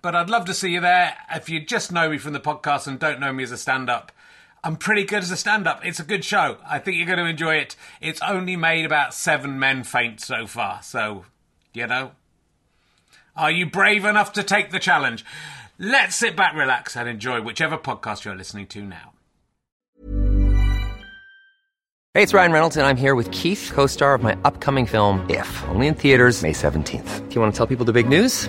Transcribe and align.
But 0.00 0.14
I'd 0.14 0.30
love 0.30 0.44
to 0.46 0.54
see 0.54 0.70
you 0.70 0.80
there. 0.80 1.16
If 1.34 1.48
you 1.48 1.60
just 1.60 1.90
know 1.90 2.10
me 2.10 2.18
from 2.18 2.32
the 2.32 2.40
podcast 2.40 2.86
and 2.86 2.98
don't 2.98 3.20
know 3.20 3.32
me 3.32 3.42
as 3.42 3.50
a 3.50 3.56
stand 3.56 3.90
up, 3.90 4.12
I'm 4.62 4.76
pretty 4.76 5.04
good 5.04 5.22
as 5.22 5.30
a 5.30 5.36
stand 5.36 5.66
up. 5.66 5.84
It's 5.84 6.00
a 6.00 6.04
good 6.04 6.24
show. 6.24 6.58
I 6.68 6.78
think 6.78 6.96
you're 6.96 7.06
going 7.06 7.18
to 7.18 7.26
enjoy 7.26 7.56
it. 7.56 7.76
It's 8.00 8.20
only 8.22 8.56
made 8.56 8.84
about 8.84 9.14
seven 9.14 9.58
men 9.58 9.84
faint 9.84 10.20
so 10.20 10.46
far. 10.46 10.82
So, 10.82 11.24
you 11.72 11.86
know, 11.86 12.12
are 13.36 13.50
you 13.50 13.66
brave 13.66 14.04
enough 14.04 14.32
to 14.34 14.42
take 14.42 14.70
the 14.70 14.78
challenge? 14.78 15.24
Let's 15.78 16.16
sit 16.16 16.36
back, 16.36 16.54
relax, 16.54 16.96
and 16.96 17.08
enjoy 17.08 17.40
whichever 17.40 17.78
podcast 17.78 18.24
you're 18.24 18.34
listening 18.34 18.66
to 18.68 18.82
now. 18.82 19.12
Hey, 22.14 22.24
it's 22.24 22.34
Ryan 22.34 22.50
Reynolds, 22.50 22.76
and 22.76 22.84
I'm 22.84 22.96
here 22.96 23.14
with 23.14 23.30
Keith, 23.30 23.70
co 23.72 23.86
star 23.86 24.14
of 24.14 24.22
my 24.22 24.36
upcoming 24.44 24.86
film, 24.86 25.24
If, 25.30 25.64
only 25.68 25.86
in 25.86 25.94
theaters, 25.94 26.42
May 26.42 26.52
17th. 26.52 27.28
Do 27.28 27.34
you 27.34 27.40
want 27.40 27.52
to 27.54 27.56
tell 27.56 27.66
people 27.66 27.84
the 27.84 27.92
big 27.92 28.08
news? 28.08 28.48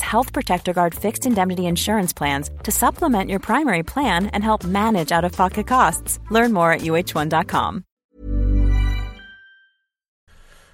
Health 0.00 0.32
Protector 0.32 0.72
Guard 0.72 0.94
fixed 0.94 1.26
indemnity 1.26 1.66
insurance 1.66 2.12
plans 2.12 2.50
to 2.64 2.72
supplement 2.72 3.30
your 3.30 3.40
primary 3.40 3.82
plan 3.82 4.26
and 4.26 4.42
help 4.42 4.64
manage 4.64 5.12
out 5.12 5.24
of 5.24 5.32
pocket 5.32 5.66
costs. 5.66 6.18
Learn 6.30 6.52
more 6.52 6.72
at 6.72 6.80
uh1.com. 6.80 7.84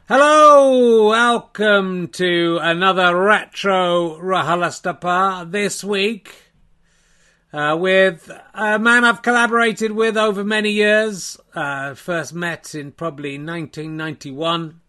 Hello, 0.08 1.08
welcome 1.08 2.06
to 2.08 2.58
another 2.62 3.20
retro 3.20 4.16
Rahalastapa 4.22 5.50
this 5.50 5.82
week 5.82 6.32
uh, 7.52 7.76
with 7.76 8.30
a 8.54 8.78
man 8.78 9.04
I've 9.04 9.22
collaborated 9.22 9.90
with 9.90 10.16
over 10.16 10.44
many 10.44 10.70
years. 10.70 11.36
Uh, 11.54 11.94
first 11.94 12.34
met 12.34 12.74
in 12.74 12.92
probably 12.92 13.30
1991. 13.38 14.80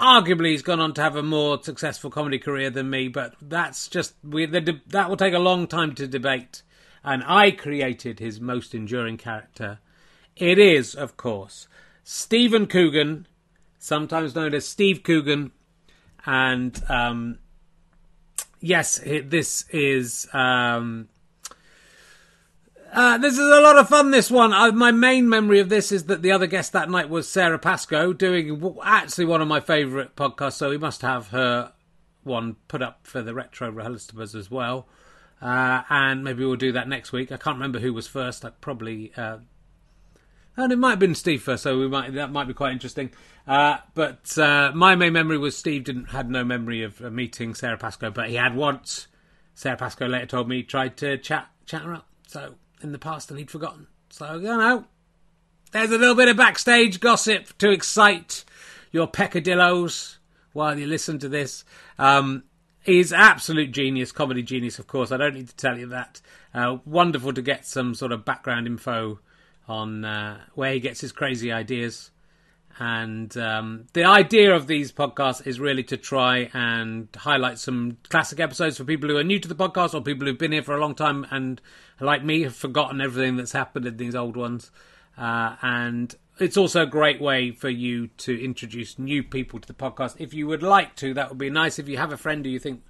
Arguably, 0.00 0.52
he's 0.52 0.62
gone 0.62 0.80
on 0.80 0.94
to 0.94 1.02
have 1.02 1.14
a 1.14 1.22
more 1.22 1.62
successful 1.62 2.08
comedy 2.10 2.38
career 2.38 2.70
than 2.70 2.88
me, 2.88 3.08
but 3.08 3.34
that's 3.42 3.86
just 3.86 4.14
we, 4.24 4.46
the, 4.46 4.80
that 4.86 5.10
will 5.10 5.16
take 5.18 5.34
a 5.34 5.38
long 5.38 5.66
time 5.66 5.94
to 5.96 6.06
debate. 6.06 6.62
And 7.04 7.22
I 7.26 7.50
created 7.50 8.18
his 8.18 8.40
most 8.40 8.74
enduring 8.74 9.18
character. 9.18 9.78
It 10.36 10.58
is, 10.58 10.94
of 10.94 11.18
course, 11.18 11.68
Stephen 12.02 12.66
Coogan 12.66 13.26
sometimes 13.78 14.34
known 14.34 14.54
as 14.54 14.66
Steve 14.66 15.02
Coogan. 15.02 15.52
And 16.24 16.82
um, 16.88 17.38
yes, 18.60 18.98
it, 19.00 19.28
this 19.28 19.66
is. 19.70 20.26
Um, 20.32 21.09
uh, 22.92 23.18
this 23.18 23.34
is 23.34 23.40
a 23.40 23.60
lot 23.60 23.78
of 23.78 23.88
fun. 23.88 24.10
This 24.10 24.30
one, 24.30 24.52
uh, 24.52 24.72
my 24.72 24.90
main 24.90 25.28
memory 25.28 25.60
of 25.60 25.68
this 25.68 25.92
is 25.92 26.04
that 26.04 26.22
the 26.22 26.32
other 26.32 26.46
guest 26.46 26.72
that 26.72 26.90
night 26.90 27.08
was 27.08 27.28
Sara 27.28 27.58
Pascoe, 27.58 28.12
doing 28.12 28.74
actually 28.82 29.24
one 29.24 29.40
of 29.40 29.48
my 29.48 29.60
favourite 29.60 30.16
podcasts. 30.16 30.54
So 30.54 30.70
we 30.70 30.78
must 30.78 31.02
have 31.02 31.28
her 31.28 31.72
one 32.22 32.56
put 32.68 32.82
up 32.82 33.06
for 33.06 33.22
the 33.22 33.34
retro 33.34 33.70
Rehelistabas 33.70 34.34
as 34.34 34.50
well. 34.50 34.88
Uh, 35.40 35.82
and 35.88 36.22
maybe 36.22 36.44
we'll 36.44 36.56
do 36.56 36.72
that 36.72 36.88
next 36.88 37.12
week. 37.12 37.32
I 37.32 37.36
can't 37.36 37.56
remember 37.56 37.78
who 37.78 37.94
was 37.94 38.06
first. 38.06 38.44
I 38.44 38.50
probably 38.50 39.12
uh, 39.16 39.38
and 40.56 40.72
it 40.72 40.76
might 40.76 40.90
have 40.90 40.98
been 40.98 41.14
Steve 41.14 41.42
first, 41.42 41.62
so 41.62 41.78
we 41.78 41.88
might 41.88 42.14
that 42.14 42.32
might 42.32 42.46
be 42.46 42.54
quite 42.54 42.72
interesting. 42.72 43.10
Uh, 43.46 43.78
but 43.94 44.36
uh, 44.36 44.72
my 44.74 44.94
main 44.94 45.12
memory 45.12 45.38
was 45.38 45.56
Steve 45.56 45.84
didn't 45.84 46.06
had 46.06 46.28
no 46.28 46.44
memory 46.44 46.82
of 46.82 47.00
meeting 47.00 47.54
Sara 47.54 47.78
Pascoe, 47.78 48.10
but 48.10 48.28
he 48.28 48.34
had 48.34 48.54
once. 48.54 49.06
Sara 49.54 49.76
Pascoe 49.76 50.06
later 50.06 50.26
told 50.26 50.48
me 50.48 50.56
he 50.56 50.62
tried 50.62 50.96
to 50.98 51.16
chat 51.18 51.48
chat 51.64 51.82
her 51.82 51.94
up. 51.94 52.08
So 52.26 52.56
in 52.82 52.92
the 52.92 52.98
past, 52.98 53.30
and 53.30 53.38
he'd 53.38 53.50
forgotten. 53.50 53.86
So 54.10 54.34
you 54.34 54.42
know, 54.42 54.84
there's 55.72 55.90
a 55.90 55.98
little 55.98 56.14
bit 56.14 56.28
of 56.28 56.36
backstage 56.36 57.00
gossip 57.00 57.56
to 57.58 57.70
excite 57.70 58.44
your 58.92 59.06
peccadillos 59.06 60.18
while 60.52 60.78
you 60.78 60.86
listen 60.86 61.18
to 61.20 61.28
this. 61.28 61.64
Um, 61.98 62.44
he's 62.82 63.12
absolute 63.12 63.70
genius, 63.72 64.12
comedy 64.12 64.42
genius, 64.42 64.78
of 64.78 64.86
course. 64.86 65.12
I 65.12 65.16
don't 65.16 65.34
need 65.34 65.48
to 65.48 65.56
tell 65.56 65.78
you 65.78 65.86
that. 65.88 66.20
Uh, 66.52 66.78
wonderful 66.84 67.32
to 67.32 67.42
get 67.42 67.66
some 67.66 67.94
sort 67.94 68.12
of 68.12 68.24
background 68.24 68.66
info 68.66 69.20
on 69.68 70.04
uh, 70.04 70.40
where 70.54 70.72
he 70.72 70.80
gets 70.80 71.00
his 71.00 71.12
crazy 71.12 71.52
ideas. 71.52 72.09
And 72.82 73.36
um, 73.36 73.88
the 73.92 74.04
idea 74.04 74.56
of 74.56 74.66
these 74.66 74.90
podcasts 74.90 75.46
is 75.46 75.60
really 75.60 75.82
to 75.84 75.98
try 75.98 76.48
and 76.54 77.08
highlight 77.14 77.58
some 77.58 77.98
classic 78.08 78.40
episodes 78.40 78.78
for 78.78 78.84
people 78.84 79.10
who 79.10 79.18
are 79.18 79.22
new 79.22 79.38
to 79.38 79.48
the 79.48 79.54
podcast 79.54 79.92
or 79.92 80.00
people 80.00 80.26
who've 80.26 80.38
been 80.38 80.52
here 80.52 80.62
for 80.62 80.74
a 80.74 80.80
long 80.80 80.94
time 80.94 81.26
and, 81.30 81.60
like 82.00 82.24
me, 82.24 82.40
have 82.40 82.56
forgotten 82.56 83.02
everything 83.02 83.36
that's 83.36 83.52
happened 83.52 83.84
in 83.84 83.98
these 83.98 84.14
old 84.14 84.34
ones. 84.34 84.70
Uh, 85.18 85.56
and 85.60 86.14
it's 86.38 86.56
also 86.56 86.80
a 86.80 86.86
great 86.86 87.20
way 87.20 87.50
for 87.50 87.68
you 87.68 88.06
to 88.16 88.42
introduce 88.42 88.98
new 88.98 89.22
people 89.22 89.60
to 89.60 89.68
the 89.68 89.74
podcast. 89.74 90.16
If 90.18 90.32
you 90.32 90.46
would 90.46 90.62
like 90.62 90.96
to, 90.96 91.12
that 91.12 91.28
would 91.28 91.36
be 91.36 91.50
nice. 91.50 91.78
If 91.78 91.86
you 91.86 91.98
have 91.98 92.14
a 92.14 92.16
friend 92.16 92.42
who 92.46 92.50
you 92.50 92.58
think 92.58 92.82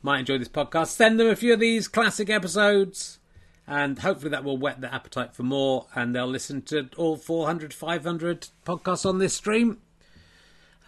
might 0.00 0.20
enjoy 0.20 0.38
this 0.38 0.48
podcast, 0.48 0.86
send 0.86 1.20
them 1.20 1.26
a 1.26 1.36
few 1.36 1.52
of 1.52 1.60
these 1.60 1.88
classic 1.88 2.30
episodes 2.30 3.18
and 3.66 3.98
hopefully 3.98 4.30
that 4.30 4.44
will 4.44 4.58
whet 4.58 4.80
their 4.80 4.92
appetite 4.94 5.34
for 5.34 5.42
more 5.42 5.86
and 5.94 6.14
they'll 6.14 6.26
listen 6.26 6.62
to 6.62 6.88
all 6.96 7.16
400 7.16 7.74
500 7.74 8.48
podcasts 8.64 9.06
on 9.06 9.18
this 9.18 9.34
stream. 9.34 9.78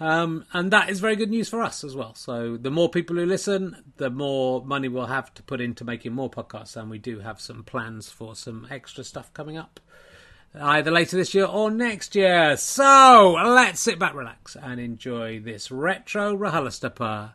Um, 0.01 0.45
and 0.53 0.71
that 0.71 0.91
is 0.91 1.01
very 1.01 1.17
good 1.17 1.31
news 1.31 1.49
for 1.49 1.61
us 1.61 1.83
as 1.83 1.97
well. 1.97 2.15
So 2.15 2.57
the 2.57 2.71
more 2.71 2.89
people 2.89 3.17
who 3.17 3.27
listen 3.27 3.93
the 3.97 4.11
more 4.11 4.65
money 4.65 4.89
we'll 4.89 5.07
have 5.07 5.35
to 5.35 5.43
put 5.43 5.61
into 5.61 5.85
making 5.85 6.13
more 6.13 6.31
podcasts 6.31 6.77
and 6.77 6.89
we 6.89 6.99
do 6.99 7.19
have 7.19 7.41
some 7.41 7.65
plans 7.65 8.09
for 8.09 8.37
some 8.37 8.67
extra 8.71 9.03
stuff 9.03 9.33
coming 9.35 9.57
up 9.57 9.81
either 10.55 10.91
later 10.91 11.17
this 11.17 11.35
year 11.35 11.45
or 11.47 11.71
next 11.71 12.15
year. 12.15 12.57
So 12.57 13.37
let's 13.45 13.81
sit 13.81 13.99
back 13.99 14.15
relax 14.15 14.57
and 14.57 14.81
enjoy 14.81 15.41
this 15.41 15.71
retro 15.71 16.37
rahalastapa 16.37 17.33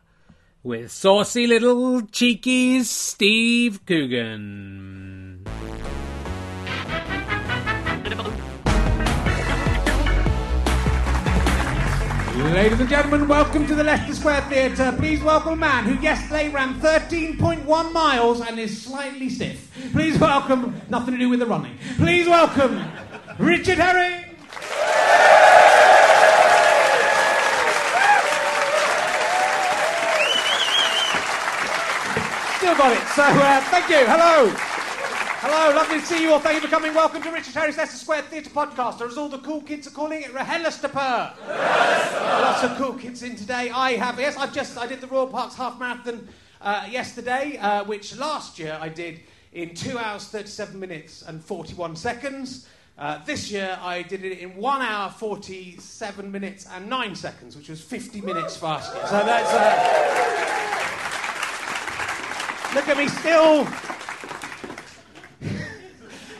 with 0.62 0.90
saucy 0.90 1.46
little 1.46 2.00
cheeky 2.06 2.82
steve 2.82 3.84
coogan 3.84 5.13
Ladies 12.34 12.80
and 12.80 12.88
gentlemen, 12.88 13.28
welcome 13.28 13.64
to 13.64 13.76
the 13.76 13.84
Leicester 13.84 14.12
Square 14.12 14.40
Theatre. 14.48 14.92
Please 14.98 15.22
welcome 15.22 15.52
a 15.52 15.56
man 15.56 15.84
who 15.84 15.94
yesterday 16.02 16.48
ran 16.48 16.74
13.1 16.80 17.92
miles 17.92 18.40
and 18.40 18.58
is 18.58 18.82
slightly 18.82 19.28
stiff. 19.28 19.70
Please 19.92 20.18
welcome, 20.18 20.80
nothing 20.88 21.14
to 21.14 21.20
do 21.20 21.28
with 21.28 21.38
the 21.38 21.46
running. 21.46 21.78
Please 21.96 22.26
welcome 22.26 22.82
Richard 23.38 23.78
Herring. 23.78 24.24
Still 32.56 32.74
got 32.74 32.92
it. 32.96 33.08
So 33.14 33.22
uh, 33.22 33.60
thank 33.70 33.88
you. 33.88 34.06
Hello. 34.08 34.73
Hello, 35.46 35.76
lovely 35.76 36.00
to 36.00 36.06
see 36.06 36.22
you 36.22 36.32
all. 36.32 36.38
Thank 36.38 36.54
you 36.54 36.62
for 36.62 36.74
coming. 36.74 36.94
Welcome 36.94 37.20
to 37.20 37.30
Richard 37.30 37.52
Herring's 37.52 37.76
Leicester 37.76 37.98
Square 37.98 38.22
Theatre 38.22 38.48
podcast, 38.48 39.02
or 39.02 39.08
as 39.08 39.18
all 39.18 39.28
the 39.28 39.40
cool 39.40 39.60
kids 39.60 39.86
are 39.86 39.90
calling 39.90 40.22
it, 40.22 40.32
Rahelistaper. 40.32 41.36
Lots 41.46 42.64
of 42.64 42.78
cool 42.78 42.94
kids 42.94 43.22
in 43.22 43.36
today. 43.36 43.68
I 43.68 43.92
have, 43.92 44.18
yes, 44.18 44.38
I've 44.38 44.54
just, 44.54 44.78
I 44.78 44.86
did 44.86 45.02
the 45.02 45.06
Royal 45.06 45.26
Parks 45.26 45.54
Half 45.54 45.78
Marathon 45.78 46.26
uh, 46.62 46.88
yesterday, 46.90 47.58
uh, 47.58 47.84
which 47.84 48.16
last 48.16 48.58
year 48.58 48.78
I 48.80 48.88
did 48.88 49.20
in 49.52 49.74
2 49.74 49.98
hours, 49.98 50.24
37 50.28 50.80
minutes 50.80 51.20
and 51.20 51.44
41 51.44 51.94
seconds. 51.94 52.66
Uh, 52.96 53.22
this 53.26 53.50
year 53.50 53.78
I 53.82 54.00
did 54.00 54.24
it 54.24 54.38
in 54.38 54.56
1 54.56 54.80
hour, 54.80 55.10
47 55.10 56.32
minutes 56.32 56.66
and 56.72 56.88
9 56.88 57.14
seconds, 57.14 57.54
which 57.54 57.68
was 57.68 57.82
50 57.82 58.22
minutes 58.22 58.56
faster. 58.56 58.96
So 59.08 59.22
that's. 59.26 59.52
Uh, 59.52 60.04
look 62.74 62.88
at 62.88 62.96
me 62.96 63.08
still. 63.08 63.93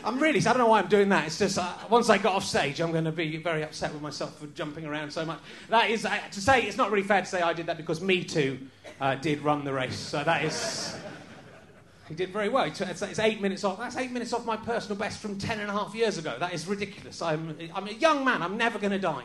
I'm 0.05 0.19
really, 0.19 0.39
I 0.39 0.43
don't 0.43 0.59
know 0.59 0.67
why 0.67 0.79
I'm 0.79 0.87
doing 0.87 1.09
that. 1.09 1.25
It's 1.25 1.39
just 1.39 1.57
uh, 1.57 1.73
once 1.89 2.11
I 2.11 2.19
got 2.19 2.35
off 2.35 2.45
stage, 2.45 2.79
I'm 2.79 2.91
going 2.91 3.05
to 3.05 3.11
be 3.11 3.37
very 3.37 3.63
upset 3.63 3.91
with 3.91 4.03
myself 4.03 4.37
for 4.37 4.45
jumping 4.47 4.85
around 4.85 5.09
so 5.11 5.25
much. 5.25 5.39
That 5.69 5.89
is, 5.89 6.05
uh, 6.05 6.19
to 6.31 6.41
say, 6.41 6.61
it's 6.61 6.77
not 6.77 6.91
really 6.91 7.07
fair 7.07 7.21
to 7.21 7.27
say 7.27 7.41
I 7.41 7.53
did 7.53 7.65
that 7.65 7.77
because 7.77 8.01
Me 8.01 8.23
Too 8.23 8.59
uh, 9.01 9.15
did 9.15 9.41
run 9.41 9.65
the 9.65 9.73
race. 9.73 9.97
So 9.97 10.23
that 10.23 10.45
is, 10.45 10.95
he 12.07 12.13
did 12.13 12.29
very 12.29 12.49
well. 12.49 12.65
It's, 12.65 13.19
eight 13.19 13.41
minutes 13.41 13.63
off. 13.63 13.79
That's 13.79 13.97
eight 13.97 14.11
minutes 14.11 14.31
off 14.31 14.45
my 14.45 14.57
personal 14.57 14.95
best 14.95 15.19
from 15.19 15.39
ten 15.39 15.59
and 15.59 15.71
a 15.71 15.73
half 15.73 15.95
years 15.95 16.19
ago. 16.19 16.35
That 16.39 16.53
is 16.53 16.67
ridiculous. 16.67 17.23
I'm, 17.23 17.57
I'm 17.73 17.87
a 17.87 17.93
young 17.93 18.23
man. 18.23 18.43
I'm 18.43 18.57
never 18.57 18.77
going 18.77 18.91
to 18.91 18.99
die. 18.99 19.23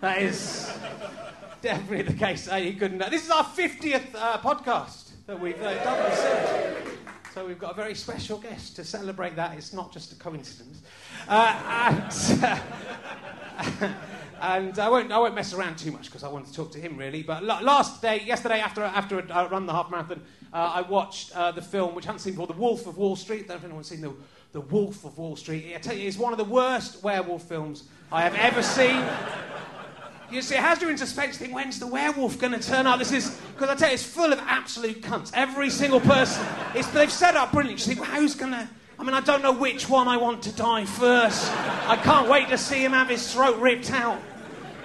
That 0.00 0.22
is 0.22 0.72
definitely 1.60 2.02
the 2.02 2.18
case. 2.18 2.48
He 2.48 2.74
couldn't. 2.74 2.98
This 3.10 3.24
is 3.24 3.30
our 3.30 3.44
50th 3.44 4.14
uh, 4.14 4.38
podcast 4.38 5.10
that 5.26 5.40
we've 5.40 5.60
uh, 5.60 5.74
done 5.82 7.00
so 7.32 7.46
we've 7.46 7.58
got 7.58 7.70
a 7.72 7.74
very 7.74 7.94
special 7.94 8.38
guest 8.38 8.74
to 8.76 8.84
celebrate 8.84 9.36
that. 9.36 9.56
It's 9.56 9.72
not 9.72 9.92
just 9.92 10.12
a 10.12 10.16
coincidence. 10.16 10.82
Uh, 11.28 11.88
and, 11.88 12.12
and 14.40 14.78
I, 14.78 14.88
won't, 14.88 15.12
I 15.12 15.18
won't 15.18 15.36
mess 15.36 15.54
around 15.54 15.78
too 15.78 15.92
much 15.92 16.06
because 16.06 16.24
I 16.24 16.28
want 16.28 16.46
to 16.46 16.52
talk 16.52 16.72
to 16.72 16.80
him 16.80 16.96
really. 16.96 17.22
But 17.22 17.44
last 17.44 18.02
day, 18.02 18.22
yesterday, 18.26 18.58
after, 18.58 18.82
after 18.82 19.24
I 19.32 19.46
run 19.46 19.66
the 19.66 19.72
half 19.72 19.92
marathon, 19.92 20.22
uh, 20.52 20.72
I 20.74 20.80
watched 20.80 21.36
uh, 21.36 21.52
the 21.52 21.62
film 21.62 21.94
which 21.94 22.06
I 22.06 22.08
hadn't 22.08 22.20
seen 22.20 22.32
before, 22.32 22.48
The 22.48 22.54
Wolf 22.54 22.88
of 22.88 22.98
Wall 22.98 23.14
Street. 23.14 23.44
I 23.44 23.48
don't 23.48 23.48
know 23.48 23.56
if 23.56 23.64
anyone's 23.64 23.88
seen 23.88 24.00
the, 24.00 24.12
the 24.52 24.62
Wolf 24.62 25.04
of 25.04 25.16
Wall 25.16 25.36
Street. 25.36 25.72
I 25.76 25.78
tell 25.78 25.96
you, 25.96 26.08
it's 26.08 26.18
one 26.18 26.32
of 26.32 26.38
the 26.38 26.44
worst 26.44 27.04
werewolf 27.04 27.44
films 27.44 27.84
I 28.10 28.22
have 28.22 28.34
ever 28.34 28.62
seen. 28.62 29.04
You 30.30 30.42
see, 30.42 30.54
it 30.54 30.60
has 30.60 30.80
you 30.80 30.88
in 30.88 30.96
suspense. 30.96 31.36
Think, 31.38 31.54
when's 31.54 31.80
the 31.80 31.86
werewolf 31.86 32.38
going 32.38 32.52
to 32.52 32.60
turn 32.60 32.86
up? 32.86 32.98
This 32.98 33.12
is 33.12 33.38
because 33.54 33.68
I 33.68 33.74
tell 33.74 33.88
you, 33.88 33.94
it's 33.94 34.04
full 34.04 34.32
of 34.32 34.38
absolute 34.40 35.02
cunts. 35.02 35.30
Every 35.34 35.70
single 35.70 36.00
person. 36.00 36.46
It's, 36.74 36.88
they've 36.88 37.10
set 37.10 37.36
up 37.36 37.52
brilliant. 37.52 37.80
You 37.80 37.94
think, 37.94 38.00
well, 38.06 38.20
who's 38.20 38.34
going 38.34 38.52
to? 38.52 38.68
I 38.98 39.02
mean, 39.02 39.14
I 39.14 39.20
don't 39.20 39.42
know 39.42 39.52
which 39.52 39.88
one 39.88 40.08
I 40.08 40.18
want 40.18 40.42
to 40.42 40.52
die 40.52 40.84
first. 40.84 41.50
I 41.88 41.96
can't 41.96 42.28
wait 42.28 42.48
to 42.50 42.58
see 42.58 42.84
him 42.84 42.92
have 42.92 43.08
his 43.08 43.32
throat 43.32 43.58
ripped 43.58 43.90
out. 43.90 44.20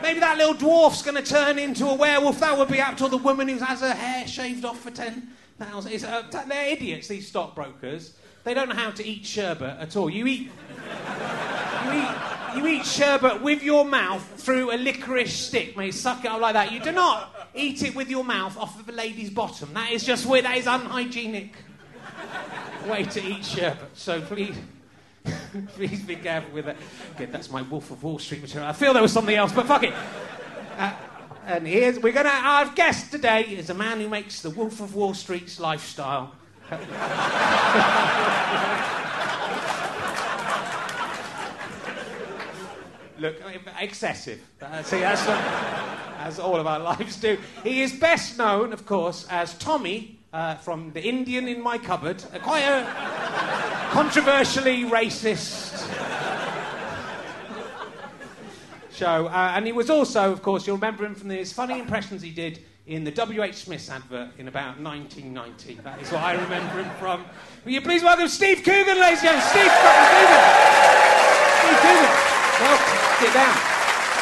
Maybe 0.02 0.20
that 0.22 0.38
little 0.38 0.54
dwarf's 0.54 1.02
going 1.02 1.22
to 1.22 1.24
turn 1.24 1.60
into 1.60 1.86
a 1.88 1.94
werewolf. 1.94 2.40
That 2.40 2.58
would 2.58 2.70
be 2.70 2.80
up 2.82 2.98
to 2.98 3.08
the 3.08 3.18
woman 3.18 3.48
who 3.48 3.58
has 3.58 3.82
her 3.82 3.94
hair 3.94 4.28
shaved 4.28 4.66
off 4.66 4.80
for 4.80 4.92
ten 4.92 5.30
thousand. 5.60 6.04
Uh, 6.04 6.24
they're 6.48 6.70
idiots. 6.70 7.08
These 7.08 7.28
stockbrokers. 7.28 8.14
They 8.44 8.54
don't 8.54 8.70
know 8.70 8.76
how 8.76 8.92
to 8.92 9.06
eat 9.06 9.26
sherbet 9.26 9.80
at 9.80 9.96
all. 9.96 10.10
You 10.10 10.28
eat. 10.28 10.52
Eat 12.68 12.86
sherbet 12.86 13.42
with 13.42 13.64
your 13.64 13.86
mouth 13.86 14.24
through 14.38 14.72
a 14.72 14.78
licorice 14.78 15.34
stick, 15.34 15.78
may 15.78 15.92
suck 15.92 16.26
it 16.26 16.32
up 16.32 16.42
like 16.42 16.54
that. 16.54 16.72
You 16.72 16.80
do 16.80 16.92
not 16.92 17.50
eat 17.54 17.84
it 17.84 17.96
with 17.96 18.10
your 18.10 18.24
mouth 18.24 18.58
off 18.58 18.80
of 18.80 18.90
a 18.90 18.92
lady's 18.92 19.30
bottom. 19.30 19.74
That 19.74 19.92
is 19.92 20.04
just 20.04 20.26
weird. 20.26 20.46
That 20.46 20.58
is 20.58 20.68
unhygienic 20.68 21.54
way 22.88 23.04
to 23.04 23.24
eat 23.24 23.46
sherbet. 23.46 23.90
So 23.94 24.22
please, 24.22 24.56
please 25.76 26.02
be 26.02 26.16
careful 26.16 26.54
with 26.54 26.66
that. 26.66 26.78
Okay, 27.16 27.26
that's 27.26 27.52
my 27.52 27.62
Wolf 27.62 27.92
of 27.92 28.04
Wall 28.04 28.20
Street 28.20 28.42
material. 28.42 28.68
I 28.68 28.74
feel 28.74 28.94
there 28.94 29.02
was 29.02 29.14
something 29.14 29.36
else, 29.36 29.52
but 29.52 29.68
fuck 29.68 29.84
it. 29.84 29.94
Uh, 30.78 30.94
and 31.46 31.68
here's 31.68 32.00
we're 32.00 32.14
gonna. 32.14 32.30
Our 32.30 32.74
guest 32.74 33.12
today 33.12 33.44
is 33.44 33.70
a 33.70 33.76
man 33.76 34.00
who 34.00 34.10
makes 34.10 34.42
the 34.42 34.50
Wolf 34.50 34.82
of 34.82 34.96
Wall 34.96 35.14
Street's 35.14 35.60
lifestyle. 35.60 36.34
look 43.20 43.36
excessive. 43.80 44.42
Uh, 44.62 44.84
see, 44.84 45.00
that's 45.00 45.26
as 46.20 46.40
all 46.40 46.56
of 46.56 46.68
our 46.68 46.80
lives 46.80 47.18
do. 47.18 47.38
He 47.64 47.82
is 47.82 47.94
best 47.94 48.38
known, 48.38 48.74
of 48.74 48.86
course, 48.86 49.28
as 49.30 49.58
Tommy 49.58 50.20
uh, 50.34 50.56
from 50.56 50.92
The 50.92 51.04
Indian 51.04 51.48
in 51.48 51.62
My 51.62 51.78
Cupboard, 51.78 52.24
uh, 52.34 52.40
quite 52.40 52.64
a 52.64 52.84
controversially 53.92 54.86
racist 54.86 55.88
show. 58.92 59.28
Uh, 59.28 59.54
and 59.56 59.66
he 59.66 59.72
was 59.72 59.90
also, 59.90 60.32
of 60.32 60.42
course, 60.42 60.66
you'll 60.66 60.78
remember 60.78 61.06
him 61.06 61.16
from 61.16 61.30
his 61.30 61.54
funny 61.54 61.80
impressions 61.80 62.22
he 62.22 62.32
did 62.32 62.60
in 62.88 63.04
the 63.04 63.12
W.H. 63.12 63.56
Smith's 63.56 63.90
advert 63.90 64.32
in 64.38 64.48
about 64.48 64.80
1990. 64.80 65.76
That 65.84 66.02
is 66.02 66.12
what 66.12 66.22
I 66.22 66.34
remember 66.34 66.84
him 66.84 66.92
from. 67.00 67.26
Will 67.64 67.72
you 67.72 67.82
please 67.82 68.04
welcome 68.04 68.28
Steve 68.28 68.58
Coogan, 68.58 69.00
ladies 69.00 69.24
and 69.24 69.30
gentlemen? 69.30 69.48
Steve 69.50 69.72
Coogan. 69.72 70.44
Steve 71.62 71.80
Coogan. 71.82 72.26
Welcome. 72.62 72.95
Sit 73.26 73.34
down. 73.34 73.58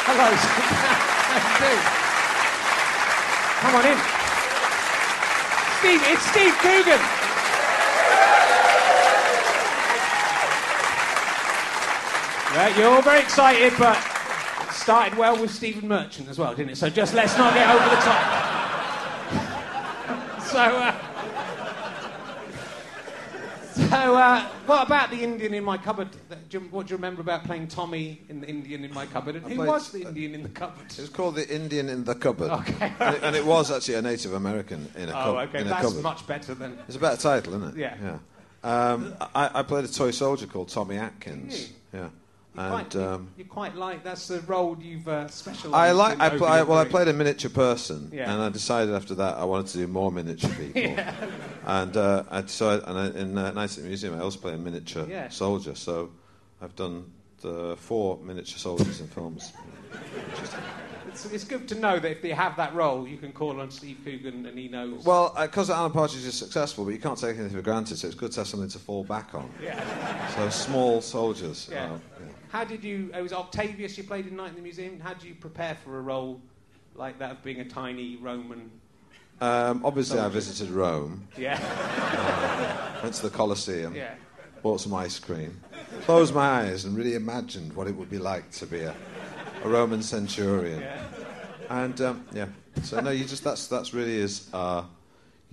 Hello. 0.08 0.32
Come 3.60 3.76
on 3.76 3.84
in. 3.84 4.00
Steve, 5.80 6.00
it's 6.08 6.24
Steve 6.32 6.56
Coogan. 6.64 7.04
Right, 12.56 12.72
you're 12.78 12.96
all 12.96 13.02
very 13.02 13.20
excited, 13.20 13.74
but 13.78 13.98
it 14.62 14.72
started 14.72 15.18
well 15.18 15.38
with 15.38 15.52
Stephen 15.52 15.90
Merchant 15.90 16.30
as 16.30 16.40
well, 16.40 16.56
didn't 16.56 16.72
it? 16.72 16.78
So 16.78 16.90
just 16.90 17.14
let's 17.14 17.38
not 17.38 17.54
get 17.54 17.70
over 17.70 17.84
the 17.84 17.98
top. 17.98 18.24
so, 20.44 20.60
uh, 20.60 20.96
so, 23.74 24.16
uh, 24.16 24.46
what 24.66 24.86
about 24.86 25.10
the 25.10 25.22
Indian 25.22 25.54
in 25.54 25.64
my 25.64 25.78
cupboard? 25.78 26.10
What 26.72 26.88
do 26.88 26.92
you 26.92 26.98
remember 26.98 27.22
about 27.22 27.44
playing 27.44 27.68
Tommy 27.68 28.22
in 28.30 28.42
the 28.42 28.48
Indian 28.48 28.84
in 28.84 28.94
my 28.94 29.06
cupboard? 29.06 29.36
And 29.36 29.46
who 29.46 29.56
played, 29.56 29.68
was 29.68 29.92
the 29.92 30.04
Indian 30.04 30.36
in 30.36 30.44
the 30.44 30.50
cupboard? 30.50 30.92
It 30.92 31.00
was 31.00 31.10
called 31.10 31.36
the 31.36 31.48
Indian 31.54 31.90
in 31.90 32.04
the 32.04 32.16
cupboard. 32.16 32.52
Okay, 32.52 32.94
and, 33.00 33.16
it, 33.16 33.24
and, 33.24 33.36
it, 33.36 33.46
was 33.46 33.72
actually 33.72 33.96
a 33.96 34.02
Native 34.02 34.34
American 34.34 34.90
in 34.96 35.10
a, 35.10 35.12
cupboard. 35.12 35.30
oh, 35.30 35.40
okay. 35.40 35.62
in 35.62 35.68
a 35.68 35.82
cupboard. 35.82 36.04
much 36.04 36.26
better 36.28 36.54
than. 36.54 36.78
It's 36.88 36.98
a 36.98 37.00
better 37.00 37.22
title, 37.22 37.56
isn't 37.56 37.76
it? 37.76 37.80
Yeah. 37.80 37.96
Yeah. 38.02 38.18
Um, 38.64 39.14
I, 39.36 39.52
I, 39.56 39.64
played 39.64 39.84
a 39.84 39.90
toy 39.90 40.12
soldier 40.12 40.48
called 40.48 40.70
Tommy 40.70 40.98
Atkins. 40.98 41.74
Yeah. 41.94 42.10
You 42.56 42.62
and 42.62 42.72
quite, 42.72 42.96
um, 42.96 43.30
you, 43.36 43.44
you, 43.44 43.50
quite 43.50 43.76
like 43.76 44.04
that's 44.04 44.28
the 44.28 44.42
role 44.42 44.78
you've 44.80 45.08
uh, 45.08 45.28
specialised. 45.28 45.74
I 45.74 45.92
like. 45.92 46.20
I, 46.20 46.30
pl- 46.30 46.46
I 46.46 46.62
well, 46.62 46.78
I 46.78 46.86
played 46.86 47.08
a 47.08 47.14
miniature 47.14 47.50
person, 47.50 48.12
yeah. 48.14 48.32
and 48.32 48.44
I 48.44 48.50
decided 48.50 48.94
after 48.94 49.16
that 49.16 49.38
I 49.38 49.44
wanted 49.44 49.68
to 49.72 49.78
do 49.80 49.88
more 49.88 50.12
miniature 50.12 50.50
people. 50.60 50.82
yeah. 50.82 51.16
And 51.66 51.98
uh, 51.98 52.24
I 52.30 52.42
decided, 52.42 52.84
and 52.88 53.00
I, 53.00 53.08
in 53.20 53.36
uh, 53.36 53.52
Night 53.54 53.72
at 53.72 53.84
the 53.84 53.88
Museum, 53.88 54.14
I 54.14 54.20
also 54.20 54.40
play 54.40 54.54
a 54.54 54.58
miniature 54.58 55.08
yeah. 55.10 55.30
soldier. 55.30 55.74
So 55.74 56.12
I've 56.62 56.76
done 56.76 57.12
the 57.42 57.76
four 57.78 58.20
miniature 58.20 58.60
soldiers 58.60 59.02
in 59.02 59.08
films. 59.08 59.52
It's, 61.14 61.26
it's, 61.26 61.44
good 61.44 61.68
to 61.68 61.76
know 61.76 62.00
that 62.00 62.10
if 62.10 62.22
they 62.24 62.32
have 62.32 62.58
that 62.58 62.74
role, 62.74 63.08
you 63.08 63.18
can 63.18 63.32
call 63.32 63.62
on 63.62 63.70
Steve 63.70 64.00
Coogan 64.04 64.48
and 64.48 64.58
he 64.58 64.68
knows. 64.68 65.06
Well, 65.06 65.36
because 65.40 65.70
uh, 65.70 65.76
Alan 65.76 65.92
Partridge 65.92 66.26
is 66.26 66.34
successful, 66.34 66.86
but 66.86 66.92
you 66.92 67.00
can't 67.00 67.20
take 67.20 67.38
anything 67.38 67.56
for 67.56 67.62
granted, 67.62 67.98
so 67.98 68.08
it's 68.08 68.16
good 68.16 68.32
to 68.32 68.40
have 68.40 68.48
something 68.48 68.70
to 68.70 68.80
fall 68.80 69.04
back 69.04 69.36
on. 69.36 69.48
Yeah. 69.62 70.36
So 70.36 70.50
small 70.50 71.02
soldiers. 71.02 71.70
Yeah. 71.72 71.92
Yeah. 71.92 71.98
How 72.54 72.64
did 72.64 72.84
you? 72.84 73.10
It 73.18 73.22
was 73.24 73.34
Octavius 73.34 73.98
you 73.98 74.04
played 74.04 74.28
in 74.28 74.36
Night 74.36 74.50
in 74.50 74.56
the 74.56 74.62
Museum. 74.62 75.00
How 75.00 75.16
did 75.16 75.24
you 75.24 75.34
prepare 75.34 75.76
for 75.84 75.98
a 75.98 76.02
role 76.02 76.40
like 76.94 77.18
that 77.18 77.32
of 77.32 77.44
being 77.44 77.62
a 77.62 77.66
tiny 77.66 78.18
Roman? 78.18 78.70
Um, 79.42 79.84
obviously, 79.84 80.18
soldier? 80.18 80.30
I 80.30 80.34
visited 80.34 80.70
Rome. 80.70 81.28
Yeah. 81.36 81.58
Went 83.02 83.16
to 83.16 83.24
the 83.24 83.32
Colosseum. 83.32 83.96
Yeah. 83.96 84.14
Bought 84.62 84.82
some 84.82 84.94
ice 84.94 85.18
cream. 85.18 85.60
Closed 86.04 86.36
my 86.36 86.46
eyes 86.46 86.86
and 86.86 86.96
really 86.96 87.16
imagined 87.16 87.76
what 87.76 87.88
it 87.88 87.96
would 87.96 88.12
be 88.12 88.20
like 88.20 88.52
to 88.52 88.68
be 88.68 88.82
a, 88.82 88.94
a 89.64 89.68
Roman 89.68 90.04
centurion. 90.04 90.82
Yeah. 90.82 91.02
And 91.72 92.00
um, 92.02 92.24
yeah, 92.34 92.46
so 92.84 93.00
no, 93.00 93.10
you 93.10 93.26
just 93.26 93.44
that's 93.44 93.66
that's 93.66 93.96
really 93.96 94.18
is. 94.18 94.48
Uh, 94.54 94.84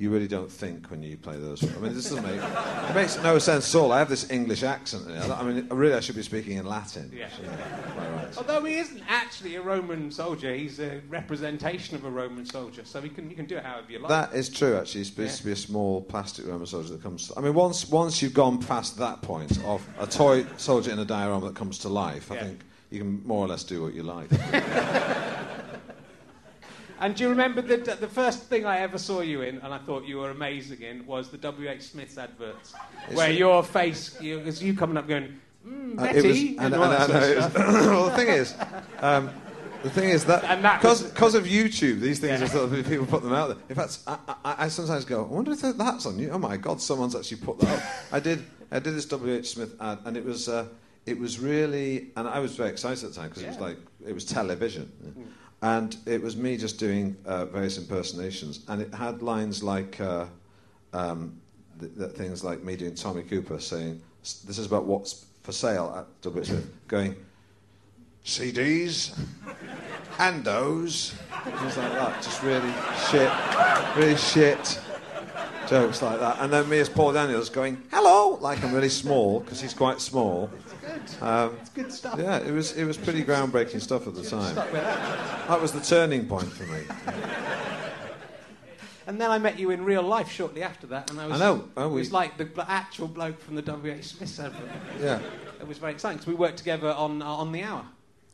you 0.00 0.08
really 0.08 0.26
don't 0.28 0.50
think 0.50 0.90
when 0.90 1.02
you 1.02 1.14
play 1.18 1.36
those. 1.36 1.62
I 1.62 1.78
mean, 1.78 1.92
this 1.92 2.08
doesn't 2.08 2.24
make 2.24 2.40
it 2.40 2.94
makes 2.94 3.22
no 3.22 3.38
sense 3.38 3.74
at 3.74 3.78
all. 3.78 3.92
I 3.92 3.98
have 3.98 4.08
this 4.08 4.30
English 4.30 4.62
accent. 4.62 5.06
I 5.10 5.42
mean, 5.42 5.66
really, 5.68 5.92
I 5.94 6.00
should 6.00 6.16
be 6.16 6.22
speaking 6.22 6.56
in 6.56 6.64
Latin. 6.64 7.12
Yeah. 7.14 7.26
I? 7.26 7.90
Quite 7.92 8.10
right. 8.12 8.36
Although 8.38 8.64
he 8.64 8.78
isn't 8.78 9.02
actually 9.10 9.56
a 9.56 9.60
Roman 9.60 10.10
soldier, 10.10 10.54
he's 10.54 10.80
a 10.80 11.02
representation 11.10 11.96
of 11.96 12.06
a 12.06 12.10
Roman 12.10 12.46
soldier, 12.46 12.80
so 12.86 13.02
he 13.02 13.10
can, 13.10 13.28
you 13.28 13.36
can 13.36 13.44
do 13.44 13.58
it 13.58 13.62
however 13.62 13.92
you 13.92 13.98
like. 13.98 14.08
That 14.08 14.32
is 14.32 14.48
true, 14.48 14.74
actually. 14.78 15.02
It's 15.02 15.10
supposed 15.10 15.32
Yeah. 15.32 15.36
to 15.36 15.44
be 15.44 15.52
a 15.52 15.56
small 15.56 16.00
plastic 16.00 16.46
Roman 16.46 16.66
soldier 16.66 16.94
that 16.94 17.02
comes. 17.02 17.28
To, 17.28 17.34
I 17.38 17.42
mean, 17.42 17.52
once 17.52 17.86
once 17.90 18.22
you've 18.22 18.32
gone 18.32 18.58
past 18.58 18.96
that 18.96 19.20
point 19.20 19.62
of 19.66 19.86
a 19.98 20.06
toy 20.06 20.46
soldier 20.56 20.92
in 20.92 20.98
a 20.98 21.04
diorama 21.04 21.48
that 21.48 21.56
comes 21.56 21.78
to 21.80 21.90
life, 21.90 22.32
I 22.32 22.36
Yeah. 22.36 22.44
think 22.44 22.60
you 22.90 23.00
can 23.00 23.22
more 23.26 23.44
or 23.44 23.48
less 23.48 23.64
do 23.64 23.82
what 23.82 23.92
you 23.92 24.02
like. 24.02 24.30
And 27.00 27.14
do 27.16 27.24
you 27.24 27.30
remember 27.30 27.62
the, 27.62 27.78
the 27.78 28.08
first 28.08 28.44
thing 28.44 28.66
I 28.66 28.80
ever 28.80 28.98
saw 28.98 29.20
you 29.22 29.40
in, 29.42 29.56
and 29.58 29.72
I 29.72 29.78
thought 29.78 30.04
you 30.04 30.18
were 30.18 30.30
amazing 30.30 30.82
in, 30.82 31.06
was 31.06 31.30
the 31.30 31.38
W.H. 31.38 31.82
Smith's 31.82 32.18
adverts, 32.18 32.74
where 33.12 33.30
your 33.30 33.62
face, 33.62 34.20
you, 34.20 34.38
it's 34.40 34.60
you 34.60 34.74
coming 34.74 34.96
up 34.98 35.08
going, 35.08 35.40
mm, 35.66 35.98
Uh, 35.98 36.02
Betty, 36.02 36.18
it 36.18 36.26
was, 36.26 36.38
and, 36.38 36.58
and, 36.60 36.74
all 36.74 36.90
that 36.90 37.10
and- 37.10 37.12
and 37.18 37.24
it 37.32 37.36
was- 37.36 37.44
stuff. 37.46 37.54
well, 37.56 38.04
the 38.10 38.16
thing 38.16 38.28
is, 38.28 38.54
um, 39.00 39.30
the 39.82 39.88
thing 39.88 40.10
is 40.10 40.26
that 40.26 40.42
because 40.78 41.34
of 41.34 41.44
YouTube, 41.44 42.00
these 42.00 42.18
things 42.18 42.38
Yeah. 42.40 42.44
are 42.46 42.48
sort 42.50 42.70
of 42.70 42.86
people 42.86 43.06
put 43.06 43.22
them 43.22 43.32
out 43.32 43.48
there. 43.48 43.56
In 43.70 43.74
fact, 43.76 43.98
I, 44.06 44.18
I, 44.44 44.54
I 44.64 44.68
sometimes 44.68 45.06
go, 45.06 45.24
I 45.24 45.26
wonder 45.26 45.52
if 45.52 45.60
that's 45.62 46.04
on 46.04 46.18
you. 46.18 46.30
Oh 46.32 46.38
my 46.38 46.58
God, 46.58 46.82
someone's 46.82 47.16
actually 47.16 47.38
put 47.38 47.58
that 47.60 47.78
up. 47.78 47.84
I 48.12 48.20
did, 48.20 48.44
I 48.70 48.78
did 48.78 48.94
this 48.94 49.06
W. 49.06 49.32
H. 49.34 49.48
Smith 49.48 49.74
ad, 49.80 50.00
and 50.04 50.18
it 50.18 50.24
was, 50.24 50.50
uh, 50.50 50.66
it 51.06 51.18
was 51.18 51.38
really, 51.40 52.08
and 52.14 52.28
I 52.28 52.40
was 52.40 52.54
very 52.56 52.68
excited 52.68 53.02
at 53.04 53.14
the 53.14 53.16
time 53.20 53.30
because 53.30 53.42
it 53.42 53.48
was 53.48 53.58
like 53.58 53.78
it 54.06 54.12
was 54.12 54.26
television. 54.26 54.92
And 55.62 55.96
it 56.06 56.22
was 56.22 56.36
me 56.36 56.56
just 56.56 56.78
doing 56.78 57.16
uh, 57.26 57.44
various 57.44 57.76
impersonations, 57.76 58.64
and 58.68 58.80
it 58.80 58.94
had 58.94 59.20
lines 59.20 59.62
like 59.62 60.00
uh, 60.00 60.24
um, 60.94 61.38
th- 61.78 61.92
th- 61.98 62.12
things 62.12 62.42
like 62.42 62.62
me 62.62 62.76
doing 62.76 62.94
Tommy 62.94 63.22
Cooper 63.22 63.60
saying, 63.60 64.00
"This 64.22 64.58
is 64.58 64.64
about 64.64 64.86
what's 64.86 65.26
for 65.42 65.52
sale 65.52 65.94
at 65.98 66.06
W. 66.22 66.40
H. 66.40 66.48
Smith," 66.48 66.70
going, 66.88 67.14
"CDs, 68.24 69.10
Andos," 70.16 71.12
things 71.44 71.76
like 71.76 71.92
that. 71.92 72.22
Just 72.22 72.42
really 72.42 72.72
shit, 73.10 73.30
really 73.96 74.16
shit 74.16 74.80
jokes 75.70 76.02
like 76.02 76.18
that. 76.18 76.38
And 76.40 76.52
then 76.52 76.68
me 76.68 76.80
as 76.80 76.88
Paul 76.88 77.12
Daniels 77.12 77.48
going, 77.48 77.80
"Hello," 77.90 78.38
like 78.40 78.64
I'm 78.64 78.72
really 78.72 78.88
small 78.88 79.40
because 79.40 79.60
he's 79.60 79.74
quite 79.74 80.00
small. 80.00 80.50
Um, 81.20 81.56
It's 81.60 81.70
good 81.70 81.92
stuff. 81.92 82.18
yeah, 82.18 82.38
it 82.38 82.52
was 82.52 82.72
it 82.76 82.84
was 82.84 82.96
pretty 82.96 83.22
groundbreaking 83.24 83.80
stuff 83.80 84.06
at 84.06 84.14
the 84.14 84.22
time. 84.22 84.54
That. 84.54 84.72
That 85.48 85.60
was 85.60 85.72
the 85.72 85.80
turning 85.80 86.26
point 86.26 86.50
for 86.52 86.64
me. 86.64 86.82
And 89.06 89.20
then 89.20 89.30
I 89.30 89.38
met 89.38 89.58
you 89.58 89.70
in 89.70 89.84
real 89.84 90.02
life 90.04 90.30
shortly 90.30 90.62
after 90.62 90.86
that, 90.88 91.10
and 91.10 91.20
I 91.20 91.26
was, 91.26 91.40
I 91.40 91.44
know. 91.44 91.68
Oh, 91.76 91.86
it 91.88 91.94
was 91.94 92.12
like 92.12 92.36
the 92.38 92.44
bl- 92.44 92.60
actual 92.60 93.08
bloke 93.08 93.40
from 93.40 93.56
the 93.56 93.62
W.H. 93.62 94.04
Smith 94.04 94.38
advert. 94.38 94.70
Yeah, 95.00 95.18
It 95.60 95.66
was 95.66 95.78
very 95.78 95.92
exciting 95.92 96.18
because 96.18 96.28
we 96.28 96.34
worked 96.34 96.58
together 96.58 96.90
on 96.92 97.20
uh, 97.20 97.24
on 97.26 97.50
the 97.50 97.62
hour. 97.64 97.84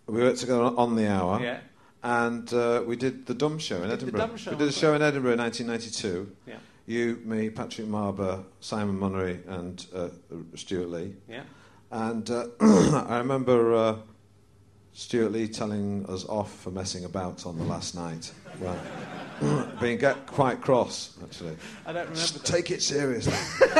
we 0.06 0.20
worked 0.20 0.40
together 0.40 0.64
on 0.64 0.94
the 0.96 1.08
hour. 1.08 1.40
Yeah. 1.40 1.60
And 2.02 2.52
uh, 2.52 2.82
we 2.86 2.94
did 2.96 3.24
the 3.26 3.32
Dumb 3.32 3.58
Show 3.58 3.82
in 3.82 3.90
Edinburgh. 3.90 4.20
Dumb 4.26 4.36
Show 4.36 4.50
we 4.50 4.56
did 4.58 4.68
a 4.68 4.72
show 4.72 4.92
in 4.94 5.00
Edinburgh 5.02 5.32
in 5.32 5.38
1992. 5.38 6.30
Yeah. 6.46 6.56
You, 6.86 7.20
me, 7.24 7.48
Patrick 7.48 7.86
Marber, 7.86 8.44
Simon 8.60 8.98
Munnery, 8.98 9.38
and 9.48 9.84
uh, 9.94 10.08
Stewart 10.56 10.90
Lee. 10.90 11.14
Yeah. 11.28 11.42
And 11.90 12.28
uh, 12.30 12.46
I 12.60 13.18
remember 13.18 13.74
uh, 13.74 13.96
Stewart 14.92 15.32
Lee 15.32 15.48
telling 15.48 16.06
us 16.06 16.24
off 16.24 16.52
for 16.60 16.70
messing 16.70 17.04
about 17.04 17.46
on 17.46 17.58
the 17.58 17.64
last 17.64 17.94
night. 17.94 18.32
Well, 18.60 18.78
being 19.80 19.98
get 19.98 20.26
quite 20.26 20.60
cross, 20.60 21.16
actually. 21.22 21.56
I 21.84 21.92
don't 21.92 22.02
remember. 22.02 22.14
Just 22.14 22.34
that. 22.34 22.44
take 22.44 22.70
it 22.70 22.82
seriously. 22.82 23.34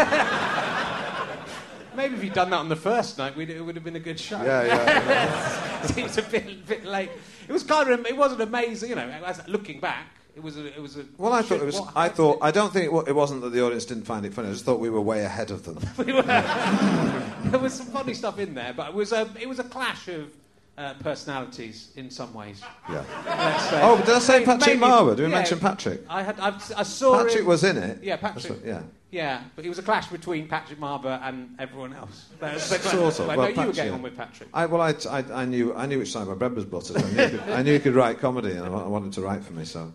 Maybe 1.96 2.14
if 2.14 2.22
you'd 2.22 2.34
done 2.34 2.50
that 2.50 2.58
on 2.58 2.68
the 2.68 2.76
first 2.76 3.16
night, 3.16 3.34
we'd, 3.34 3.48
it 3.48 3.62
would 3.62 3.74
have 3.74 3.84
been 3.84 3.96
a 3.96 4.00
good 4.00 4.20
show. 4.20 4.42
yeah, 4.42 4.66
yeah. 4.66 5.82
Seems 5.86 6.18
a 6.18 6.22
bit, 6.22 6.66
bit 6.66 6.84
late. 6.84 7.08
It 7.48 7.52
was 7.52 7.62
kind 7.62 7.88
of, 7.88 8.04
it 8.04 8.14
wasn't 8.16 8.42
amazing, 8.42 8.90
you 8.90 8.96
know. 8.96 9.08
As, 9.24 9.40
looking 9.48 9.80
back, 9.80 10.06
it 10.36 10.42
was 10.42 10.58
a, 10.58 10.66
it 10.66 10.80
was 10.82 10.96
a. 10.98 11.04
Well, 11.16 11.32
I 11.32 11.42
thought 11.42 11.60
it 11.60 11.64
was. 11.64 11.80
I 11.96 12.08
thought. 12.10 12.38
I 12.42 12.50
don't 12.50 12.72
think 12.72 12.84
it, 12.84 12.92
wa- 12.92 13.04
it 13.06 13.14
wasn't 13.14 13.40
that 13.40 13.50
the 13.50 13.64
audience 13.64 13.86
didn't 13.86 14.04
find 14.04 14.24
it 14.26 14.34
funny. 14.34 14.48
I 14.48 14.52
just 14.52 14.64
thought 14.64 14.78
we 14.80 14.90
were 14.90 15.00
way 15.00 15.24
ahead 15.24 15.50
of 15.50 15.64
them. 15.64 15.78
We 15.98 16.12
were- 16.12 16.22
there 17.50 17.58
was 17.60 17.72
some 17.74 17.86
funny 17.86 18.14
stuff 18.14 18.38
in 18.38 18.54
there, 18.54 18.72
but 18.74 18.88
it 18.88 18.94
was 18.94 19.12
a, 19.12 19.28
it 19.40 19.48
was 19.48 19.58
a 19.58 19.64
clash 19.64 20.08
of 20.08 20.30
uh, 20.76 20.92
personalities 20.94 21.90
in 21.96 22.10
some 22.10 22.34
ways. 22.34 22.60
Yeah. 22.90 23.02
Let's 23.24 23.70
say. 23.70 23.80
Oh, 23.82 23.96
did 23.98 24.10
I 24.10 24.18
say 24.18 24.44
Patrick 24.44 24.78
maybe- 24.78 24.92
Marber? 24.92 25.16
Did 25.16 25.24
we 25.24 25.30
yeah. 25.30 25.34
mention 25.36 25.58
Patrick? 25.58 26.02
I 26.08 26.22
had, 26.22 26.38
I, 26.38 26.48
I 26.76 26.82
saw 26.82 27.16
Patrick 27.16 27.40
him- 27.40 27.46
was 27.46 27.64
in 27.64 27.78
it. 27.78 28.02
Yeah, 28.02 28.16
Patrick. 28.16 28.50
what- 28.52 28.64
yeah. 28.64 28.82
Yeah, 29.12 29.42
but 29.54 29.64
it 29.64 29.68
was 29.68 29.78
a 29.78 29.82
clash 29.82 30.08
between 30.08 30.48
Patrick 30.48 30.78
Marber 30.80 31.18
and 31.22 31.54
everyone 31.60 31.94
else. 31.94 32.26
Was 32.40 32.64
Sort 32.64 33.20
of. 33.20 33.30
I 33.30 33.36
Well, 33.36 33.36
know 33.36 33.42
you 33.44 33.48
were 33.48 33.54
Patrick- 33.54 33.76
getting 33.76 33.92
on 33.94 34.02
with 34.02 34.16
Patrick. 34.16 34.48
I, 34.52 34.66
well, 34.66 34.82
I, 34.82 34.94
I, 35.08 35.42
I 35.42 35.44
knew 35.46 35.72
I 35.74 35.86
knew 35.86 36.00
which 36.00 36.10
side 36.10 36.26
my 36.26 36.34
bread 36.34 36.54
was 36.54 36.64
buttered. 36.64 36.96
I 36.98 37.02
knew, 37.02 37.22
he 37.22 37.30
could, 37.30 37.40
I 37.48 37.62
knew 37.62 37.72
he 37.72 37.78
could 37.78 37.94
write 37.94 38.18
comedy, 38.18 38.50
and 38.50 38.66
I 38.66 38.68
I 38.68 38.88
wanted 38.88 39.12
to 39.14 39.20
write 39.22 39.44
for 39.44 39.52
me, 39.52 39.64
so 39.64 39.94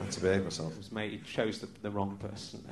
I 0.00 0.04
had 0.04 0.12
to 0.12 0.20
behave 0.20 0.44
myself. 0.44 0.76
was 0.76 0.92
made, 0.92 1.12
he 1.12 1.18
chose 1.18 1.58
the, 1.58 1.68
the 1.82 1.90
wrong 1.90 2.16
person. 2.18 2.62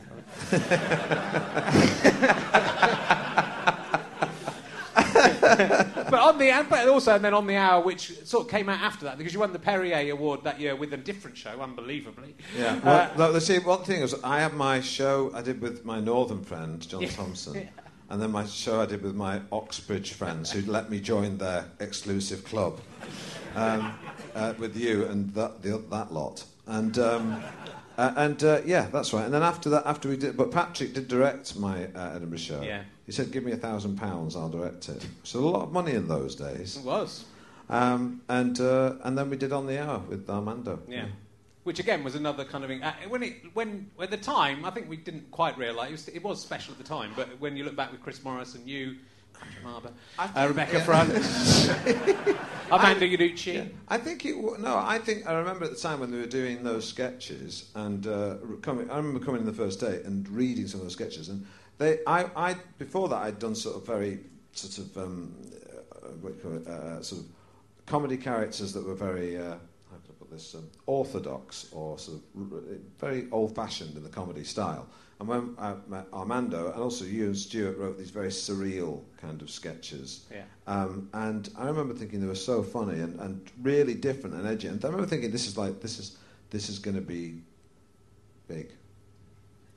but 6.10 6.14
on 6.14 6.38
the 6.38 6.66
but 6.68 6.88
also 6.88 7.14
and 7.14 7.24
then 7.24 7.34
on 7.34 7.46
the 7.46 7.56
hour, 7.56 7.82
which 7.82 8.12
sort 8.24 8.44
of 8.44 8.50
came 8.50 8.68
out 8.68 8.80
after 8.80 9.04
that, 9.04 9.18
because 9.18 9.32
you 9.32 9.40
won 9.40 9.52
the 9.52 9.58
Perrier 9.58 10.12
Award 10.12 10.44
that 10.44 10.60
year 10.60 10.76
with 10.76 10.92
a 10.92 10.96
different 10.96 11.36
show, 11.36 11.60
unbelievably. 11.60 12.34
Yeah. 12.56 12.80
Well, 13.16 13.32
no, 13.32 13.38
see, 13.38 13.58
one 13.58 13.84
thing 13.84 14.02
is, 14.02 14.14
I 14.22 14.40
had 14.40 14.54
my 14.54 14.80
show 14.80 15.30
I 15.34 15.42
did 15.42 15.60
with 15.60 15.84
my 15.84 16.00
northern 16.00 16.42
friend 16.42 16.86
John 16.86 17.02
Yeah. 17.02 17.10
Thompson, 17.10 17.68
and 18.10 18.22
then 18.22 18.30
my 18.30 18.44
show 18.46 18.80
I 18.80 18.86
did 18.86 19.02
with 19.02 19.14
my 19.14 19.40
Oxbridge 19.52 20.12
friends 20.12 20.50
who 20.50 20.70
let 20.70 20.90
me 20.90 21.00
join 21.00 21.38
their 21.38 21.66
exclusive 21.80 22.44
club 22.44 22.80
um, 23.54 23.94
uh, 24.34 24.54
with 24.58 24.76
you 24.76 25.06
and 25.06 25.32
that 25.34 25.62
the, 25.62 25.82
that 25.90 26.12
lot. 26.12 26.44
And 26.66 26.98
um, 26.98 27.42
uh, 27.96 28.12
and 28.16 28.42
uh, 28.42 28.60
yeah, 28.64 28.88
that's 28.92 29.12
right. 29.12 29.24
And 29.24 29.32
then 29.32 29.42
after 29.42 29.70
that, 29.70 29.86
after 29.86 30.08
we 30.08 30.16
did, 30.16 30.36
but 30.36 30.50
Patrick 30.50 30.94
did 30.94 31.08
direct 31.08 31.56
my 31.56 31.86
uh, 31.94 32.16
Edinburgh 32.16 32.38
show. 32.38 32.62
Yeah. 32.62 32.82
He 33.06 33.12
said, 33.12 33.30
"Give 33.30 33.44
me 33.44 33.52
a 33.52 33.56
thousand 33.56 33.96
pounds, 33.96 34.36
I'll 34.36 34.48
direct 34.48 34.88
it." 34.88 35.06
So 35.22 35.40
a 35.40 35.40
lot 35.40 35.62
of 35.62 35.72
money 35.72 35.92
in 35.92 36.08
those 36.08 36.34
days. 36.34 36.76
It 36.76 36.84
was. 36.84 37.24
Um, 37.68 38.20
and 38.28 38.60
uh, 38.60 38.94
and 39.02 39.16
then 39.16 39.30
we 39.30 39.36
did 39.36 39.52
on 39.52 39.66
the 39.66 39.82
hour 39.82 40.00
with 40.08 40.28
Armando. 40.28 40.80
Yeah. 40.88 41.06
Which 41.64 41.80
again 41.80 42.04
was 42.04 42.14
another 42.14 42.44
kind 42.44 42.64
of 42.64 42.70
uh, 42.70 42.92
when 43.08 43.22
it 43.22 43.34
when 43.54 43.90
at 44.00 44.10
the 44.10 44.16
time 44.16 44.64
I 44.64 44.70
think 44.70 44.88
we 44.88 44.96
didn't 44.96 45.30
quite 45.32 45.58
realise 45.58 45.88
it 45.88 45.92
was, 45.92 46.08
it 46.08 46.22
was 46.22 46.40
special 46.40 46.72
at 46.72 46.78
the 46.78 46.84
time, 46.84 47.10
but 47.16 47.28
when 47.40 47.56
you 47.56 47.64
look 47.64 47.74
back 47.74 47.90
with 47.90 48.02
Chris 48.02 48.22
Morris 48.22 48.54
and 48.54 48.68
you, 48.68 48.96
Marber, 49.64 49.90
uh, 50.18 50.46
Rebecca 50.48 50.80
Front, 50.80 51.10
Armando 52.70 53.06
Iannucci, 53.06 53.68
I 53.88 53.98
think 53.98 54.24
it. 54.24 54.36
No, 54.60 54.76
I 54.76 54.98
think 54.98 55.26
I 55.26 55.34
remember 55.34 55.64
at 55.64 55.72
the 55.72 55.76
time 55.76 56.00
when 56.00 56.10
they 56.10 56.18
were 56.18 56.26
doing 56.26 56.62
those 56.62 56.86
sketches, 56.88 57.70
and 57.74 58.06
uh, 58.06 58.36
coming. 58.62 58.90
I 58.90 58.96
remember 58.96 59.20
coming 59.20 59.40
in 59.40 59.46
the 59.46 59.52
first 59.52 59.80
day 59.80 60.00
and 60.04 60.28
reading 60.28 60.66
some 60.66 60.80
of 60.80 60.86
those 60.86 60.92
sketches, 60.92 61.28
and 61.28 61.46
they. 61.78 61.98
I. 62.06 62.30
I 62.36 62.56
before 62.78 63.08
that, 63.08 63.22
I'd 63.22 63.38
done 63.38 63.54
sort 63.54 63.76
of 63.76 63.86
very 63.86 64.20
sort 64.52 64.78
of 64.78 64.96
um, 64.96 65.34
uh, 65.52 66.08
what 66.20 66.30
do 66.30 66.36
you 66.36 66.42
call 66.42 66.52
it, 66.58 66.66
uh, 66.68 67.02
sort 67.02 67.22
of 67.22 67.28
comedy 67.86 68.16
characters 68.16 68.72
that 68.72 68.84
were 68.84 68.94
very. 68.94 69.36
Uh, 69.36 69.42
how 69.90 69.96
could 70.02 70.10
I 70.10 70.18
put 70.18 70.30
this? 70.30 70.54
Um, 70.54 70.68
orthodox 70.86 71.68
or 71.72 71.98
sort 71.98 72.18
of 72.18 72.52
r- 72.52 72.60
very 72.98 73.28
old-fashioned 73.32 73.96
in 73.96 74.02
the 74.02 74.08
comedy 74.08 74.44
style. 74.44 74.86
And 75.18 75.28
when 75.28 75.54
I 75.58 75.74
met 75.88 76.06
Armando, 76.12 76.70
and 76.72 76.82
also 76.82 77.04
you 77.06 77.24
and 77.24 77.36
Stewart 77.36 77.78
wrote 77.78 77.96
these 77.96 78.10
very 78.10 78.28
surreal 78.28 79.02
kind 79.16 79.40
of 79.40 79.50
sketches. 79.50 80.26
Yeah. 80.30 80.42
Um, 80.66 81.08
and 81.14 81.48
I 81.56 81.66
remember 81.66 81.94
thinking 81.94 82.20
they 82.20 82.26
were 82.26 82.34
so 82.34 82.62
funny 82.62 83.00
and, 83.00 83.18
and 83.20 83.40
really 83.62 83.94
different 83.94 84.36
and 84.36 84.46
edgy. 84.46 84.68
And 84.68 84.84
I 84.84 84.88
remember 84.88 85.08
thinking 85.08 85.30
this 85.30 85.46
is 85.46 85.56
like 85.56 85.80
this 85.80 85.98
is 85.98 86.18
this 86.50 86.68
is 86.68 86.78
going 86.78 86.96
to 86.96 87.02
be 87.02 87.40
big. 88.46 88.72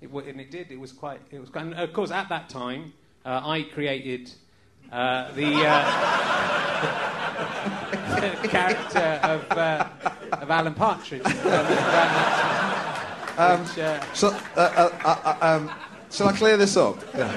It, 0.02 0.10
and 0.12 0.42
it 0.42 0.52
did. 0.52 0.72
It 0.72 0.80
was 0.80 0.92
quite. 0.92 1.22
It 1.32 1.40
was. 1.40 1.50
Quite, 1.50 1.66
And 1.66 1.74
of 1.74 1.94
course, 1.94 2.12
at 2.12 2.28
that 2.30 2.50
time, 2.50 2.94
uh, 3.26 3.42
I 3.44 3.64
created 3.64 4.32
uh, 4.92 5.32
the, 5.34 5.54
uh, 5.66 5.86
the 8.42 8.48
character 8.48 9.20
of, 9.24 9.52
uh, 9.52 9.88
of 10.34 10.50
Alan 10.50 10.74
Partridge. 10.74 11.24
Um, 13.40 13.62
which, 13.64 13.78
uh, 13.80 14.14
So, 14.14 14.28
uh, 14.30 14.60
uh, 14.60 14.90
uh, 15.06 15.20
uh, 15.24 15.38
um, 15.42 15.72
shall 16.12 16.28
I 16.28 16.34
clear 16.34 16.58
this 16.58 16.76
up? 16.78 16.98
Yeah. 17.16 17.32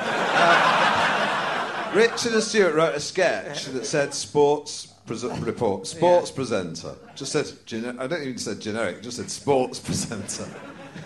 Uh, 1.92 1.92
Richard 1.94 2.32
and 2.32 2.42
Stewart 2.42 2.74
wrote 2.74 2.94
a 2.94 3.00
sketch 3.00 3.66
that 3.66 3.84
said 3.86 4.14
sports 4.14 4.86
pres- 5.06 5.24
report, 5.24 5.86
sports 5.86 6.30
presenter. 6.30 6.94
Just 7.14 7.32
said, 7.32 7.52
gene- 7.66 7.98
I 7.98 8.06
don't 8.06 8.22
even 8.22 8.38
said 8.38 8.60
generic, 8.60 9.02
just 9.02 9.18
said 9.18 9.30
sports 9.30 9.78
presenter. 9.84 10.48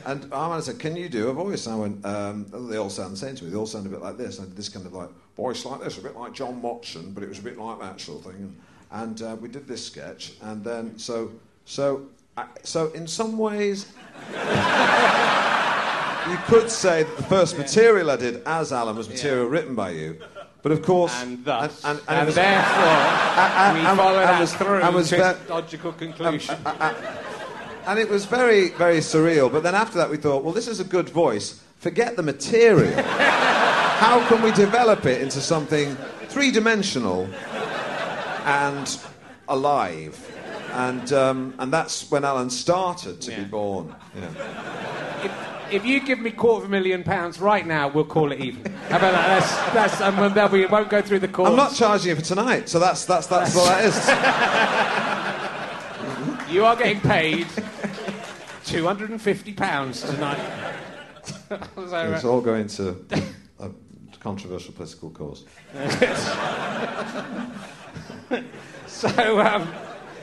And 0.05 0.33
Armand 0.33 0.63
said, 0.65 0.79
"Can 0.79 0.95
you 0.97 1.09
do 1.09 1.29
a 1.29 1.33
voice?" 1.33 1.67
And 1.67 1.75
I 1.75 1.79
went, 1.79 2.07
um, 2.07 2.69
"They 2.71 2.77
all 2.77 2.91
sound 2.91 3.13
the 3.13 3.17
same 3.17 3.35
to 3.37 3.45
me. 3.45 3.51
They 3.51 3.57
all 3.57 3.67
sound 3.67 3.87
a 3.87 3.89
bit 3.89 4.01
like 4.01 4.17
this." 4.17 4.39
And 4.39 4.47
I 4.47 4.49
did 4.49 4.57
this 4.57 4.69
kind 4.69 4.87
of 4.87 4.93
like 4.93 5.09
voice 5.37 5.65
like 5.65 5.81
this, 5.81 5.99
a 5.99 6.01
bit 6.01 6.17
like 6.17 6.33
John 6.33 6.63
Watson, 6.63 7.13
but 7.13 7.23
it 7.25 7.29
was 7.29 7.39
a 7.41 7.43
bit 7.43 7.59
like 7.59 7.81
that 7.81 8.01
sort 8.01 8.25
of 8.25 8.33
thing. 8.33 8.43
And, 8.43 8.57
and 8.93 9.23
uh, 9.23 9.37
we 9.41 9.49
did 9.49 9.67
this 9.67 9.85
sketch, 9.85 10.35
and 10.43 10.63
then 10.65 10.97
so 10.99 11.33
so 11.65 12.07
I, 12.37 12.47
so 12.63 12.91
in 12.93 13.07
some 13.09 13.37
ways. 13.39 13.93
you 16.31 16.37
could 16.47 16.71
say 16.71 17.03
that 17.05 17.17
the 17.17 17.23
first 17.25 17.57
material 17.59 18.11
I 18.11 18.17
did 18.17 18.43
as 18.47 18.73
Alan 18.73 18.97
was 18.97 19.09
material 19.09 19.47
written 19.47 19.75
by 19.75 19.91
you. 19.91 20.19
But 20.63 20.73
of 20.73 20.83
course, 20.83 21.13
And 21.23 21.45
thus, 21.45 21.85
and, 21.85 21.99
and, 22.01 22.09
and 22.09 22.27
was- 22.27 22.35
therefore, 22.35 22.83
and- 22.83 23.79
we 23.79 23.85
follow 23.97 24.19
that 24.19 24.41
was- 24.41 24.55
through 24.55 24.83
and 24.83 24.95
was 24.95 25.11
to 25.11 25.37
logical 25.49 25.93
conclusion. 26.05 26.57
and 27.87 27.99
it 28.01 28.09
was 28.09 28.25
very, 28.25 28.71
very 28.71 28.99
surreal. 28.99 29.51
But 29.53 29.63
then 29.63 29.77
after 29.77 29.99
that, 29.99 30.11
we 30.11 30.17
thought, 30.17 30.43
well, 30.43 30.53
this 30.53 30.67
is 30.67 30.81
a 30.81 30.85
good 30.85 31.09
voice. 31.09 31.61
Forget 31.79 32.17
the 32.17 32.23
material. 32.25 33.01
How 33.03 34.27
can 34.29 34.43
we 34.43 34.51
develop 34.53 35.07
it 35.07 35.23
into 35.23 35.41
something 35.41 35.95
three-dimensional 36.29 37.29
and 38.45 38.99
alive? 39.49 40.19
And 40.73 41.13
um, 41.13 41.55
and 41.59 41.73
that's 41.73 42.11
when 42.11 42.25
Alan 42.25 42.51
started 42.51 43.21
to 43.23 43.31
be 43.31 43.37
Yeah. 43.37 43.45
born. 43.45 43.95
Yeah. 44.15 45.25
if, 45.25 45.33
if 45.75 45.87
you 45.87 46.01
give 46.01 46.19
me 46.19 46.31
quarter 46.31 46.65
of 46.65 46.71
a 46.71 46.71
million 46.71 47.03
pounds 47.03 47.41
right 47.41 47.67
now, 47.67 47.89
we'll 47.89 48.05
call 48.05 48.33
it 48.33 48.41
even. 48.41 48.73
How 48.89 48.97
about 48.99 49.13
that? 49.13 49.73
That's, 49.73 49.99
that's, 49.99 50.01
um, 50.01 50.51
we 50.53 50.67
won't 50.67 50.91
go 50.91 51.03
through 51.03 51.21
the 51.21 51.29
course. 51.29 51.51
I'm 51.51 51.57
not 51.57 51.75
charging 51.75 52.11
you 52.11 52.17
for 52.17 52.23
tonight, 52.23 52.69
so 52.69 52.79
that's 52.79 53.05
that's 53.05 53.27
that's 53.27 53.55
what 53.55 53.67
that 53.67 53.85
is. 53.85 55.17
You 56.49 56.65
are 56.65 56.77
getting 56.77 57.01
paid 57.01 57.49
two 58.65 58.87
hundred 58.87 59.11
and 59.11 59.21
fifty 59.21 59.53
pounds 59.53 60.03
tonight. 60.03 60.39
so, 61.49 61.59
It's 62.15 62.25
uh, 62.25 62.31
all 62.31 62.41
going 62.41 62.69
to 62.69 63.05
a 63.59 63.71
controversial 64.21 64.73
political 64.73 65.11
cause. 65.11 65.45
so 68.87 69.41
um, 69.41 69.69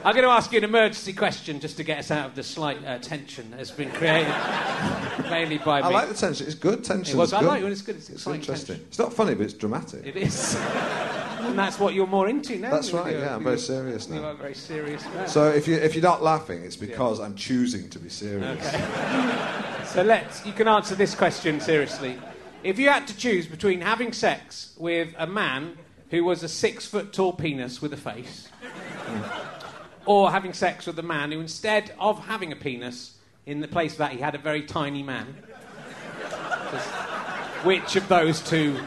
I'm 0.05 0.13
going 0.13 0.25
to 0.25 0.31
ask 0.31 0.51
you 0.51 0.57
an 0.57 0.63
emergency 0.65 1.13
question 1.13 1.59
just 1.61 1.77
to 1.77 1.83
get 1.83 1.97
us 1.99 2.11
out 2.11 2.25
of 2.27 2.35
the 2.35 2.43
slight 2.43 2.83
uh, 2.85 2.97
tension 2.99 3.51
that's 3.51 3.71
been 3.71 3.89
created 3.91 4.27
mainly 5.29 5.57
by 5.59 5.79
me. 5.81 5.87
I 5.87 5.89
like 5.89 6.09
the 6.09 6.13
tension. 6.15 6.45
It's 6.45 6.55
good 6.55 6.83
tension. 6.83 7.15
It 7.15 7.19
was- 7.19 7.29
it's 7.31 7.37
I 7.37 7.39
good. 7.41 7.47
like 7.47 7.59
it 7.61 7.63
when 7.63 7.71
it's 7.71 7.81
good. 7.81 7.95
It's 7.95 8.09
It's 8.09 8.27
interesting. 8.27 8.65
tension. 8.75 8.85
It's 8.89 8.99
not 8.99 9.13
funny, 9.13 9.33
but 9.33 9.45
it's 9.45 9.53
dramatic. 9.53 10.05
It 10.05 10.17
is. 10.17 10.55
and 11.39 11.57
that's 11.57 11.79
what 11.79 11.93
you're 11.93 12.07
more 12.07 12.27
into 12.27 12.57
now. 12.57 12.71
That's 12.71 12.91
right, 12.91 13.13
yeah, 13.15 13.35
I'm 13.35 13.43
very 13.43 13.57
serious 13.57 14.07
You 14.09 14.15
now. 14.15 14.25
are 14.29 14.33
very 14.33 14.53
serious 14.55 15.03
man. 15.05 15.27
So 15.27 15.49
if 15.49 15.67
you 15.67 15.75
if 15.75 15.95
you're 15.95 16.03
not 16.03 16.21
laughing, 16.21 16.63
it's 16.63 16.75
because 16.77 17.19
I'm 17.21 17.35
choosing 17.35 17.89
to 17.89 17.99
be 17.99 18.09
serious. 18.09 18.65
Okay. 18.67 19.59
So 19.93 20.01
let's. 20.01 20.43
You 20.43 20.53
can 20.53 20.67
answer 20.67 20.95
this 20.95 21.13
question 21.13 21.59
seriously. 21.59 22.17
If 22.63 22.79
you 22.79 22.89
had 22.89 23.05
to 23.09 23.15
choose 23.15 23.45
between 23.45 23.81
having 23.81 24.11
sex 24.11 24.73
with 24.77 25.13
a 25.19 25.27
man 25.27 25.77
who 26.09 26.23
was 26.23 26.41
a 26.41 26.47
six 26.49 26.87
foot 26.87 27.13
tall 27.13 27.31
penis 27.33 27.79
with 27.79 27.93
a 27.93 27.97
face, 27.97 28.47
or 30.05 30.31
having 30.31 30.53
sex 30.53 30.85
with 30.85 30.97
a 30.99 31.03
man 31.03 31.31
who, 31.31 31.39
instead 31.39 31.93
of 31.99 32.19
having 32.25 32.51
a 32.51 32.55
penis, 32.55 33.17
in 33.45 33.59
the 33.59 33.67
place 33.67 33.93
of 33.93 33.97
that 33.99 34.11
he 34.11 34.19
had 34.19 34.35
a 34.35 34.37
very 34.37 34.63
tiny 34.63 35.03
man, 35.03 35.35
Just- 36.71 36.89
which 37.65 37.95
of 37.95 38.07
those 38.07 38.41
two? 38.41 38.79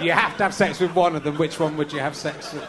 You 0.00 0.12
have 0.12 0.36
to 0.38 0.44
have 0.44 0.54
sex 0.54 0.80
with 0.80 0.94
one 0.94 1.14
of 1.14 1.22
them. 1.22 1.38
Which 1.38 1.60
one 1.60 1.76
would 1.76 1.92
you 1.92 2.00
have 2.00 2.16
sex 2.16 2.52
with? 2.52 2.68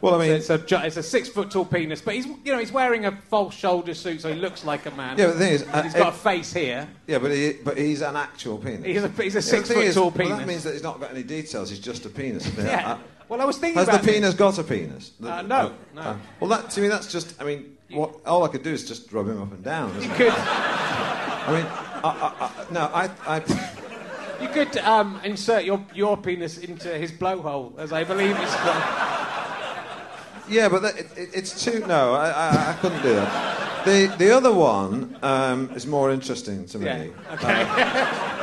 Well, 0.00 0.14
I 0.14 0.18
mean, 0.18 0.30
it's 0.32 0.50
a, 0.50 0.62
it's 0.86 0.96
a 0.96 1.02
six 1.02 1.28
foot 1.28 1.50
tall 1.50 1.64
penis, 1.64 2.00
but 2.00 2.14
he's 2.14 2.26
you 2.26 2.52
know 2.52 2.58
he's 2.58 2.70
wearing 2.70 3.06
a 3.06 3.12
false 3.12 3.54
shoulder 3.54 3.94
suit, 3.94 4.20
so 4.20 4.32
he 4.32 4.38
looks 4.38 4.64
like 4.64 4.86
a 4.86 4.90
man. 4.92 5.18
yeah, 5.18 5.26
but 5.26 5.32
the 5.32 5.38
thing 5.38 5.52
is, 5.54 5.62
uh, 5.72 5.82
he's 5.82 5.94
got 5.94 6.14
a 6.14 6.16
face 6.16 6.52
here. 6.52 6.88
yeah, 7.06 7.18
but 7.18 7.32
he, 7.32 7.54
but 7.64 7.76
he's 7.76 8.02
an 8.02 8.14
actual 8.14 8.58
penis. 8.58 8.84
He's 8.84 9.02
a, 9.02 9.08
he's 9.08 9.34
a 9.34 9.42
six 9.42 9.68
thing 9.68 9.78
foot 9.78 9.86
is, 9.86 9.94
tall 9.94 10.04
well, 10.04 10.12
penis. 10.12 10.38
that 10.38 10.46
means 10.46 10.62
that 10.64 10.74
he's 10.74 10.82
not 10.82 11.00
got 11.00 11.10
any 11.10 11.24
details. 11.24 11.70
He's 11.70 11.80
just 11.80 12.06
a 12.06 12.10
penis. 12.10 12.48
yeah. 12.56 12.98
Well, 13.28 13.40
I 13.42 13.44
was 13.44 13.58
thinking 13.58 13.78
Has 13.78 13.86
the 13.86 13.92
about 13.94 14.04
this. 14.04 14.14
penis 14.14 14.34
got 14.34 14.58
a 14.58 14.64
penis? 14.64 15.12
Uh, 15.22 15.42
no, 15.42 15.72
no. 15.94 16.00
uh, 16.00 16.16
well, 16.40 16.48
that 16.50 16.70
to 16.70 16.80
me, 16.80 16.88
that's 16.88 17.10
just. 17.12 17.40
I 17.40 17.44
mean, 17.44 17.76
what 17.90 18.14
all 18.24 18.42
I 18.44 18.48
could 18.48 18.62
do 18.62 18.70
is 18.72 18.86
just 18.88 19.12
rub 19.12 19.28
him 19.28 19.40
up 19.42 19.52
and 19.52 19.62
down. 19.62 19.94
You 20.02 20.08
could 20.10 20.32
I 20.32 21.52
mean, 21.52 21.66
I, 22.04 22.10
I, 22.10 22.44
I, 22.44 22.72
no, 22.72 22.80
I, 22.92 23.10
I, 23.26 24.42
you 24.42 24.48
could 24.48 24.76
um, 24.78 25.20
insert 25.24 25.64
your 25.64 25.84
your 25.94 26.16
penis 26.16 26.58
into 26.58 26.88
his 26.96 27.12
blowhole, 27.12 27.78
as 27.78 27.92
I 27.92 28.04
believe 28.04 28.36
it's 28.38 28.54
called. 28.56 28.82
yeah, 30.48 30.68
but 30.68 30.82
that, 30.82 30.98
it, 30.98 31.06
it, 31.16 31.28
it's 31.34 31.64
too. 31.64 31.80
No, 31.86 32.14
I, 32.14 32.28
I, 32.30 32.70
I 32.70 32.72
couldn't 32.80 33.02
do 33.02 33.14
that. 33.14 33.84
The 33.84 34.06
the 34.18 34.30
other 34.36 34.52
one 34.52 35.16
um, 35.22 35.70
is 35.74 35.86
more 35.86 36.10
interesting 36.10 36.66
to 36.66 36.78
me. 36.78 36.86
Yeah. 36.86 37.06
Okay. 37.34 37.64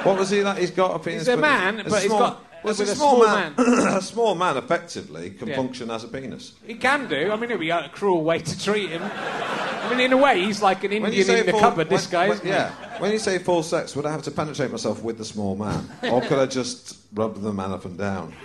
What 0.10 0.18
was 0.20 0.30
he 0.30 0.42
like? 0.44 0.58
He's 0.60 0.72
got 0.72 0.96
a 0.96 1.00
penis. 1.00 1.22
He's 1.22 1.28
a 1.30 1.38
man, 1.38 1.78
but 1.88 2.02
he's 2.02 2.06
small- 2.06 2.20
got- 2.20 2.45
well, 2.66 2.74
with 2.78 2.90
a 2.90 2.92
a 2.92 2.96
small, 2.96 3.24
small 3.24 3.26
man. 3.26 3.54
a 3.98 4.02
small 4.02 4.36
man, 4.36 4.58
effectively, 4.58 5.30
can 5.32 5.48
Yeah. 5.48 5.56
function 5.56 5.90
as 5.92 6.04
a 6.04 6.08
penis. 6.08 6.54
he 6.66 6.74
can 6.76 7.08
do. 7.08 7.32
I 7.32 7.36
mean, 7.36 7.46
it'd 7.46 7.60
be 7.60 7.70
a 7.70 7.90
cruel 7.90 8.24
way 8.24 8.40
to 8.40 8.64
treat 8.64 8.90
him. 8.90 9.02
I 9.04 9.88
mean, 9.90 10.00
in 10.00 10.14
a 10.14 10.18
way, 10.18 10.44
he's 10.44 10.62
like 10.62 10.84
an 10.84 10.92
Indian 10.92 11.30
in 11.30 11.46
the 11.46 11.52
full- 11.52 11.60
cupboard. 11.60 11.88
when- 11.90 11.96
this 11.98 12.08
guy, 12.08 12.30
when- 12.30 12.42
yeah. 12.44 12.72
When 13.00 13.12
you 13.12 13.20
say 13.20 13.38
full 13.40 13.62
sex, 13.62 13.96
would 13.96 14.06
I 14.06 14.12
have 14.12 14.24
to 14.24 14.32
penetrate 14.32 14.72
myself 14.72 15.04
with 15.04 15.18
the 15.18 15.26
small 15.26 15.56
man, 15.56 15.90
or 16.12 16.22
could 16.22 16.40
I 16.40 16.46
just 16.46 16.98
rub 17.14 17.42
the 17.42 17.54
man 17.54 17.72
up 17.72 17.86
and 17.86 17.98
down? 17.98 18.32
he? 18.32 18.38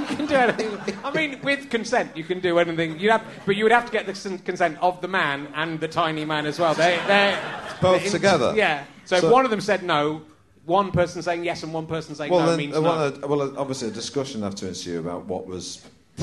You 0.10 0.16
can 0.16 0.26
do 0.26 0.34
anything. 0.34 0.96
I 1.04 1.10
mean, 1.12 1.40
with 1.42 1.70
consent, 1.70 2.16
you 2.16 2.24
can 2.24 2.40
do 2.40 2.58
anything. 2.58 2.98
You 2.98 3.10
have, 3.10 3.22
but 3.46 3.54
you 3.56 3.64
would 3.64 3.72
have 3.72 3.86
to 3.86 3.92
get 3.92 4.06
the 4.06 4.38
consent 4.44 4.78
of 4.80 5.00
the 5.00 5.08
man 5.08 5.48
and 5.54 5.78
the 5.80 5.88
tiny 5.88 6.24
man 6.24 6.46
as 6.46 6.58
well. 6.58 6.74
They, 6.74 6.98
they're 7.06 7.38
Both 7.80 8.02
they're 8.02 8.10
together? 8.10 8.52
Yeah. 8.56 8.84
So, 9.04 9.16
if 9.16 9.24
one 9.24 9.44
of 9.44 9.50
them 9.50 9.60
said 9.60 9.82
no. 9.82 10.22
One 10.66 10.92
person 10.92 11.22
saying 11.22 11.44
yes 11.44 11.62
and 11.62 11.72
one 11.72 11.86
person 11.86 12.14
saying 12.14 12.30
Well, 12.30 12.40
no 12.40 12.50
then, 12.50 12.58
means 12.58 12.76
uh, 12.76 12.80
no. 12.80 12.88
well, 12.88 13.02
uh, 13.02 13.26
well, 13.26 13.42
uh, 13.42 13.60
obviously, 13.60 13.88
a 13.88 13.90
discussion 13.90 14.42
have 14.42 14.54
to 14.56 14.68
ensue 14.68 15.00
about 15.00 15.24
what 15.24 15.46
was 15.46 15.82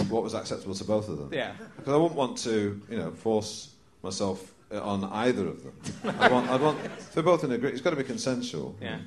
what 0.10 0.24
was 0.24 0.36
acceptable 0.36 0.76
to 0.76 0.84
both 0.84 1.10
of 1.10 1.18
them. 1.18 1.30
Yeah. 1.34 1.54
Because 1.76 1.94
I 1.94 1.98
wouldn't 1.98 2.16
want 2.16 2.38
to, 2.40 2.80
you 2.90 2.98
know, 2.98 3.12
force 3.12 3.72
myself 4.04 4.54
on 4.72 5.04
either 5.06 5.48
of 5.48 5.64
them. 5.64 5.74
I 6.20 6.28
want, 6.30 6.50
I 6.50 6.56
want 6.58 6.78
they're 7.14 7.24
both 7.24 7.44
in 7.44 7.52
agreement. 7.52 7.74
It's 7.74 7.82
got 7.82 7.92
to 7.92 7.96
be 7.96 8.04
consensual. 8.04 8.76
Yeah. 8.82 9.00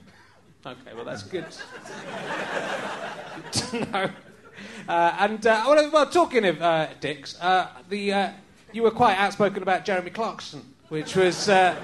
Okay, 0.66 0.94
well, 0.94 1.04
that's 1.04 1.22
good. 1.22 1.46
to 3.52 3.90
know. 3.92 4.10
Uh, 4.88 5.16
and, 5.20 5.46
uh, 5.46 5.64
well, 5.66 5.90
well, 5.90 6.06
talking 6.06 6.44
of 6.44 6.60
uh, 6.60 6.88
dicks, 7.00 7.40
uh, 7.40 7.68
the, 7.88 8.12
uh, 8.12 8.30
you 8.72 8.82
were 8.82 8.90
quite 8.90 9.16
outspoken 9.16 9.62
about 9.62 9.86
Jeremy 9.86 10.10
Clarkson, 10.10 10.62
which 10.88 11.16
was, 11.16 11.48
uh, 11.48 11.74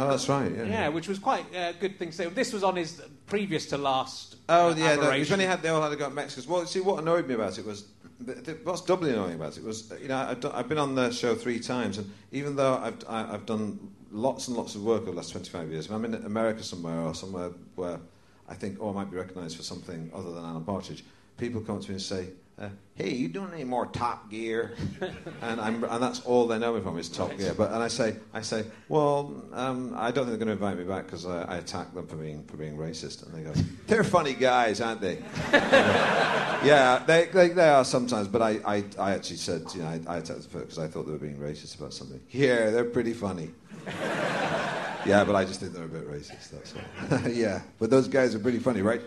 Oh, 0.00 0.08
that's 0.08 0.30
right. 0.30 0.50
Yeah. 0.50 0.64
yeah, 0.64 0.88
which 0.88 1.08
was 1.08 1.18
quite 1.18 1.44
a 1.54 1.74
good 1.74 1.98
thing 1.98 2.08
to 2.08 2.14
say. 2.14 2.26
This 2.28 2.54
was 2.54 2.64
on 2.64 2.76
his 2.76 3.02
previous 3.26 3.66
to 3.66 3.76
last. 3.76 4.36
Oh 4.48 4.70
uh, 4.70 4.74
yeah, 4.74 4.96
no, 4.96 5.10
it 5.10 5.18
was 5.18 5.30
when 5.30 5.40
he 5.40 5.46
had 5.46 5.60
they 5.60 5.68
all 5.68 5.82
had 5.82 5.90
to 5.90 5.96
go 5.96 6.08
to 6.08 6.14
Mexico. 6.14 6.50
Well, 6.50 6.66
see, 6.66 6.80
what 6.80 7.00
annoyed 7.00 7.28
me 7.28 7.34
about 7.34 7.58
it 7.58 7.66
was 7.66 7.84
the, 8.18 8.32
the, 8.32 8.52
what's 8.64 8.80
doubly 8.80 9.10
annoying 9.10 9.34
about 9.34 9.58
it 9.58 9.62
was 9.62 9.92
you 10.00 10.08
know 10.08 10.16
I've, 10.16 10.40
done, 10.40 10.52
I've 10.52 10.68
been 10.68 10.78
on 10.78 10.94
the 10.94 11.10
show 11.10 11.34
three 11.34 11.60
times, 11.60 11.98
and 11.98 12.10
even 12.32 12.56
though 12.56 12.76
I've 12.76 13.04
I, 13.08 13.34
I've 13.34 13.44
done 13.44 13.92
lots 14.10 14.48
and 14.48 14.56
lots 14.56 14.74
of 14.74 14.82
work 14.82 15.02
over 15.02 15.10
the 15.10 15.16
last 15.18 15.32
twenty 15.32 15.50
five 15.50 15.70
years, 15.70 15.84
if 15.84 15.92
I'm 15.92 16.04
in 16.06 16.14
America 16.14 16.62
somewhere 16.62 16.98
or 17.00 17.14
somewhere 17.14 17.50
where 17.74 18.00
I 18.48 18.54
think 18.54 18.78
oh 18.80 18.90
I 18.90 18.92
might 18.94 19.10
be 19.10 19.18
recognised 19.18 19.58
for 19.58 19.62
something 19.62 20.10
other 20.14 20.32
than 20.32 20.44
Alan 20.44 20.64
Partridge, 20.64 21.04
people 21.36 21.60
come 21.60 21.76
up 21.76 21.82
to 21.82 21.88
me 21.90 21.94
and 21.94 22.02
say. 22.02 22.28
Uh, 22.60 22.68
hey, 22.94 23.08
you 23.08 23.26
doing 23.26 23.50
any 23.54 23.64
more 23.64 23.86
Top 23.86 24.30
Gear? 24.30 24.76
and, 25.40 25.58
I'm, 25.58 25.82
and 25.82 26.02
that's 26.02 26.20
all 26.26 26.46
they 26.46 26.58
know 26.58 26.74
me 26.74 26.82
from 26.82 26.98
is 26.98 27.08
Top 27.08 27.34
Gear. 27.38 27.54
But 27.54 27.72
and 27.72 27.82
I 27.82 27.88
say, 27.88 28.16
I 28.34 28.42
say, 28.42 28.66
well, 28.90 29.42
um, 29.54 29.94
I 29.96 30.10
don't 30.10 30.26
think 30.26 30.38
they're 30.38 30.46
going 30.46 30.58
to 30.58 30.64
invite 30.64 30.76
me 30.76 30.84
back 30.84 31.06
because 31.06 31.24
I, 31.24 31.40
I 31.44 31.56
attack 31.56 31.94
them 31.94 32.06
for 32.06 32.16
being 32.16 32.44
for 32.44 32.58
being 32.58 32.76
racist. 32.76 33.24
And 33.24 33.34
they 33.34 33.50
go, 33.50 33.58
they're 33.86 34.04
funny 34.04 34.34
guys, 34.34 34.82
aren't 34.82 35.00
they? 35.00 35.22
yeah, 35.52 37.02
they, 37.06 37.26
they, 37.32 37.48
they 37.48 37.68
are 37.70 37.82
sometimes. 37.82 38.28
But 38.28 38.42
I, 38.42 38.60
I, 38.66 38.84
I 38.98 39.12
actually 39.12 39.38
said, 39.38 39.62
you 39.74 39.80
know, 39.80 39.88
I, 39.88 40.00
I 40.06 40.16
attacked 40.18 40.52
them 40.52 40.60
because 40.60 40.78
I 40.78 40.86
thought 40.86 41.06
they 41.06 41.12
were 41.12 41.18
being 41.18 41.38
racist 41.38 41.78
about 41.78 41.94
something. 41.94 42.20
Yeah, 42.28 42.68
they're 42.68 42.84
pretty 42.84 43.14
funny. 43.14 43.52
yeah, 43.86 45.24
but 45.24 45.34
I 45.34 45.46
just 45.46 45.60
think 45.60 45.72
they're 45.72 45.84
a 45.84 45.88
bit 45.88 46.06
racist. 46.06 46.50
That's 46.50 46.74
all. 46.74 47.30
yeah, 47.30 47.62
but 47.78 47.88
those 47.88 48.06
guys 48.06 48.34
are 48.34 48.38
pretty 48.38 48.58
funny, 48.58 48.82
right? 48.82 49.00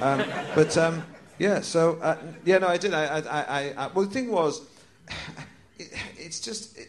Um, 0.00 0.24
but 0.54 0.74
um, 0.78 1.04
yeah, 1.38 1.60
so 1.60 1.98
uh, 2.00 2.16
yeah, 2.44 2.58
no, 2.58 2.68
I 2.68 2.76
did. 2.76 2.94
I, 2.94 3.04
I, 3.04 3.20
I, 3.40 3.74
I 3.76 3.86
well, 3.88 4.04
the 4.06 4.10
thing 4.10 4.30
was, 4.30 4.62
it, 5.78 5.92
it's 6.18 6.40
just. 6.40 6.76
It, 6.78 6.88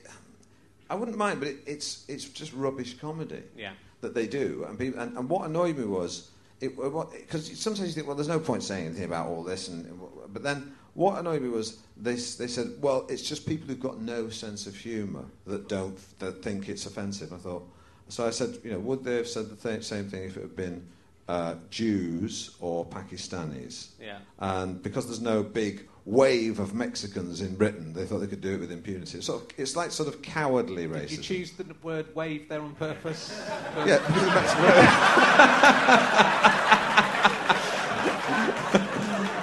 I 0.89 0.95
wouldn't 0.95 1.17
mind, 1.17 1.39
but 1.39 1.49
it, 1.49 1.57
it's 1.65 2.05
it's 2.07 2.25
just 2.25 2.53
rubbish 2.53 2.95
comedy 2.99 3.41
Yeah. 3.57 3.71
that 4.01 4.13
they 4.13 4.27
do, 4.27 4.65
and 4.69 4.77
people, 4.77 4.99
and, 5.01 5.17
and 5.17 5.27
what 5.29 5.45
annoyed 5.49 5.77
me 5.77 5.85
was 5.85 6.29
it 6.61 6.75
because 6.77 7.59
sometimes 7.59 7.89
you 7.89 7.93
think, 7.93 8.07
well, 8.07 8.15
there's 8.15 8.27
no 8.27 8.39
point 8.39 8.63
saying 8.63 8.85
anything 8.85 9.05
about 9.05 9.27
all 9.27 9.43
this, 9.43 9.67
and 9.67 9.99
but 10.31 10.43
then 10.43 10.75
what 10.93 11.19
annoyed 11.19 11.41
me 11.41 11.49
was 11.49 11.79
they 11.97 12.13
they 12.13 12.47
said, 12.47 12.67
well, 12.81 13.05
it's 13.09 13.23
just 13.23 13.47
people 13.47 13.67
who've 13.67 13.79
got 13.79 13.99
no 13.99 14.29
sense 14.29 14.67
of 14.67 14.75
humour 14.75 15.25
that 15.47 15.67
don't 15.67 15.97
that 16.19 16.43
think 16.43 16.69
it's 16.69 16.85
offensive. 16.85 17.33
I 17.33 17.37
thought, 17.37 17.67
so 18.09 18.25
I 18.25 18.29
said, 18.29 18.59
you 18.63 18.71
know, 18.71 18.79
would 18.79 19.03
they 19.03 19.15
have 19.15 19.27
said 19.27 19.49
the 19.49 19.55
th- 19.69 19.83
same 19.83 20.07
thing 20.07 20.23
if 20.23 20.37
it 20.37 20.41
had 20.41 20.55
been 20.55 20.85
uh, 21.27 21.55
Jews 21.69 22.55
or 22.59 22.85
Pakistanis? 22.85 23.89
Yeah. 23.99 24.19
And 24.39 24.81
because 24.81 25.05
there's 25.07 25.21
no 25.21 25.43
big 25.43 25.87
wave 26.05 26.59
of 26.59 26.73
Mexicans 26.73 27.41
in 27.41 27.55
Britain, 27.55 27.93
they 27.93 28.05
thought 28.05 28.19
they 28.19 28.27
could 28.27 28.41
do 28.41 28.53
it 28.53 28.59
with 28.59 28.71
impunity. 28.71 29.17
It's, 29.17 29.27
sort 29.27 29.41
of, 29.41 29.59
it's 29.59 29.75
like 29.75 29.91
sort 29.91 30.07
of 30.07 30.21
cowardly 30.21 30.87
racism. 30.87 31.09
Did 31.09 31.17
you 31.17 31.23
choose 31.23 31.51
the 31.51 31.65
word 31.81 32.15
wave 32.15 32.47
there 32.47 32.61
on 32.61 32.75
purpose? 32.75 33.41
Yeah, 33.85 33.97
because 34.07 34.23
of 34.23 34.85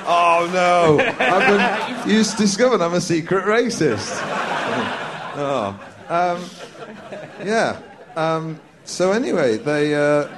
oh 0.09 0.51
no! 0.53 0.99
I've 1.21 2.05
been, 2.07 2.11
you 2.11 2.25
discovered 2.25 2.81
I'm 2.81 2.95
a 2.95 3.01
secret 3.01 3.45
racist. 3.45 4.19
oh, 5.37 5.79
um, 6.09 7.47
yeah. 7.47 7.81
Um, 8.17 8.59
so 8.85 9.13
anyway, 9.13 9.59
they. 9.59 9.95
Uh, 9.95 10.29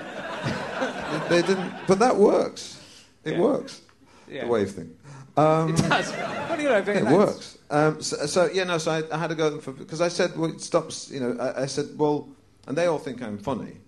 they 1.29 1.43
didn't. 1.43 1.73
But 1.87 1.99
that 1.99 2.17
works. 2.17 2.81
It 3.25 3.35
Yeah. 3.35 3.41
works. 3.41 3.81
Yeah. 4.29 4.45
The 4.45 4.51
wave 4.51 4.71
thing. 4.71 4.91
Um, 5.37 5.71
It 5.71 5.77
does. 5.77 6.13
Well, 6.13 6.61
you 6.61 6.69
know, 6.69 6.77
it 6.77 7.05
works. 7.05 7.59
Um, 7.71 8.01
so, 8.01 8.27
so 8.27 8.49
yeah, 8.53 8.65
no. 8.65 8.79
So 8.79 8.93
I, 8.93 9.03
I 9.13 9.19
had 9.19 9.31
to 9.31 9.35
go 9.35 9.61
for 9.61 9.73
because 9.73 10.01
I 10.01 10.09
said, 10.09 10.37
well, 10.37 10.51
it 10.51 10.61
stops. 10.61 11.11
You 11.11 11.21
know, 11.21 11.37
I, 11.41 11.63
I 11.63 11.67
said, 11.67 11.87
well, 11.97 12.29
and 12.67 12.77
they 12.79 12.87
all 12.87 12.99
think 12.99 13.23
I'm 13.23 13.39
funny 13.39 13.79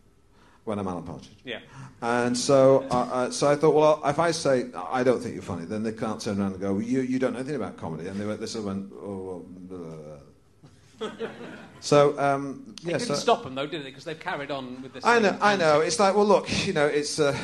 when 0.64 0.78
I'm 0.80 0.88
Alan 0.88 1.04
Partridge. 1.04 1.36
Yeah. 1.44 1.60
And 2.02 2.36
so, 2.36 2.84
uh, 2.90 2.94
uh, 3.12 3.30
so 3.30 3.48
I 3.48 3.54
thought, 3.56 3.74
well, 3.74 4.02
if 4.04 4.18
I 4.18 4.32
say 4.32 4.66
I 4.90 5.04
don't 5.04 5.20
think 5.20 5.34
you're 5.34 5.42
funny, 5.42 5.64
then 5.64 5.82
they 5.84 5.92
can't 5.92 6.20
turn 6.20 6.40
around 6.40 6.52
and 6.52 6.60
go, 6.60 6.74
well, 6.74 6.82
you, 6.82 7.00
you 7.00 7.18
don't 7.18 7.32
know 7.32 7.38
anything 7.38 7.56
about 7.56 7.76
comedy. 7.76 8.08
And 8.08 8.20
they 8.20 8.26
went, 8.26 8.42
of 8.42 8.64
went, 8.64 8.92
oh, 9.00 9.22
well, 9.24 9.44
blah. 9.48 10.15
So 11.80 12.18
um, 12.18 12.74
It 12.78 12.84
yeah, 12.84 12.98
didn't 12.98 13.08
so, 13.08 13.14
stop 13.14 13.44
them 13.44 13.54
though, 13.54 13.66
did 13.66 13.82
it? 13.82 13.84
Because 13.84 14.04
they've 14.04 14.18
carried 14.18 14.50
on 14.50 14.82
with 14.82 14.92
this. 14.92 15.04
I 15.04 15.18
know, 15.18 15.36
I 15.40 15.56
know. 15.56 15.80
It's 15.80 15.98
like, 15.98 16.14
well, 16.14 16.26
look, 16.26 16.66
you 16.66 16.72
know, 16.72 16.86
it's 16.86 17.18
uh, 17.18 17.36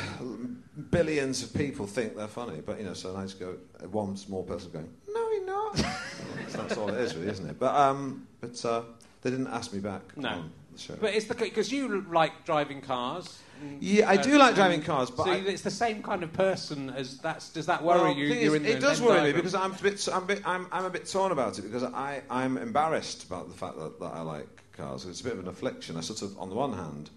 billions 0.89 1.43
of 1.43 1.53
people 1.53 1.85
think 1.87 2.15
they're 2.15 2.27
funny, 2.27 2.61
but 2.65 2.79
you 2.79 2.85
know, 2.85 2.93
so 2.93 3.19
just 3.21 3.39
go, 3.39 3.55
one 3.91 4.17
small 4.17 4.43
person 4.43 4.71
going, 4.71 4.89
no, 5.13 5.31
you're 5.31 5.45
not. 5.45 5.77
so 6.47 6.57
that's 6.57 6.77
all 6.77 6.89
it 6.89 6.99
is, 6.99 7.15
really, 7.15 7.29
isn't 7.29 7.49
it? 7.49 7.59
But 7.59 7.75
um, 7.75 8.27
but 8.41 8.63
uh, 8.65 8.83
they 9.21 9.29
didn't 9.29 9.47
ask 9.47 9.73
me 9.73 9.79
back 9.79 10.01
No. 10.17 10.29
on 10.29 10.51
the 10.71 10.79
show. 10.79 10.95
But 10.99 11.13
it's 11.13 11.25
because 11.25 11.71
you 11.71 12.05
like 12.11 12.45
driving 12.45 12.81
cars. 12.81 13.39
Yeah, 13.79 14.09
I 14.09 14.17
do 14.17 14.37
like 14.37 14.55
driving 14.55 14.81
cars, 14.81 15.09
but 15.09 15.25
so 15.25 15.31
I- 15.31 15.35
it's 15.35 15.61
the 15.61 15.71
same 15.71 16.03
kind 16.03 16.23
of 16.23 16.33
person 16.33 16.89
as 16.91 17.17
that's. 17.19 17.49
Does 17.49 17.65
that 17.67 17.83
worry 17.83 18.01
Well, 18.01 18.13
you? 18.13 18.25
You're 18.25 18.37
is, 18.37 18.53
in 18.55 18.63
the 18.63 18.71
it 18.71 18.79
does 18.79 19.01
worry 19.01 19.21
me 19.21 19.31
because 19.33 19.55
I'm 19.55 19.71
a 19.71 19.75
bit, 19.75 20.07
I'm, 20.11 20.23
a 20.23 20.25
bit 20.25 20.41
I'm, 20.45 20.67
I'm 20.71 20.85
a 20.85 20.89
bit 20.89 21.07
torn 21.07 21.31
about 21.31 21.57
it 21.59 21.61
because 21.61 21.83
I, 21.83 22.21
I'm 22.29 22.57
embarrassed 22.57 23.23
about 23.23 23.49
the 23.49 23.55
fact 23.55 23.77
that, 23.77 23.99
that 23.99 24.13
I 24.13 24.21
like 24.21 24.63
cars. 24.73 25.05
It's 25.05 25.21
a 25.21 25.23
bit 25.23 25.33
of 25.33 25.39
an 25.39 25.47
affliction. 25.47 25.97
I 25.97 26.01
sort 26.01 26.21
of, 26.21 26.37
on 26.39 26.49
the 26.49 26.55
one 26.55 26.73
hand, 26.73 27.09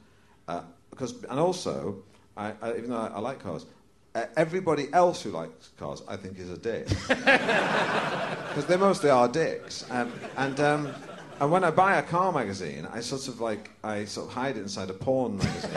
uh, 0.49 0.63
because 0.91 1.23
and 1.25 1.39
also, 1.39 2.03
I, 2.37 2.53
I, 2.63 2.77
even 2.77 2.91
though 2.91 2.97
I, 2.97 3.09
I 3.09 3.19
like 3.19 3.41
cars, 3.43 3.67
uh, 4.15 4.27
everybody 4.37 4.89
else 4.93 5.23
who 5.23 5.31
likes 5.31 5.71
cars, 5.79 6.03
I 6.09 6.17
think, 6.17 6.39
is 6.39 6.51
a 6.51 6.57
dick 6.57 6.89
because 7.09 8.67
they 8.67 8.77
mostly 8.77 9.11
are 9.11 9.29
dicks. 9.29 9.85
Um, 9.91 10.13
and 10.37 10.59
um, 10.61 10.95
and 11.41 11.51
when 11.51 11.65
I 11.65 11.71
buy 11.71 11.97
a 11.97 12.03
car 12.03 12.33
magazine, 12.33 12.87
I 12.93 13.01
sort 13.01 13.29
of 13.29 13.41
like 13.41 13.71
I 13.85 14.05
sort 14.05 14.29
of 14.29 14.33
hide 14.35 14.57
it 14.57 14.61
inside 14.61 14.91
a 14.91 14.95
porn 14.95 15.39
magazine. 15.39 15.71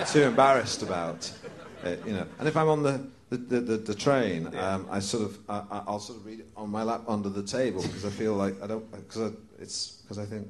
I'm 0.00 0.06
too 0.06 0.22
embarrassed 0.22 0.82
about 0.82 1.30
it, 1.84 2.02
you 2.06 2.12
know. 2.14 2.26
And 2.38 2.48
if 2.48 2.56
I'm 2.56 2.68
on 2.68 2.82
the 2.82 3.06
the, 3.28 3.36
the, 3.38 3.60
the, 3.60 3.76
the 3.78 3.94
train, 3.94 4.54
um, 4.56 4.86
I 4.90 5.00
sort 5.00 5.24
of 5.24 5.38
I, 5.48 5.62
I- 5.70 5.82
I'll 5.88 5.98
sort 6.00 6.18
of 6.20 6.26
read 6.26 6.40
it 6.40 6.48
on 6.56 6.70
my 6.70 6.82
lap 6.82 7.02
under 7.08 7.28
the 7.28 7.42
table 7.42 7.82
because 7.82 8.04
I 8.04 8.10
feel 8.10 8.34
like 8.34 8.60
I 8.62 8.66
don't 8.66 8.90
because 8.90 9.32
it's 9.58 9.98
because 10.02 10.18
I 10.18 10.24
think 10.24 10.46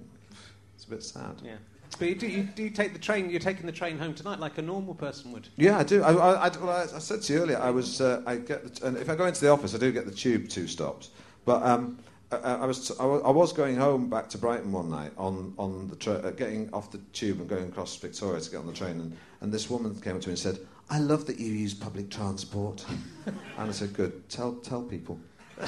it's 0.74 0.85
a 0.85 0.90
bit 0.90 1.02
sad. 1.02 1.40
Yeah. 1.44 1.57
But 1.98 2.09
you 2.09 2.14
do, 2.16 2.26
you 2.26 2.42
do 2.42 2.68
take 2.68 2.92
the 2.92 2.98
train. 2.98 3.31
You're 3.31 3.40
taking 3.40 3.64
the 3.64 3.72
train 3.72 3.96
home 3.96 4.12
tonight 4.12 4.38
like 4.38 4.59
a 4.59 4.62
normal 4.62 4.94
person 4.94 5.33
would. 5.33 5.48
Yeah, 5.57 5.79
I 5.79 5.83
do. 5.85 6.02
I, 6.02 6.12
I, 6.12 6.46
I, 6.46 6.48
well, 6.59 6.68
I, 6.70 6.83
I 6.83 6.98
said 6.98 7.22
to 7.22 7.33
you 7.33 7.38
earlier, 7.40 7.59
I 7.59 7.70
was. 7.70 8.00
Uh, 8.00 8.22
I 8.26 8.37
get, 8.37 8.74
the, 8.74 8.87
and 8.88 8.96
if 8.98 9.09
I 9.09 9.14
go 9.14 9.24
into 9.24 9.40
the 9.40 9.48
office, 9.50 9.74
I 9.74 9.79
do 9.79 9.92
get 9.92 10.05
the 10.05 10.11
tube 10.12 10.48
two 10.48 10.66
stops. 10.66 11.11
But 11.46 11.62
um, 11.62 11.98
I, 12.33 12.37
I 12.37 12.67
was, 12.67 12.91
I 12.99 13.05
was, 13.05 13.53
going 13.53 13.77
home 13.77 14.11
back 14.11 14.29
to 14.31 14.39
Brighton 14.39 14.73
one 14.73 14.91
night 14.91 15.12
on 15.17 15.55
on 15.59 15.87
the 15.89 15.97
tra- 15.97 16.15
uh, 16.15 16.31
getting 16.31 16.69
off 16.73 16.91
the 16.91 16.99
tube 17.12 17.39
and 17.39 17.49
going 17.49 17.69
across 17.69 17.95
Victoria 17.97 18.41
to 18.41 18.51
get 18.51 18.59
on 18.59 18.67
the 18.67 18.73
train, 18.73 19.01
and, 19.01 19.17
and 19.41 19.53
this 19.53 19.71
woman 19.71 19.95
came 20.01 20.17
up 20.17 20.23
to 20.23 20.29
me 20.29 20.33
and 20.33 20.39
said, 20.39 20.59
"I 20.91 20.99
love 20.99 21.27
that 21.27 21.39
you 21.39 21.53
use 21.53 21.73
public 21.73 22.11
transport." 22.11 22.85
and 23.27 23.37
I 23.57 23.71
said, 23.71 23.93
"Good. 23.93 24.29
Tell 24.29 24.55
tell 24.55 24.83
people." 24.83 25.21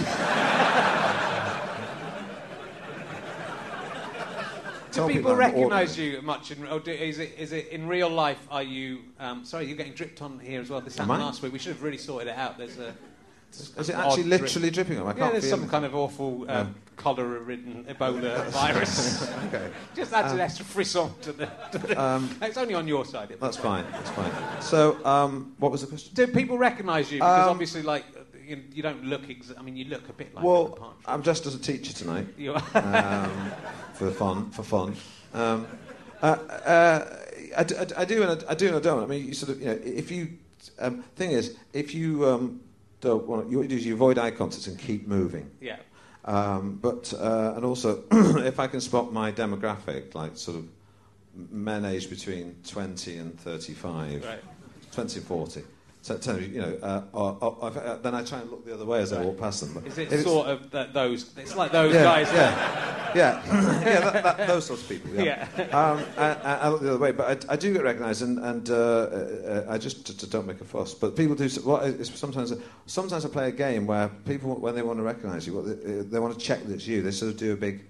Do 4.88 4.94
Tell 4.94 5.09
people 5.09 5.37
recognise 5.37 5.97
you 5.99 6.21
much? 6.23 6.51
In, 6.51 6.66
or 6.66 6.81
do, 6.81 6.90
is 6.90 7.18
it 7.18 7.35
is 7.38 7.53
it 7.53 7.68
in 7.68 7.87
real 7.87 8.09
life? 8.09 8.40
Are 8.51 8.62
you? 8.62 9.03
Um, 9.21 9.44
sorry, 9.44 9.66
you're 9.66 9.77
getting 9.77 9.92
dripped 9.92 10.23
on 10.23 10.40
here 10.40 10.61
as 10.61 10.71
well. 10.71 10.81
This 10.81 10.97
happened 10.97 11.21
last 11.21 11.42
week. 11.42 11.53
We 11.53 11.59
should 11.59 11.73
have 11.73 11.83
really 11.83 11.99
sorted 11.99 12.29
it 12.29 12.37
out. 12.37 12.59
There's 12.59 12.79
a. 12.79 12.94
Is 13.50 13.88
it 13.88 13.94
actually 13.96 14.24
drip. 14.24 14.40
literally 14.42 14.70
dripping 14.70 14.98
on? 14.98 15.06
I 15.06 15.18
Yeah, 15.18 15.30
there's 15.32 15.48
some 15.48 15.61
anything. 15.61 15.70
kind 15.70 15.84
of 15.84 15.94
awful 15.94 16.44
uh, 16.48 16.66
cholera-ridden 16.96 17.84
Ebola 17.88 18.46
virus. 18.50 19.28
Okay. 19.48 19.70
Just 19.94 20.12
adds 20.12 20.32
an 20.32 20.40
extra 20.40 20.64
frisson 20.64 21.11
to 21.22 21.32
the. 21.32 21.46
To 21.72 21.78
the 21.78 22.00
Um, 22.00 22.28
it's 22.42 22.56
only 22.58 22.74
on 22.74 22.87
your 22.87 23.04
side. 23.04 23.30
It. 23.30 23.40
That's 23.40 23.56
fine. 23.56 23.84
That's 23.92 24.11
fine. 24.11 24.32
So, 24.61 25.04
um, 25.04 25.54
what 25.58 25.72
was 25.72 25.80
the 25.80 25.87
question? 25.87 26.12
Do 26.14 26.26
people 26.26 26.58
recognise 26.58 27.11
you? 27.11 27.18
Because 27.18 27.44
Um, 27.46 27.50
obviously, 27.50 27.82
like, 27.82 28.04
you, 28.46 28.62
you 28.72 28.82
don't 28.82 29.04
look. 29.04 29.28
Ex- 29.28 29.52
I 29.58 29.62
mean, 29.62 29.76
you 29.76 29.87
look 29.87 30.08
a 30.08 30.12
bit 30.12 30.34
like. 30.34 30.44
Well. 30.44 30.94
I'm 31.06 31.22
dressed 31.22 31.46
as 31.46 31.54
a 31.54 31.58
teacher 31.58 31.92
tonight. 31.92 32.26
You 32.37 32.54
are. 32.54 32.62
um, 32.74 33.50
for 33.94 34.11
fun. 34.11 34.50
For 34.50 34.62
fun. 34.62 34.94
Um, 35.34 35.66
uh, 36.22 36.26
uh, 36.26 37.16
I, 37.56 37.64
d- 37.64 37.74
I 37.96 38.04
do 38.04 38.22
and 38.22 38.42
I, 38.44 38.52
I 38.52 38.54
do 38.54 38.66
and 38.68 38.76
I 38.76 38.80
don't. 38.80 39.02
I 39.02 39.06
mean, 39.06 39.26
you 39.26 39.34
sort 39.34 39.52
of, 39.52 39.61
you 39.61 39.66
know, 39.66 39.78
if 39.82 40.11
you. 40.11 40.28
Um, 40.80 41.02
thing 41.16 41.30
is, 41.30 41.56
if 41.72 41.94
you 41.94 42.26
um, 42.28 42.61
don't 43.00 43.26
want, 43.26 43.50
you, 43.50 43.58
what 43.58 43.62
you 43.64 43.68
do 43.68 43.76
is 43.76 43.87
you 43.87 43.94
avoid 43.94 44.18
eye 44.18 44.30
contact 44.30 44.66
and 44.66 44.78
keep 44.78 45.06
moving. 45.06 45.50
yeah. 45.61 45.76
Um, 46.24 46.78
but 46.82 47.14
uh, 47.14 47.54
and 47.56 47.64
also, 47.64 48.04
if 48.12 48.61
I 48.61 48.66
can 48.66 48.80
spot 48.82 49.12
my 49.12 49.32
demographic, 49.32 50.14
like 50.14 50.37
sort 50.37 50.58
of 50.58 50.68
men 51.34 51.84
aged 51.87 52.11
between 52.11 52.56
20 52.66 53.16
and 53.16 53.40
35, 53.40 54.24
Right. 54.24 54.42
20 54.92 55.18
and 55.20 55.26
40. 55.26 55.62
So, 56.00 56.16
tell 56.16 56.40
you, 56.40 56.46
you 56.46 56.61
know, 56.61 56.78
uh, 56.80 57.46
uh, 57.61 57.96
then 57.98 58.14
I 58.14 58.22
try 58.22 58.38
and 58.38 58.50
look 58.50 58.64
the 58.64 58.72
other 58.72 58.87
way 58.87 59.00
as 59.02 59.12
I 59.12 59.22
walk 59.22 59.38
past 59.38 59.61
them. 59.61 59.74
But 59.74 59.87
Is 59.87 59.98
it 59.98 60.06
it's- 60.06 60.22
sort 60.22 60.46
of 60.46 60.70
that 60.70 60.94
those? 60.94 61.37
It's 61.37 61.56
like 61.56 61.72
those 61.72 61.92
yeah, 61.92 62.02
guys. 62.02 62.32
Yeah, 62.32 63.12
yeah, 63.14 63.42
yeah. 63.84 64.00
That, 64.00 64.22
that, 64.22 64.46
those 64.46 64.66
sorts 64.66 64.82
of 64.84 64.88
people. 64.88 65.11
Yeah. 65.12 65.48
Um, 65.72 66.04
I, 66.16 66.34
I, 66.54 66.68
look 66.68 66.82
the 66.82 66.90
other 66.90 66.98
way, 66.98 67.12
but 67.12 67.50
I, 67.50 67.54
I 67.54 67.56
do 67.56 67.72
get 67.72 67.82
recognised, 67.82 68.22
and, 68.22 68.38
and 68.38 68.70
uh, 68.70 68.74
uh, 68.74 69.66
I 69.68 69.76
just 69.76 70.06
t- 70.06 70.14
t- 70.14 70.26
don't 70.30 70.46
make 70.46 70.61
a 70.61 70.64
fuss. 70.64 70.94
But 70.94 71.16
people 71.16 71.34
do. 71.34 71.48
What 71.62 71.84
is 71.84 72.08
sometimes? 72.14 72.52
Sometimes 72.87 73.24
I 73.24 73.28
play 73.28 73.48
a 73.48 73.52
game 73.52 73.87
where 73.87 74.08
people, 74.24 74.54
when 74.54 74.76
they 74.76 74.82
want 74.82 74.98
to 74.98 75.02
recognise 75.02 75.46
you, 75.46 75.54
what 75.54 75.66
they, 75.66 76.02
they 76.02 76.20
want 76.20 76.38
to 76.38 76.40
check 76.40 76.64
that 76.64 76.74
it's 76.74 76.87
you. 76.87 77.02
They 77.02 77.11
sort 77.11 77.32
of 77.32 77.38
do 77.38 77.52
a 77.52 77.56
big. 77.56 77.84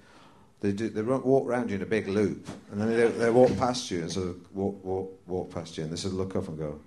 They 0.61 0.73
do. 0.73 0.89
They 0.89 1.03
walk 1.03 1.47
around 1.47 1.69
you 1.69 1.77
in 1.77 1.83
a 1.83 1.87
big 1.87 2.09
loop, 2.09 2.49
and 2.73 2.81
then 2.81 2.89
they, 2.89 3.07
they 3.07 3.31
walk 3.31 3.57
past 3.59 3.91
you 3.91 4.01
and 4.01 4.11
sort 4.11 4.29
of 4.29 4.57
walk, 4.57 4.83
walk, 4.83 5.21
walk 5.29 5.55
past 5.55 5.77
you, 5.77 5.85
and 5.85 5.93
they 5.93 5.97
sort 5.97 6.15
of 6.15 6.19
look 6.19 6.35
up 6.35 6.49
and 6.49 6.59
go. 6.59 6.81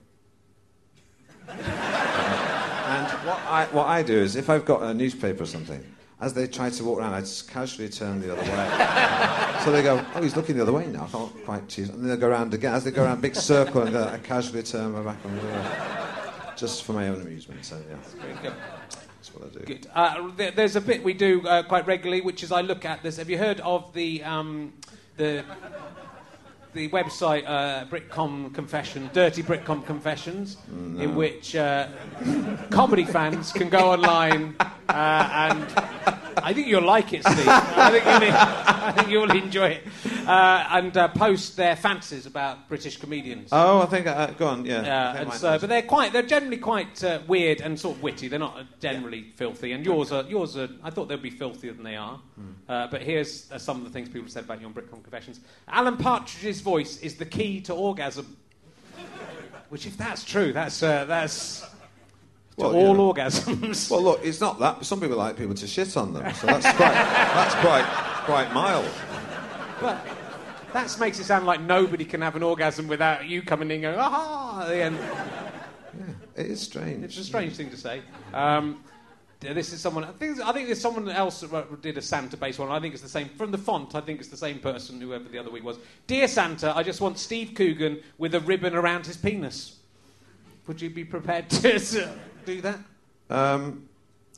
And 1.59 3.07
what 3.25 3.39
I, 3.47 3.67
what 3.71 3.87
I 3.87 4.03
do 4.03 4.17
is, 4.17 4.35
if 4.35 4.49
I've 4.49 4.65
got 4.65 4.83
a 4.83 4.93
newspaper 4.93 5.43
or 5.43 5.45
something, 5.45 5.83
as 6.19 6.33
they 6.33 6.45
try 6.47 6.69
to 6.69 6.83
walk 6.83 6.99
around, 6.99 7.13
I 7.13 7.21
just 7.21 7.49
casually 7.49 7.89
turn 7.89 8.21
the 8.21 8.31
other 8.31 8.41
way. 8.43 9.63
so 9.63 9.71
they 9.71 9.81
go, 9.81 10.05
oh, 10.13 10.21
he's 10.21 10.35
looking 10.35 10.55
the 10.55 10.61
other 10.61 10.71
way 10.71 10.85
now. 10.85 11.05
I 11.05 11.07
can't 11.07 11.45
quite 11.45 11.67
choose. 11.67 11.89
And 11.89 12.03
then 12.03 12.09
they 12.09 12.17
go 12.17 12.29
around 12.29 12.53
again. 12.53 12.73
As 12.73 12.83
they 12.83 12.91
go 12.91 13.03
around 13.03 13.21
big 13.21 13.35
circle, 13.35 13.81
and 13.81 13.95
then 13.95 14.07
I 14.07 14.17
casually 14.19 14.61
turn 14.61 14.91
my 14.91 15.01
back 15.01 15.17
on 15.25 15.35
the 15.35 15.41
other. 15.41 16.53
Just 16.55 16.83
for 16.83 16.93
my 16.93 17.07
own 17.07 17.21
amusement. 17.21 17.65
So, 17.65 17.81
yeah, 17.89 17.95
Very 18.21 18.33
good. 18.35 18.53
that's 18.91 19.33
what 19.33 19.49
I 19.49 19.57
do. 19.57 19.65
Good. 19.65 19.87
Uh, 19.95 20.31
there, 20.37 20.51
there's 20.51 20.75
a 20.75 20.81
bit 20.81 21.03
we 21.03 21.13
do 21.13 21.47
uh, 21.47 21.63
quite 21.63 21.87
regularly, 21.87 22.21
which 22.21 22.43
is 22.43 22.51
I 22.51 22.61
look 22.61 22.85
at 22.85 23.01
this. 23.01 23.17
Have 23.17 23.29
you 23.29 23.39
heard 23.39 23.59
of 23.61 23.91
the 23.93 24.23
um, 24.23 24.73
the 25.17 25.43
the 26.73 26.89
website 26.89 27.43
uh, 27.47 27.85
Britcom 27.85 28.53
Confession, 28.53 29.09
Dirty 29.13 29.43
Britcom 29.43 29.85
Confessions, 29.85 30.57
in 30.69 31.15
which 31.15 31.55
uh, 31.55 31.87
comedy 32.69 33.03
fans 33.03 33.51
can 33.51 33.69
go 33.69 33.91
online 33.91 34.55
uh, 34.59 35.29
and 35.49 35.65
I 36.43 36.53
think 36.53 36.67
you'll 36.67 36.83
like 36.83 37.13
it, 37.13 37.23
Steve. 37.25 37.47
I 37.47 37.91
think 37.91 38.05
you'll, 38.05 38.33
I 38.33 38.91
think 38.95 39.09
you'll 39.09 39.31
enjoy 39.31 39.67
it 39.69 39.87
uh, 40.27 40.67
and 40.71 40.95
uh, 40.95 41.07
post 41.09 41.57
their 41.57 41.75
fancies 41.75 42.25
about 42.25 42.67
British 42.67 42.97
comedians. 42.97 43.49
Oh, 43.51 43.81
I 43.81 43.85
think, 43.85 44.07
uh, 44.07 44.27
go 44.31 44.47
on, 44.47 44.65
yeah. 44.65 44.81
I 44.81 45.19
Uh, 45.19 45.21
and 45.21 45.33
so, 45.33 45.59
but 45.59 45.69
they're 45.69 45.81
quite, 45.81 46.13
they're 46.13 46.21
generally 46.23 46.57
quite 46.57 47.03
uh, 47.03 47.19
weird 47.27 47.61
and 47.61 47.79
sort 47.79 47.97
of 47.97 48.03
witty. 48.03 48.27
They're 48.27 48.39
not 48.39 48.57
uh, 48.57 48.63
generally 48.79 49.31
filthy. 49.35 49.71
And 49.71 49.85
yours 49.85 50.11
are, 50.11 50.23
yours 50.23 50.57
are. 50.57 50.69
I 50.83 50.89
thought 50.89 51.07
they'd 51.07 51.21
be 51.21 51.29
filthier 51.29 51.73
than 51.73 51.83
they 51.83 51.95
are. 51.95 52.19
Hmm. 52.35 52.51
Uh, 52.67 52.87
but 52.87 53.01
here's 53.01 53.51
uh, 53.51 53.57
some 53.57 53.77
of 53.77 53.83
the 53.83 53.89
things 53.89 54.09
people 54.09 54.29
said 54.29 54.43
about 54.45 54.59
you 54.61 54.67
on 54.67 54.73
Britcom 54.73 55.03
Confessions. 55.03 55.39
Alan 55.67 55.97
Partridge's 55.97 56.61
voice 56.61 56.99
is 57.01 57.15
the 57.15 57.25
key 57.25 57.61
to 57.61 57.73
orgasm. 57.73 58.37
Which, 59.69 59.85
if 59.85 59.97
that's 59.97 60.25
true, 60.25 60.51
that's 60.51 60.83
uh, 60.83 61.05
that's 61.05 61.61
to 61.61 61.67
Well, 62.57 62.75
all 62.75 63.15
yeah. 63.15 63.25
orgasms. 63.25 63.89
Well, 63.89 64.03
look, 64.03 64.19
it's 64.23 64.41
not 64.41 64.59
that. 64.59 64.85
Some 64.85 64.99
people 64.99 65.17
like 65.17 65.37
people 65.37 65.55
to 65.55 65.67
shit 65.67 65.95
on 65.95 66.13
them, 66.13 66.33
so 66.33 66.47
that's 66.47 66.65
quite, 66.75 66.93
that's 66.93 67.55
quite, 67.55 67.85
quite 68.25 68.53
mild. 68.53 68.89
But 69.81 70.05
that 70.73 70.99
makes 70.99 71.19
it 71.19 71.25
sound 71.25 71.45
like 71.45 71.59
nobody 71.61 72.05
can 72.05 72.21
have 72.21 72.35
an 72.35 72.43
orgasm 72.43 72.87
without 72.87 73.27
you 73.27 73.41
coming 73.41 73.69
in 73.69 73.75
and 73.75 73.81
going, 73.83 73.97
aha, 73.97 74.61
at 74.63 74.67
the 74.69 74.83
end. 74.83 74.99
It 76.35 76.45
is 76.45 76.61
strange. 76.61 77.03
It's 77.03 77.17
a 77.17 77.23
strange 77.23 77.55
thing 77.55 77.69
to 77.71 77.77
say. 77.77 78.01
Um, 78.33 78.83
this 79.41 79.73
is 79.73 79.81
someone. 79.81 80.03
I 80.03 80.11
think, 80.11 80.39
I 80.39 80.51
think 80.53 80.67
there's 80.67 80.79
someone 80.79 81.09
else 81.09 81.41
that 81.41 81.81
did 81.81 81.97
a 81.97 82.01
Santa-based 82.01 82.59
one. 82.59 82.69
I 82.69 82.79
think 82.79 82.93
it's 82.93 83.03
the 83.03 83.09
same 83.09 83.27
from 83.29 83.51
the 83.51 83.57
font. 83.57 83.95
I 83.95 84.01
think 84.01 84.19
it's 84.19 84.29
the 84.29 84.37
same 84.37 84.59
person, 84.59 85.01
whoever 85.01 85.27
the 85.27 85.39
other 85.39 85.49
week 85.49 85.63
was. 85.63 85.77
Dear 86.07 86.27
Santa, 86.27 86.75
I 86.75 86.83
just 86.83 87.01
want 87.01 87.17
Steve 87.17 87.53
Coogan 87.55 88.01
with 88.17 88.35
a 88.35 88.39
ribbon 88.39 88.75
around 88.75 89.07
his 89.07 89.17
penis. 89.17 89.79
Would 90.67 90.79
you 90.79 90.89
be 90.89 91.03
prepared 91.03 91.49
to, 91.49 91.79
to 91.79 92.13
do 92.45 92.61
that? 92.61 92.79
Um, 93.29 93.89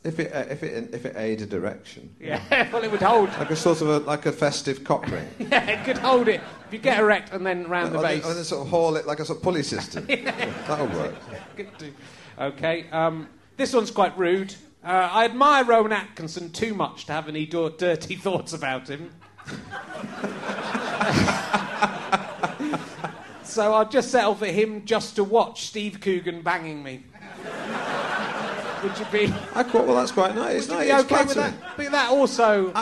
If 0.03 0.19
it 0.19 0.33
uh, 0.33 0.39
if 0.49 0.63
it 0.63 0.93
if 0.93 1.05
it 1.05 1.15
aid 1.15 1.41
a 1.41 1.45
direction, 1.45 2.13
Yeah, 2.19 2.41
well, 2.73 2.83
it 2.83 2.91
would 2.91 3.01
hold. 3.01 3.29
like 3.39 3.51
a 3.51 3.55
sort 3.55 3.81
of 3.81 3.87
a 3.89 3.99
like 3.99 4.25
a 4.25 4.31
festive 4.33 4.83
cock 4.83 5.07
ring. 5.09 5.27
Yeah, 5.39 5.63
it 5.69 5.85
could 5.85 5.97
hold 5.97 6.27
it. 6.27 6.41
If 6.67 6.73
you 6.73 6.79
get 6.79 6.99
erect 6.99 7.31
and 7.31 7.45
then 7.45 7.67
round 7.69 7.93
the 7.93 7.99
Or 7.99 8.03
base. 8.03 8.25
or 8.25 8.33
then 8.33 8.43
sort 8.43 8.61
of 8.65 8.69
haul 8.69 8.95
it 8.97 9.07
like 9.07 9.19
a 9.21 9.25
sort 9.25 9.37
of 9.37 9.43
pulley 9.43 9.63
system. 9.63 10.05
That'll 10.67 10.87
work. 10.87 11.15
Good. 11.55 11.93
Okay, 12.37 12.85
um, 12.91 13.29
this 13.57 13.73
one's 13.73 13.91
quite 13.91 14.17
rude. 14.17 14.53
Uh, 14.83 15.07
I 15.09 15.23
admire 15.23 15.63
Rowan 15.63 15.93
Atkinson 15.93 16.51
too 16.51 16.73
much 16.73 17.05
to 17.05 17.13
have 17.13 17.29
any 17.29 17.45
do- 17.45 17.73
dirty 17.77 18.15
thoughts 18.17 18.51
about 18.51 18.89
him. 18.89 19.11
so 23.43 23.73
I'll 23.73 23.87
just 23.87 24.11
settle 24.11 24.35
for 24.35 24.47
him 24.47 24.83
just 24.85 25.15
to 25.15 25.23
watch 25.23 25.67
Steve 25.67 25.99
Coogan 26.01 26.41
banging 26.41 26.83
me. 26.83 27.03
Would 28.83 28.99
you 28.99 29.05
be, 29.05 29.33
I 29.55 29.63
quite, 29.63 29.85
well, 29.85 29.95
that's 29.95 30.11
quite 30.11 30.35
nice. 30.35 30.67
would 30.67 30.79
you 30.79 30.93
be 30.93 30.93
okay 30.93 31.23
with 31.23 31.35
that? 31.35 31.53
But 31.77 31.91
that 31.91 32.09
also. 32.11 32.73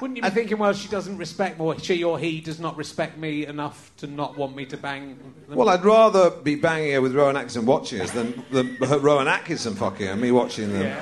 wouldn't 0.00 0.16
you 0.16 0.22
be 0.22 0.30
thinking, 0.30 0.58
well, 0.58 0.72
she 0.72 0.88
doesn't 0.88 1.16
respect 1.18 1.58
me, 1.58 1.64
or 1.64 1.78
she 1.78 2.02
or 2.02 2.18
he 2.18 2.40
does 2.40 2.58
not 2.58 2.76
respect 2.76 3.16
me 3.16 3.46
enough 3.46 3.92
to 3.98 4.08
not 4.08 4.36
want 4.36 4.56
me 4.56 4.64
to 4.66 4.76
bang 4.76 5.16
them? 5.18 5.34
Well, 5.48 5.68
I'd 5.68 5.84
rather 5.84 6.30
be 6.30 6.56
banging 6.56 6.94
her 6.94 7.00
with 7.00 7.14
Rowan 7.14 7.36
Atkinson 7.36 7.64
watching 7.64 8.00
us 8.00 8.10
than, 8.10 8.44
Rowan 8.80 9.28
Atkinson 9.28 9.74
fucking 9.76 10.06
her, 10.06 10.16
me 10.16 10.32
watching 10.32 10.72
them. 10.72 11.00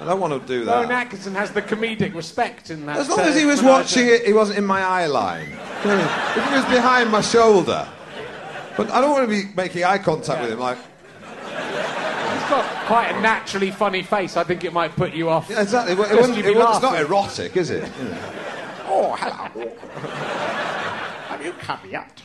I 0.00 0.04
don't 0.04 0.20
want 0.20 0.40
to 0.40 0.46
do 0.46 0.64
that. 0.64 0.74
Rowan 0.74 0.90
Atkinson 0.90 1.34
has 1.34 1.52
the 1.52 1.62
comedic 1.62 2.14
respect 2.14 2.70
in 2.70 2.86
that. 2.86 2.98
As 2.98 3.08
long 3.08 3.20
uh, 3.20 3.24
as 3.24 3.36
he 3.36 3.46
was 3.46 3.62
watching 3.62 4.06
it, 4.06 4.24
he 4.24 4.32
wasn't 4.32 4.58
in 4.58 4.64
my 4.64 4.82
eye 4.82 5.06
line. 5.06 5.48
if 5.84 6.48
he 6.48 6.54
was 6.54 6.64
behind 6.66 7.10
my 7.10 7.20
shoulder. 7.20 7.88
But 8.76 8.90
I 8.90 9.00
don't 9.00 9.10
want 9.10 9.28
to 9.28 9.34
be 9.34 9.52
making 9.54 9.84
eye 9.84 9.98
contact 9.98 10.40
with 10.42 10.50
him 10.50 10.58
like, 10.58 10.78
He's 11.52 12.48
got 12.50 12.64
quite 12.86 13.10
a 13.14 13.20
naturally 13.20 13.70
funny 13.70 14.02
face. 14.02 14.36
I 14.36 14.44
think 14.44 14.64
it 14.64 14.72
might 14.72 14.94
put 14.96 15.12
you 15.14 15.28
off. 15.28 15.48
yeah, 15.50 15.62
exactly. 15.62 15.94
Well, 15.94 16.10
it 16.10 16.14
wouldn't- 16.20 16.38
it 16.38 16.46
wouldn't- 16.54 16.74
it's 16.74 16.82
not 16.82 16.98
erotic, 17.00 17.56
is 17.56 17.70
it? 17.70 17.90
Oh, 18.88 19.14
hello. 19.18 19.70
Have 21.28 21.44
you 21.44 21.52
come 21.52 21.80
yet? 21.88 22.22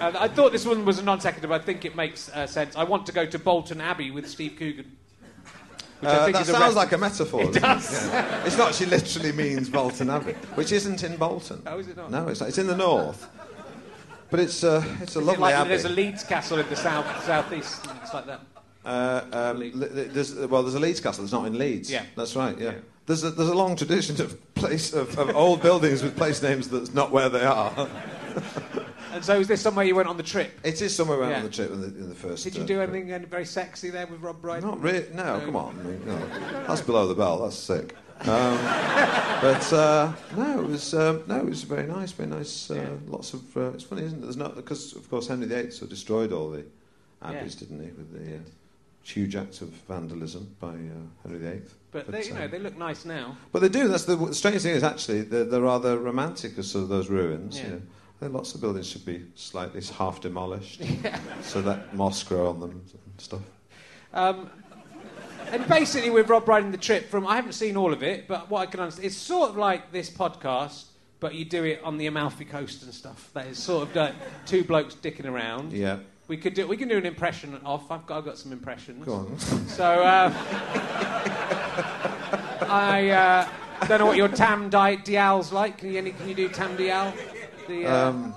Uh, 0.00 0.10
I 0.18 0.26
thought 0.28 0.50
this 0.52 0.66
one 0.66 0.84
was 0.84 0.98
a 0.98 1.02
non 1.02 1.20
sequitur, 1.20 1.48
but 1.48 1.60
I 1.60 1.64
think 1.64 1.84
it 1.84 1.94
makes 1.94 2.28
uh, 2.30 2.46
sense. 2.46 2.74
I 2.76 2.84
want 2.84 3.06
to 3.06 3.12
go 3.12 3.24
to 3.26 3.38
Bolton 3.38 3.80
Abbey 3.80 4.10
with 4.10 4.28
Steve 4.28 4.56
Coogan. 4.58 4.96
Which 6.00 6.10
Uh, 6.10 6.24
think 6.24 6.34
that 6.36 6.42
is 6.42 6.48
a 6.48 6.52
sounds 6.52 6.74
like 6.74 6.90
a 6.92 6.98
metaphor. 6.98 7.42
It 7.42 7.52
does. 7.60 8.08
Yeah. 8.08 8.44
It's 8.44 8.58
not. 8.58 8.74
She 8.74 8.86
literally 8.86 9.30
means 9.32 9.68
Bolton 9.68 10.10
Abbey, 10.10 10.32
which 10.56 10.72
isn't 10.72 11.04
in 11.04 11.16
Bolton. 11.16 11.62
Oh, 11.66 11.78
is 11.78 11.86
it 11.86 11.96
not? 11.96 12.10
No, 12.10 12.26
it's 12.26 12.40
not. 12.40 12.48
It's 12.48 12.58
in 12.58 12.66
the 12.66 12.76
north. 12.76 13.28
But 14.32 14.40
it's 14.40 14.64
uh, 14.64 14.82
it's 15.02 15.14
a 15.14 15.20
Is 15.20 15.28
it 15.28 15.38
like 15.38 15.54
abbey. 15.54 15.68
there's 15.68 15.84
a 15.84 15.90
Leeds 15.90 16.24
castle 16.24 16.58
in 16.58 16.66
the 16.70 16.74
south 16.74 17.22
southeast. 17.24 17.86
It's 18.02 18.14
like 18.14 18.24
that. 18.24 18.40
Uh, 18.82 19.20
um, 19.30 19.72
there's, 19.74 20.34
well, 20.34 20.62
there's 20.62 20.74
a 20.74 20.80
Leeds 20.80 21.00
castle 21.00 21.22
It's 21.22 21.34
not 21.34 21.46
in 21.46 21.58
Leeds. 21.58 21.90
Yeah. 21.90 22.04
That's 22.16 22.34
right, 22.34 22.58
yeah. 22.58 22.72
There's, 23.04 23.22
a, 23.24 23.30
there's 23.30 23.50
a 23.50 23.54
long 23.54 23.76
tradition 23.76 24.20
of, 24.22 24.54
place, 24.54 24.94
of, 24.94 25.16
of 25.18 25.36
old 25.36 25.60
buildings 25.60 26.02
with 26.02 26.16
place 26.16 26.42
names 26.42 26.68
that's 26.68 26.94
not 26.94 27.12
where 27.12 27.28
they 27.28 27.44
are. 27.44 27.88
And 29.12 29.22
so, 29.22 29.38
is 29.38 29.46
this 29.46 29.60
somewhere 29.60 29.84
you 29.84 29.94
went 29.94 30.08
on 30.08 30.16
the 30.16 30.22
trip? 30.22 30.58
It 30.64 30.80
is 30.80 30.96
somewhere 30.96 31.18
around 31.18 31.30
Yeah. 31.32 31.36
on 31.36 31.42
the 31.42 31.50
trip 31.50 31.70
in 31.70 31.82
the, 31.82 31.88
in 31.88 32.08
the 32.08 32.14
first. 32.14 32.44
Did 32.44 32.56
you 32.56 32.62
uh, 32.62 32.66
do 32.66 32.80
anything 32.80 33.12
uh, 33.12 33.18
very 33.28 33.44
sexy 33.44 33.90
there 33.90 34.06
with 34.06 34.22
Rob 34.22 34.40
Brydon? 34.40 34.70
Not 34.70 34.80
really. 34.80 35.04
No, 35.12 35.38
come 35.44 35.54
on. 35.54 36.00
No. 36.06 36.18
That's 36.66 36.80
below 36.80 37.06
the 37.06 37.14
belt. 37.14 37.42
That's 37.42 37.56
sick. 37.58 37.94
Um, 38.28 38.56
but 39.40 39.72
uh, 39.72 40.12
no, 40.36 40.60
it 40.60 40.66
was 40.68 40.94
um, 40.94 41.24
no, 41.26 41.38
it 41.38 41.46
was 41.46 41.64
very 41.64 41.86
nice. 41.86 42.12
Very 42.12 42.28
nice. 42.28 42.70
Uh, 42.70 42.96
Lots 43.08 43.34
of. 43.34 43.56
Uh, 43.56 43.72
it's 43.72 43.82
funny, 43.82 44.04
isn't 44.04 44.18
it? 44.18 44.22
There's 44.22 44.36
not 44.36 44.54
because 44.54 44.94
of 44.94 45.10
course 45.10 45.26
Henry 45.26 45.46
VIII 45.46 45.70
sort 45.70 45.82
of 45.82 45.88
destroyed 45.90 46.32
all 46.32 46.50
the 46.50 46.64
abbeys, 47.20 47.56
didn't 47.56 47.80
he? 47.80 47.86
With 47.86 48.12
the 48.12 48.36
uh, 48.36 48.38
huge 49.02 49.34
acts 49.34 49.60
of 49.60 49.70
vandalism 49.70 50.54
by 50.60 50.68
uh, 50.68 51.24
Henry 51.24 51.38
VIII. 51.38 51.62
But 51.90 52.12
they, 52.12 52.24
you 52.24 52.32
um, 52.32 52.38
know, 52.38 52.48
they 52.48 52.60
look 52.60 52.78
nice 52.78 53.04
now. 53.04 53.36
But 53.50 53.62
they 53.62 53.68
do. 53.68 53.88
That's 53.88 54.04
the, 54.04 54.14
the 54.14 54.34
strange 54.34 54.62
thing 54.62 54.76
is 54.76 54.84
actually 54.84 55.22
they're, 55.22 55.44
they're 55.44 55.60
rather 55.60 55.98
romantic 55.98 56.56
as 56.58 56.70
sort 56.70 56.84
of 56.84 56.88
those 56.88 57.08
ruins. 57.08 57.58
Yeah. 57.58 57.64
You 57.64 57.70
know. 57.72 57.82
Lots 58.28 58.54
of 58.54 58.60
buildings 58.60 58.88
should 58.88 59.04
be 59.04 59.24
slightly 59.34 59.82
half 59.98 60.20
demolished, 60.20 60.80
so 61.42 61.60
that 61.62 61.92
moss 61.92 62.22
grow 62.22 62.50
on 62.50 62.60
them 62.60 62.70
and 62.70 63.20
stuff. 63.20 63.40
Um, 64.14 64.48
and 65.50 65.66
basically, 65.68 66.10
with 66.10 66.28
Rob 66.28 66.44
Brydon, 66.44 66.70
the 66.70 66.78
trip 66.78 67.08
from 67.10 67.26
I 67.26 67.36
haven't 67.36 67.52
seen 67.52 67.76
all 67.76 67.92
of 67.92 68.02
it, 68.02 68.28
but 68.28 68.48
what 68.50 68.60
I 68.60 68.66
can 68.66 68.80
understand, 68.80 69.06
it's 69.06 69.16
sort 69.16 69.50
of 69.50 69.56
like 69.56 69.92
this 69.92 70.10
podcast, 70.10 70.84
but 71.20 71.34
you 71.34 71.44
do 71.44 71.64
it 71.64 71.80
on 71.84 71.98
the 71.98 72.06
Amalfi 72.06 72.44
Coast 72.44 72.82
and 72.82 72.92
stuff. 72.92 73.30
That 73.34 73.46
is 73.46 73.58
sort 73.58 73.88
of 73.88 73.96
like 73.96 74.14
two 74.46 74.64
blokes 74.64 74.94
dicking 74.94 75.26
around. 75.26 75.72
Yeah. 75.72 75.98
We 76.28 76.36
could 76.36 76.54
do 76.54 76.66
we 76.66 76.76
can 76.76 76.88
do 76.88 76.96
an 76.96 77.04
impression 77.06 77.60
of. 77.64 77.90
I've 77.90 78.06
got, 78.06 78.18
I've 78.18 78.24
got 78.24 78.38
some 78.38 78.52
impressions. 78.52 79.04
Go 79.04 79.14
on. 79.14 79.38
So 79.68 79.84
uh, 79.84 80.32
I 82.68 83.10
uh, 83.10 83.86
don't 83.86 83.98
know 83.98 84.06
what 84.06 84.16
your 84.16 84.28
Tam 84.28 84.70
Di- 84.70 84.96
Dalyell's 84.98 85.52
like. 85.52 85.78
Can 85.78 85.92
you, 85.92 85.98
any, 85.98 86.12
can 86.12 86.28
you 86.28 86.34
do 86.34 86.48
Tam 86.48 86.76
Dalyell? 86.76 87.12
The, 87.68 87.86
uh, 87.86 88.08
Um, 88.10 88.34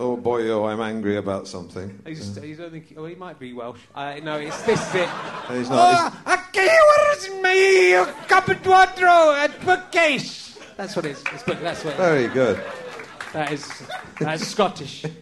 oh 0.00 0.16
boy, 0.16 0.48
oh, 0.48 0.64
I'm 0.64 0.80
angry 0.80 1.16
about 1.16 1.46
something. 1.46 2.00
he's, 2.06 2.36
he's 2.36 2.58
don't 2.58 2.72
think, 2.72 2.94
oh, 2.96 3.06
he 3.06 3.14
might 3.14 3.38
be 3.38 3.52
Welsh. 3.52 3.78
Uh, 3.94 4.18
no, 4.22 4.38
it's 4.38 4.60
this 4.62 4.80
is 4.88 4.94
it. 4.96 5.08
He's 5.50 5.68
not. 5.68 6.12
Oh, 6.26 6.36
where's 6.96 7.42
me 7.42 7.94
water 8.66 9.06
at 9.06 9.60
bookcase. 9.64 10.58
That's 10.76 10.96
what 10.96 11.04
it 11.04 11.12
is. 11.12 11.24
It's 11.32 11.42
book, 11.42 11.60
that's 11.60 11.84
what. 11.84 11.96
very 11.96 12.28
good. 12.28 12.62
That 13.32 13.52
is. 13.52 13.82
That's 14.18 14.46
Scottish. 14.46 15.04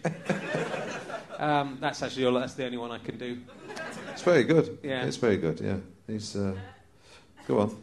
Um, 1.39 1.77
that's 1.79 2.03
actually 2.03 2.25
all. 2.25 2.33
That's 2.33 2.55
the 2.55 2.65
only 2.65 2.77
one 2.77 2.91
I 2.91 2.97
can 2.97 3.17
do. 3.17 3.37
It's 4.11 4.23
very 4.23 4.43
good. 4.43 4.77
Yeah. 4.83 5.05
It's 5.05 5.15
very 5.15 5.37
good. 5.37 5.61
Yeah. 5.61 5.77
He's. 6.05 6.35
Uh, 6.35 6.53
go 7.47 7.59
on. 7.59 7.81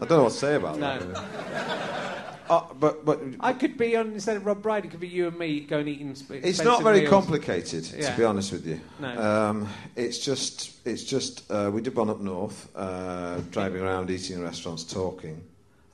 I 0.00 0.06
don't 0.06 0.10
know 0.10 0.22
what 0.22 0.32
to 0.32 0.38
say 0.38 0.54
about 0.54 0.78
that. 0.78 1.00
No. 1.00 1.12
that. 1.12 2.24
Uh, 2.48 2.62
but 2.78 3.04
but 3.04 3.20
I 3.40 3.52
could 3.52 3.78
be 3.78 3.96
on 3.96 4.12
instead 4.12 4.36
of 4.36 4.44
Rob 4.44 4.62
Brydon. 4.62 4.88
It 4.88 4.90
could 4.90 5.00
be 5.00 5.08
you 5.08 5.28
and 5.28 5.38
me 5.38 5.60
going 5.60 5.88
eating. 5.88 6.14
It's 6.30 6.62
not 6.62 6.82
very 6.82 7.00
meals. 7.00 7.10
complicated, 7.10 7.86
Yeah. 7.96 8.10
to 8.10 8.16
be 8.16 8.24
honest 8.24 8.52
with 8.52 8.66
you. 8.66 8.80
No. 9.00 9.18
Um, 9.18 9.68
it's 9.96 10.18
just, 10.18 10.72
it's 10.86 11.04
just, 11.04 11.50
uh, 11.50 11.70
we 11.72 11.80
did 11.80 11.94
one 11.94 12.10
up 12.10 12.20
north, 12.20 12.68
uh, 12.76 13.40
driving 13.50 13.80
around, 13.82 14.10
eating 14.10 14.36
in 14.36 14.42
restaurants, 14.42 14.84
talking, 14.84 15.42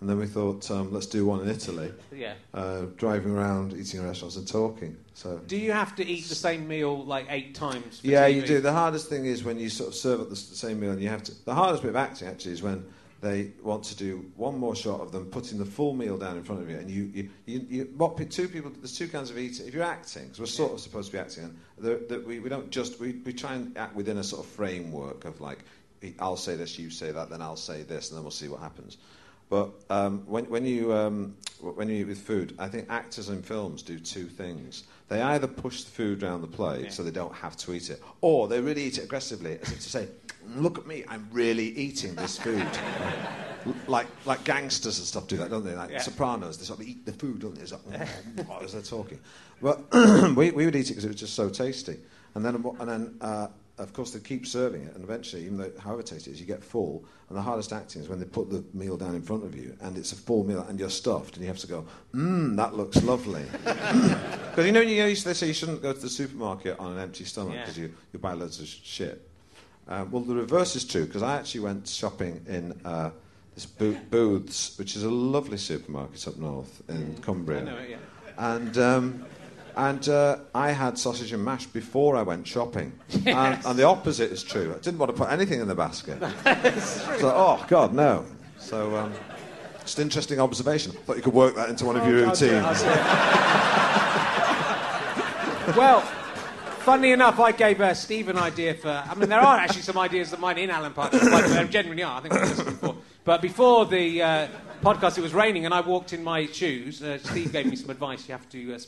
and 0.00 0.08
then 0.10 0.18
we 0.18 0.26
thought, 0.26 0.68
um, 0.70 0.92
let's 0.92 1.06
do 1.06 1.24
one 1.26 1.40
in 1.40 1.48
Italy, 1.48 1.92
Yeah. 2.12 2.34
uh, 2.52 2.86
driving 2.96 3.32
around, 3.32 3.74
eating 3.74 4.00
in 4.00 4.06
restaurants 4.06 4.36
and 4.36 4.48
talking. 4.48 4.96
So. 5.14 5.38
Do 5.46 5.56
you 5.56 5.70
have 5.72 5.94
to 5.96 6.06
eat 6.06 6.28
the 6.28 6.34
same 6.34 6.66
meal 6.66 7.04
like 7.04 7.26
eight 7.28 7.54
times? 7.54 8.00
Yeah, 8.02 8.26
TV? 8.26 8.34
you 8.36 8.42
do. 8.42 8.60
The 8.60 8.72
hardest 8.72 9.08
thing 9.08 9.26
is 9.26 9.44
when 9.44 9.58
you 9.58 9.68
sort 9.68 9.90
of 9.90 9.94
serve 9.94 10.20
up 10.20 10.30
the 10.30 10.36
same 10.36 10.80
meal, 10.80 10.90
and 10.90 11.00
you 11.00 11.08
have 11.10 11.22
to. 11.24 11.44
The 11.44 11.54
hardest 11.54 11.82
bit 11.82 11.90
of 11.90 11.96
acting 11.96 12.26
actually 12.28 12.52
is 12.52 12.62
when 12.62 12.84
they 13.20 13.52
want 13.62 13.84
to 13.84 13.96
do 13.96 14.30
one 14.36 14.58
more 14.58 14.74
shot 14.74 15.00
of 15.00 15.12
them 15.12 15.26
putting 15.26 15.58
the 15.58 15.64
full 15.64 15.94
meal 15.94 16.16
down 16.16 16.36
in 16.36 16.42
front 16.42 16.62
of 16.62 16.70
you, 16.70 16.76
and 16.76 16.90
you, 16.90 17.10
you, 17.14 17.28
you, 17.46 17.66
you 17.68 17.84
what 17.96 18.16
two 18.30 18.48
people? 18.48 18.70
There's 18.70 18.96
two 18.96 19.08
kinds 19.08 19.30
of 19.30 19.38
eating. 19.38 19.66
If 19.66 19.74
you're 19.74 19.82
acting, 19.82 20.24
because 20.24 20.40
we're 20.40 20.46
sort 20.46 20.72
of 20.72 20.80
supposed 20.80 21.10
to 21.10 21.12
be 21.12 21.18
acting, 21.18 21.44
and 21.44 21.58
the, 21.78 22.04
the, 22.08 22.20
we, 22.20 22.40
we 22.40 22.48
don't 22.48 22.70
just 22.70 22.98
we, 22.98 23.20
we 23.24 23.32
try 23.32 23.54
and 23.54 23.76
act 23.76 23.94
within 23.94 24.18
a 24.18 24.24
sort 24.24 24.44
of 24.44 24.50
framework 24.50 25.26
of 25.26 25.40
like, 25.40 25.58
I'll 26.18 26.36
say 26.36 26.56
this, 26.56 26.78
you 26.78 26.88
say 26.88 27.10
that, 27.10 27.28
then 27.28 27.42
I'll 27.42 27.56
say 27.56 27.82
this, 27.82 28.08
and 28.08 28.16
then 28.16 28.24
we'll 28.24 28.30
see 28.30 28.48
what 28.48 28.60
happens. 28.60 28.96
But 29.50 29.70
um, 29.90 30.22
when, 30.26 30.44
when 30.44 30.64
you 30.64 30.92
um, 30.94 31.34
when 31.60 31.88
you 31.88 31.96
eat 31.96 32.04
with 32.04 32.20
food, 32.20 32.54
I 32.58 32.68
think 32.68 32.86
actors 32.88 33.28
in 33.28 33.42
films 33.42 33.82
do 33.82 33.98
two 33.98 34.26
things. 34.26 34.84
They 35.08 35.20
either 35.20 35.48
push 35.48 35.82
the 35.82 35.90
food 35.90 36.20
down 36.20 36.40
the 36.40 36.46
plate 36.46 36.92
so 36.92 37.02
they 37.02 37.10
don't 37.10 37.34
have 37.34 37.56
to 37.58 37.74
eat 37.74 37.90
it, 37.90 38.00
or 38.20 38.46
they 38.46 38.60
really 38.60 38.84
eat 38.84 38.98
it 38.98 39.04
aggressively, 39.04 39.58
as 39.60 39.72
if 39.72 39.80
to 39.80 39.90
say, 39.90 40.08
"Look 40.56 40.78
at 40.78 40.86
me, 40.86 41.04
I'm 41.08 41.28
really 41.32 41.68
eating 41.76 42.14
this 42.14 42.38
food." 42.38 42.66
Like 43.86 44.06
like 44.24 44.42
gangsters 44.44 44.96
and 44.98 45.06
stuff 45.06 45.26
do 45.28 45.36
that, 45.36 45.50
don't 45.50 45.62
they? 45.64 45.74
Like 45.74 45.90
Sopranos, 46.00 46.56
they 46.56 46.64
sort 46.64 46.80
of 46.80 46.86
eat 46.86 47.04
the 47.04 47.12
food, 47.12 47.40
don't 47.40 47.54
they? 47.54 47.60
It's 47.60 47.72
like, 47.72 47.82
as 48.64 48.72
they're 48.72 48.80
talking. 48.80 49.18
But 49.60 49.82
we, 50.34 50.50
we 50.50 50.64
would 50.64 50.74
eat 50.74 50.86
it 50.86 50.92
because 50.92 51.04
it 51.04 51.08
was 51.08 51.16
just 51.20 51.34
so 51.34 51.50
tasty. 51.50 51.98
And 52.34 52.42
then 52.42 52.54
and 52.80 52.88
then 52.88 53.16
uh, 53.20 53.48
of 53.76 53.92
course 53.92 54.12
they 54.12 54.20
keep 54.20 54.46
serving 54.46 54.84
it, 54.84 54.94
and 54.94 55.04
eventually, 55.04 55.42
even 55.44 55.58
though 55.58 55.70
however 55.78 56.02
tasty 56.02 56.30
it 56.30 56.34
is, 56.34 56.40
you 56.40 56.46
get 56.46 56.64
full. 56.64 57.04
And 57.28 57.36
the 57.36 57.42
hardest 57.42 57.70
acting 57.74 58.00
is 58.00 58.08
when 58.08 58.18
they 58.18 58.24
put 58.24 58.48
the 58.48 58.64
meal 58.72 58.96
down 58.96 59.14
in 59.14 59.20
front 59.20 59.44
of 59.44 59.54
you, 59.54 59.76
and 59.82 59.98
it's 59.98 60.12
a 60.12 60.16
full 60.16 60.42
meal, 60.42 60.64
and 60.66 60.80
you're 60.80 60.88
stuffed, 60.88 61.34
and 61.34 61.42
you 61.44 61.48
have 61.48 61.58
to 61.58 61.66
go, 61.66 61.86
mmm, 62.14 62.56
that 62.56 62.74
looks 62.74 63.02
lovely. 63.02 63.44
Because 64.50 64.66
you 64.66 64.72
know, 64.72 64.80
you 64.80 65.04
used 65.04 65.22
to 65.24 65.34
say 65.34 65.46
you 65.48 65.52
shouldn't 65.54 65.80
go 65.80 65.92
to 65.92 65.98
the 66.00 66.08
supermarket 66.08 66.78
on 66.80 66.92
an 66.92 66.98
empty 66.98 67.24
stomach 67.24 67.54
Yeah. 67.54 67.60
because 67.60 67.78
you, 67.78 67.94
you 68.12 68.18
buy 68.18 68.32
loads 68.32 68.58
of 68.58 68.66
shit. 68.66 69.29
Um, 69.90 70.10
well, 70.12 70.22
the 70.22 70.34
reverse 70.36 70.76
is 70.76 70.84
true 70.84 71.04
because 71.04 71.22
I 71.22 71.36
actually 71.36 71.60
went 71.62 71.88
shopping 71.88 72.40
in 72.48 72.80
uh, 72.84 73.10
this 73.56 73.66
Bo- 73.66 73.96
Booths, 74.08 74.78
which 74.78 74.94
is 74.94 75.02
a 75.02 75.10
lovely 75.10 75.58
supermarket 75.58 76.28
up 76.28 76.36
north 76.38 76.80
in 76.88 77.16
Cumbria. 77.22 77.60
I 77.60 77.64
know 77.64 77.76
it, 77.76 77.90
yeah. 77.90 77.96
And 78.38 78.78
um, 78.78 79.26
and 79.76 80.08
uh, 80.08 80.38
I 80.54 80.70
had 80.70 80.96
sausage 80.96 81.32
and 81.32 81.44
mash 81.44 81.66
before 81.66 82.16
I 82.16 82.22
went 82.22 82.46
shopping. 82.46 82.92
And, 83.26 83.64
and 83.66 83.78
the 83.78 83.84
opposite 83.84 84.30
is 84.32 84.42
true. 84.44 84.72
I 84.74 84.78
didn't 84.78 84.98
want 84.98 85.10
to 85.10 85.16
put 85.18 85.30
anything 85.30 85.60
in 85.60 85.68
the 85.68 85.74
basket. 85.74 86.20
so, 87.20 87.32
oh 87.34 87.64
God, 87.68 87.92
no. 87.92 88.24
So. 88.58 88.96
Um, 88.96 89.12
just 89.80 89.98
interesting 89.98 90.38
observation. 90.38 90.92
I 90.92 91.00
Thought 91.00 91.16
you 91.16 91.22
could 91.22 91.34
work 91.34 91.56
that 91.56 91.68
into 91.68 91.84
one 91.84 91.96
of 91.96 92.06
your 92.06 92.18
Oh, 92.18 92.34
do 92.34 92.46
it, 92.46 92.52
routines. 92.52 92.64
I'll 92.64 92.74
do 92.74 92.90
it. 95.70 95.76
well, 95.76 96.04
Funnily 96.80 97.12
enough, 97.12 97.38
I 97.38 97.52
gave 97.52 97.78
uh, 97.80 97.92
Steve 97.92 98.28
an 98.28 98.38
idea 98.38 98.72
for. 98.72 98.88
I 98.88 99.14
mean, 99.14 99.28
there 99.28 99.40
are 99.40 99.58
actually 99.58 99.82
some 99.82 99.98
ideas 99.98 100.32
of 100.32 100.40
mine 100.40 100.56
in 100.56 100.70
Alan. 100.70 100.94
Like, 100.96 101.10
there 101.10 101.64
genuinely 101.66 102.02
are. 102.02 102.18
I 102.18 102.20
think 102.22 102.34
listened 102.34 102.80
before. 102.80 102.96
But 103.22 103.42
before 103.42 103.84
the 103.84 104.22
uh, 104.22 104.48
podcast, 104.82 105.18
it 105.18 105.20
was 105.20 105.34
raining, 105.34 105.66
and 105.66 105.74
I 105.74 105.82
walked 105.82 106.14
in 106.14 106.24
my 106.24 106.46
shoes. 106.46 107.02
Uh, 107.02 107.18
Steve 107.18 107.52
gave 107.52 107.66
me 107.66 107.76
some 107.76 107.90
advice. 107.90 108.26
You 108.26 108.32
have 108.32 108.48
to 108.48 108.74
uh, 108.74 108.78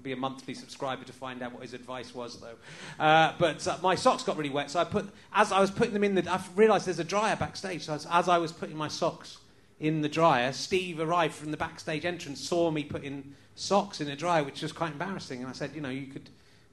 be 0.00 0.12
a 0.12 0.16
monthly 0.16 0.54
subscriber 0.54 1.04
to 1.04 1.12
find 1.12 1.42
out 1.42 1.52
what 1.52 1.62
his 1.62 1.74
advice 1.74 2.14
was, 2.14 2.40
though. 2.40 3.04
Uh, 3.04 3.32
but 3.36 3.66
uh, 3.66 3.78
my 3.82 3.96
socks 3.96 4.22
got 4.22 4.36
really 4.36 4.50
wet, 4.50 4.70
so 4.70 4.78
I 4.78 4.84
put 4.84 5.10
as 5.32 5.50
I 5.50 5.60
was 5.60 5.72
putting 5.72 5.92
them 5.92 6.04
in 6.04 6.14
the. 6.14 6.30
I 6.30 6.40
realised 6.54 6.86
there's 6.86 7.00
a 7.00 7.04
dryer 7.04 7.34
backstage. 7.34 7.82
So 7.82 7.94
as, 7.94 8.06
as 8.10 8.28
I 8.28 8.38
was 8.38 8.52
putting 8.52 8.76
my 8.76 8.88
socks 8.88 9.38
in 9.80 10.02
the 10.02 10.08
dryer, 10.08 10.52
Steve 10.52 11.00
arrived 11.00 11.34
from 11.34 11.50
the 11.50 11.56
backstage 11.56 12.04
entrance, 12.04 12.40
saw 12.40 12.70
me 12.70 12.84
putting 12.84 13.34
socks 13.56 14.00
in 14.00 14.08
a 14.08 14.14
dryer, 14.14 14.44
which 14.44 14.62
was 14.62 14.70
quite 14.70 14.92
embarrassing. 14.92 15.40
And 15.40 15.48
I 15.48 15.52
said, 15.52 15.72
you 15.74 15.80
know, 15.80 15.90
you 15.90 16.06
could 16.06 16.30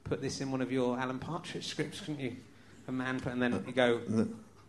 put 0.08 0.20
this 0.22 0.40
in 0.40 0.50
one 0.50 0.60
of 0.60 0.72
your 0.72 0.98
Alan 0.98 1.18
Partridge 1.18 1.66
scripts, 1.66 2.00
couldn't 2.00 2.20
you? 2.20 2.36
A 2.88 2.92
man 2.92 3.20
put, 3.20 3.32
and 3.32 3.42
then 3.42 3.54
uh, 3.54 3.60
you 3.66 3.72
go, 3.72 4.00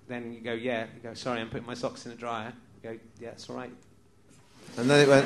then 0.08 0.34
you 0.34 0.42
go, 0.42 0.54
yeah. 0.54 0.86
You 0.96 1.02
go, 1.02 1.14
sorry, 1.14 1.40
I'm 1.40 1.50
putting 1.50 1.68
my 1.68 1.74
socks 1.74 2.06
in 2.06 2.12
a 2.12 2.16
dryer. 2.16 2.54
You 2.84 2.90
go, 2.92 3.00
yeah, 3.20 3.30
it's 3.30 3.50
all 3.50 3.56
right. 3.56 3.72
And 4.78 4.90
then 4.90 5.00
it 5.02 5.10
went, 5.10 5.26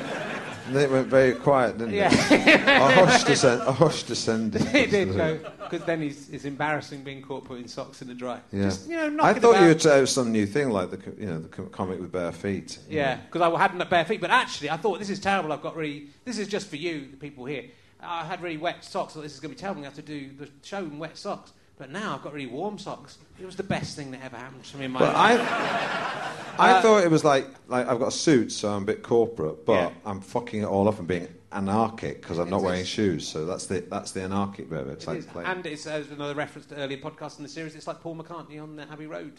and 0.67 0.75
then 0.75 0.83
it 0.83 0.91
went 0.91 1.07
very 1.07 1.33
quiet, 1.33 1.77
didn't 1.77 1.93
Yeah. 1.95 2.09
it? 2.13 2.61
a 2.67 3.05
hush 3.05 3.23
descend, 3.23 3.61
a 3.63 3.71
hush 3.71 4.03
descended. 4.03 4.61
it 4.73 4.89
did 4.91 5.15
go 5.15 5.39
because 5.73 5.85
then 5.85 6.01
he's, 6.01 6.29
it's 6.29 6.45
embarrassing 6.45 7.03
being 7.03 7.21
caught 7.21 7.43
putting 7.45 7.67
socks 7.67 8.01
in 8.01 8.07
the 8.07 8.13
dryer. 8.13 8.41
Yeah. 8.51 8.63
Just, 8.65 8.89
you 8.89 8.95
know, 9.09 9.23
I 9.23 9.33
thought 9.33 9.53
you 9.53 9.57
about. 9.57 9.67
would 9.67 9.81
say 9.81 10.05
some 10.05 10.31
new 10.31 10.45
thing, 10.45 10.69
like 10.69 10.91
the 10.91 11.13
you 11.19 11.25
know 11.25 11.39
the 11.39 11.47
comic 11.47 11.99
with 11.99 12.11
bare 12.11 12.31
feet. 12.31 12.79
Yeah, 12.89 13.17
because 13.17 13.41
I 13.41 13.59
hadn't 13.59 13.89
bare 13.89 14.05
feet. 14.05 14.21
But 14.21 14.31
actually, 14.31 14.69
I 14.69 14.77
thought 14.77 14.99
this 14.99 15.09
is 15.09 15.19
terrible. 15.19 15.51
I've 15.51 15.61
got 15.61 15.75
really. 15.75 16.07
This 16.25 16.37
is 16.37 16.47
just 16.47 16.67
for 16.67 16.77
you, 16.77 17.07
the 17.11 17.17
people 17.17 17.45
here. 17.45 17.65
I 18.03 18.23
had 18.25 18.41
really 18.41 18.57
wet 18.57 18.83
socks. 18.83 19.13
Thought 19.13 19.21
this 19.23 19.33
is 19.33 19.39
going 19.39 19.51
to 19.53 19.57
be 19.57 19.61
terrible. 19.61 19.81
I 19.81 19.85
have 19.85 19.95
to 19.95 20.01
do 20.01 20.29
the 20.37 20.49
show 20.61 20.79
in 20.79 20.99
wet 20.99 21.17
socks. 21.17 21.53
But 21.75 21.89
now 21.89 22.13
I've 22.13 22.21
got 22.21 22.33
really 22.33 22.45
warm 22.51 22.77
socks. 22.77 23.17
It 23.41 23.45
was 23.47 23.55
the 23.55 23.63
best 23.63 23.95
thing 23.95 24.11
that 24.11 24.23
ever 24.23 24.37
happened 24.37 24.63
to 24.63 24.77
me 24.77 24.85
in 24.85 24.91
my 24.91 24.99
But 24.99 25.13
life. 25.15 25.39
I, 25.41 26.33
I 26.59 26.71
Uh, 26.73 26.81
thought 26.83 27.03
it 27.03 27.09
was 27.09 27.23
like 27.23 27.47
like 27.67 27.87
I've 27.87 27.97
got 27.99 28.09
a 28.09 28.11
suit, 28.11 28.51
so 28.51 28.69
I'm 28.69 28.83
a 28.83 28.85
bit 28.85 29.01
corporate, 29.01 29.65
but 29.65 29.73
Yeah. 29.73 29.89
I'm 30.05 30.21
fucking 30.21 30.61
it 30.61 30.65
all 30.65 30.87
up 30.87 30.99
and 30.99 31.07
being 31.07 31.27
anarchic 31.51 32.21
because 32.21 32.37
I'm 32.37 32.49
not 32.49 32.61
It 32.61 32.65
wearing 32.65 32.85
shoes. 32.85 33.27
So 33.27 33.45
that's 33.45 33.65
the 33.65 33.79
that's 33.81 34.11
the 34.11 34.21
anarchic 34.21 34.69
bit 34.69 34.81
of 34.81 34.89
it. 34.89 34.93
It's 34.93 35.05
It 35.05 35.07
like 35.35 35.45
is. 35.47 35.51
And 35.51 35.65
it's 35.65 35.87
uh, 35.87 36.03
another 36.11 36.35
reference 36.35 36.67
to 36.67 36.75
earlier 36.75 36.97
podcasts 36.99 37.37
in 37.37 37.43
the 37.43 37.49
series. 37.49 37.75
It's 37.75 37.87
like 37.87 38.01
Paul 38.01 38.17
McCartney 38.17 38.61
on 38.61 38.75
the 38.75 38.83
Abbey 38.91 39.07
Road. 39.07 39.33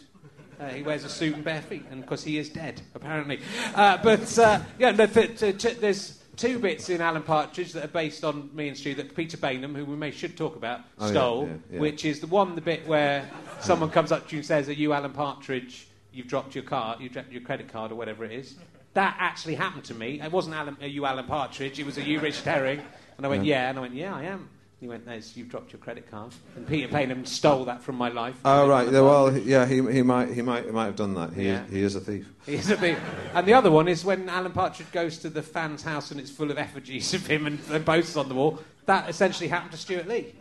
Uh, 0.59 0.67
he 0.69 0.83
wears 0.83 1.03
a 1.05 1.09
suit 1.09 1.35
and 1.35 1.43
bare 1.43 1.61
feet, 1.61 1.85
and 1.89 2.01
because 2.01 2.23
he 2.23 2.37
is 2.37 2.49
dead, 2.49 2.81
apparently. 2.95 3.39
Uh, 3.75 3.97
but 4.03 4.37
uh, 4.39 4.59
yeah, 4.77 4.91
no, 4.91 5.05
th- 5.05 5.39
th- 5.39 5.61
th- 5.61 5.77
there's 5.79 6.21
two 6.35 6.59
bits 6.59 6.89
in 6.89 7.01
Alan 7.01 7.23
Partridge 7.23 7.73
that 7.73 7.83
are 7.85 7.89
based 7.89 8.23
on 8.23 8.49
me 8.53 8.67
and 8.67 8.77
Stu 8.77 8.95
that 8.95 9.15
Peter 9.15 9.37
Baynham, 9.37 9.75
who 9.75 9.85
we 9.85 9.95
may 9.95 10.11
should 10.11 10.37
talk 10.37 10.55
about, 10.55 10.81
Oh, 10.99 11.07
stole. 11.09 11.47
yeah, 11.47 11.53
yeah. 11.73 11.79
Which 11.79 12.05
is 12.05 12.19
the 12.19 12.27
one, 12.27 12.55
the 12.55 12.61
bit 12.61 12.87
where 12.87 13.29
someone 13.59 13.89
comes 13.89 14.11
up 14.11 14.27
to 14.29 14.35
you 14.35 14.39
and 14.39 14.45
says, 14.45 14.69
"Are 14.69 14.73
you 14.73 14.93
Alan 14.93 15.11
Partridge? 15.11 15.87
You've 16.13 16.27
dropped 16.27 16.55
your 16.55 16.63
card, 16.63 16.99
you 17.01 17.09
dropped 17.09 17.31
your 17.31 17.41
credit 17.41 17.67
card, 17.71 17.91
or 17.91 17.95
whatever 17.95 18.23
it 18.25 18.31
is." 18.31 18.55
That 18.93 19.17
actually 19.19 19.55
happened 19.55 19.83
to 19.85 19.93
me. 19.93 20.21
It 20.21 20.31
wasn't 20.31 20.55
Alan, 20.55 20.77
are 20.81 20.87
you 20.87 21.05
Alan 21.05 21.25
Partridge? 21.25 21.79
It 21.79 21.85
was 21.85 21.97
a 21.97 22.01
you 22.01 22.19
Rich 22.21 22.41
Herring. 22.41 22.81
And 23.17 23.25
I 23.25 23.29
went, 23.29 23.43
yeah. 23.45 23.69
And 23.69 23.77
I 23.77 23.81
went, 23.81 23.93
yeah, 23.93 24.15
I 24.15 24.23
am. 24.23 24.49
He 24.81 24.87
went, 24.89 25.05
there's, 25.05 25.35
you've 25.37 25.49
dropped 25.49 25.71
your 25.71 25.79
credit 25.79 26.09
card. 26.11 26.33
And 26.55 26.67
Peter 26.67 26.87
Baynham 26.89 27.25
stole 27.25 27.65
that 27.65 27.81
from 27.81 27.95
my 27.95 28.09
life. 28.09 28.35
Oh 28.43 28.67
right, 28.67 28.85
yeah, 28.91 28.99
well 28.99 29.29
he- 29.29 29.41
yeah, 29.41 29.65
he, 29.65 29.75
he 29.91 30.01
might 30.01 30.29
he 30.33 30.41
might 30.41 30.65
he 30.65 30.71
might 30.71 30.85
have 30.85 30.95
done 30.97 31.13
that. 31.15 31.33
He 31.33 31.45
Yeah. 31.47 31.63
is, 31.65 31.71
he 31.71 31.81
is 31.81 31.95
a 31.95 32.01
thief. 32.01 32.27
He's 32.45 32.69
a 32.69 32.77
bit- 32.77 32.99
and 33.33 33.47
the 33.47 33.53
other 33.53 33.71
one 33.71 33.87
is 33.87 34.03
when 34.03 34.27
Alan 34.29 34.51
Partridge 34.51 34.91
goes 34.91 35.17
to 35.19 35.29
the 35.29 35.41
fans' 35.41 35.81
house 35.81 36.11
and 36.11 36.19
it's 36.19 36.29
full 36.29 36.51
of 36.51 36.57
effigies 36.57 37.13
of 37.13 37.25
him 37.25 37.47
and, 37.47 37.57
and 37.71 37.85
posters 37.85 38.17
on 38.17 38.27
the 38.27 38.35
wall. 38.35 38.59
That 38.85 39.09
essentially 39.09 39.47
happened 39.47 39.71
to 39.71 39.77
Stewart 39.77 40.07
Lee. 40.07 40.33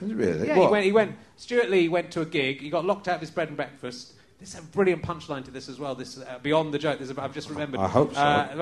Really? 0.00 0.46
Yeah, 0.46 0.54
he 0.54 0.66
went, 0.66 0.84
he 0.86 0.92
went. 0.92 1.16
Stewart 1.36 1.68
Lee 1.68 1.88
went 1.88 2.10
to 2.12 2.22
a 2.22 2.26
gig. 2.26 2.60
He 2.60 2.70
got 2.70 2.86
locked 2.86 3.08
out 3.08 3.16
of 3.16 3.20
his 3.20 3.30
bread 3.30 3.48
and 3.48 3.56
breakfast. 3.56 4.14
There's 4.40 4.54
a 4.54 4.62
brilliant 4.62 5.02
punchline 5.02 5.44
to 5.44 5.50
this 5.50 5.68
as 5.68 5.78
well. 5.78 5.94
This 5.94 6.16
uh, 6.16 6.38
beyond 6.42 6.72
the 6.72 6.78
joke. 6.78 6.98
There's 6.98 7.10
a, 7.10 7.22
I've 7.22 7.34
just 7.34 7.50
remembered. 7.50 7.78
I 7.78 7.88
hope 7.88 8.14
so. 8.14 8.20
Uh, 8.20 8.48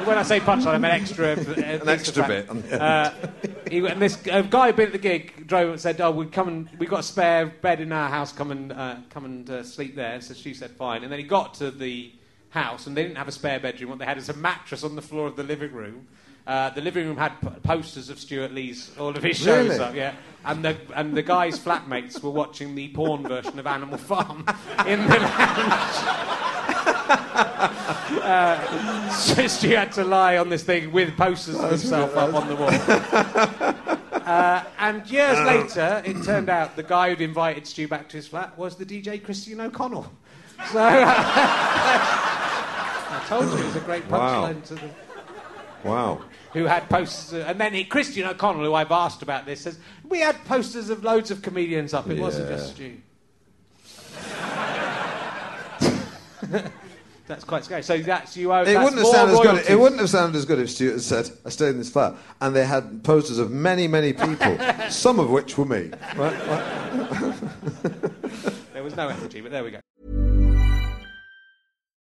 when 0.04 0.18
I 0.18 0.24
say 0.24 0.40
punchline, 0.40 0.74
I 0.74 0.78
mean 0.78 0.90
extra. 0.90 1.34
Uh, 1.34 1.36
An 1.82 1.88
extra 1.88 2.26
bit. 2.26 2.72
Uh, 2.72 3.12
he, 3.70 3.78
and 3.86 4.02
this 4.02 4.18
uh, 4.26 4.42
guy 4.42 4.66
who'd 4.66 4.76
been 4.76 4.86
at 4.86 4.92
the 4.92 4.98
gig 4.98 5.46
drove 5.46 5.70
and 5.70 5.80
said, 5.80 6.00
"Oh, 6.00 6.10
we 6.10 6.26
come 6.26 6.48
and 6.48 6.68
we 6.80 6.86
got 6.86 7.00
a 7.00 7.04
spare 7.04 7.46
bed 7.46 7.80
in 7.80 7.92
our 7.92 8.08
house. 8.08 8.32
Come 8.32 8.50
and 8.50 8.72
uh, 8.72 8.96
come 9.08 9.24
and 9.24 9.48
uh, 9.48 9.62
sleep 9.62 9.94
there." 9.94 10.20
So 10.20 10.34
she 10.34 10.52
said, 10.52 10.72
"Fine." 10.72 11.04
And 11.04 11.12
then 11.12 11.20
he 11.20 11.24
got 11.24 11.54
to 11.54 11.70
the 11.70 12.10
house, 12.50 12.88
and 12.88 12.96
they 12.96 13.04
didn't 13.04 13.18
have 13.18 13.28
a 13.28 13.32
spare 13.32 13.60
bedroom. 13.60 13.90
What 13.90 14.00
they 14.00 14.04
had 14.04 14.18
is 14.18 14.30
a 14.30 14.34
mattress 14.34 14.82
on 14.82 14.96
the 14.96 15.02
floor 15.02 15.28
of 15.28 15.36
the 15.36 15.44
living 15.44 15.72
room. 15.72 16.08
Uh, 16.46 16.68
the 16.70 16.80
living 16.82 17.06
room 17.06 17.16
had 17.16 17.40
p- 17.40 17.48
posters 17.62 18.10
of 18.10 18.18
Stewart 18.18 18.52
Lee's, 18.52 18.90
all 18.98 19.16
of 19.16 19.22
his 19.22 19.38
shows 19.38 19.68
Really? 19.70 19.80
up, 19.80 19.94
yeah. 19.94 20.12
And 20.44 20.62
the 20.62 20.76
and 20.94 21.16
the 21.16 21.22
guy's 21.22 21.58
flatmates 21.58 22.22
were 22.22 22.28
watching 22.30 22.74
the 22.74 22.88
porn 22.88 23.22
version 23.22 23.58
of 23.58 23.66
Animal 23.66 23.96
Farm 23.96 24.40
in 24.86 25.00
the 25.08 25.18
lounge. 25.18 25.24
uh, 28.22 29.10
so 29.10 29.46
Stu 29.46 29.68
had 29.70 29.92
to 29.92 30.04
lie 30.04 30.36
on 30.36 30.50
this 30.50 30.62
thing 30.62 30.92
with 30.92 31.16
posters 31.16 31.56
of 31.56 31.70
himself 31.70 32.14
up 32.16 32.34
on 32.34 32.48
the 32.48 32.56
wall. 32.56 32.70
Uh, 34.24 34.64
and 34.78 35.06
years 35.10 35.38
later, 35.46 36.00
it 36.02 36.24
turned 36.24 36.48
out 36.48 36.76
the 36.76 36.82
guy 36.82 37.10
who'd 37.10 37.20
invited 37.20 37.66
Stu 37.66 37.86
back 37.86 38.08
to 38.08 38.16
his 38.16 38.26
flat 38.26 38.56
was 38.56 38.74
the 38.74 38.86
DJ 38.86 39.22
Christian 39.22 39.60
O'Connell. 39.60 40.10
So 40.72 40.78
I 40.80 41.92
told 43.28 43.44
you 43.50 43.58
it 43.58 43.64
was 43.66 43.76
a 43.76 43.80
great 43.80 44.06
Wow. 44.08 44.46
punchline 44.50 44.64
to 44.68 44.74
the 44.76 44.88
Wow. 45.84 46.22
Who 46.54 46.64
had 46.64 46.88
posters. 46.88 47.44
And 47.44 47.60
then 47.60 47.74
he, 47.74 47.84
Christian 47.84 48.26
O'Connell, 48.26 48.64
who 48.64 48.74
I've 48.74 48.92
asked 48.92 49.22
about 49.22 49.44
this, 49.44 49.60
says 49.62 49.78
we 50.08 50.20
had 50.20 50.42
posters 50.44 50.88
of 50.88 51.04
loads 51.04 51.30
of 51.30 51.42
comedians 51.42 51.92
up. 51.92 52.08
It 52.08 52.18
wasn't 52.18 52.48
just 52.48 52.74
Stu. 52.74 52.96
that's 57.26 57.44
quite 57.44 57.64
scary. 57.64 57.82
So 57.82 57.98
that's 57.98 58.36
you. 58.36 58.52
Owe, 58.52 58.62
It 58.62 58.76
wouldn't 58.78 58.94
have 58.94 59.02
more 59.02 59.14
sounded 59.14 59.34
as 59.34 59.40
good. 59.40 59.70
It 59.70 59.78
wouldn't 59.78 60.00
have 60.00 60.10
sounded 60.10 60.38
as 60.38 60.44
good 60.44 60.58
if 60.58 60.70
Stewart 60.70 60.94
had 60.94 61.02
said, 61.02 61.30
"I 61.44 61.48
stayed 61.48 61.70
in 61.70 61.78
this 61.78 61.90
flat," 61.90 62.14
and 62.40 62.54
they 62.54 62.64
had 62.64 63.02
posters 63.02 63.38
of 63.38 63.50
many, 63.50 63.88
many 63.88 64.12
people, 64.12 64.58
some 64.90 65.18
of 65.18 65.30
which 65.30 65.58
were 65.58 65.64
me. 65.64 65.90
Right? 66.16 66.46
Right? 66.46 67.34
There 68.72 68.82
was 68.82 68.96
no 68.96 69.08
effigy, 69.08 69.40
but 69.40 69.50
there 69.50 69.64
we 69.64 69.70
go. 69.70 69.80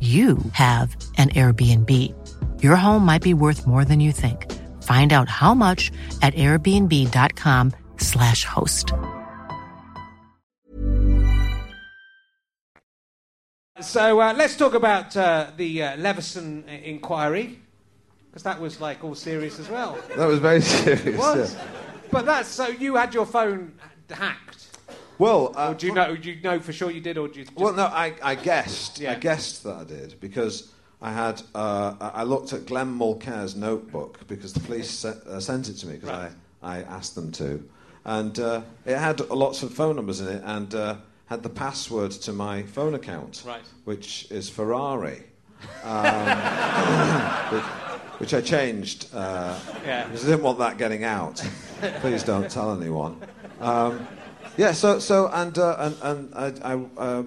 you 0.00 0.38
have 0.52 0.94
an 1.16 1.30
Airbnb. 1.30 1.92
Your 2.62 2.76
home 2.76 3.04
might 3.04 3.22
be 3.22 3.34
worth 3.34 3.66
more 3.66 3.84
than 3.84 3.98
you 3.98 4.12
think. 4.12 4.46
Find 4.84 5.12
out 5.12 5.28
how 5.28 5.54
much 5.54 5.90
at 6.22 6.34
airbnb.com/slash 6.34 8.44
host. 8.44 8.92
So 13.80 14.20
uh, 14.20 14.34
let's 14.36 14.56
talk 14.56 14.74
about 14.74 15.16
uh, 15.16 15.50
the 15.56 15.82
uh, 15.82 15.96
Leveson 15.98 16.64
inquiry, 16.68 17.60
because 18.26 18.42
that 18.42 18.60
was 18.60 18.80
like 18.80 19.04
all 19.04 19.14
serious 19.14 19.60
as 19.60 19.68
well. 19.68 19.96
That 20.16 20.26
was 20.26 20.40
very 20.40 20.60
serious. 20.62 21.06
It 21.06 21.16
was. 21.16 21.54
yeah. 21.54 21.60
But 22.10 22.26
that's 22.26 22.48
so 22.48 22.66
you 22.68 22.96
had 22.96 23.14
your 23.14 23.26
phone 23.26 23.72
hacked. 24.10 24.67
Well, 25.18 25.52
uh, 25.56 25.74
do 25.74 25.86
you 25.86 25.92
know? 25.94 26.16
Do 26.16 26.30
you 26.30 26.40
know 26.40 26.60
for 26.60 26.72
sure 26.72 26.90
you 26.90 27.00
did, 27.00 27.18
or 27.18 27.28
do 27.28 27.40
you? 27.40 27.44
Just, 27.44 27.56
Well, 27.56 27.72
no, 27.72 27.86
I, 27.86 28.14
I 28.22 28.34
guessed. 28.36 29.00
Yeah. 29.00 29.12
I 29.12 29.14
guessed 29.16 29.64
that 29.64 29.76
I 29.76 29.84
did 29.84 30.20
because 30.20 30.72
I 31.02 31.12
had. 31.12 31.42
Uh, 31.54 31.94
I 32.00 32.22
looked 32.22 32.52
at 32.52 32.66
Glenn 32.66 32.88
Mulcaire's 32.92 33.56
notebook 33.56 34.26
because 34.28 34.52
the 34.52 34.60
police 34.60 34.90
se- 34.90 35.18
uh, 35.28 35.40
sent 35.40 35.68
it 35.68 35.74
to 35.78 35.86
me 35.88 35.94
because 35.94 36.08
Right. 36.10 36.30
I, 36.62 36.76
I 36.78 36.82
asked 36.82 37.14
them 37.16 37.32
to, 37.32 37.68
and 38.04 38.38
uh, 38.38 38.62
it 38.86 38.96
had 38.96 39.20
lots 39.30 39.62
of 39.64 39.74
phone 39.74 39.96
numbers 39.96 40.20
in 40.20 40.28
it 40.28 40.42
and 40.44 40.72
uh, 40.74 40.96
had 41.26 41.42
the 41.42 41.50
password 41.50 42.12
to 42.12 42.32
my 42.32 42.62
phone 42.62 42.94
account, 42.94 43.42
Right. 43.44 43.62
which 43.84 44.28
is 44.30 44.48
Ferrari. 44.48 45.24
Um, 45.82 46.38
which, 47.52 47.64
which 48.20 48.34
I 48.34 48.40
changed 48.40 49.08
uh, 49.12 49.58
Yeah. 49.84 50.04
because 50.06 50.24
I 50.24 50.28
didn't 50.30 50.44
want 50.44 50.60
that 50.60 50.78
getting 50.78 51.02
out. 51.02 51.42
Please 52.00 52.22
don't 52.22 52.48
tell 52.48 52.72
anyone. 52.80 53.20
Um, 53.60 54.06
yeah, 54.58 54.72
so 54.72 54.98
so 54.98 55.28
and 55.32 55.56
uh, 55.56 55.76
and 55.78 55.96
and 56.02 56.34
I, 56.34 56.74
I 56.74 56.86
uh, 56.98 57.22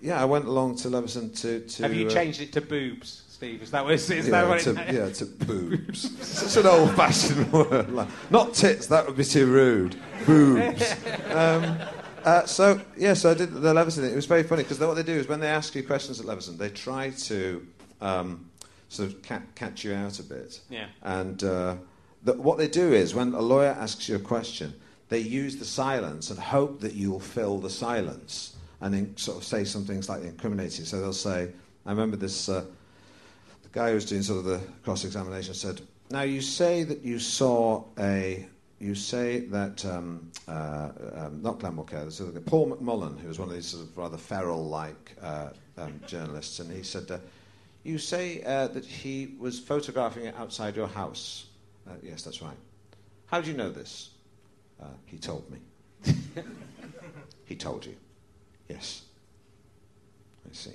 yeah 0.00 0.22
I 0.22 0.24
went 0.24 0.46
along 0.46 0.76
to 0.76 0.88
Leveson 0.88 1.32
to 1.34 1.60
to. 1.60 1.82
Have 1.82 1.94
you 1.94 2.06
uh, 2.06 2.10
changed 2.10 2.40
it 2.40 2.52
to 2.52 2.60
boobs, 2.60 3.24
Steve? 3.28 3.62
Is 3.62 3.72
that 3.72 3.84
what? 3.84 3.94
Is 3.94 4.08
yeah, 4.08 4.22
that 4.22 4.48
what 4.48 4.60
to, 4.60 4.70
it, 4.70 4.94
yeah, 4.94 5.10
to 5.10 5.26
boobs. 5.26 6.04
it's 6.04 6.56
an 6.56 6.66
old-fashioned 6.66 7.52
word. 7.52 7.90
Like, 7.92 8.08
not 8.30 8.54
tits. 8.54 8.86
That 8.86 9.06
would 9.06 9.16
be 9.16 9.24
too 9.24 9.46
rude. 9.46 9.96
Boobs. 10.24 10.94
Um, 11.36 11.78
uh, 12.24 12.44
so 12.46 12.80
yeah, 12.96 13.14
so 13.14 13.30
I 13.30 13.34
did 13.34 13.52
the 13.52 13.74
Leveson. 13.74 14.04
It 14.04 14.16
was 14.16 14.26
very 14.26 14.42
funny 14.42 14.62
because 14.62 14.80
what 14.80 14.94
they 14.94 15.02
do 15.02 15.12
is 15.12 15.28
when 15.28 15.38
they 15.38 15.48
ask 15.48 15.74
you 15.74 15.84
questions 15.84 16.18
at 16.18 16.26
Leveson, 16.26 16.56
they 16.56 16.70
try 16.70 17.10
to 17.10 17.66
um, 18.00 18.50
sort 18.88 19.10
of 19.10 19.22
ca- 19.22 19.42
catch 19.54 19.84
you 19.84 19.94
out 19.94 20.18
a 20.18 20.22
bit. 20.22 20.60
Yeah. 20.70 20.86
And 21.02 21.42
uh, 21.44 21.76
the, 22.24 22.32
what 22.34 22.58
they 22.58 22.68
do 22.68 22.92
is 22.92 23.14
when 23.14 23.32
a 23.34 23.40
lawyer 23.40 23.76
asks 23.78 24.08
you 24.08 24.16
a 24.16 24.20
question, 24.20 24.74
they 25.08 25.20
use 25.20 25.56
the 25.56 25.64
silence 25.64 26.30
and 26.30 26.38
hope 26.38 26.80
that 26.80 26.94
you'll 26.94 27.20
fill 27.20 27.58
the 27.58 27.70
silence 27.70 28.56
and 28.80 28.94
in, 28.94 29.16
sort 29.16 29.38
of 29.38 29.44
say 29.44 29.64
something 29.64 30.02
slightly 30.02 30.28
incriminating. 30.28 30.84
So 30.84 31.00
they'll 31.00 31.12
say, 31.12 31.50
I 31.84 31.90
remember 31.90 32.16
this. 32.16 32.48
Uh, 32.48 32.64
the 33.62 33.68
guy 33.70 33.88
who 33.90 33.94
was 33.94 34.04
doing 34.04 34.22
sort 34.22 34.38
of 34.38 34.44
the 34.44 34.60
cross 34.82 35.04
examination 35.04 35.54
said, 35.54 35.80
Now 36.10 36.22
you 36.22 36.40
say 36.40 36.82
that 36.84 37.02
you 37.02 37.18
saw 37.18 37.84
a. 37.98 38.46
You 38.78 38.94
say 38.94 39.38
that, 39.38 39.86
um, 39.86 40.30
uh, 40.46 40.90
um, 41.14 41.40
not 41.40 41.60
Glenn 41.60 41.76
Mulcaire, 41.76 42.10
sort 42.12 42.36
of 42.36 42.44
Paul 42.44 42.76
McMullen, 42.76 43.18
who 43.18 43.28
was 43.28 43.38
one 43.38 43.48
of 43.48 43.54
these 43.54 43.68
sort 43.68 43.84
of 43.84 43.96
rather 43.96 44.18
feral 44.18 44.66
like 44.66 45.16
uh, 45.22 45.48
um, 45.78 45.98
journalists, 46.06 46.58
and 46.58 46.70
he 46.70 46.82
said, 46.82 47.10
uh, 47.10 47.16
You 47.84 47.96
say 47.96 48.42
uh, 48.42 48.68
that 48.68 48.84
he 48.84 49.34
was 49.38 49.58
photographing 49.58 50.26
it 50.26 50.34
outside 50.36 50.76
your 50.76 50.88
house. 50.88 51.46
Uh, 51.88 51.94
yes, 52.02 52.22
that's 52.22 52.42
right. 52.42 52.58
How 53.28 53.40
do 53.40 53.50
you 53.50 53.56
know 53.56 53.70
this? 53.70 54.10
Uh, 54.80 54.86
he 55.06 55.18
told 55.18 55.50
me. 55.50 55.58
he 57.44 57.56
told 57.56 57.86
you. 57.86 57.96
Yes. 58.68 59.02
I 60.48 60.54
see. 60.54 60.70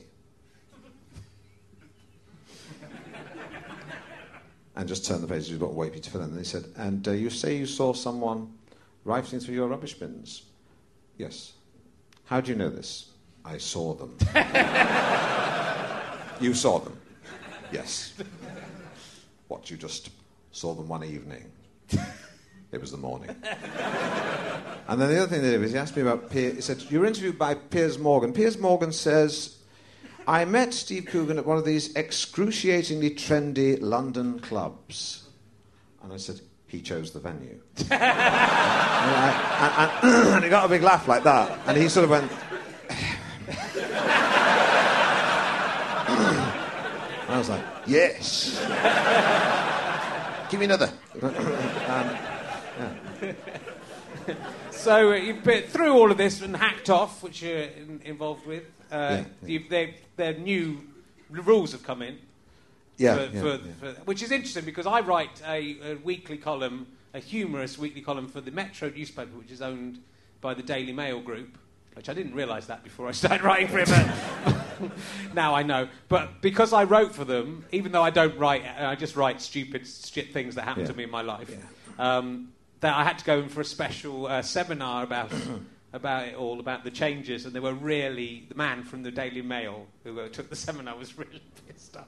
and 4.75 4.87
just 4.87 5.05
turned 5.05 5.23
the 5.23 5.27
page. 5.27 5.49
You've 5.49 5.59
got 5.59 5.67
to 5.67 5.73
wait 5.73 5.91
for 5.91 5.97
you 5.97 6.01
to 6.01 6.09
fill 6.09 6.21
in. 6.21 6.29
And 6.29 6.37
he 6.37 6.43
said, 6.43 6.65
"And 6.75 7.07
uh, 7.07 7.11
you 7.11 7.29
say 7.29 7.57
you 7.57 7.65
saw 7.65 7.93
someone 7.93 8.53
rifling 9.03 9.41
through 9.41 9.55
your 9.55 9.67
rubbish 9.67 9.93
bins?" 9.93 10.43
Yes. 11.17 11.53
How 12.25 12.41
do 12.41 12.51
you 12.51 12.57
know 12.57 12.69
this? 12.69 13.09
I 13.43 13.57
saw 13.57 13.93
them. 13.93 14.15
you 16.41 16.53
saw 16.53 16.79
them? 16.79 16.97
Yes. 17.71 18.13
What? 19.47 19.69
You 19.69 19.77
just 19.77 20.09
saw 20.51 20.73
them 20.73 20.87
one 20.87 21.03
evening? 21.03 21.51
it 22.71 22.79
was 22.79 22.91
the 22.91 22.97
morning. 22.97 23.29
and 24.87 25.01
then 25.01 25.09
the 25.09 25.17
other 25.17 25.27
thing 25.27 25.41
they 25.41 25.51
did 25.51 25.61
was 25.61 25.71
he 25.71 25.77
asked 25.77 25.95
me 25.95 26.01
about 26.01 26.29
Piers. 26.29 26.55
He 26.55 26.61
said, 26.61 26.81
"You 26.89 27.01
were 27.01 27.05
interviewed 27.05 27.37
by 27.37 27.55
Piers 27.55 27.97
Morgan." 27.97 28.33
Piers 28.33 28.57
Morgan 28.57 28.91
says. 28.91 29.57
I 30.27 30.45
met 30.45 30.71
Steve 30.71 31.07
Coogan 31.07 31.39
at 31.39 31.47
one 31.47 31.57
of 31.57 31.65
these 31.65 31.95
excruciatingly 31.95 33.15
trendy 33.15 33.81
London 33.81 34.39
clubs. 34.39 35.27
And 36.03 36.13
I 36.13 36.17
said, 36.17 36.39
he 36.71 36.81
chose 36.81 37.11
the 37.11 37.19
venue. 37.19 37.59
and, 37.79 37.91
I, 37.91 39.99
and, 40.01 40.13
and, 40.13 40.27
and 40.35 40.43
he 40.43 40.49
got 40.49 40.65
a 40.65 40.69
big 40.69 40.83
laugh 40.83 41.05
like 41.05 41.25
that. 41.25 41.59
And 41.67 41.77
he 41.77 41.89
sort 41.89 42.05
of 42.05 42.11
went. 42.11 42.31
I 47.27 47.37
was 47.37 47.49
like, 47.49 47.63
yes. 47.85 48.57
Give 50.49 50.61
me 50.61 50.65
another. 50.65 50.93
um, 51.21 52.17
So 54.81 55.11
uh, 55.11 55.15
you've 55.15 55.43
been 55.43 55.63
through 55.63 55.93
all 55.93 56.09
of 56.09 56.17
this 56.17 56.41
and 56.41 56.55
hacked 56.55 56.89
off, 56.89 57.21
which 57.21 57.43
you're 57.43 57.59
in, 57.59 58.01
involved 58.03 58.47
with. 58.47 58.63
Uh, 58.91 59.23
Yeah, 59.45 59.59
yeah. 59.69 59.87
Their 60.15 60.33
new 60.33 60.81
rules 61.29 61.71
have 61.71 61.83
come 61.83 62.01
in. 62.01 62.17
Yeah, 62.97 63.15
for, 63.15 63.35
yeah, 63.35 63.41
for. 63.41 63.57
For, 63.79 63.91
which 64.05 64.23
is 64.23 64.31
interesting 64.31 64.65
because 64.65 64.87
I 64.87 65.01
write 65.01 65.41
a, 65.47 65.91
a 65.91 65.95
weekly 65.97 66.37
column, 66.37 66.87
a 67.13 67.19
humorous 67.19 67.77
weekly 67.77 68.01
column 68.01 68.27
for 68.27 68.41
the 68.41 68.49
Metro 68.49 68.89
newspaper, 68.89 69.37
which 69.37 69.51
is 69.51 69.61
owned 69.61 69.99
by 70.41 70.55
the 70.55 70.63
Daily 70.63 70.93
Mail 70.93 71.19
Group. 71.21 71.57
Which 71.93 72.09
I 72.09 72.13
didn't 72.13 72.33
realise 72.33 72.65
that 72.67 72.83
before 72.83 73.07
I 73.07 73.11
started 73.21 73.43
writing 73.43 73.67
for 73.67 73.85
but 73.85 74.91
now 75.35 75.53
I 75.53 75.61
know. 75.61 75.89
But 76.09 76.41
because 76.41 76.73
I 76.73 76.85
wrote 76.85 77.13
for 77.13 77.25
them, 77.25 77.65
even 77.71 77.91
though 77.91 78.01
I 78.01 78.09
don't 78.09 78.37
write, 78.39 78.63
I 78.65 78.95
just 78.95 79.15
write 79.15 79.41
stupid 79.41 79.85
shit 79.85 80.33
things 80.33 80.55
that 80.55 80.63
happen 80.63 80.85
to 80.87 80.93
me 80.93 81.03
in 81.03 81.11
my 81.11 81.21
life. 81.21 81.55
Um, 81.99 82.53
that 82.81 82.95
I 82.95 83.03
had 83.03 83.17
to 83.19 83.25
go 83.25 83.39
in 83.39 83.49
for 83.49 83.61
a 83.61 83.65
special 83.65 84.27
uh, 84.27 84.41
seminar 84.41 85.03
about 85.03 85.31
about 85.93 86.27
it 86.27 86.35
all, 86.35 86.59
about 86.59 86.83
the 86.83 86.91
changes, 86.91 87.45
and 87.45 87.53
they 87.53 87.59
were 87.59 87.73
really 87.73 88.45
the 88.49 88.55
man 88.55 88.83
from 88.83 89.03
the 89.03 89.11
Daily 89.11 89.41
Mail 89.41 89.87
who 90.03 90.19
uh, 90.19 90.29
took 90.29 90.49
the 90.49 90.55
seminar 90.67 90.97
was 90.97 91.17
really 91.17 91.41
pissed 91.67 91.97
off 91.97 92.07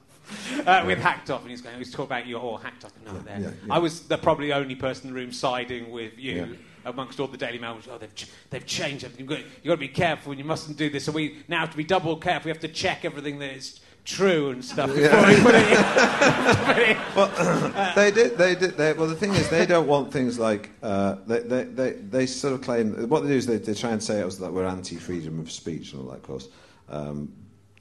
uh, 0.66 0.82
with 0.86 0.98
hacked 0.98 1.30
off, 1.30 1.42
and 1.42 1.50
he's 1.50 1.60
going, 1.60 1.76
he's 1.78 1.90
talking 1.90 2.06
about 2.06 2.26
you 2.26 2.36
all 2.36 2.56
hacked 2.56 2.84
off. 2.84 2.92
No, 3.04 3.12
there. 3.20 3.40
yeah, 3.40 3.50
yeah. 3.66 3.74
I 3.74 3.78
was 3.78 4.02
the 4.02 4.18
probably 4.18 4.52
only 4.52 4.74
person 4.74 5.08
in 5.08 5.14
the 5.14 5.20
room 5.20 5.32
siding 5.32 5.90
with 5.90 6.18
you. 6.18 6.34
Yeah. 6.34 6.56
Amongst 6.86 7.18
all 7.18 7.28
the 7.28 7.38
Daily 7.38 7.58
Mail, 7.58 7.76
was, 7.76 7.88
oh, 7.90 7.96
they've, 7.96 8.14
ch- 8.14 8.28
they've 8.50 8.66
changed 8.66 9.06
everything. 9.06 9.24
You've 9.24 9.38
got, 9.38 9.46
you've 9.62 9.64
got 9.68 9.74
to 9.76 9.76
be 9.78 9.88
careful, 9.88 10.32
and 10.32 10.38
you 10.38 10.44
mustn't 10.44 10.76
do 10.76 10.90
this. 10.90 11.06
So 11.06 11.12
we 11.12 11.42
now 11.48 11.60
have 11.60 11.70
to 11.70 11.78
be 11.78 11.84
double 11.84 12.14
careful. 12.18 12.44
We 12.44 12.50
have 12.50 12.60
to 12.60 12.68
check 12.68 13.06
everything 13.06 13.38
that 13.38 13.54
is 13.54 13.80
true 14.04 14.50
and 14.50 14.64
stuff 14.64 14.94
before 14.94 15.26
we 15.26 15.40
put 15.40 15.54
it 15.54 15.70
in. 15.70 16.94
they 17.94 18.10
did. 18.10 18.36
They 18.36 18.54
did. 18.54 18.76
They, 18.76 18.92
well, 18.92 19.08
the 19.08 19.16
thing 19.16 19.34
is, 19.34 19.48
they 19.48 19.66
don't 19.66 19.86
want 19.86 20.12
things 20.12 20.38
like 20.38 20.70
uh, 20.82 21.16
they, 21.26 21.40
they, 21.40 21.64
they, 21.64 21.92
they 21.92 22.26
sort 22.26 22.54
of 22.54 22.62
claim. 22.62 23.08
What 23.08 23.22
they 23.22 23.28
do 23.28 23.34
is 23.34 23.46
they, 23.46 23.56
they 23.56 23.74
try 23.74 23.90
and 23.90 24.02
say 24.02 24.20
it 24.20 24.24
was 24.24 24.38
that 24.38 24.52
we're 24.52 24.66
anti-freedom 24.66 25.40
of 25.40 25.50
speech 25.50 25.92
and 25.92 26.02
all 26.02 26.08
that. 26.08 26.16
Of 26.16 26.22
course, 26.22 26.48
um, 26.88 27.32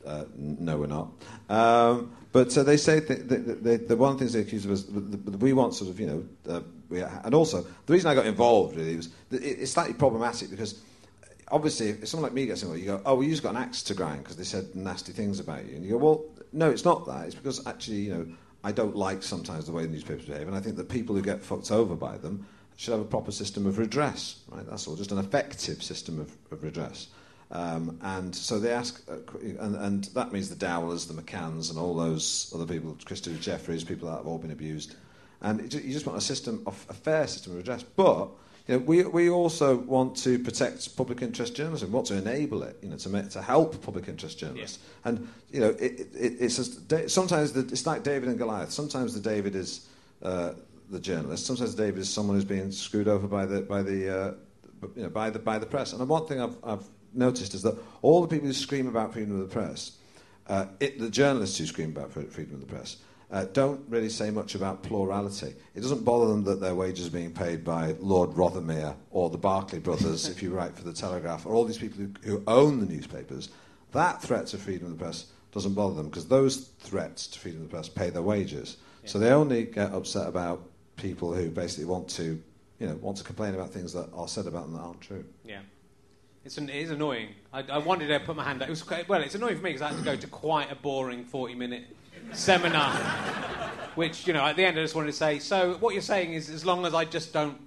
uh, 0.05 0.26
no, 0.36 0.78
we're 0.78 0.88
not. 0.88 1.09
Um, 1.49 2.15
but 2.32 2.51
so 2.51 2.63
they 2.63 2.78
say 2.78 2.99
th- 2.99 3.28
th- 3.30 3.63
th- 3.63 3.82
the 3.88 3.95
one 3.95 4.17
thing 4.17 4.28
they 4.30 4.39
accuse 4.39 4.65
of 4.65 4.71
us. 4.71 4.86
We 4.86 5.53
want 5.53 5.76
sort 5.76 5.91
of 5.91 5.99
you 5.99 6.07
know, 6.07 6.26
uh, 6.49 6.61
we, 6.89 7.01
and 7.01 7.34
also 7.34 7.65
the 7.86 7.93
reason 7.93 8.09
I 8.09 8.15
got 8.15 8.26
involved 8.26 8.76
really 8.76 8.95
was 8.95 9.07
it, 9.32 9.43
it's 9.43 9.71
slightly 9.71 9.93
problematic 9.93 10.49
because 10.49 10.82
obviously, 11.54 11.89
if 11.89 12.08
someone 12.08 12.30
like 12.30 12.34
me 12.34 12.47
gets 12.47 12.64
involved, 12.64 12.82
you 12.82 12.88
go, 12.88 13.01
oh, 13.06 13.14
well, 13.14 13.24
you 13.24 13.30
just 13.30 13.43
got 13.43 13.51
an 13.51 13.62
axe 13.62 13.84
to 13.84 13.93
grind 13.93 14.24
because 14.24 14.36
they 14.36 14.43
said 14.43 14.76
nasty 14.76 15.12
things 15.14 15.39
about 15.39 15.66
you. 15.66 15.76
And 15.76 15.86
you 15.86 15.91
go, 15.91 15.97
well, 15.97 16.26
no, 16.51 16.72
it's 16.72 16.84
not 16.84 17.06
that. 17.06 17.28
It's 17.28 17.36
because 17.36 17.66
actually, 17.68 17.97
you 17.97 18.14
know, 18.14 18.28
I 18.64 18.72
don't 18.72 18.95
like 18.95 19.22
sometimes 19.22 19.68
the 19.68 19.72
way 19.72 19.84
the 19.84 19.91
newspapers 19.91 20.26
behave. 20.26 20.47
And 20.47 20.56
I 20.56 20.60
think 20.60 20.78
that 20.78 20.89
people 20.89 21.16
who 21.16 21.22
get 21.22 21.43
fucked 21.43 21.72
over 21.72 21.95
by 21.95 22.18
them 22.18 22.47
should 22.76 22.91
have 22.91 23.01
a 23.01 23.06
proper 23.06 23.32
system 23.32 23.68
of 23.68 23.78
redress, 23.78 24.41
right? 24.49 24.68
That's 24.68 24.88
all, 24.88 24.95
just 24.95 25.12
an 25.12 25.20
effective 25.20 25.84
system 25.84 26.20
of, 26.20 26.36
of 26.51 26.64
redress. 26.64 27.08
Um, 27.51 27.99
and 28.01 28.36
so 28.36 28.58
they 28.58 28.72
ask, 28.72 29.08
uh, 29.08 29.18
and, 29.60 29.76
and 29.76 30.04
that 30.16 30.34
means 30.34 30.49
the 30.49 30.56
Dowlers, 30.56 31.06
the 31.06 31.14
McCanns, 31.14 31.70
and 31.70 31.78
all 31.78 31.93
those 31.93 32.51
other 32.56 32.66
people, 32.66 32.97
Christopher 33.06 33.38
Jefferies, 33.38 33.84
people 33.84 34.10
that 34.10 34.18
have 34.18 34.28
all 34.28 34.39
been 34.39 34.51
abused. 34.51 34.95
And 35.41 35.62
you 35.72 35.93
just 35.93 36.08
want 36.08 36.18
a 36.18 36.22
system 36.22 36.64
of 36.66 36.84
a 36.89 36.93
fair 36.93 37.28
system 37.28 37.51
of 37.51 37.60
redress. 37.60 37.84
But 37.84 38.30
you 38.68 38.78
know, 38.78 38.86
we, 38.86 39.03
we 39.03 39.30
also 39.30 39.76
want 39.76 40.16
to 40.18 40.39
protect 40.39 40.95
public 40.95 41.22
interest 41.22 41.55
journalism, 41.55 41.91
want 41.91 42.07
to 42.07 42.16
enable 42.16 42.64
it, 42.64 42.78
you 42.82 42.89
know, 42.89 42.95
to, 42.97 43.09
make, 43.09 43.30
to 43.32 43.41
help 43.41 43.82
public 43.82 44.07
interest 44.07 44.39
journalists. 44.39 44.80
And 45.03 45.28
you 45.51 45.59
know, 45.59 45.70
it, 45.72 46.07
it, 46.14 46.38
it's 46.39 46.55
just, 46.55 47.09
sometimes 47.09 47.51
the, 47.51 47.61
it's 47.61 47.86
like 47.86 48.03
David 48.03 48.30
and 48.30 48.38
Goliath. 48.38 48.72
Sometimes 48.72 49.14
the 49.14 49.20
David 49.20 49.55
is 49.55 49.88
uh, 50.22 50.53
the 50.89 50.99
journalist. 50.99 51.45
Sometimes 51.45 51.76
David 51.76 51.99
is 51.99 52.09
someone 52.09 52.38
who's 52.38 52.45
being 52.45 52.72
screwed 52.72 53.09
over 53.09 53.28
by 53.28 53.45
the 53.45 53.61
by 53.61 53.82
the 53.82 54.18
uh, 54.18 54.34
you 54.95 55.03
know 55.03 55.09
by 55.09 55.30
the 55.30 55.39
by 55.39 55.59
the 55.59 55.66
press. 55.66 55.91
And 55.91 56.07
one 56.07 56.26
thing 56.26 56.39
I've, 56.39 56.55
I've 56.64 56.86
noticed 57.14 57.53
is 57.53 57.64
that 57.64 57.78
all 58.01 58.22
the 58.22 58.28
people 58.28 58.47
who 58.47 58.53
scream 58.53 58.88
about 58.88 59.11
freedom 59.11 59.39
of 59.39 59.49
the 59.49 59.53
press, 59.53 59.97
uh, 60.47 60.68
it, 60.80 60.99
the 60.99 61.09
journalists 61.09 61.57
who 61.57 61.66
scream 61.66 61.89
about 61.89 62.11
freedom 62.14 62.53
of 62.53 62.61
the 62.61 62.66
press, 62.68 62.97
uh, 63.34 63.45
don't 63.51 63.81
really 63.89 64.09
say 64.09 64.29
much 64.29 64.53
about 64.53 64.84
plurality. 64.84 65.55
It 65.73 65.81
doesn't 65.81 66.05
bother 66.05 66.27
them 66.27 66.43
that 66.43 66.61
their 66.61 66.75
wages 66.75 67.07
are 67.07 67.11
being 67.11 67.34
paid 67.34 67.63
by 67.63 67.95
Lord 67.99 68.29
Rothermere 68.31 68.95
or 69.09 69.31
the 69.31 69.39
Barclay 69.39 69.79
brothers, 69.79 70.29
if 70.29 70.43
you 70.43 70.51
write 70.51 70.75
for 70.75 70.84
the 70.84 70.93
Telegraph, 70.93 71.47
or 71.47 71.55
all 71.55 71.65
these 71.65 71.79
people 71.79 71.97
who, 71.97 72.11
who 72.23 72.43
own 72.45 72.79
the 72.79 72.86
newspapers. 72.86 73.49
That 73.91 74.21
threat 74.21 74.45
to 74.47 74.59
freedom 74.59 74.86
of 74.86 74.99
the 74.99 75.03
press 75.03 75.25
doesn't 75.51 75.73
bother 75.73 75.95
them 75.95 76.09
because 76.09 76.27
those 76.27 76.69
threats 76.79 77.25
to 77.27 77.39
freedom 77.39 77.63
of 77.63 77.69
the 77.69 77.75
press 77.75 77.89
pay 77.89 78.11
their 78.11 78.21
wages. 78.21 78.77
So 79.05 79.17
they 79.17 79.31
only 79.31 79.65
get 79.65 79.91
upset 79.91 80.27
about 80.27 80.61
people 80.95 81.34
who 81.34 81.49
basically 81.49 81.86
want 81.86 82.07
to, 82.09 82.39
you 82.79 82.88
know, 82.88 82.95
want 82.95 83.17
to 83.17 83.23
complain 83.23 83.55
about 83.55 83.71
things 83.71 83.93
that 83.93 84.09
are 84.13 84.27
said 84.27 84.45
about 84.45 84.65
them 84.65 84.73
that 84.73 84.81
aren't 84.81 85.01
true. 85.01 85.25
Yeah. 85.43 85.59
It's 86.45 86.57
an, 86.59 86.69
it 86.69 86.75
is 86.75 86.91
annoying. 86.91 87.29
I, 87.51 87.63
I 87.63 87.77
wanted 87.79 88.07
to 88.07 88.19
put 88.19 88.36
my 88.36 88.43
hand 88.43 88.61
up. 88.61 88.67
It 88.67 88.71
was 88.71 88.84
quite, 88.84 89.09
well, 89.09 89.21
it's 89.21 89.34
annoying 89.34 89.57
for 89.57 89.63
me 89.63 89.71
because 89.71 89.81
I 89.81 89.89
had 89.89 89.97
to 89.97 90.03
go 90.03 90.15
to 90.15 90.27
quite 90.27 90.71
a 90.71 90.75
boring 90.75 91.25
40 91.25 91.55
minute 91.55 91.86
seminar. 92.32 92.91
Which, 93.95 94.26
you 94.26 94.34
know, 94.34 94.43
at 94.43 94.55
the 94.55 94.66
end 94.66 94.78
I 94.78 94.82
just 94.82 94.95
wanted 94.95 95.11
to 95.11 95.18
say, 95.18 95.39
so 95.39 95.76
what 95.76 95.93
you're 95.93 96.01
saying 96.01 96.34
is 96.34 96.49
as 96.49 96.66
long 96.66 96.86
as 96.86 96.93
I 96.93 97.05
just 97.05 97.34
don't. 97.34 97.57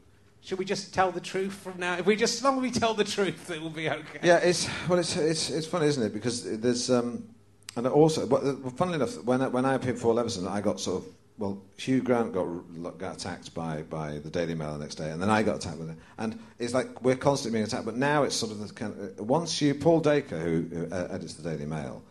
Should 0.40 0.58
we 0.58 0.64
just 0.64 0.94
tell 0.94 1.10
the 1.10 1.20
truth 1.20 1.54
from 1.54 1.80
now? 1.80 1.98
If 1.98 2.06
we 2.06 2.14
just, 2.14 2.36
as 2.36 2.44
long 2.44 2.56
as 2.56 2.62
we 2.62 2.70
tell 2.70 2.94
the 2.94 3.04
truth, 3.04 3.50
it 3.50 3.60
will 3.60 3.70
be 3.70 3.90
okay. 3.90 4.20
Yeah, 4.22 4.36
it's 4.38 4.68
well, 4.88 4.98
it's 4.98 5.16
it's, 5.16 5.50
it's 5.50 5.66
funny, 5.66 5.86
isn't 5.86 6.02
it? 6.02 6.12
Because 6.12 6.58
there's 6.60 6.90
um, 6.90 7.28
and 7.76 7.86
also, 7.86 8.26
but 8.26 8.44
uh, 8.44 8.54
funnily 8.70 8.96
enough, 8.96 9.22
when 9.24 9.42
I, 9.42 9.48
when 9.48 9.64
I 9.64 9.74
appeared 9.74 9.98
for 9.98 10.14
Leveson, 10.14 10.46
I 10.46 10.60
got 10.60 10.80
sort 10.80 11.02
of 11.02 11.08
well, 11.38 11.62
Hugh 11.76 12.00
Grant 12.00 12.32
got 12.32 12.98
got 12.98 13.16
attacked 13.16 13.54
by, 13.54 13.82
by 13.82 14.18
the 14.18 14.30
Daily 14.30 14.54
Mail 14.54 14.72
the 14.72 14.78
next 14.78 14.94
day, 14.94 15.10
and 15.10 15.20
then 15.20 15.28
I 15.28 15.42
got 15.42 15.56
attacked 15.56 15.78
with 15.78 15.90
it. 15.90 15.96
And 16.18 16.38
it's 16.58 16.72
like 16.72 17.02
we're 17.02 17.16
constantly 17.16 17.58
being 17.58 17.66
attacked, 17.66 17.84
but 17.84 17.96
now 17.96 18.22
it's 18.22 18.34
sort 18.34 18.52
of 18.52 18.66
the 18.66 18.72
kind 18.72 18.94
of, 18.98 19.28
once 19.28 19.60
you 19.60 19.74
Paul 19.74 20.00
Dacre, 20.00 20.38
who, 20.38 20.62
who 20.62 20.86
uh, 20.90 21.08
edits 21.10 21.34
the 21.34 21.48
Daily 21.48 21.66
Mail, 21.66 22.02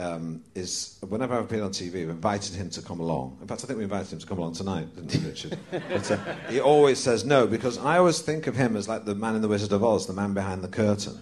um, 0.00 0.42
is 0.54 0.96
whenever 1.06 1.34
I've 1.34 1.44
appeared 1.44 1.62
on 1.62 1.70
TV, 1.70 1.92
we've 1.94 2.10
invited 2.10 2.54
him 2.54 2.70
to 2.70 2.82
come 2.82 3.00
along. 3.00 3.36
In 3.40 3.46
fact, 3.46 3.62
I 3.62 3.66
think 3.66 3.76
we 3.78 3.84
invited 3.84 4.12
him 4.12 4.18
to 4.18 4.26
come 4.26 4.38
along 4.38 4.54
tonight, 4.54 4.94
didn't 4.96 5.22
we, 5.22 5.28
Richard? 5.28 5.58
but, 5.70 6.10
uh, 6.10 6.16
he 6.48 6.60
always 6.60 6.98
says 6.98 7.24
no 7.24 7.46
because 7.46 7.78
I 7.78 7.98
always 7.98 8.20
think 8.20 8.46
of 8.46 8.56
him 8.56 8.76
as 8.76 8.88
like 8.88 9.04
the 9.04 9.14
man 9.14 9.36
in 9.36 9.42
the 9.42 9.48
Wizard 9.48 9.72
of 9.72 9.84
Oz, 9.84 10.06
the 10.06 10.12
man 10.12 10.32
behind 10.32 10.62
the 10.62 10.68
curtain. 10.68 11.20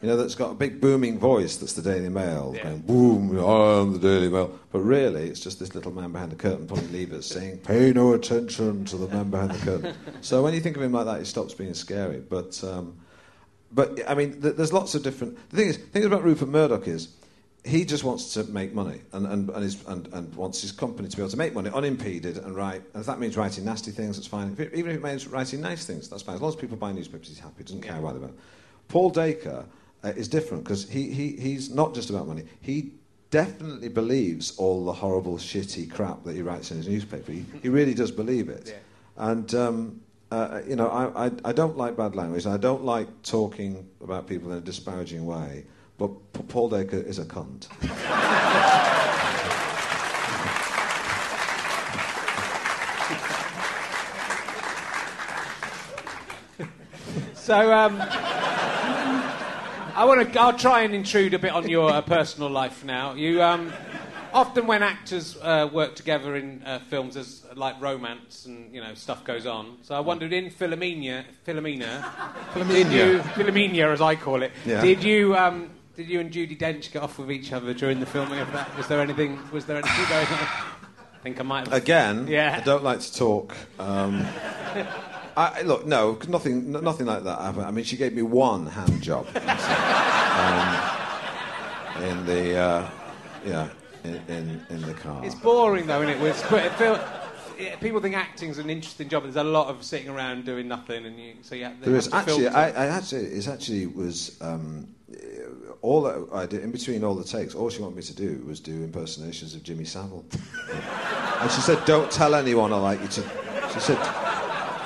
You 0.00 0.08
know, 0.08 0.16
that's 0.16 0.34
got 0.34 0.52
a 0.52 0.54
big 0.54 0.80
booming 0.80 1.18
voice 1.18 1.58
that's 1.58 1.74
the 1.74 1.82
Daily 1.82 2.08
Mail, 2.08 2.54
Yeah. 2.56 2.62
going 2.62 2.78
boom, 2.78 3.38
I 3.38 3.80
am 3.80 3.92
the 3.92 3.98
Daily 3.98 4.30
Mail. 4.30 4.58
But 4.72 4.80
really, 4.80 5.28
it's 5.28 5.40
just 5.40 5.58
this 5.58 5.74
little 5.74 5.92
man 5.92 6.10
behind 6.10 6.32
the 6.32 6.36
curtain 6.36 6.66
pulling 6.66 6.90
levers 6.90 7.26
saying, 7.26 7.58
pay 7.58 7.92
no 7.92 8.14
attention 8.14 8.86
to 8.86 8.96
the 8.96 9.08
man 9.08 9.28
behind 9.28 9.50
the 9.50 9.58
curtain. 9.58 9.94
so 10.22 10.42
when 10.42 10.54
you 10.54 10.60
think 10.60 10.76
of 10.76 10.82
him 10.82 10.92
like 10.92 11.04
that, 11.04 11.18
he 11.18 11.26
stops 11.26 11.52
being 11.52 11.74
scary. 11.74 12.20
But, 12.20 12.62
um, 12.64 12.96
but 13.72 14.00
I 14.08 14.14
mean, 14.14 14.40
th- 14.40 14.56
there's 14.56 14.72
lots 14.72 14.94
of 14.94 15.02
different. 15.02 15.36
The 15.50 15.56
thing 15.58 15.68
is, 15.68 15.76
the 15.76 15.84
thing 15.84 16.04
about 16.04 16.24
Rupert 16.24 16.48
Murdoch 16.48 16.88
is, 16.88 17.08
he 17.64 17.84
just 17.84 18.04
wants 18.04 18.32
to 18.34 18.44
make 18.44 18.72
money 18.72 19.00
and, 19.12 19.26
and, 19.26 19.50
and, 19.50 19.62
his, 19.62 19.84
and, 19.86 20.08
and 20.12 20.34
wants 20.34 20.62
his 20.62 20.72
company 20.72 21.08
to 21.08 21.16
be 21.16 21.22
able 21.22 21.30
to 21.30 21.36
make 21.36 21.54
money 21.54 21.70
unimpeded 21.70 22.38
and 22.38 22.56
write. 22.56 22.82
And 22.94 23.00
if 23.00 23.06
that 23.06 23.20
means 23.20 23.36
writing 23.36 23.64
nasty 23.64 23.90
things, 23.90 24.16
that's 24.16 24.26
fine. 24.26 24.50
If 24.52 24.60
it, 24.60 24.74
even 24.74 24.92
if 24.92 24.98
it 24.98 25.02
means 25.02 25.26
writing 25.26 25.60
nice 25.60 25.84
things, 25.84 26.08
that's 26.08 26.22
fine. 26.22 26.36
As 26.36 26.40
long 26.40 26.50
as 26.50 26.56
people 26.56 26.76
buy 26.76 26.92
newspapers, 26.92 27.28
he's 27.28 27.38
happy. 27.38 27.62
Doesn't 27.64 27.82
care 27.82 27.98
about 27.98 28.16
it. 28.16 28.22
Paul 28.88 29.10
Dacre 29.10 29.66
uh, 30.02 30.08
is 30.08 30.26
different 30.26 30.64
because 30.64 30.88
he, 30.88 31.10
he, 31.10 31.32
he's 31.36 31.70
not 31.70 31.94
just 31.94 32.08
about 32.08 32.26
money. 32.26 32.44
He 32.60 32.92
definitely 33.30 33.88
believes 33.88 34.56
all 34.56 34.84
the 34.84 34.92
horrible, 34.92 35.36
shitty 35.36 35.90
crap 35.90 36.24
that 36.24 36.34
he 36.34 36.42
writes 36.42 36.70
in 36.70 36.78
his 36.78 36.88
newspaper. 36.88 37.30
He, 37.30 37.44
he 37.62 37.68
really 37.68 37.94
does 37.94 38.10
believe 38.10 38.48
it. 38.48 38.80
And, 39.16 39.54
um, 39.54 40.00
uh, 40.30 40.62
you 40.66 40.76
know, 40.76 40.88
I, 40.88 41.26
I, 41.26 41.30
I 41.44 41.52
don't 41.52 41.76
like 41.76 41.96
bad 41.96 42.16
language. 42.16 42.46
I 42.46 42.56
don't 42.56 42.84
like 42.84 43.08
talking 43.22 43.88
about 44.00 44.26
people 44.26 44.50
in 44.52 44.58
a 44.58 44.60
disparaging 44.62 45.26
way. 45.26 45.64
But 46.00 46.32
P- 46.32 46.42
Paul 46.48 46.70
Dacre 46.70 46.96
is 46.96 47.18
a 47.18 47.26
cunt. 47.26 47.66
So, 57.34 57.72
um, 57.72 57.96
I 58.00 60.04
want 60.06 60.32
to. 60.32 60.40
I'll 60.40 60.56
try 60.56 60.82
and 60.82 60.94
intrude 60.94 61.34
a 61.34 61.38
bit 61.38 61.52
on 61.52 61.68
your 61.68 61.90
uh, 61.90 62.00
personal 62.02 62.50
life 62.50 62.84
now. 62.84 63.14
You 63.14 63.42
um, 63.42 63.72
often, 64.32 64.66
when 64.66 64.82
actors 64.82 65.36
uh, 65.42 65.68
work 65.72 65.96
together 65.96 66.36
in 66.36 66.62
uh, 66.64 66.78
films, 66.90 67.14
there's 67.14 67.44
like 67.56 67.80
romance 67.80 68.46
and 68.46 68.72
you 68.74 68.80
know 68.80 68.94
stuff 68.94 69.24
goes 69.24 69.46
on. 69.46 69.78
So 69.82 69.94
I 69.96 70.00
wondered, 70.00 70.32
in 70.32 70.50
Philomena, 70.50 71.24
Philomena, 71.46 72.04
did 72.68 72.92
you, 72.92 73.18
Philomena, 73.34 73.92
as 73.92 74.00
I 74.00 74.14
call 74.16 74.42
it, 74.42 74.52
Yeah. 74.64 74.80
did 74.82 75.02
you? 75.02 75.36
Um, 75.36 75.70
did 76.00 76.08
you 76.08 76.18
and 76.20 76.32
Judi 76.32 76.56
Dench 76.56 76.90
get 76.92 77.02
off 77.02 77.18
with 77.18 77.30
each 77.30 77.52
other 77.52 77.74
during 77.74 78.00
the 78.00 78.06
filming 78.06 78.38
of 78.38 78.50
that? 78.52 78.74
Was 78.74 78.88
there 78.88 79.02
anything? 79.02 79.38
Was 79.52 79.66
there 79.66 79.76
anything 79.76 80.08
going 80.08 80.26
on? 80.28 80.38
I 80.38 81.22
think 81.22 81.38
I 81.38 81.42
might 81.42 81.68
have. 81.68 81.74
Again, 81.74 82.26
Yeah. 82.26 82.56
I 82.58 82.64
don't 82.64 82.82
like 82.82 83.00
to 83.00 83.14
talk. 83.14 83.54
Um, 83.78 84.26
I, 85.36 85.60
look, 85.60 85.84
no, 85.84 86.18
nothing, 86.26 86.72
nothing 86.72 87.04
like 87.04 87.24
that 87.24 87.38
happened. 87.38 87.66
I 87.66 87.70
mean, 87.70 87.84
she 87.84 87.98
gave 87.98 88.14
me 88.14 88.22
one 88.22 88.64
hand 88.66 89.02
job 89.02 89.26
um, 89.36 89.42
in 92.02 92.24
the, 92.24 92.56
uh, 92.56 92.90
yeah, 93.44 93.68
in, 94.02 94.14
in, 94.28 94.66
in 94.70 94.80
the 94.80 94.94
car. 94.94 95.22
It's 95.22 95.34
boring 95.34 95.86
though, 95.86 96.00
isn't 96.00 96.22
it? 96.22 97.00
It 97.58 97.78
people 97.82 98.00
think 98.00 98.16
acting's 98.16 98.56
an 98.56 98.70
interesting 98.70 99.10
job. 99.10 99.24
There's 99.24 99.36
a 99.36 99.44
lot 99.44 99.68
of 99.68 99.84
sitting 99.84 100.08
around 100.08 100.46
doing 100.46 100.66
nothing, 100.66 101.04
and 101.04 101.20
you 101.20 101.34
so 101.42 101.54
yeah. 101.54 101.74
There 101.78 101.94
is 101.94 102.10
actually, 102.10 102.48
I, 102.48 102.70
I 102.70 102.86
actually, 102.86 103.26
it 103.26 103.46
actually 103.46 103.86
was 103.86 104.38
um, 104.40 104.88
all 105.82 106.02
that 106.02 106.28
I 106.32 106.46
did 106.46 106.62
in 106.62 106.70
between 106.70 107.04
all 107.04 107.14
the 107.14 107.24
takes. 107.24 107.54
All 107.54 107.70
she 107.70 107.80
wanted 107.80 107.96
me 107.96 108.02
to 108.02 108.14
do 108.14 108.42
was 108.46 108.60
do 108.60 108.72
impersonations 108.72 109.54
of 109.54 109.62
Jimmy 109.62 109.84
Savile, 109.84 110.24
and 111.40 111.50
she 111.50 111.60
said, 111.60 111.84
"Don't 111.84 112.10
tell 112.10 112.34
anyone 112.34 112.72
I 112.72 112.76
like 112.76 113.00
you 113.00 113.08
to." 113.08 113.22
She 113.72 113.80
said, 113.80 113.98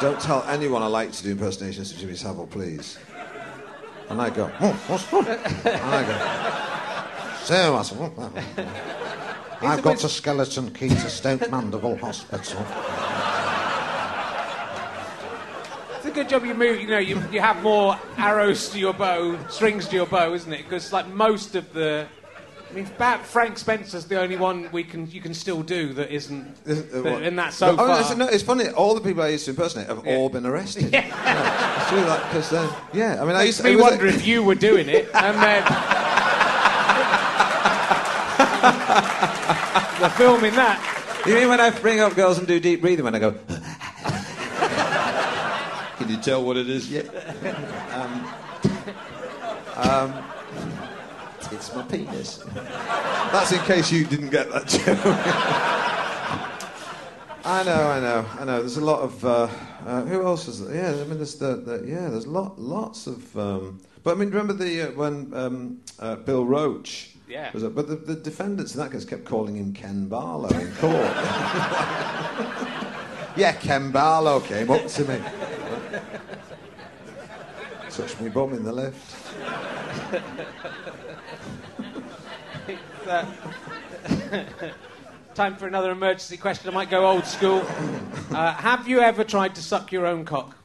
"Don't 0.01 0.20
tell 0.20 0.45
anyone 0.45 0.83
I 0.83 0.87
like 0.87 1.12
to 1.12 1.22
do 1.22 1.33
impersonations 1.33 1.93
of 1.93 1.99
Jimmy 1.99 2.14
Savile, 2.14 2.47
please." 2.47 2.99
And 4.11 4.20
I 4.20 4.29
go, 4.31 4.51
oh, 4.61 4.72
what's 4.87 5.12
and 5.12 5.27
I 5.83 6.03
go, 6.05 7.45
say 7.45 7.70
what's 7.70 7.93
I've 9.62 9.83
got 9.83 10.05
a 10.05 10.09
skeleton 10.09 10.70
key 10.72 10.91
to 10.91 11.09
Stoke 11.09 11.51
Mandeville 11.51 11.97
Hospital. 11.97 12.66
It's 16.05 16.12
a 16.12 16.14
good 16.14 16.28
job 16.28 16.44
you 16.44 16.52
move. 16.52 16.82
You 16.82 16.88
know, 16.88 16.98
you, 16.98 17.18
you 17.32 17.40
have 17.40 17.62
more 17.62 17.98
arrows 18.18 18.68
to 18.68 18.78
your 18.78 18.92
bow, 18.92 19.38
strings 19.48 19.88
to 19.88 19.96
your 19.96 20.05
bow, 20.05 20.34
isn't 20.34 20.52
it? 20.52 20.64
Because 20.64 20.92
like 20.92 21.09
most 21.09 21.55
of 21.55 21.72
the, 21.72 22.07
I 22.70 22.74
mean, 22.74 22.84
about 22.84 23.24
Frank 23.24 23.57
Spencer's 23.57 24.05
the 24.05 24.20
only 24.20 24.36
one 24.36 24.68
we 24.70 24.84
can 24.84 25.11
you 25.11 25.22
can 25.22 25.32
still 25.32 25.62
do 25.62 25.94
that 25.94 26.11
isn't 26.11 26.46
Uh, 26.68 26.74
that, 27.00 27.22
in 27.22 27.36
that 27.36 27.55
so 27.55 27.70
oh, 27.70 27.76
far. 27.78 28.00
It's, 28.02 28.14
no, 28.16 28.26
it's 28.28 28.42
funny. 28.42 28.68
All 28.68 28.94
the 28.94 29.00
people 29.00 29.22
I 29.22 29.28
used 29.28 29.46
to 29.46 29.52
impersonate 29.52 29.86
have 29.86 30.07
all 30.07 30.28
been 30.28 30.44
arrested. 30.44 30.88
Yeah, 30.92 31.80
it's 31.80 31.88
true. 31.88 32.02
Like, 32.02 32.20
'cause, 32.32 32.52
uh, 32.52 32.70
yeah, 32.92 33.22
I 33.22 33.24
mean, 33.24 33.36
I 33.36 33.44
used 33.44 33.57
to. 33.61 33.64
me 33.64 33.72
it 33.72 33.76
was 33.76 33.86
a- 33.86 33.90
wonder 33.92 34.07
if 34.07 34.26
you 34.26 34.42
were 34.44 34.57
doing 34.57 34.90
it 34.90 35.09
and 35.14 35.42
then 35.42 35.64
the 40.02 40.11
filming 40.18 40.55
that. 40.57 40.78
You 41.26 41.34
mean 41.34 41.48
when 41.48 41.61
I 41.61 41.70
bring 41.70 42.00
up 42.00 42.14
girls 42.14 42.36
and 42.36 42.46
do 42.46 42.61
deep 42.61 42.82
breathing 42.82 43.07
when 43.07 43.14
I 43.14 43.20
go? 43.20 43.34
Can 46.15 46.21
you 46.21 46.27
tell 46.27 46.45
what 46.45 46.57
it 46.57 46.71
is 46.71 46.89
yet? 46.89 47.09
Um, 47.91 48.25
um, 49.75 50.25
it's 51.51 51.75
my 51.75 51.83
penis. 51.83 52.39
That's 52.55 53.51
in 53.51 53.59
case 53.62 53.91
you 53.91 54.05
didn't 54.05 54.31
get 54.31 54.49
that 54.53 54.69
joke. 54.69 55.01
I 57.45 57.65
know, 57.65 57.91
I 57.91 57.99
know, 57.99 58.27
I 58.39 58.45
know. 58.45 58.61
There's 58.61 58.77
a 58.77 58.85
lot 58.85 59.01
of 59.01 59.25
uh, 59.25 59.49
uh, 59.85 60.03
who 60.03 60.25
else 60.25 60.47
is 60.47 60.65
there? 60.65 60.77
Yeah, 60.77 61.03
I 61.03 61.05
mean, 61.07 61.17
there's 61.17 61.35
the, 61.35 61.57
the 61.57 61.85
yeah, 61.85 62.09
there's 62.11 62.29
lot, 62.29 62.61
lots 62.61 63.09
of. 63.09 63.37
Um, 63.37 63.81
but 64.05 64.12
I 64.12 64.15
mean, 64.15 64.31
remember 64.31 64.53
the 64.53 64.83
uh, 64.83 64.93
when 64.93 65.35
um, 65.35 65.81
uh, 65.99 66.15
Bill 66.15 66.47
Roache. 66.47 67.09
Yeah. 67.27 67.51
Was 67.53 67.65
it, 67.65 67.75
but 67.75 67.89
the, 67.89 67.97
the 67.97 68.15
defendants 68.15 68.77
in 68.77 68.81
that 68.83 68.93
case 68.93 69.05
kept 69.05 69.25
calling 69.25 69.57
him 69.57 69.73
Ken 69.73 70.07
Barlow 70.07 70.49
in 70.51 70.71
court. 70.77 70.95
yeah, 73.37 73.57
Ken 73.61 73.91
Barlow 73.91 74.39
came 74.39 74.71
up 74.71 74.87
to 74.87 75.05
me. 75.07 75.19
Touched 77.97 78.20
me 78.20 78.28
bum 78.28 78.53
in 78.55 78.64
the 78.64 78.72
lift. 78.72 79.16
Uh, 83.07 83.26
Time 85.34 85.57
for 85.57 85.66
another 85.66 85.90
emergency 85.90 86.38
question. 86.38 86.70
I 86.70 86.72
might 86.72 86.88
go 86.88 87.07
old 87.07 87.26
school. 87.26 87.62
Uh, 88.30 88.55
have 88.55 88.88
you 88.88 89.01
ever 89.01 89.24
tried 89.24 89.55
to 89.57 89.62
suck 89.62 89.92
your 89.92 90.07
own 90.07 90.24
cock? 90.24 90.57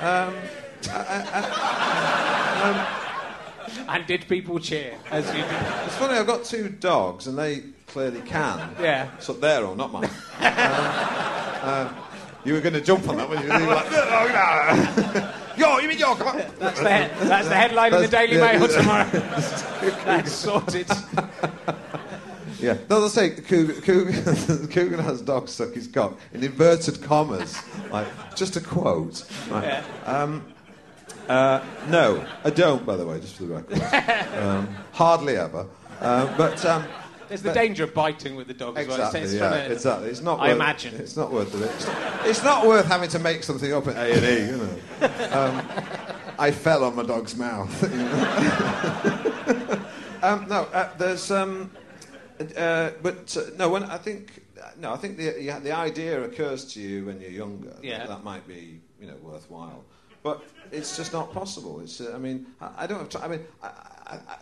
Um, 0.00 0.34
and 3.88 4.06
did 4.06 4.26
people 4.26 4.58
cheer 4.58 4.94
as 5.10 5.26
you 5.26 5.42
did? 5.42 5.52
It's 5.84 5.96
funny, 5.96 6.14
I've 6.18 6.26
got 6.26 6.44
two 6.44 6.70
dogs 6.70 7.26
and 7.26 7.36
they 7.36 7.64
clearly 7.88 8.22
can. 8.22 8.74
Yeah. 8.80 9.10
So 9.18 9.34
their 9.34 9.66
own, 9.66 9.76
not 9.76 9.92
mine. 9.92 10.08
uh, 10.40 10.44
uh, 11.62 11.94
you 12.44 12.54
were 12.54 12.60
going 12.62 12.74
to 12.74 12.80
jump 12.80 13.06
on 13.08 13.18
that 13.18 13.28
when 13.28 13.42
you 13.42 13.48
were 13.66 13.74
like, 13.74 15.45
yo, 15.56 15.78
you 15.78 15.88
mean 15.88 15.98
yo, 15.98 16.14
come 16.14 16.28
on. 16.28 16.36
That's 16.58 16.80
the, 16.80 16.98
he- 16.98 17.28
that's 17.28 17.48
the 17.48 17.54
headline 17.54 17.94
in 17.94 18.02
the 18.02 18.08
Daily 18.08 18.36
yeah, 18.36 18.52
Mail 18.58 18.70
yeah. 18.70 18.76
tomorrow. 18.78 19.10
that's 20.04 20.32
sorted. 20.32 20.88
Yeah, 22.58 22.78
no, 22.88 23.00
they'll 23.00 23.08
say 23.10 23.30
Coogan, 23.30 23.80
Coogan, 23.82 24.68
Coogan 24.72 24.98
has 24.98 25.20
dog 25.20 25.48
suck 25.48 25.74
his 25.74 25.86
cock 25.88 26.18
in 26.32 26.42
inverted 26.42 27.02
commas, 27.02 27.60
like 27.90 28.06
just 28.34 28.56
a 28.56 28.60
quote. 28.60 29.24
Right. 29.50 29.84
Um, 30.06 30.44
uh, 31.28 31.62
no, 31.88 32.24
I 32.44 32.50
don't, 32.50 32.86
by 32.86 32.96
the 32.96 33.06
way, 33.06 33.20
just 33.20 33.36
for 33.36 33.44
the 33.44 33.54
record. 33.54 33.82
Um, 34.36 34.68
hardly 34.92 35.36
ever. 35.36 35.66
Uh, 36.00 36.36
but 36.36 36.64
um, 36.64 36.84
There's 37.28 37.42
the 37.42 37.52
danger 37.52 37.84
of 37.84 37.94
biting 37.94 38.36
with 38.36 38.46
the 38.46 38.54
dog 38.54 38.76
as 38.78 38.86
well. 38.86 38.96
exactly, 38.96 39.20
It's- 39.20 39.32
it's 39.32 39.40
yeah, 39.40 39.50
to- 39.66 39.72
exactly. 39.72 40.08
It's 40.10 40.20
not. 40.22 40.38
I 40.40 40.48
worth, 40.48 40.56
imagine. 40.56 40.94
it's 40.96 41.16
not 41.16 41.32
worth 41.32 41.54
it. 41.54 41.62
It's 41.62 41.86
not, 41.86 42.26
it's 42.26 42.42
not 42.44 42.66
worth 42.66 42.86
having 42.86 43.08
to 43.10 43.18
make 43.18 43.42
something 43.42 43.72
up 43.72 43.86
at 43.88 43.96
A 43.96 44.12
and 44.12 44.24
E. 44.24 44.46
You 44.50 44.56
know, 44.58 45.38
um, 45.38 45.62
I 46.38 46.50
fell 46.50 46.84
on 46.84 46.94
my 46.96 47.02
dog's 47.02 47.36
mouth. 47.36 47.82
you 47.82 47.96
know. 47.96 49.80
um, 50.22 50.46
no, 50.48 50.62
uh, 50.72 50.88
there's. 50.98 51.30
Um, 51.30 51.70
uh, 52.56 52.90
but 53.02 53.34
uh, 53.36 53.42
no, 53.56 53.68
when 53.70 53.84
I 53.84 53.96
think 53.96 54.42
no, 54.78 54.92
I 54.92 54.96
think 54.96 55.16
the 55.16 55.36
yeah, 55.40 55.58
the 55.58 55.72
idea 55.72 56.22
occurs 56.22 56.64
to 56.74 56.80
you 56.80 57.06
when 57.06 57.20
you're 57.20 57.30
younger. 57.30 57.70
that 57.70 57.84
Yeah. 57.84 58.06
that 58.06 58.22
might 58.24 58.46
be 58.46 58.80
you 59.00 59.06
know 59.06 59.16
worthwhile, 59.22 59.84
but 60.22 60.42
it's 60.70 60.96
just 60.96 61.12
not 61.14 61.32
possible. 61.32 61.80
It's 61.80 62.00
uh, 62.00 62.12
I 62.14 62.18
mean 62.18 62.46
I, 62.60 62.70
I 62.84 62.86
don't 62.86 62.98
have. 62.98 63.08
T- 63.08 63.18
I 63.22 63.28
mean 63.28 63.40
I, 63.62 63.66
I, 64.06 64.14
I, 64.16 64.36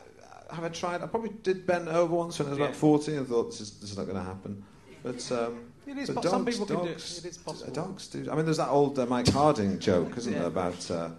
have 0.50 0.64
I 0.64 0.68
tried? 0.68 1.02
I 1.02 1.06
probably 1.06 1.30
did 1.42 1.66
bend 1.66 1.88
over 1.88 2.14
once 2.14 2.38
when 2.38 2.48
I 2.48 2.50
was 2.50 2.58
Yeah. 2.58 2.64
about 2.66 2.76
14 2.76 3.14
and 3.18 3.28
thought 3.28 3.50
this 3.50 3.60
is, 3.60 3.70
this 3.80 3.90
is 3.92 3.96
not 3.96 4.04
going 4.04 4.16
to 4.18 4.22
happen. 4.24 4.62
But 5.02 5.30
um, 5.32 5.60
It 5.86 5.98
is 5.98 6.08
but 6.10 6.22
po- 6.22 6.28
some 6.30 6.44
dogs, 6.44 6.58
people 6.58 6.66
can 6.66 6.76
do 6.84 6.90
it. 6.90 6.92
dogs, 6.94 7.18
It 7.18 7.24
is 7.28 7.36
possible. 7.38 7.72
Dogs 7.72 8.08
do. 8.08 8.26
I 8.30 8.34
mean, 8.36 8.44
there's 8.46 8.56
that 8.56 8.70
old 8.70 8.98
uh, 8.98 9.06
Mike 9.06 9.28
Harding 9.28 9.78
joke, 9.78 10.16
isn't 10.16 10.32
Yeah. 10.32 10.38
there, 10.40 10.48
about. 10.48 10.90
Uh, 10.90 11.10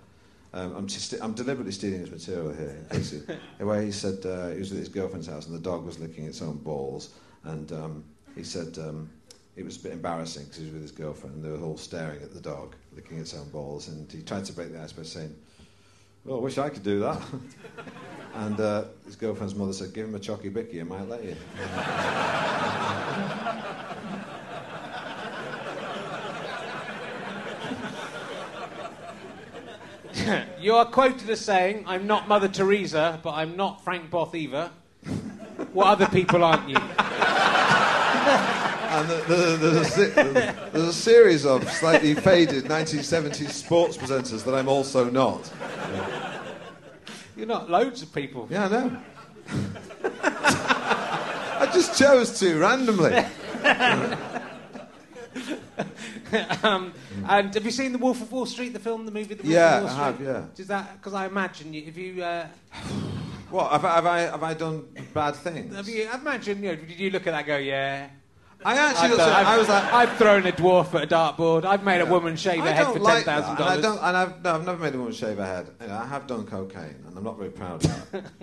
um, 0.54 0.74
I'm, 0.78 0.88
just, 0.88 1.14
I'm 1.22 1.34
deliberately 1.34 1.74
stealing 1.74 2.00
his 2.00 2.10
material 2.12 2.54
here, 2.54 2.78
you- 2.94 3.38
where 3.66 3.82
he 3.82 3.92
said 3.92 4.26
uh, 4.26 4.50
he 4.52 4.60
was 4.60 4.72
at 4.72 4.78
his 4.78 4.88
girlfriend's 4.90 5.28
house 5.28 5.48
and 5.48 5.54
the 5.56 5.60
dog 5.60 5.86
was 5.86 6.00
licking 6.00 6.26
its 6.26 6.42
own 6.42 6.56
balls, 6.58 7.10
and 7.44 7.72
um, 7.74 8.04
he 8.36 8.44
said 8.44 8.78
um, 8.80 9.10
it 9.58 9.66
was 9.66 9.76
a 9.78 9.80
bit 9.82 9.92
embarrassing 9.92 10.44
because 10.46 10.58
he 10.60 10.64
was 10.66 10.74
with 10.74 10.82
his 10.82 10.92
girlfriend 10.92 11.36
and 11.36 11.44
they 11.44 11.50
were 11.50 11.60
all 11.66 11.78
staring 11.78 12.22
at 12.24 12.34
the 12.34 12.40
dog 12.40 12.74
licking 12.96 13.18
its 13.20 13.34
own 13.34 13.50
balls, 13.50 13.90
and 13.90 14.10
he 14.10 14.22
tried 14.22 14.46
to 14.46 14.54
break 14.54 14.72
the 14.72 14.82
ice 14.82 14.94
by 14.94 15.04
saying, 15.04 15.36
"Well, 16.26 16.38
I 16.38 16.42
wish 16.42 16.58
I 16.58 16.70
could 16.70 16.84
do 16.84 17.00
that." 17.00 17.22
and 18.36 18.60
uh, 18.60 18.86
his 19.06 19.16
girlfriend's 19.16 19.56
mother 19.56 19.74
said, 19.74 19.94
"Give 19.94 20.08
him 20.08 20.16
a 20.16 20.20
chocky 20.20 20.54
bicky, 20.54 20.82
I 20.82 20.84
might 20.84 21.08
let 21.08 21.24
you." 21.24 21.36
You 30.60 30.74
are 30.74 30.86
quoted 30.86 31.30
as 31.30 31.42
saying, 31.42 31.84
I'm 31.86 32.08
not 32.08 32.28
Mother 32.28 32.48
Teresa, 32.48 33.20
but 33.22 33.34
I'm 33.34 33.56
not 33.56 33.84
Frank 33.84 34.10
Bough 34.10 34.32
either. 34.34 34.72
What 35.74 35.86
other 35.86 36.08
people 36.08 36.44
aren't 36.44 36.68
you? 36.68 36.78
And 38.96 39.10
the, 39.10 39.16
the, 39.28 39.58
there's, 39.58 39.76
a, 39.76 39.86
se- 39.86 40.56
there's 40.72 40.88
a 40.88 40.94
series 40.94 41.46
of 41.46 41.70
slightly 41.70 42.14
faded 42.14 42.64
1970s 42.66 43.50
sports 43.50 43.98
presenters 43.98 44.44
that 44.46 44.54
I'm 44.56 44.70
also 44.70 45.10
not. 45.10 45.52
You're 47.36 47.48
not 47.48 47.70
loads 47.70 48.02
of 48.02 48.14
people. 48.14 48.48
Yeah, 48.50 48.66
I 48.66 48.70
know. 48.70 48.98
I 51.58 51.70
just 51.74 52.00
chose 52.00 52.40
to 52.40 52.58
randomly. 52.58 53.14
um, 56.64 56.94
and 57.28 57.54
have 57.54 57.66
you 57.66 57.72
seen 57.72 57.92
The 57.92 57.98
Wolf 57.98 58.22
of 58.22 58.32
Wall 58.32 58.46
Street, 58.46 58.72
the 58.74 58.80
film, 58.80 59.06
the 59.06 59.12
movie, 59.12 59.34
The 59.34 59.44
Wolf 59.44 59.54
Yeah, 59.54 59.78
of 59.78 59.84
Wall 59.84 59.92
I 59.92 59.96
have, 60.06 60.22
yeah. 60.22 60.44
Does 60.56 60.68
that? 60.68 60.94
Because 60.98 61.14
I 61.14 61.26
imagine 61.26 61.74
you, 61.74 61.84
if 61.86 61.98
you, 61.98 62.24
uh, 62.24 62.48
What 63.50 63.72
have 63.72 63.84
I, 63.86 63.96
have 63.96 64.06
I 64.06 64.20
have 64.22 64.44
I 64.44 64.54
done 64.54 64.86
bad 65.14 65.36
things? 65.36 65.76
have 65.76 65.88
you, 65.90 66.08
I 66.08 66.16
imagine, 66.16 66.64
you 66.64 66.70
know, 66.70 66.76
did 66.76 67.00
you 67.00 67.10
look 67.10 67.28
at 67.28 67.32
that 67.32 67.40
and 67.40 67.48
go, 67.48 67.58
yeah? 67.58 68.08
I 68.66 68.76
actually 68.78 69.04
I've, 69.04 69.10
looked 69.12 69.22
at- 69.22 69.30
I've- 69.30 69.48
I 69.50 69.58
was 69.58 69.70
like, 69.70 69.94
I've 69.94 70.18
thrown 70.18 70.46
a 70.48 70.52
dwarf 70.52 70.94
at 70.96 71.04
a 71.04 71.08
dartboard. 71.08 71.66
I've 71.66 71.84
made 71.84 72.02
a 72.02 72.06
woman 72.08 72.36
shave 72.36 72.62
her 72.62 72.68
I 72.68 72.72
head 72.72 72.84
don't 72.86 72.94
for 72.94 73.00
like 73.00 73.24
ten 73.24 73.26
that, 73.26 73.42
thousand 73.46 73.56
and 73.58 73.64
I 73.64 73.68
dollars. 73.68 73.82
don't, 73.84 73.98
and 74.04 74.18
I've, 74.18 74.44
no, 74.44 74.56
I've 74.56 74.66
never 74.66 74.84
made 74.84 74.96
a 74.96 74.98
woman 74.98 75.14
shave 75.14 75.38
her 75.38 75.46
head. 75.46 75.70
You 75.82 75.88
know, 75.88 75.96
I 75.98 76.06
have 76.08 76.26
done 76.28 76.46
cocaine, 76.48 76.96
and 77.08 77.16
I'm 77.18 77.24
not 77.24 77.38
very 77.38 77.52
proud 77.52 77.86
of 77.86 78.12
that. 78.12 78.26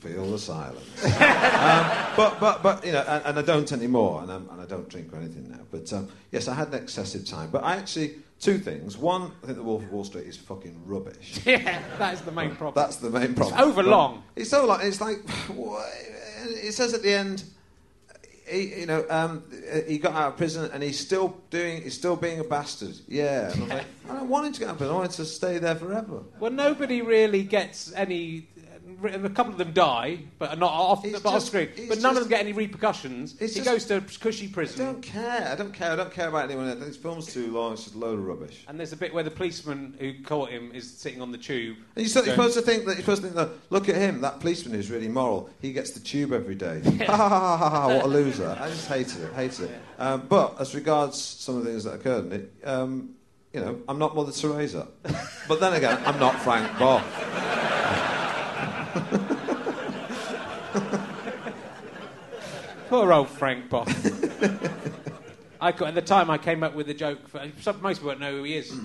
Feel 0.00 0.30
the 0.30 0.38
silence. 0.38 1.04
um, 1.04 1.86
but, 2.16 2.40
but, 2.40 2.62
but, 2.62 2.84
you 2.84 2.92
know, 2.92 3.04
and, 3.06 3.24
and 3.26 3.38
I 3.38 3.42
don't 3.42 3.70
anymore, 3.72 4.22
and, 4.22 4.32
I'm, 4.32 4.48
and 4.50 4.60
I 4.60 4.64
don't 4.64 4.88
drink 4.88 5.12
or 5.12 5.16
anything 5.16 5.48
now. 5.50 5.60
But 5.70 5.92
um, 5.92 6.08
yes, 6.32 6.48
I 6.48 6.54
had 6.54 6.68
an 6.68 6.82
excessive 6.82 7.24
time. 7.26 7.50
But 7.50 7.62
I 7.62 7.76
actually, 7.76 8.14
two 8.40 8.58
things. 8.58 8.96
One, 8.96 9.32
I 9.42 9.46
think 9.46 9.58
The 9.58 9.64
Wolf 9.64 9.82
of 9.82 9.92
Wall 9.92 10.04
Street 10.04 10.26
is 10.26 10.36
fucking 10.36 10.82
rubbish. 10.86 11.40
yeah, 11.46 11.82
that 11.98 12.14
is 12.14 12.20
the 12.22 12.32
main 12.32 12.56
problem. 12.56 12.74
That's 12.82 12.96
the 12.96 13.10
main 13.10 13.34
problem. 13.34 13.60
over 13.60 13.82
But 13.82 13.90
long. 13.90 14.22
It's 14.34 14.50
so 14.50 14.66
long. 14.66 14.80
It's 14.82 15.00
like 15.00 15.28
what- 15.50 15.86
it 16.44 16.72
says 16.74 16.94
at 16.94 17.02
the 17.02 17.12
end. 17.14 17.44
He, 18.46 18.80
you 18.80 18.86
know, 18.86 19.04
um, 19.08 19.44
he 19.86 19.98
got 19.98 20.14
out 20.14 20.32
of 20.32 20.36
prison 20.36 20.70
and 20.72 20.82
he's 20.82 20.98
still 20.98 21.36
doing. 21.50 21.82
He's 21.82 21.94
still 21.94 22.16
being 22.16 22.40
a 22.40 22.44
bastard. 22.44 22.98
Yeah. 23.08 23.52
And 23.52 23.62
I'm 23.62 23.68
like, 23.68 23.84
I 24.10 24.14
don't 24.14 24.28
want 24.28 24.46
him 24.46 24.52
to 24.54 24.60
get 24.60 24.68
out 24.68 24.72
of 24.72 24.78
prison. 24.78 24.94
I 24.94 24.98
want 24.98 25.10
him 25.10 25.24
to 25.24 25.30
stay 25.30 25.58
there 25.58 25.74
forever. 25.74 26.22
Well, 26.40 26.50
nobody 26.50 27.02
really 27.02 27.42
gets 27.44 27.92
any. 27.94 28.48
A 29.04 29.30
couple 29.30 29.52
of 29.52 29.58
them 29.58 29.72
die, 29.72 30.20
but 30.38 30.50
are 30.50 30.56
not 30.56 30.72
off, 30.72 31.02
but 31.02 31.26
off 31.26 31.42
screen. 31.42 31.68
But 31.88 32.00
none 32.00 32.14
just- 32.14 32.16
of 32.16 32.22
them 32.24 32.28
get 32.28 32.40
any 32.40 32.52
repercussions. 32.52 33.34
He 33.38 33.46
just- 33.46 33.64
goes 33.64 33.84
to 33.86 34.00
cushy 34.20 34.48
prison. 34.48 34.86
I 34.86 34.92
don't 34.92 35.02
care. 35.02 35.48
I 35.50 35.54
don't 35.54 35.72
care. 35.72 35.90
I 35.92 35.96
don't 35.96 36.12
care 36.12 36.28
about 36.28 36.50
anyone. 36.50 36.78
This 36.80 36.96
film's 36.96 37.32
too 37.32 37.50
long. 37.52 37.72
It's 37.72 37.84
just 37.84 37.96
a 37.96 37.98
load 37.98 38.18
of 38.18 38.24
rubbish. 38.24 38.64
And 38.68 38.78
there's 38.78 38.92
a 38.92 38.96
bit 38.96 39.12
where 39.12 39.24
the 39.24 39.30
policeman 39.30 39.94
who 39.98 40.14
caught 40.22 40.50
him 40.50 40.70
is 40.74 40.90
sitting 40.90 41.20
on 41.20 41.32
the 41.32 41.38
tube. 41.38 41.76
And 41.96 42.06
you're, 42.06 42.22
going, 42.22 42.30
supposed 42.30 42.54
to 42.54 42.62
think 42.62 42.84
that 42.86 42.92
you're 42.92 43.00
supposed 43.02 43.22
to 43.22 43.28
think 43.28 43.36
that. 43.36 43.50
Look 43.70 43.88
at 43.88 43.96
him, 43.96 44.20
that 44.20 44.40
policeman 44.40 44.78
is 44.78 44.90
really 44.90 45.08
moral. 45.08 45.50
He 45.60 45.72
gets 45.72 45.90
the 45.90 46.00
tube 46.00 46.32
every 46.32 46.54
day. 46.54 46.80
ha 47.06 47.16
ha 47.16 47.28
ha 47.28 47.56
ha 47.56 47.70
ha! 47.70 47.86
What 47.88 48.04
a 48.04 48.08
loser! 48.08 48.56
I 48.60 48.68
just 48.68 48.88
hated 48.88 49.22
it. 49.22 49.32
Hated 49.34 49.70
it. 49.70 49.80
Um, 49.98 50.26
but 50.28 50.60
as 50.60 50.74
regards 50.74 51.18
some 51.20 51.56
of 51.56 51.64
the 51.64 51.70
things 51.70 51.84
that 51.84 51.94
occurred 51.94 52.26
in 52.26 52.32
it, 52.32 52.52
um, 52.64 53.10
you 53.52 53.60
know, 53.60 53.80
I'm 53.88 53.98
not 53.98 54.14
Mother 54.16 54.32
Teresa. 54.32 54.88
but 55.48 55.60
then 55.60 55.74
again, 55.74 56.00
I'm 56.06 56.18
not 56.18 56.40
Frank 56.40 56.78
Bough. 56.78 57.02
Poor 62.88 63.12
old 63.12 63.28
Frank 63.28 63.70
Bough. 63.70 63.86
I 65.60 65.68
at 65.68 65.94
the 65.94 66.02
time 66.02 66.28
I 66.28 66.38
came 66.38 66.62
up 66.62 66.74
with 66.74 66.90
a 66.90 66.94
joke. 66.94 67.28
For, 67.28 67.50
some, 67.60 67.80
most 67.80 67.98
people 67.98 68.10
don't 68.10 68.20
know 68.20 68.32
who 68.32 68.42
he 68.42 68.56
is. 68.56 68.72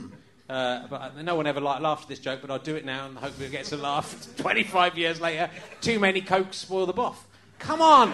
Uh, 0.50 0.88
but 0.88 1.18
no 1.18 1.36
one 1.36 1.46
ever 1.46 1.60
laughed 1.60 2.04
at 2.04 2.08
this 2.08 2.20
joke, 2.20 2.40
but 2.40 2.50
I'll 2.50 2.58
do 2.58 2.78
it 2.78 2.86
now 2.86 3.08
and 3.08 3.18
hopefully 3.18 3.48
it 3.48 3.52
gets 3.52 3.74
a 3.74 3.76
laugh 3.76 4.34
25 4.38 4.98
years 4.98 5.20
later. 5.20 5.50
Too 5.82 6.00
many 6.00 6.22
cokes 6.22 6.56
spoil 6.56 6.86
the 6.86 6.94
boff. 6.94 7.18
Come 7.60 7.82
on! 7.82 8.14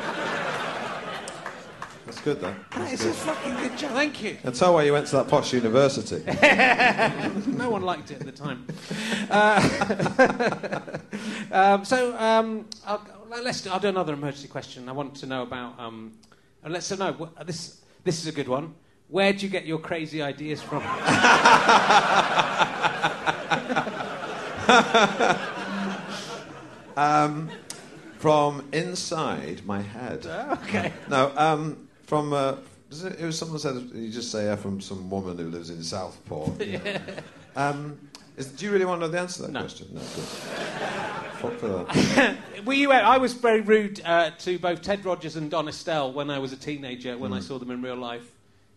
That's 2.05 2.19
good, 2.19 2.41
though. 2.41 2.53
That 2.71 2.91
is 2.91 3.05
a 3.05 3.13
fucking 3.13 3.55
good 3.55 3.77
joke. 3.77 3.91
Thank 3.91 4.21
you. 4.21 4.37
That's 4.43 4.59
how 4.59 4.73
why 4.73 4.83
you 4.83 4.91
went 4.91 5.07
to 5.07 5.15
that 5.17 5.29
posh 5.29 5.53
university. 5.53 6.21
no 7.51 7.69
one 7.69 7.81
liked 7.81 8.11
it 8.11 8.19
at 8.19 8.25
the 8.25 8.31
time. 8.31 8.67
Uh, 9.29 10.79
um, 11.51 11.85
so 11.85 12.17
um, 12.17 12.65
I'll, 12.85 13.01
let's. 13.41 13.65
I'll 13.67 13.79
do 13.79 13.87
another 13.87 14.13
emergency 14.13 14.49
question. 14.49 14.89
I 14.89 14.91
want 14.91 15.15
to 15.15 15.25
know 15.25 15.43
about. 15.43 15.79
Um, 15.79 16.11
and 16.63 16.73
let's 16.73 16.91
know 16.97 17.13
what, 17.13 17.47
this. 17.47 17.79
This 18.03 18.19
is 18.19 18.27
a 18.27 18.33
good 18.33 18.49
one. 18.49 18.75
Where 19.07 19.31
do 19.31 19.45
you 19.45 19.49
get 19.49 19.65
your 19.65 19.79
crazy 19.79 20.21
ideas 20.21 20.61
from? 20.61 20.83
um, 26.97 27.49
from 28.17 28.67
inside 28.73 29.65
my 29.65 29.81
head. 29.81 30.25
okay. 30.25 30.91
No, 31.09 31.31
um, 31.37 31.87
from. 32.13 32.33
Uh, 32.33 32.55
it, 32.91 33.19
it 33.21 33.25
was 33.25 33.37
someone 33.37 33.59
said 33.59 33.75
you 33.93 34.09
just 34.11 34.31
say 34.31 34.49
uh, 34.49 34.55
from 34.55 34.79
some 34.79 35.09
woman 35.09 35.37
who 35.37 35.45
lives 35.49 35.69
in 35.69 35.83
Southport. 35.83 36.61
Yeah. 36.61 36.99
Um, 37.55 37.99
is, 38.35 38.47
do 38.47 38.65
you 38.65 38.71
really 38.71 38.85
want 38.85 38.99
to 39.01 39.05
know 39.05 39.11
the 39.11 39.19
answer 39.19 39.35
to 39.35 39.41
that 39.43 39.51
No. 39.51 39.59
question? 39.59 39.87
No. 39.93 39.99
Good. 39.99 40.07
Fuck 41.37 41.53
for 41.59 41.67
that. 41.67 42.37
Were 42.65 42.73
you? 42.73 42.91
I 42.91 43.19
was 43.19 43.33
very 43.33 43.61
rude 43.61 44.01
uh, 44.03 44.31
to 44.39 44.57
both 44.57 44.81
Ted 44.81 45.05
Rogers 45.05 45.35
and 45.35 45.51
Don 45.51 45.67
Estelle 45.67 46.11
when 46.11 46.31
I 46.31 46.39
was 46.39 46.51
a 46.51 46.55
teenager. 46.55 47.15
When 47.15 47.31
I 47.31 47.37
Mm. 47.39 47.43
saw 47.43 47.59
them 47.59 47.69
in 47.69 47.83
real 47.83 47.95
life. 47.95 48.23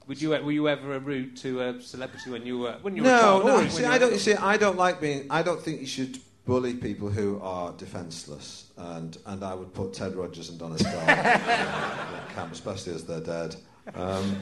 Would 0.09 0.20
you? 0.20 0.28
Were 0.32 0.53
you 0.53 0.68
ever 0.68 0.99
rude 0.99 1.39
to 1.39 1.62
a 1.62 1.80
celebrity 1.80 2.28
when 2.30 2.45
you 2.45 2.59
were 2.59 2.76
when 2.82 2.97
you 2.97 3.03
were 3.03 3.09
a 3.09 3.12
No, 3.12 3.18
child? 3.18 3.43
or 3.45 3.62
no. 3.62 3.68
See, 3.68 3.84
I 3.87 3.97
don't. 3.97 4.12
You 4.12 4.18
see, 4.18 4.34
I 4.34 4.59
don't 4.59 4.76
like 4.76 5.01
being. 5.01 5.26
I 5.30 5.43
don't 5.43 5.62
think 5.62 5.80
you 5.80 5.87
should 5.87 6.18
bully 6.47 6.74
people 6.74 7.11
who 7.11 7.38
are 7.42 7.72
defenceless, 7.72 8.70
and 8.78 9.18
and 9.26 9.44
I 9.44 9.55
would 9.55 9.74
put 9.74 9.92
Ted 9.92 10.14
Rogers 10.16 10.49
and 10.49 10.59
Don 10.59 10.72
Estelle 10.72 11.01
in 11.01 11.07
that 11.07 12.28
camp, 12.34 12.53
especially 12.53 12.94
as 12.94 13.05
they're 13.05 13.20
dead. 13.20 13.57
Um, 13.94 14.40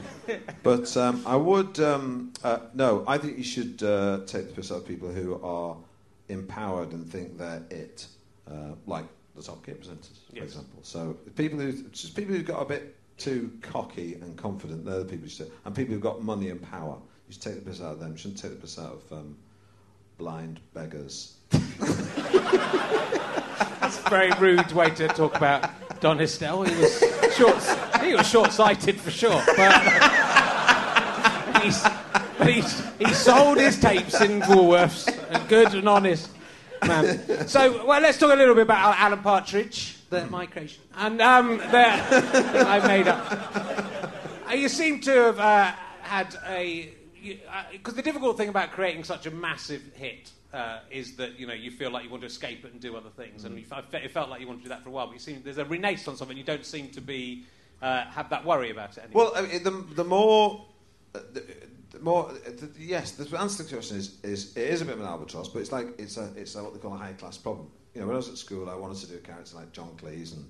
but 0.63 0.95
um, 0.95 1.21
I 1.25 1.35
would. 1.35 1.79
Um, 1.79 2.31
uh, 2.43 2.59
no, 2.73 3.03
I 3.07 3.17
think 3.17 3.37
you 3.37 3.43
should 3.43 3.83
uh, 3.83 4.21
take 4.25 4.47
the 4.49 4.53
piss 4.53 4.71
out 4.71 4.77
of 4.77 4.87
people 4.87 5.09
who 5.09 5.41
are 5.43 5.75
empowered 6.29 6.93
and 6.93 7.07
think 7.11 7.37
they're 7.37 7.63
it, 7.69 8.07
uh, 8.49 8.71
like 8.87 9.05
the 9.35 9.43
Top 9.43 9.63
Gear 9.65 9.75
presenters, 9.75 10.19
for 10.29 10.35
Yes. 10.35 10.45
example. 10.45 10.79
So 10.83 11.17
people 11.35 11.59
who 11.59 11.73
just 11.89 12.15
people 12.15 12.33
who've 12.33 12.45
got 12.45 12.61
a 12.61 12.65
bit 12.65 12.95
too 13.17 13.51
cocky 13.61 14.15
and 14.15 14.35
confident, 14.37 14.85
they're 14.85 14.99
the 14.99 15.05
people 15.05 15.25
you 15.25 15.29
should. 15.29 15.51
And 15.65 15.75
people 15.75 15.93
who've 15.93 16.01
got 16.03 16.23
money 16.23 16.49
and 16.49 16.61
power, 16.61 16.97
you 17.27 17.33
should 17.33 17.41
take 17.41 17.55
the 17.63 17.69
piss 17.69 17.81
out 17.81 17.93
of 17.93 17.99
them. 17.99 18.11
You 18.13 18.17
shouldn't 18.17 18.39
take 18.41 18.51
the 18.51 18.57
piss 18.57 18.77
out 18.79 18.93
of 18.93 19.11
um, 19.19 19.37
blind 20.17 20.59
beggars. 20.73 21.37
That's 22.57 23.99
a 23.99 24.09
very 24.09 24.31
rude 24.39 24.71
way 24.71 24.89
to 24.91 25.07
talk 25.07 25.35
about 25.35 25.69
Don 25.99 26.19
Estelle. 26.21 26.63
He 26.63 26.75
was 26.81 26.99
short, 27.35 27.61
he 28.03 28.15
was 28.15 28.27
short-sighted 28.27 28.99
for 28.99 29.11
sure, 29.11 29.41
but 29.57 29.73
he's, 31.61 31.83
but 32.37 32.47
he's, 32.47 32.83
he 32.99 33.13
sold 33.13 33.57
his 33.57 33.79
tapes 33.79 34.21
in 34.21 34.41
Woolworths, 34.41 35.07
a 35.29 35.47
good 35.47 35.73
and 35.73 35.87
honest 35.87 36.29
man. 36.85 37.47
So, 37.47 37.85
well, 37.85 38.01
let's 38.01 38.17
talk 38.17 38.33
a 38.33 38.35
little 38.35 38.55
bit 38.55 38.63
about 38.63 38.99
Alan 38.99 39.19
Partridge, 39.19 39.97
the, 40.09 40.25
my 40.27 40.45
creation, 40.45 40.81
and 40.97 41.21
um, 41.21 41.57
the, 41.57 41.87
I 42.67 42.87
made 42.87 43.07
up. 43.07 44.49
Uh, 44.49 44.53
you 44.53 44.69
seem 44.69 44.99
to 45.01 45.11
have 45.11 45.39
uh, 45.39 45.71
had 46.01 46.35
a 46.47 46.93
because 47.71 47.93
uh, 47.93 47.97
the 47.97 48.03
difficult 48.03 48.37
thing 48.37 48.49
about 48.49 48.71
creating 48.71 49.03
such 49.03 49.25
a 49.25 49.31
massive 49.31 49.81
hit 49.95 50.29
uh, 50.55 50.79
is 50.89 51.15
that 51.17 51.37
you 51.37 51.45
know 51.45 51.53
you 51.53 51.69
feel 51.69 51.91
like 51.91 52.03
you 52.05 52.09
want 52.09 52.21
to 52.21 52.27
escape 52.27 52.63
it 52.63 52.71
and 52.71 52.81
do 52.81 52.95
other 52.95 53.09
things, 53.09 53.43
mm. 53.43 53.47
and 53.47 53.59
you, 53.59 53.65
it 53.93 54.11
felt 54.11 54.29
like 54.29 54.39
you 54.39 54.47
wanted 54.47 54.59
to 54.59 54.63
do 54.63 54.69
that 54.69 54.83
for 54.83 54.89
a 54.89 54.91
while. 54.91 55.07
But 55.07 55.13
you 55.13 55.19
seem 55.19 55.41
there's 55.43 55.57
a 55.57 55.65
renaissance 55.65 56.21
of 56.21 56.29
it. 56.29 56.31
and 56.31 56.39
You 56.39 56.45
don't 56.45 56.65
seem 56.65 56.89
to 56.91 57.01
be 57.01 57.43
uh, 57.81 58.05
have 58.05 58.29
that 58.29 58.45
worry 58.45 58.71
about 58.71 58.97
it 58.97 59.03
anymore. 59.03 59.31
Well, 59.33 59.33
I 59.35 59.41
mean, 59.47 59.63
the 59.63 59.71
the 59.95 60.05
more. 60.05 60.65
Uh, 61.13 61.19
the, 61.33 61.43
the 61.91 61.99
more, 62.01 62.29
uh, 62.29 62.33
the, 62.49 62.69
yes, 62.77 63.11
the 63.11 63.39
answer 63.39 63.63
to 63.63 63.69
the 63.69 63.75
question 63.75 63.95
is, 63.95 64.17
is 64.21 64.57
it 64.57 64.67
is 64.67 64.81
a 64.81 64.85
bit 64.85 64.95
of 64.95 64.99
an 64.99 65.05
albatross, 65.05 65.47
but 65.47 65.59
it's 65.59 65.71
like 65.71 65.87
it's 65.97 66.17
a 66.17 66.29
it's 66.35 66.55
a, 66.55 66.63
what 66.63 66.73
they 66.73 66.79
call 66.79 66.93
a 66.93 66.97
high 66.97 67.13
class 67.13 67.37
problem. 67.37 67.71
You 67.93 68.01
know, 68.01 68.07
when 68.07 68.15
I 68.15 68.17
was 68.17 68.27
at 68.27 68.37
school, 68.37 68.69
I 68.69 68.75
wanted 68.75 68.97
to 68.97 69.07
do 69.07 69.15
a 69.15 69.19
character 69.19 69.55
like 69.55 69.71
John 69.71 69.91
Cleese 69.95 70.33
and 70.33 70.45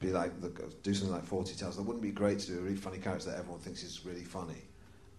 be 0.00 0.08
like 0.08 0.38
the, 0.42 0.50
do 0.82 0.92
something 0.92 1.14
like 1.14 1.26
Fawlty 1.26 1.58
Towers. 1.58 1.76
That 1.76 1.82
wouldn't 1.84 2.02
be 2.02 2.10
great 2.10 2.40
to 2.40 2.46
do 2.48 2.58
a 2.58 2.60
really 2.60 2.76
funny 2.76 2.98
character 2.98 3.30
that 3.30 3.38
everyone 3.38 3.60
thinks 3.60 3.82
is 3.82 4.04
really 4.04 4.24
funny. 4.24 4.62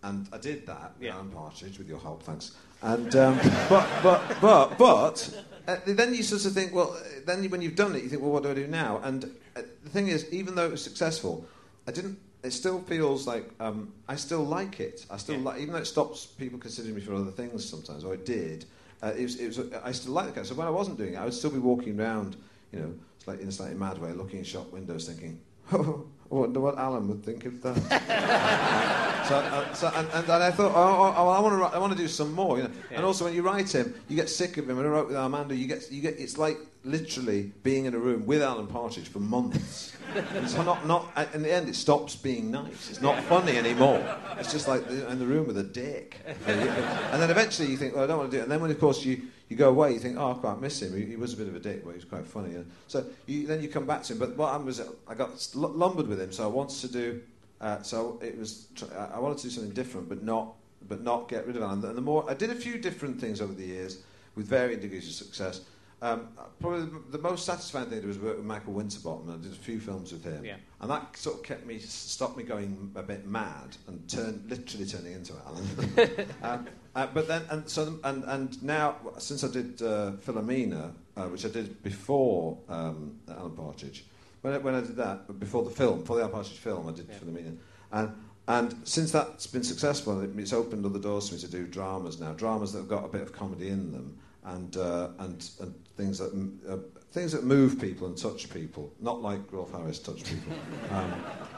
And 0.04 0.28
I 0.32 0.38
did 0.38 0.68
that, 0.68 0.94
yeah. 1.02 1.16
Alan 1.16 1.32
Partridge, 1.32 1.80
with 1.80 1.90
your 1.90 2.00
help, 2.00 2.22
thanks. 2.22 2.56
And 2.82 3.16
um, 3.16 3.40
but 3.70 3.88
but 4.04 4.38
but 4.40 4.78
but 4.78 5.44
uh, 5.68 5.78
then 5.86 6.14
you 6.14 6.24
sort 6.24 6.46
of 6.46 6.54
think, 6.54 6.74
well, 6.74 6.96
then 7.26 7.44
when 7.50 7.62
you've 7.62 7.76
done 7.76 7.96
it, 7.96 8.04
you 8.04 8.10
think, 8.10 8.22
well, 8.22 8.32
what 8.32 8.44
do 8.44 8.52
I 8.52 8.54
do 8.54 8.68
now? 8.68 9.02
And 9.04 9.26
uh, 9.56 9.64
the 9.84 9.90
thing 9.90 10.08
is, 10.08 10.32
even 10.32 10.56
though 10.56 10.66
it 10.66 10.72
was 10.72 10.84
successful, 10.84 11.46
I 11.88 11.92
didn't. 11.92 12.20
It 12.44 12.52
still 12.52 12.82
feels 12.82 13.26
like 13.26 13.50
um, 13.60 13.92
I 14.08 14.16
still 14.16 14.44
like 14.44 14.80
it. 14.80 15.06
I 15.10 15.18
still 15.18 15.38
yeah. 15.38 15.44
like, 15.44 15.60
even 15.60 15.74
though 15.74 15.80
it 15.80 15.88
stops 15.88 16.26
people 16.26 16.60
considering 16.60 16.96
me 16.96 17.02
for 17.02 17.16
other 17.16 17.32
things 17.32 17.68
sometimes, 17.68 18.04
or 18.04 18.14
it 18.14 18.26
did. 18.26 18.66
Uh, 19.02 19.14
it 19.18 19.24
was, 19.24 19.40
it 19.40 19.48
was, 19.48 19.60
I 19.84 19.92
still 19.92 20.14
like 20.14 20.28
the 20.28 20.32
character. 20.32 20.54
So 20.54 20.58
when 20.58 20.68
I 20.68 20.72
wasn't 20.72 20.98
doing 20.98 21.14
it, 21.14 21.18
I 21.18 21.26
would 21.26 21.34
still 21.34 21.52
be 21.52 21.60
walking 21.60 22.00
around, 22.00 22.36
you 22.72 22.80
know, 22.80 22.94
like 23.26 23.42
in 23.42 23.48
a 23.48 23.52
slightly 23.52 23.76
mad 23.76 24.00
way, 24.00 24.12
looking 24.14 24.40
in 24.40 24.46
shop 24.46 24.72
windows, 24.72 25.08
thinking, 25.08 25.40
oh, 25.74 26.06
I 26.30 26.36
wonder 26.36 26.60
what 26.60 26.78
Alan 26.78 27.08
would 27.08 27.24
think 27.24 27.46
of 27.46 27.62
that. 27.62 27.76
so, 29.28 29.36
uh, 29.36 29.74
so 29.74 29.92
and, 29.96 30.08
and, 30.14 30.24
and, 30.30 30.44
I 30.44 30.52
thought, 30.52 30.74
oh, 30.76 31.14
oh, 31.16 31.30
I 31.30 31.40
want 31.40 31.58
to, 31.58 31.78
I 31.78 31.80
want 31.80 31.94
to 31.94 31.98
do 31.98 32.08
some 32.08 32.34
more. 32.34 32.58
You 32.58 32.64
know? 32.64 32.72
Yeah. 32.92 32.98
And 32.98 33.06
also, 33.06 33.26
when 33.26 33.34
you 33.34 33.44
write 33.44 33.74
him, 33.74 33.96
you 34.10 34.18
get 34.18 34.30
sick 34.30 34.58
of 34.58 34.70
him. 34.70 34.76
When 34.76 34.86
I 34.86 34.90
wrote 34.90 35.08
with 35.08 35.16
Armando, 35.16 35.56
you 35.56 35.68
get, 35.68 35.90
you 35.90 36.02
get, 36.02 36.20
it's 36.20 36.38
like 36.38 36.58
literally 36.84 37.54
being 37.64 37.86
in 37.86 37.94
a 37.94 37.98
room 37.98 38.26
with 38.26 38.42
Alan 38.42 38.68
Partridge 38.68 39.08
for 39.08 39.20
months. 39.20 39.96
it's 40.16 40.56
not, 40.56 40.86
not, 40.86 41.12
in 41.34 41.44
the 41.44 41.52
end, 41.52 41.70
it 41.70 41.76
stops 41.76 42.16
being 42.16 42.52
nice. 42.52 42.90
It's 42.90 43.02
not 43.02 43.22
funny 43.24 43.58
anymore. 43.58 44.04
It's 44.38 44.52
just 44.52 44.68
like 44.68 44.86
in 44.90 45.20
the 45.20 45.26
room 45.26 45.48
with 45.48 45.58
a 45.58 45.64
dick. 45.64 46.18
And 46.48 47.22
then 47.22 47.32
eventually 47.32 47.70
you 47.70 47.78
think, 47.78 47.96
well, 47.96 48.04
I 48.04 48.08
don't 48.08 48.18
want 48.18 48.32
to 48.32 48.38
do 48.38 48.42
it. 48.42 48.44
And 48.44 48.52
then 48.52 48.60
when, 48.60 48.70
of 48.70 48.80
course, 48.80 49.04
you, 49.04 49.24
you 49.50 49.56
go 49.56 49.70
away, 49.70 49.94
you 49.94 50.00
think, 50.00 50.18
oh, 50.18 50.32
I 50.32 50.34
quite 50.36 50.60
miss 50.60 50.82
him. 50.82 50.96
He, 50.96 51.06
he 51.06 51.16
was 51.16 51.34
a 51.34 51.38
bit 51.38 51.48
of 51.48 51.56
a 51.56 51.60
dick, 51.60 51.84
but 51.84 51.92
he 51.92 51.96
was 51.96 52.06
quite 52.06 52.28
funny. 52.28 52.56
And 52.56 52.70
so 52.88 53.06
you, 53.26 53.48
then 53.48 53.62
you 53.62 53.70
come 53.70 53.86
back 53.86 54.04
to 54.04 54.14
him. 54.14 54.20
But 54.20 54.36
what 54.36 54.50
happened 54.50 54.66
was 54.66 54.82
I 55.08 55.16
got 55.16 55.48
lumbered 55.56 56.08
with 56.08 56.20
him, 56.20 56.32
so 56.32 56.44
I 56.44 56.48
wanted 56.48 56.80
to 56.82 56.88
do. 56.92 57.22
Uh, 57.60 57.82
so 57.82 58.20
it 58.22 58.38
was. 58.38 58.68
I 58.96 59.20
wanted 59.20 59.38
to 59.40 59.44
do 59.44 59.50
something 59.50 59.74
different, 59.74 60.10
but 60.10 60.22
not, 60.24 60.54
but 60.88 61.02
not 61.02 61.30
get 61.30 61.48
rid 61.48 61.56
of 61.56 61.64
Alan. 61.64 61.84
And 61.84 61.98
the 61.98 62.02
more 62.02 62.30
I 62.30 62.34
did 62.34 62.50
a 62.50 62.56
few 62.56 62.78
different 62.78 63.20
things 63.20 63.42
over 63.42 63.54
the 63.54 63.66
years 63.66 64.00
with 64.36 64.46
varying 64.48 64.80
degrees 64.80 65.08
of 65.08 65.14
success. 65.14 65.62
Um, 66.00 66.28
probably 66.60 66.82
the, 66.82 67.18
the, 67.18 67.18
most 67.18 67.44
satisfying 67.44 67.88
thing 67.88 67.96
to 67.96 68.02
do 68.04 68.08
was 68.08 68.20
work 68.20 68.38
with 68.38 68.46
Michael 68.46 68.74
Winterbottom. 68.74 69.32
I 69.32 69.42
did 69.42 69.52
a 69.52 69.56
few 69.56 69.80
films 69.80 70.12
with 70.12 70.24
him, 70.24 70.46
yeah. 70.46 70.58
and 70.80 70.92
that 70.92 71.18
sort 71.18 71.38
of 71.38 71.44
kept 71.44 71.66
me, 71.66 71.80
stopped 71.80 72.38
me 72.38 72.44
going 72.44 72.92
a 72.96 73.02
bit 73.02 73.26
mad 73.26 73.76
and 73.88 74.08
turn, 74.08 74.44
literally 74.48 74.86
turning 74.86 75.14
into 75.14 75.34
Alan. 75.48 76.28
um, 76.44 76.68
uh, 76.96 77.08
but 77.12 77.28
then, 77.28 77.42
and 77.50 77.68
so, 77.68 77.98
and, 78.04 78.24
and 78.26 78.62
now 78.62 78.98
since 79.18 79.44
I 79.44 79.48
did 79.48 79.82
uh, 79.82 80.12
Philomena, 80.24 80.94
uh, 81.16 81.24
which 81.30 81.46
I 81.46 81.50
did 81.50 81.82
before 81.82 82.60
um, 82.70 83.18
Alan 83.28 83.56
Partridge, 83.56 84.06
when 84.42 84.54
I, 84.54 84.58
when 84.60 84.76
I 84.76 84.82
did 84.82 84.98
that 84.98 85.40
before 85.40 85.64
the 85.64 85.72
film, 85.72 86.02
before 86.02 86.18
the 86.18 86.24
Alan 86.24 86.34
Partridge 86.34 86.60
film, 86.60 86.88
I 86.88 86.92
did 86.92 87.08
yeah. 87.10 87.18
Philomena, 87.18 87.58
and 87.92 88.14
and 88.48 88.76
since 88.84 89.12
that's 89.12 89.48
been 89.48 89.64
successful, 89.64 90.22
it's 90.22 90.54
opened 90.54 90.86
other 90.86 91.00
doors 91.00 91.30
for 91.30 91.36
me 91.36 91.42
to 91.42 91.48
do 91.48 91.66
dramas 91.66 92.20
now, 92.20 92.34
dramas 92.34 92.72
that 92.74 92.80
have 92.80 92.88
got 92.88 93.04
a 93.04 93.10
bit 93.10 93.22
of 93.22 93.34
comedy 93.34 93.70
in 93.70 93.92
them 93.92 94.20
and, 94.48 94.78
uh, 94.78 95.10
and, 95.20 95.50
and 95.62 95.74
things 95.96 96.20
that 96.20 96.32
uh, 96.70 96.78
things 97.12 97.32
that 97.32 97.44
move 97.44 97.80
people 97.80 98.08
and 98.08 98.18
touch 98.18 98.50
people, 98.50 98.92
not 99.00 99.22
like 99.22 99.40
Rolf 99.52 99.72
Harris 99.72 100.00
touch 100.00 100.24
people, 100.24 100.54
um, 100.92 101.14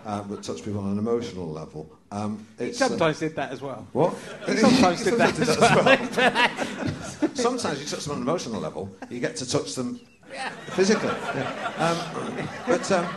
uh, 0.05 0.23
but 0.23 0.43
touch 0.43 0.63
people 0.63 0.79
on 0.79 0.91
an 0.91 0.99
emotional 0.99 1.47
level. 1.49 1.89
Um, 2.11 2.45
he 2.57 2.73
sometimes 2.73 3.17
uh, 3.17 3.27
did 3.27 3.35
that 3.35 3.51
as 3.51 3.61
well. 3.61 3.87
What? 3.93 4.15
He 4.47 4.57
sometimes 4.57 5.03
did 5.03 5.15
that, 5.15 5.39
as 5.39 5.57
well. 5.59 7.35
sometimes 7.35 7.79
you 7.81 7.85
touch 7.87 8.05
them 8.05 8.13
on 8.13 8.17
an 8.17 8.23
emotional 8.23 8.59
level, 8.59 8.95
you 9.09 9.19
get 9.19 9.35
to 9.37 9.49
touch 9.49 9.75
them 9.75 9.99
physically. 10.71 11.09
Yeah. 11.09 11.73
Um, 11.77 12.47
but 12.67 12.91
um, 12.91 13.07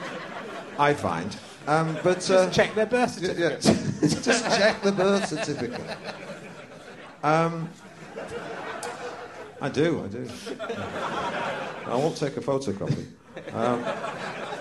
I 0.79 0.95
find. 0.95 1.37
Um, 1.66 1.97
but 2.03 2.16
just 2.16 2.31
uh, 2.31 2.51
check 2.51 2.75
their 2.75 2.87
birth 2.87 3.12
certificate. 3.12 3.64
Yeah, 3.64 4.09
just 4.23 4.45
check 4.45 4.83
the 4.83 4.91
birth 4.91 5.29
certificate. 5.29 5.97
Um, 7.23 7.70
I 9.63 9.69
do, 9.69 10.03
I 10.03 10.09
do. 10.09 10.29
I 11.87 11.95
won't 11.95 12.17
take 12.17 12.37
a 12.37 12.41
photocopy. 12.41 13.07
Um, 13.53 13.85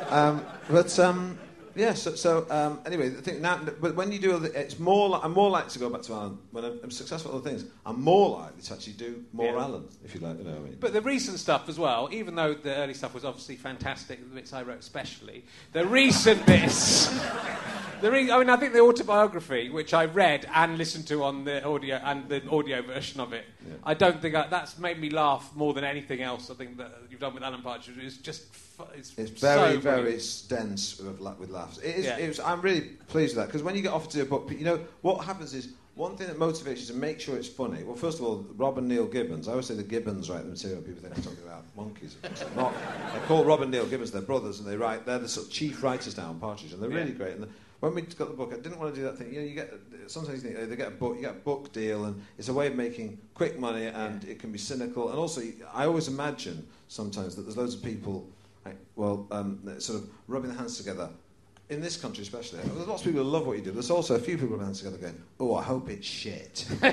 um, 0.10 0.45
but 0.70 0.99
um, 0.99 1.39
yeah, 1.76 1.93
so, 1.93 2.16
so 2.16 2.45
um, 2.49 2.82
anyway, 2.86 3.08
I 3.08 3.22
think 3.22 3.39
now, 3.39 3.58
but 3.58 3.95
when 3.95 4.12
you 4.12 4.20
do, 4.20 4.43
it's 4.43 4.78
more. 4.78 5.10
Li- 5.10 5.20
I'm 5.24 5.32
more 5.32 5.49
likely 5.49 5.72
to 5.72 5.80
go 5.80 5.89
back 5.89 6.02
to 6.04 6.14
Alan 6.14 6.38
when 6.52 6.66
I'm, 6.66 6.80
I'm, 6.84 6.91
successful 6.91 7.32
at 7.32 7.38
other 7.38 7.49
things. 7.49 7.66
I'm 7.86 8.02
more 8.02 8.30
likely 8.30 8.62
to 8.62 8.74
actually 8.74 8.93
do 8.93 9.24
more 9.34 9.54
yeah. 9.54 9.64
Alan, 9.64 9.88
if 10.04 10.14
you 10.14 10.22
like. 10.22 10.38
You 10.38 10.43
know, 10.43 10.52
what 10.52 10.60
I 10.60 10.64
mean. 10.64 10.78
But 10.80 10.93
the 10.93 11.02
recent 11.02 11.39
stuff 11.39 11.70
as 11.70 11.80
well, 11.80 12.10
even 12.12 12.36
though 12.36 12.54
the 12.54 12.76
early 12.76 12.93
stuff 12.93 13.14
was 13.14 13.24
obviously 13.24 13.56
fantastic, 13.56 14.20
the 14.20 14.36
bits 14.36 14.54
I 14.54 14.64
wrote 14.64 14.80
especially, 14.80 15.45
the 15.72 15.86
recent 15.86 16.45
bits. 16.45 17.08
The 18.02 18.12
re- 18.12 18.32
I 18.32 18.39
mean, 18.39 18.49
I 18.49 18.58
think 18.58 18.74
the 18.74 18.82
autobiography, 18.82 19.70
which 19.70 19.93
I 19.93 20.06
read 20.06 20.47
and 20.54 20.78
listened 20.78 21.08
to 21.08 21.24
on 21.24 21.45
the 21.45 21.64
audio 21.64 22.02
and 22.04 22.28
the 22.28 22.47
audio 22.49 22.82
version 22.82 23.22
of 23.22 23.32
it, 23.32 23.45
yeah. 23.68 23.76
I 23.84 23.93
don't 23.93 24.22
think 24.22 24.36
I, 24.36 24.47
that's 24.47 24.78
made 24.78 24.99
me 24.99 25.09
laugh 25.09 25.51
more 25.55 25.74
than 25.74 25.84
anything 25.84 26.22
else. 26.22 26.49
I 26.49 26.53
think 26.55 26.78
that 26.78 26.91
you've 27.09 27.20
done 27.20 27.34
with 27.34 27.43
Alan 27.43 27.62
Partridge 27.62 27.97
is 27.97 28.18
just 28.18 28.43
it's, 28.95 29.14
it's 29.18 29.32
very 29.39 29.76
so 29.76 29.80
very 29.80 30.20
dense 30.47 30.99
with, 30.99 31.20
with 31.39 31.49
laughs. 31.49 31.78
It 31.80 31.95
is. 31.95 32.05
Yeah. 32.05 32.18
It 32.18 32.28
was, 32.28 32.39
I'm 32.39 32.62
really 32.62 32.82
pleased 33.07 33.36
with 33.36 33.43
that 33.43 33.47
because 33.47 33.64
when 33.64 33.76
you 33.76 33.82
get 33.82 33.93
offered 33.93 34.12
to 34.12 34.18
do 34.18 34.24
a 34.24 34.26
book, 34.26 34.51
you 34.51 34.66
know 34.66 34.80
what 35.01 35.24
happens 35.26 35.53
is 35.53 35.70
one 35.95 36.16
thing 36.16 36.28
that 36.28 36.38
motivates 36.38 36.80
you 36.80 36.86
to 36.88 36.93
make 36.93 37.20
sure 37.20 37.36
it's 37.38 37.47
funny. 37.47 37.84
Well, 37.84 37.95
first 37.95 38.20
of 38.20 38.26
all, 38.26 38.45
Rob 38.55 38.78
and 38.78 38.88
Neil 38.88 39.05
Gibbons. 39.05 39.47
I 39.47 39.51
always 39.51 39.68
say 39.68 39.76
the 39.76 39.84
Gibbons 39.84 40.30
write 40.30 40.43
the 40.43 40.49
material. 40.49 40.82
People 40.82 41.01
think 41.01 41.16
I'm 41.16 41.22
talking 41.22 41.43
about 41.43 41.64
monkeys. 41.76 42.16
Not. 42.55 42.74
I 43.14 43.20
call 43.28 43.43
Rob 43.43 43.62
and 43.62 43.72
Neil 43.72 43.86
Gibbons. 43.86 44.12
They're 44.12 44.22
brothers, 44.22 44.59
and 44.59 44.68
they 44.68 44.78
write. 44.78 45.05
They're 45.05 45.20
the 45.20 45.28
sort 45.28 45.47
of 45.47 45.53
chief 45.53 45.84
writers 45.84 46.14
down 46.14 46.39
Partridge, 46.39 46.72
and 46.74 46.82
they're 46.82 46.89
yeah. 46.89 46.97
really 46.97 47.12
great. 47.12 47.34
And 47.34 47.43
the, 47.43 47.49
when 47.82 47.95
we 47.95 48.03
got 48.03 48.29
the 48.29 48.36
book, 48.36 48.53
I 48.53 48.57
didn't 48.57 48.79
want 48.79 48.93
to 48.93 49.01
do 49.01 49.05
that 49.07 49.17
thing. 49.17 49.34
You 49.34 49.41
know, 49.41 49.47
you 49.47 49.55
get 49.55 49.73
sometimes 50.07 50.43
you 50.43 50.49
think 50.49 50.61
oh, 50.61 50.65
they 50.67 50.75
get 50.75 50.88
a 50.88 50.91
book, 50.91 51.15
you 51.15 51.21
get 51.23 51.32
a 51.32 51.39
book 51.39 51.73
deal, 51.73 52.05
and 52.05 52.23
it's 52.38 52.47
a 52.47 52.53
way 52.53 52.67
of 52.67 52.75
making 52.75 53.17
quick 53.34 53.59
money, 53.59 53.88
and 53.88 54.23
yeah. 54.23 54.32
it 54.32 54.39
can 54.39 54.51
be 54.51 54.59
cynical. 54.59 55.09
And 55.09 55.17
also, 55.17 55.41
I 55.73 55.86
always 55.86 56.07
imagine 56.07 56.67
sometimes 56.88 57.36
that 57.36 57.41
there's 57.41 57.57
loads 57.57 57.73
of 57.73 57.84
people, 57.84 58.27
like, 58.65 58.77
well, 58.95 59.27
um, 59.32 59.59
sort 59.79 59.99
of 59.99 60.09
rubbing 60.27 60.51
their 60.51 60.59
hands 60.59 60.77
together 60.77 61.09
in 61.72 61.80
this 61.80 61.95
country 61.95 62.22
especially, 62.22 62.59
there's 62.59 62.86
lots 62.86 63.01
of 63.01 63.07
people 63.07 63.24
who 63.24 63.30
love 63.30 63.47
what 63.47 63.55
you 63.57 63.63
do. 63.63 63.72
There's 63.72 63.89
also 63.89 64.15
a 64.15 64.19
few 64.19 64.38
people 64.38 64.57
around 64.57 64.76
together 64.76 64.97
going, 64.97 65.19
"Oh, 65.39 65.55
I 65.55 65.63
hope 65.63 65.89
it's 65.89 66.05
shit," 66.05 66.67
uh, 66.84 66.86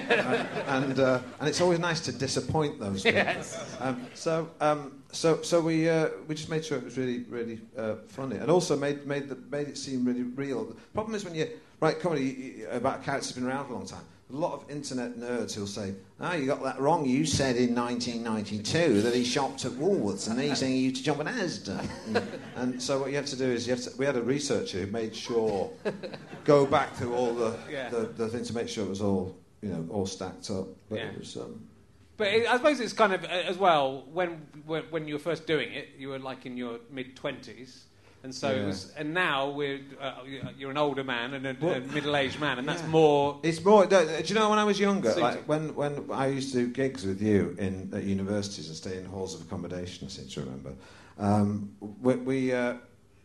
and 0.69 1.01
uh, 1.01 1.21
and 1.41 1.49
it's 1.49 1.61
always 1.61 1.81
nice 1.81 2.01
to 2.03 2.13
disappoint 2.13 2.79
those 2.79 3.03
people. 3.03 3.19
Yes. 3.19 3.77
Um, 3.81 4.07
so 4.15 4.49
um, 4.61 5.03
so 5.11 5.43
so 5.43 5.61
we 5.61 5.89
uh, 5.89 6.11
we 6.29 6.37
just 6.37 6.49
made 6.49 6.65
sure 6.65 6.79
it 6.79 6.85
was 6.85 6.97
really 6.97 7.25
really 7.25 7.61
uh, 7.77 7.97
funny, 8.07 8.37
and 8.37 8.49
also 8.51 8.77
made 8.77 9.05
made 9.05 9.29
the, 9.29 9.37
made 9.51 9.67
it 9.67 9.77
seem 9.77 10.05
really 10.05 10.23
real. 10.23 10.65
The 10.65 10.75
problem 10.95 11.17
is 11.17 11.25
when 11.25 11.35
you 11.35 11.49
write 11.81 11.99
comedy 11.99 12.65
about 12.71 13.03
characters 13.03 13.31
who've 13.31 13.43
been 13.43 13.53
around 13.53 13.71
a 13.71 13.75
long 13.75 13.87
time 13.87 14.05
a 14.31 14.37
lot 14.37 14.53
of 14.53 14.71
internet 14.71 15.17
nerds 15.17 15.55
who'll 15.55 15.67
say, 15.67 15.95
"Ah, 16.21 16.33
oh, 16.33 16.37
you 16.37 16.47
got 16.47 16.63
that 16.63 16.79
wrong. 16.79 17.07
You 17.07 17.25
said 17.25 17.57
in 17.57 17.75
1992 17.75 19.01
that 19.03 19.15
he 19.15 19.25
shopped 19.25 19.65
at 19.65 19.73
Woolworths, 19.73 20.29
and 20.29 20.39
he's 20.39 20.59
saying 20.59 20.77
you 20.77 20.93
to 20.93 21.03
jump 21.03 21.21
at 21.21 21.27
Asda." 21.27 21.89
and, 22.07 22.41
and 22.57 22.83
so 22.83 23.01
what 23.01 23.11
you 23.11 23.17
have 23.17 23.27
to 23.27 23.37
do 23.37 23.47
is 23.47 23.67
you 23.67 23.75
have 23.75 23.83
to, 23.85 23.91
we 23.97 24.05
had 24.05 24.17
a 24.17 24.23
researcher 24.23 24.81
who 24.81 24.87
made 24.93 25.17
sure 25.17 25.71
go 26.45 26.67
back 26.67 26.95
through 26.95 27.15
all 27.15 27.35
the, 27.35 27.57
yeah. 27.71 27.89
the, 27.89 28.01
the 28.01 28.29
things 28.29 28.49
to 28.49 28.55
make 28.55 28.69
sure 28.69 28.85
it 28.85 28.91
was 28.91 29.01
all 29.01 29.35
you 29.63 29.71
know 29.71 29.87
all 29.91 30.07
stacked 30.07 30.51
up. 30.51 30.69
But 30.89 30.99
yeah. 30.99 31.11
was, 31.19 31.37
um, 31.37 31.67
but 32.19 32.29
it, 32.29 32.49
I 32.49 32.57
suppose 32.57 32.81
it's 32.81 32.93
kind 32.93 33.15
of 33.15 33.25
uh, 33.25 33.29
as 33.29 33.57
well 33.57 34.05
when, 34.13 34.47
when 34.67 34.83
when 34.91 35.09
you 35.09 35.15
were 35.15 35.21
first 35.21 35.47
doing 35.47 35.73
it, 35.73 35.91
you 35.99 36.11
were 36.11 36.19
like 36.19 36.45
in 36.45 36.57
your 36.57 36.81
mid 36.91 37.17
twenties 37.17 37.85
and 38.23 38.35
so 38.35 38.51
yeah. 38.51 38.67
was, 38.67 38.93
and 38.97 39.15
now 39.15 39.51
we're 39.51 39.81
uh, 40.01 40.15
you're 40.59 40.71
an 40.71 40.77
older 40.77 41.05
man 41.05 41.35
and 41.35 41.47
a, 41.47 41.51
a 41.51 41.81
middle-aged 41.81 42.41
man, 42.41 42.59
and 42.59 42.67
yeah. 42.67 42.75
that's 42.75 42.87
more. 42.89 43.39
It's 43.43 43.65
more. 43.65 43.87
Do 43.87 44.23
you 44.25 44.35
know 44.35 44.51
when 44.51 44.59
I 44.59 44.65
was 44.65 44.81
younger, 44.81 45.15
like 45.15 45.45
when 45.45 45.75
when 45.75 46.07
I 46.13 46.27
used 46.27 46.53
to 46.53 46.67
do 46.67 46.69
gigs 46.69 47.07
with 47.07 47.23
you 47.23 47.55
in 47.59 47.91
at 47.95 48.05
universities 48.05 48.69
and 48.69 48.77
stay 48.77 48.99
in 48.99 49.05
halls 49.05 49.35
of 49.35 49.43
accommodation, 49.43 50.07
I 50.07 50.11
seem 50.11 50.29
to 50.29 50.41
remember. 50.41 50.73
Um, 51.19 51.75
we, 51.81 52.15
we 52.17 52.53
uh, 52.53 52.75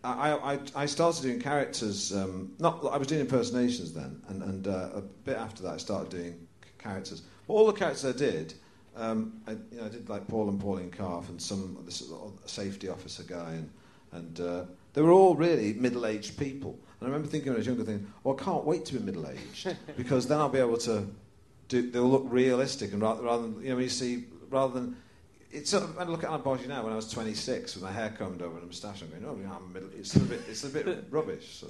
I, 0.03 0.53
I, 0.53 0.59
I 0.75 0.85
started 0.85 1.21
doing 1.21 1.39
characters. 1.39 2.13
Um, 2.13 2.53
not 2.59 2.85
I 2.91 2.97
was 2.97 3.07
doing 3.07 3.21
impersonations 3.21 3.93
then, 3.93 4.21
and, 4.27 4.43
and 4.43 4.67
uh, 4.67 4.89
a 4.95 5.01
bit 5.01 5.37
after 5.37 5.63
that, 5.63 5.73
I 5.73 5.77
started 5.77 6.09
doing 6.09 6.47
characters. 6.77 7.23
All 7.47 7.65
the 7.65 7.73
characters 7.73 8.05
I 8.05 8.17
did, 8.17 8.53
um, 8.95 9.41
I, 9.47 9.51
you 9.51 9.79
know, 9.79 9.85
I 9.85 9.89
did 9.89 10.09
like 10.09 10.27
Paul 10.27 10.49
and 10.49 10.59
Pauline 10.59 10.91
Calf 10.91 11.29
and 11.29 11.41
some 11.41 11.77
this 11.85 12.03
safety 12.45 12.89
officer 12.89 13.23
guy, 13.23 13.53
and 13.53 13.69
and 14.11 14.39
uh, 14.39 14.65
they 14.93 15.01
were 15.01 15.11
all 15.11 15.35
really 15.35 15.73
middle-aged 15.73 16.37
people. 16.37 16.79
And 16.99 17.07
I 17.07 17.11
remember 17.11 17.27
thinking 17.27 17.49
when 17.49 17.57
I 17.57 17.59
was 17.59 17.67
younger, 17.67 17.83
thinking, 17.83 18.11
"Well, 18.23 18.37
I 18.39 18.43
can't 18.43 18.63
wait 18.63 18.85
to 18.85 18.93
be 18.93 18.99
middle-aged 18.99 19.75
because 19.97 20.27
then 20.27 20.39
I'll 20.39 20.49
be 20.49 20.59
able 20.59 20.77
to 20.77 21.07
do. 21.67 21.89
They'll 21.89 22.09
look 22.09 22.25
realistic, 22.27 22.93
and 22.93 23.01
rather, 23.01 23.23
rather 23.23 23.43
than 23.43 23.61
you 23.61 23.69
know, 23.69 23.75
when 23.75 23.83
you 23.83 23.89
see 23.89 24.25
rather 24.49 24.73
than 24.73 24.95
it's 25.53 25.69
sort 25.69 25.83
of, 25.83 25.95
when 25.95 26.07
I 26.07 26.09
look 26.09 26.23
at 26.23 26.29
Alan 26.29 26.41
Podgy 26.41 26.67
now, 26.67 26.83
when 26.83 26.93
I 26.93 26.95
was 26.95 27.11
26 27.11 27.75
with 27.75 27.83
my 27.83 27.91
hair 27.91 28.13
combed 28.17 28.41
over 28.41 28.55
and 28.55 28.63
a 28.63 28.65
moustache, 28.65 29.03
I'm 29.03 29.09
going, 29.09 29.23
oh, 29.23 29.37
yeah, 29.39 29.55
I'm 29.55 29.71
middle. 29.71 29.89
It's 29.95 30.15
a 30.15 30.19
bit, 30.19 30.41
it's 30.49 30.63
a 30.63 30.69
bit 30.69 31.05
rubbish. 31.11 31.59
So, 31.59 31.67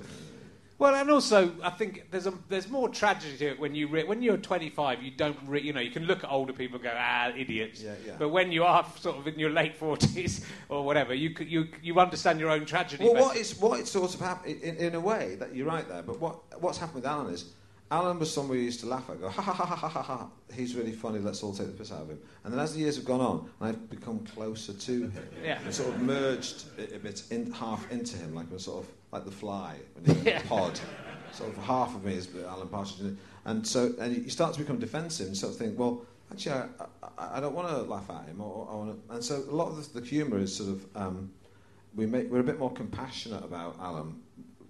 Well, 0.83 0.95
and 0.95 1.09
also, 1.09 1.53
I 1.63 1.69
think 1.69 2.11
there's 2.11 2.27
a 2.27 2.33
there's 2.49 2.67
more 2.67 2.89
tragedy 2.89 3.37
to 3.37 3.45
it 3.51 3.59
when 3.59 3.73
you 3.73 3.87
re- 3.87 4.03
when 4.03 4.21
you're 4.21 4.35
25. 4.35 5.01
You 5.01 5.11
don't 5.11 5.37
re- 5.47 5.61
you 5.61 5.71
know 5.71 5.79
you 5.79 5.91
can 5.91 6.03
look 6.03 6.25
at 6.25 6.29
older 6.29 6.51
people 6.51 6.75
and 6.75 6.83
go 6.83 6.91
ah 6.93 7.29
idiots. 7.29 7.81
Yeah, 7.81 7.93
yeah. 8.05 8.15
But 8.19 8.29
when 8.29 8.51
you 8.51 8.65
are 8.65 8.85
sort 8.99 9.15
of 9.15 9.25
in 9.25 9.39
your 9.39 9.49
late 9.49 9.79
40s 9.79 10.43
or 10.67 10.83
whatever, 10.83 11.13
you 11.13 11.33
you 11.39 11.69
you 11.81 11.97
understand 12.01 12.37
your 12.37 12.49
own 12.49 12.65
tragedy. 12.65 13.05
well, 13.05 13.13
better. 13.13 13.25
what 13.27 13.37
is 13.37 13.57
what 13.61 13.79
is 13.79 13.89
sort 13.89 14.13
of 14.13 14.19
happened 14.19 14.61
in, 14.61 14.75
in 14.75 14.95
a 14.95 14.99
way 14.99 15.35
that 15.35 15.55
you're 15.55 15.67
right 15.67 15.87
there, 15.87 16.03
but 16.03 16.19
what 16.19 16.61
what's 16.61 16.77
happened 16.79 16.95
with 16.95 17.05
Alan 17.05 17.33
is 17.33 17.45
Alan 17.89 18.19
was 18.19 18.33
someone 18.33 18.57
we 18.57 18.63
used 18.65 18.81
to 18.81 18.87
laugh 18.87 19.09
at, 19.09 19.21
go 19.21 19.29
ha 19.29 19.41
ha 19.41 19.53
ha 19.53 19.65
ha 19.65 19.87
ha 19.87 20.01
ha. 20.01 20.27
He's 20.53 20.75
really 20.75 20.91
funny. 20.91 21.19
Let's 21.19 21.43
all 21.43 21.53
take 21.53 21.67
the 21.67 21.73
piss 21.73 21.93
out 21.93 22.01
of 22.01 22.09
him. 22.09 22.19
And 22.43 22.51
then 22.51 22.59
as 22.59 22.73
the 22.73 22.81
years 22.81 22.97
have 22.97 23.05
gone 23.05 23.21
on, 23.21 23.49
I've 23.61 23.89
become 23.89 24.19
closer 24.35 24.73
to 24.73 24.91
him. 24.91 25.29
Yeah. 25.41 25.59
and 25.63 25.73
sort 25.73 25.95
of 25.95 26.01
merged 26.01 26.65
a, 26.77 26.95
a 26.95 26.99
bit 26.99 27.23
in, 27.31 27.53
half 27.53 27.89
into 27.89 28.17
him, 28.17 28.35
like 28.35 28.51
a 28.51 28.59
sort 28.59 28.83
of 28.83 28.91
like 29.13 29.25
the 29.25 29.31
fly 29.31 29.75
when 29.93 30.05
you're 30.23 30.33
in 30.35 30.41
the 30.41 30.47
pod. 30.47 30.79
Sort 31.31 31.49
of 31.49 31.57
half 31.63 31.95
of 31.95 32.03
me 32.03 32.13
is 32.13 32.27
Alan 32.47 32.67
Partridge, 32.67 33.15
and 33.45 33.65
so 33.65 33.93
and 33.99 34.15
you 34.15 34.29
start 34.29 34.53
to 34.53 34.59
become 34.59 34.77
defensive 34.79 35.27
and 35.27 35.35
sort 35.37 35.53
of 35.53 35.57
think, 35.59 35.79
well, 35.79 36.05
actually, 36.31 36.51
I, 36.51 36.65
I, 37.17 37.37
I 37.37 37.39
don't 37.39 37.55
want 37.55 37.69
to 37.69 37.77
laugh 37.83 38.07
at 38.09 38.27
him, 38.27 38.39
or, 38.41 38.67
or 38.67 38.71
I 38.71 38.75
wanna, 38.75 38.95
and 39.11 39.23
so 39.23 39.43
a 39.49 39.55
lot 39.55 39.69
of 39.69 39.93
the, 39.93 39.99
the 40.01 40.05
humour 40.05 40.37
is 40.37 40.55
sort 40.55 40.69
of 40.69 40.85
um, 40.95 41.31
we 41.95 42.05
make, 42.05 42.29
we're 42.31 42.39
a 42.39 42.43
bit 42.43 42.59
more 42.59 42.71
compassionate 42.71 43.43
about 43.43 43.77
Alan 43.79 44.19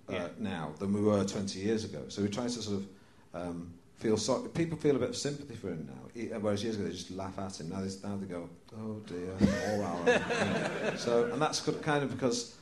uh, 0.10 0.14
Yeah. 0.14 0.28
now 0.40 0.74
than 0.80 0.94
we 0.94 1.02
were 1.02 1.24
20 1.26 1.60
years 1.60 1.84
ago. 1.86 2.04
So 2.10 2.22
we 2.22 2.30
try 2.30 2.44
to 2.46 2.50
sort 2.50 2.78
of 2.82 2.88
um, 3.34 3.74
feel 3.98 4.16
sorry. 4.18 4.48
People 4.50 4.78
feel 4.78 4.96
a 4.96 5.00
bit 5.00 5.10
of 5.10 5.18
sympathy 5.18 5.56
for 5.56 5.68
him 5.68 5.86
now, 5.90 6.22
e- 6.22 6.28
whereas 6.40 6.64
years 6.64 6.76
ago 6.78 6.86
they 6.86 6.92
just 6.92 7.12
laugh 7.12 7.38
at 7.40 7.60
him. 7.60 7.70
Now 7.70 7.82
they, 7.82 7.90
now 8.08 8.16
they 8.18 8.26
go, 8.26 8.50
oh 8.78 9.02
dear, 9.06 9.34
poor 9.38 9.84
Alan. 9.84 10.08
You 10.08 10.14
know. 10.92 10.96
So, 10.98 11.26
and 11.34 11.42
that's 11.42 11.60
kind 11.82 12.04
of 12.06 12.12
because 12.12 12.56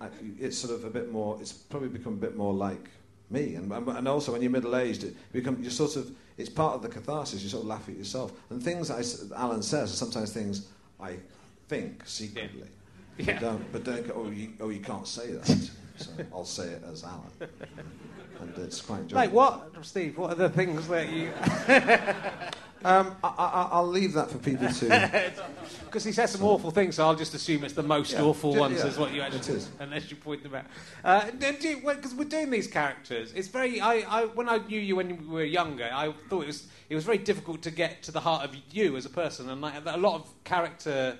I, 0.00 0.08
it's 0.38 0.58
sort 0.58 0.74
of 0.74 0.84
a 0.84 0.90
bit 0.90 1.10
more. 1.10 1.38
It's 1.40 1.52
probably 1.52 1.88
become 1.88 2.14
a 2.14 2.16
bit 2.16 2.36
more 2.36 2.52
like 2.52 2.90
me, 3.30 3.54
and 3.54 3.72
and 3.72 3.88
and 3.88 4.08
also 4.08 4.32
when 4.32 4.42
you're 4.42 4.50
middle 4.50 4.76
aged, 4.76 5.04
it 5.04 5.16
become 5.32 5.62
you 5.62 5.70
sort 5.70 5.96
of. 5.96 6.10
It's 6.38 6.50
part 6.50 6.74
of 6.74 6.82
the 6.82 6.88
catharsis. 6.88 7.42
You 7.42 7.48
sort 7.48 7.62
of 7.62 7.68
laugh 7.68 7.88
at 7.88 7.96
yourself, 7.96 8.32
and 8.50 8.62
things 8.62 8.90
I 8.90 9.00
s 9.00 9.24
Alan 9.34 9.62
says 9.62 9.92
are 9.92 9.96
sometimes 9.96 10.32
things 10.32 10.68
I 11.00 11.16
think 11.68 12.06
secretly. 12.06 12.68
Yeah. 13.18 13.24
But 13.26 13.40
don't, 13.40 13.72
but 13.72 13.84
don't 13.84 14.06
go, 14.06 14.12
oh, 14.14 14.30
you, 14.30 14.52
oh, 14.60 14.68
you 14.68 14.80
can't 14.80 15.08
say 15.08 15.32
that. 15.32 15.46
so 15.96 16.10
I'll 16.30 16.44
say 16.44 16.66
it 16.68 16.82
as 16.84 17.02
Alan. 17.02 17.30
And 18.40 18.58
it's 18.58 18.82
quite 18.82 19.10
like 19.12 19.32
what, 19.32 19.72
Steve? 19.80 20.18
What 20.18 20.32
are 20.32 20.34
the 20.34 20.50
things 20.50 20.86
that 20.88 21.08
you? 21.08 21.32
Um, 22.84 23.16
I, 23.24 23.28
I, 23.28 23.68
I'll 23.72 23.88
leave 23.88 24.12
that 24.12 24.30
for 24.30 24.38
people 24.38 24.68
to. 24.68 25.32
Because 25.86 26.04
he 26.04 26.12
says 26.12 26.30
some 26.32 26.42
awful 26.42 26.70
things, 26.70 26.96
so 26.96 27.06
I'll 27.06 27.14
just 27.14 27.32
assume 27.34 27.64
it's 27.64 27.74
the 27.74 27.82
most 27.82 28.12
Yeah. 28.12 28.22
awful 28.22 28.52
Yeah, 28.52 28.60
ones, 28.60 28.78
yeah. 28.78 28.86
is 28.86 28.98
what 28.98 29.12
you 29.14 29.22
actually, 29.22 29.62
unless 29.78 30.10
you 30.10 30.16
point 30.16 30.42
them 30.42 30.54
out. 30.54 30.66
Uh, 31.04 31.30
Because 31.30 32.14
we're 32.14 32.24
doing 32.24 32.50
these 32.50 32.66
characters, 32.66 33.32
it's 33.34 33.48
very. 33.48 33.80
I, 33.80 33.94
I 34.08 34.24
when 34.26 34.48
I 34.48 34.58
knew 34.58 34.78
you 34.80 34.96
when 34.96 35.08
you 35.10 35.30
were 35.30 35.44
younger, 35.44 35.88
I 35.92 36.12
thought 36.28 36.42
it 36.42 36.48
was 36.48 36.66
it 36.88 36.94
was 36.94 37.04
very 37.04 37.18
difficult 37.18 37.62
to 37.62 37.70
get 37.70 38.02
to 38.04 38.12
the 38.12 38.20
heart 38.20 38.44
of 38.44 38.54
you 38.70 38.96
as 38.96 39.06
a 39.06 39.10
person, 39.10 39.48
and 39.48 39.60
like, 39.60 39.74
a 39.86 39.96
lot 39.96 40.14
of 40.16 40.28
character 40.44 41.18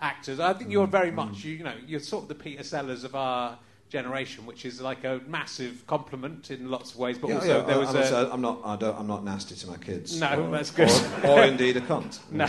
actors. 0.00 0.40
I 0.40 0.52
think 0.52 0.68
Mm, 0.70 0.72
you're 0.72 0.86
very 0.88 1.10
much 1.10 1.44
you, 1.44 1.54
you 1.54 1.64
know 1.64 1.74
you're 1.86 2.00
sort 2.00 2.24
of 2.24 2.28
the 2.28 2.34
Peter 2.34 2.62
Sellers 2.64 3.04
of 3.04 3.14
our 3.14 3.58
generation, 3.92 4.46
which 4.46 4.64
is 4.64 4.80
like 4.80 5.04
a 5.04 5.20
massive 5.28 5.86
compliment 5.86 6.50
in 6.50 6.70
lots 6.70 6.92
of 6.92 6.96
ways. 6.96 7.18
But 7.18 7.28
Yeah, 7.28 7.34
also 7.34 7.58
yeah, 7.58 7.64
there 7.66 7.78
was 7.78 7.90
I 7.90 7.92
must 7.92 8.12
a, 8.12 8.24
say, 8.24 8.30
I'm 8.32 8.40
not. 8.40 8.60
I 8.64 8.76
don't, 8.76 8.98
I'm 8.98 9.06
not 9.06 9.22
nasty 9.22 9.54
to 9.54 9.66
my 9.66 9.76
kids. 9.76 10.18
No, 10.18 10.46
or, 10.46 10.50
that's 10.50 10.70
good. 10.70 10.90
Or, 11.22 11.40
or 11.40 11.42
indeed 11.44 11.76
a 11.76 11.82
cunt. 11.82 12.18
No, 12.32 12.46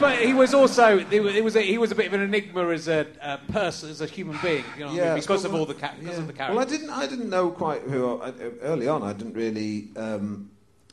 but 0.00 0.18
he 0.18 0.34
was 0.34 0.52
also 0.52 0.98
it 0.98 1.42
was, 1.44 1.54
a, 1.54 1.62
he 1.62 1.78
was 1.78 1.92
a 1.92 1.94
bit 1.94 2.08
of 2.08 2.14
an 2.14 2.22
enigma 2.22 2.68
as 2.70 2.88
a, 2.88 3.06
a 3.22 3.38
person, 3.52 3.88
as 3.90 4.00
a 4.00 4.06
human 4.06 4.36
being, 4.42 4.64
you 4.76 4.84
know, 4.84 4.92
what 4.92 5.00
I 5.00 5.04
mean? 5.10 5.20
because 5.20 5.44
of 5.44 5.54
all 5.54 5.64
the 5.64 5.74
ca- 5.74 5.94
because 5.98 6.16
yeah. 6.16 6.20
of 6.20 6.26
the 6.26 6.32
character. 6.32 6.56
Well, 6.56 6.66
I 6.66 6.68
didn't. 6.68 6.90
I 6.90 7.06
didn't 7.06 7.30
know 7.30 7.50
quite 7.50 7.82
who. 7.82 8.20
I, 8.20 8.32
early 8.62 8.88
on, 8.88 9.02
I 9.04 9.12
didn't 9.12 9.34
really. 9.34 9.88
Um, 9.96 10.50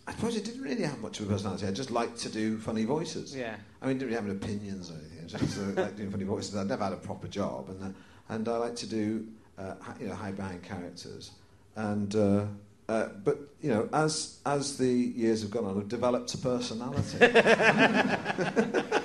I 0.07 0.11
suppose 0.11 0.37
I 0.37 0.41
didn't 0.41 0.61
really 0.61 0.83
have 0.83 0.99
much 0.99 1.19
of 1.19 1.27
a 1.27 1.33
personality. 1.33 1.65
I 1.65 1.71
just 1.71 1.89
liked 1.89 2.19
to 2.19 2.29
do 2.29 2.59
funny 2.59 2.85
voices. 2.85 3.35
Yeah. 3.35 3.55
I 3.81 3.87
mean, 3.87 3.97
didn't 3.97 4.13
really 4.13 4.21
have 4.21 4.29
any 4.29 4.35
opinions 4.35 4.91
or 4.91 4.93
anything. 4.93 5.21
I 5.23 5.27
just 5.27 5.57
uh, 5.57 5.81
liked 5.81 5.97
doing 5.97 6.11
funny 6.11 6.25
voices. 6.25 6.55
I'd 6.55 6.67
never 6.67 6.83
had 6.83 6.93
a 6.93 6.97
proper 6.97 7.27
job, 7.27 7.69
and 7.69 7.83
uh, 7.83 7.87
and 8.29 8.47
I 8.47 8.57
like 8.57 8.75
to 8.77 8.87
do 8.87 9.25
uh, 9.57 9.75
you 9.99 10.07
know 10.07 10.15
high 10.15 10.31
behind 10.31 10.63
characters. 10.63 11.31
And 11.75 12.15
uh, 12.15 12.45
uh, 12.87 13.09
but 13.23 13.39
you 13.61 13.69
know, 13.69 13.89
as 13.93 14.39
as 14.45 14.77
the 14.77 14.87
years 14.87 15.41
have 15.41 15.51
gone 15.51 15.65
on, 15.65 15.77
I've 15.77 15.89
developed 15.89 16.33
a 16.33 16.37
personality. 16.37 17.17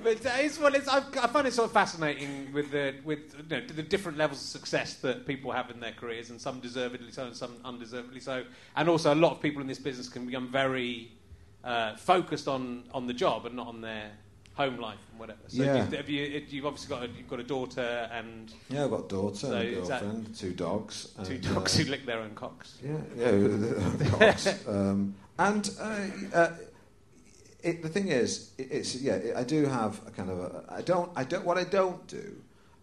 But 0.00 0.24
it's, 0.40 0.58
well, 0.58 0.74
it's, 0.74 0.88
I've, 0.88 1.04
I 1.18 1.26
find 1.26 1.46
it 1.46 1.52
sort 1.52 1.66
of 1.66 1.72
fascinating 1.72 2.50
with 2.54 2.70
the 2.70 2.94
with 3.04 3.34
you 3.50 3.60
know, 3.60 3.66
the 3.66 3.82
different 3.82 4.16
levels 4.16 4.40
of 4.40 4.46
success 4.46 4.94
that 5.00 5.26
people 5.26 5.52
have 5.52 5.70
in 5.70 5.80
their 5.80 5.92
careers, 5.92 6.30
and 6.30 6.40
some 6.40 6.60
deservedly 6.60 7.10
so, 7.10 7.26
and 7.26 7.36
some 7.36 7.56
undeservedly 7.62 8.20
so. 8.20 8.44
And 8.76 8.88
also, 8.88 9.12
a 9.12 9.14
lot 9.14 9.32
of 9.32 9.42
people 9.42 9.60
in 9.60 9.68
this 9.68 9.78
business 9.78 10.08
can 10.08 10.24
become 10.24 10.48
very 10.50 11.10
uh, 11.62 11.96
focused 11.96 12.48
on, 12.48 12.84
on 12.94 13.06
the 13.06 13.12
job 13.12 13.44
and 13.44 13.56
not 13.56 13.66
on 13.66 13.80
their 13.80 14.12
home 14.58 14.76
life 14.78 14.98
and 15.12 15.20
whatever. 15.20 15.38
So, 15.46 15.62
Yeah. 15.62 15.84
have 15.96 16.10
you, 16.10 16.44
you've 16.48 16.66
obviously 16.66 16.88
got 16.94 17.04
a, 17.04 17.08
you've 17.16 17.28
got 17.28 17.38
a 17.38 17.44
daughter 17.44 18.08
and 18.12 18.52
yeah, 18.68 18.84
I've 18.84 18.90
got 18.90 19.04
a 19.04 19.08
daughter 19.08 19.36
So 19.36 19.52
and 19.52 19.68
a 19.68 19.80
is 19.82 19.88
that- 19.88 20.00
girlfriend, 20.02 20.36
two 20.36 20.52
dogs. 20.52 21.08
two 21.24 21.32
and, 21.34 21.54
dogs 21.54 21.74
uh, 21.80 21.84
who 21.84 21.90
lick 21.90 22.04
their 22.04 22.18
own 22.18 22.34
cocks. 22.34 22.76
Yeah, 22.84 22.96
yeah, 23.16 24.08
Cox. 24.18 24.66
um, 24.68 25.14
and 25.38 25.70
uh, 25.80 26.00
uh, 26.34 26.50
it, 27.62 27.82
the 27.84 27.88
thing 27.88 28.08
is, 28.08 28.50
it, 28.58 28.68
it's 28.72 28.96
yeah. 29.00 29.14
It, 29.14 29.36
I 29.36 29.44
do 29.44 29.64
have 29.66 30.00
a 30.08 30.10
kind 30.10 30.28
of 30.30 30.38
a. 30.40 30.64
I 30.68 30.82
don't. 30.82 31.10
I 31.14 31.22
don't. 31.24 31.44
What 31.44 31.56
I 31.58 31.64
don't 31.64 32.04
do 32.08 32.26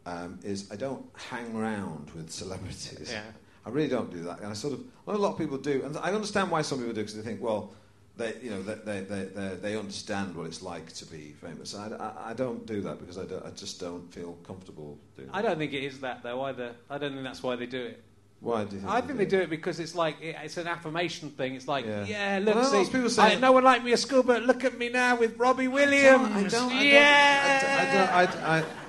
um, 0.06 0.40
is 0.44 0.72
I 0.72 0.78
don't 0.78 1.06
hang 1.32 1.54
around 1.56 2.12
with 2.16 2.30
celebrities. 2.32 3.10
Yeah. 3.12 3.24
I 3.66 3.70
really 3.70 3.90
don't 3.90 4.12
do 4.12 4.22
that. 4.24 4.40
And 4.40 4.48
I 4.48 4.54
sort 4.54 4.74
of. 4.74 4.80
Well, 5.06 5.18
a 5.18 5.24
lot 5.26 5.34
of 5.34 5.38
people 5.38 5.58
do, 5.58 5.84
and 5.84 5.98
I 5.98 6.12
understand 6.14 6.52
why 6.52 6.62
some 6.62 6.78
people 6.80 6.94
do 6.94 7.02
because 7.02 7.16
they 7.18 7.22
think, 7.30 7.42
well. 7.42 7.74
They, 8.18 8.34
you 8.42 8.50
know, 8.50 8.62
they, 8.62 8.76
they, 8.76 9.02
they, 9.02 9.24
they, 9.26 9.56
they 9.62 9.78
understand 9.78 10.36
what 10.36 10.46
it's 10.46 10.62
like 10.62 10.92
to 10.94 11.06
be 11.06 11.34
famous. 11.42 11.76
I, 11.76 11.88
I, 11.90 12.30
I 12.30 12.34
don't 12.34 12.66
do 12.66 12.80
that 12.82 13.00
because 13.00 13.18
I, 13.18 13.26
don't, 13.26 13.46
I 13.46 13.50
just 13.50 13.78
don't 13.80 14.10
feel 14.14 14.38
comfortable 14.48 14.98
doing 15.18 15.30
I 15.34 15.42
that. 15.42 15.50
don't 15.50 15.58
think 15.58 15.74
it 15.74 15.84
is 15.84 16.00
that 16.00 16.24
though 16.24 16.42
either. 16.44 16.72
I 16.90 16.98
don't 16.98 17.12
think 17.12 17.24
that's 17.24 17.44
why 17.44 17.58
they 17.58 17.66
do 17.66 17.82
it. 17.84 18.02
Why 18.40 18.64
do 18.64 18.76
you 18.76 18.82
think 18.82 18.92
I 18.94 19.02
think 19.02 19.18
they 19.18 19.26
do 19.26 19.40
it 19.40 19.50
because 19.50 19.80
it's 19.82 19.96
like 19.96 20.22
it, 20.22 20.36
it's 20.44 20.56
an 20.56 20.68
affirmation 20.68 21.30
thing. 21.32 21.56
It's 21.56 21.68
like, 21.68 21.86
Yeah. 21.86 22.06
yeah, 22.06 22.40
look, 22.42 22.56
Well, 22.56 22.64
see, 22.86 22.86
people 22.92 23.06
I, 23.08 23.10
saying- 23.10 23.42
no 23.42 23.52
one 23.52 23.64
liked 23.66 23.84
me 23.84 23.92
at 23.92 24.00
school, 24.00 24.24
but 24.24 24.44
look 24.44 24.64
at 24.64 24.78
me 24.78 24.88
now 24.90 25.18
with 25.18 25.38
Robbie 25.38 25.68
Williams. 25.68 26.54
I 26.54 26.58
don't, 26.60 26.72
I 26.72 26.74
don't, 26.74 26.86
yeah, 26.86 27.82
I, 27.82 27.96
don't, 27.96 28.10
I, 28.14 28.26
don't, 28.26 28.44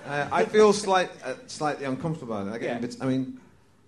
I, 0.09 0.37
I, 0.39 0.41
I 0.43 0.45
feel 0.45 0.73
slight, 0.73 1.11
uh, 1.25 1.35
slightly 1.49 1.85
uncomfortable 1.85 2.37
about 2.37 2.53
it. 2.53 2.55
I, 2.55 2.59
get 2.59 2.81
Yeah. 2.83 2.87
invi- 2.89 3.03
I 3.03 3.07
mean, 3.07 3.41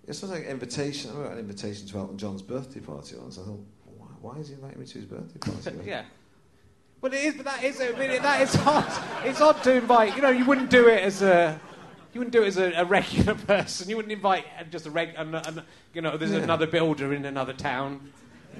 it's 0.07 0.21
not 0.21 0.31
like 0.31 0.43
an 0.43 0.49
invitation. 0.49 1.11
I 1.11 1.23
got 1.23 1.31
an 1.33 1.39
invitation 1.39 1.87
to 1.87 1.97
Elton 1.97 2.17
John's 2.17 2.41
birthday 2.41 2.79
party 2.81 3.15
once. 3.17 3.37
I 3.37 3.43
thought, 3.43 3.59
why, 4.21 4.33
why 4.33 4.39
is 4.39 4.47
he 4.49 4.53
inviting 4.55 4.79
me 4.79 4.85
to 4.85 4.93
his 4.99 5.05
birthday 5.05 5.39
party? 5.39 5.79
yeah. 5.89 6.03
Well, 7.01 7.13
it 7.13 7.23
is, 7.23 7.35
but 7.35 7.45
that 7.45 7.63
is, 7.63 7.79
I 7.79 7.91
mean, 7.97 8.21
that 8.21 8.41
is 8.41 8.55
odd. 8.57 9.25
It's 9.25 9.39
odd 9.39 9.63
to 9.63 9.73
invite. 9.73 10.15
You 10.15 10.21
know, 10.21 10.29
you 10.29 10.45
wouldn't 10.45 10.69
do 10.69 10.87
it 10.89 11.01
as 11.03 11.21
a. 11.21 11.59
You 12.13 12.19
wouldn't 12.19 12.33
do 12.33 12.43
it 12.43 12.47
as 12.47 12.57
a, 12.57 12.71
a 12.73 12.85
regular 12.85 13.35
person. 13.47 13.89
You 13.89 13.95
wouldn't 13.95 14.11
invite 14.11 14.45
uh, 14.59 14.63
just 14.65 14.85
a 14.85 14.89
reg. 14.91 15.11
An, 15.15 15.33
an, 15.35 15.61
you 15.93 16.01
know, 16.01 16.17
there's 16.17 16.31
Yeah. 16.31 16.39
another 16.39 16.67
builder 16.67 17.13
in 17.13 17.23
another 17.25 17.53
town. 17.53 18.11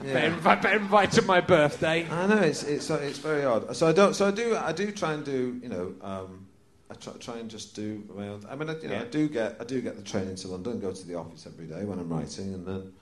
Yeah. 0.04 0.14
Better, 0.14 0.28
invite, 0.28 0.62
better 0.62 0.78
invite 0.78 1.12
to 1.14 1.22
my 1.24 1.42
birthday. 1.42 2.08
I 2.10 2.28
know 2.28 2.38
it's 2.38 2.64
it's 2.64 2.90
uh, 2.90 3.00
it's 3.02 3.18
very 3.18 3.44
odd. 3.44 3.76
So 3.76 3.88
I 3.88 3.92
don't. 3.92 4.14
So 4.16 4.28
I 4.28 4.32
do. 4.32 4.56
I 4.56 4.72
do 4.72 4.92
try 4.92 5.14
and 5.14 5.26
do. 5.26 5.60
You 5.62 5.70
know. 5.70 5.94
Um, 6.02 6.46
I 6.92 6.96
try, 6.96 7.14
try 7.20 7.38
and 7.38 7.50
just 7.52 7.76
do 7.76 8.04
my 8.16 8.30
own. 8.30 8.44
I 8.50 8.56
mean, 8.56 8.68
I, 8.70 8.74
you 8.80 8.88
know, 8.88 8.96
Yeah. 8.96 9.02
I 9.02 9.06
do 9.06 9.28
get 9.30 9.58
I 9.60 9.64
do 9.64 9.82
get 9.82 9.96
the 9.98 10.02
train 10.02 10.28
into 10.28 10.48
London, 10.48 10.80
go 10.80 10.92
to 10.92 11.08
the 11.08 11.16
office 11.16 11.46
every 11.46 11.66
day 11.68 11.84
when 11.84 12.00
I'm 12.00 12.10
writing, 12.10 12.54
and 12.54 12.66
then 12.66 12.94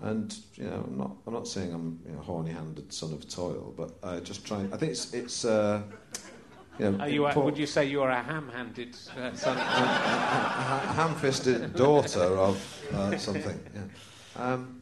and 0.00 0.34
you 0.54 0.64
know, 0.64 0.84
I'm 0.86 0.96
not 0.98 1.16
I'm 1.26 1.32
not 1.34 1.48
saying 1.48 1.72
I'm 1.72 1.98
you 2.06 2.12
know, 2.12 2.20
horny-handed 2.20 2.92
son 2.92 3.12
of 3.12 3.28
toil, 3.28 3.74
but 3.76 3.90
I 4.02 4.20
just 4.20 4.46
try. 4.46 4.60
I 4.72 4.76
think 4.76 4.92
it's 4.92 5.12
it's. 5.14 5.44
Uh, 5.44 5.82
you 6.78 6.92
know, 6.92 6.98
Are 7.00 7.08
you, 7.08 7.26
a, 7.26 7.36
would 7.40 7.58
you 7.58 7.66
say 7.66 7.86
you 7.86 8.02
are 8.02 8.10
a 8.10 8.22
ham-handed 8.22 8.94
uh, 9.16 9.34
son? 9.34 9.56
a, 9.56 9.60
a 9.60 10.92
ham-fisted 10.94 11.74
daughter 11.74 12.38
of 12.38 12.56
uh, 12.94 13.18
something. 13.18 13.58
Yeah. 13.74 14.42
Um, 14.44 14.80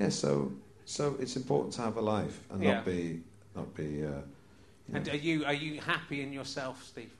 yeah. 0.00 0.08
So 0.08 0.50
so 0.84 1.16
it's 1.20 1.36
important 1.36 1.72
to 1.74 1.82
have 1.82 1.96
a 1.98 2.00
life 2.00 2.40
and 2.50 2.60
Yeah. 2.62 2.74
not 2.74 2.84
be 2.84 3.20
not 3.54 3.74
be. 3.76 4.04
Uh, 4.04 4.08
you 4.88 4.94
And 4.94 5.06
know- 5.06 5.12
are 5.12 5.16
you 5.16 5.44
are 5.44 5.54
you 5.54 5.80
happy 5.80 6.22
in 6.22 6.32
yourself, 6.32 6.82
Steve? 6.82 7.10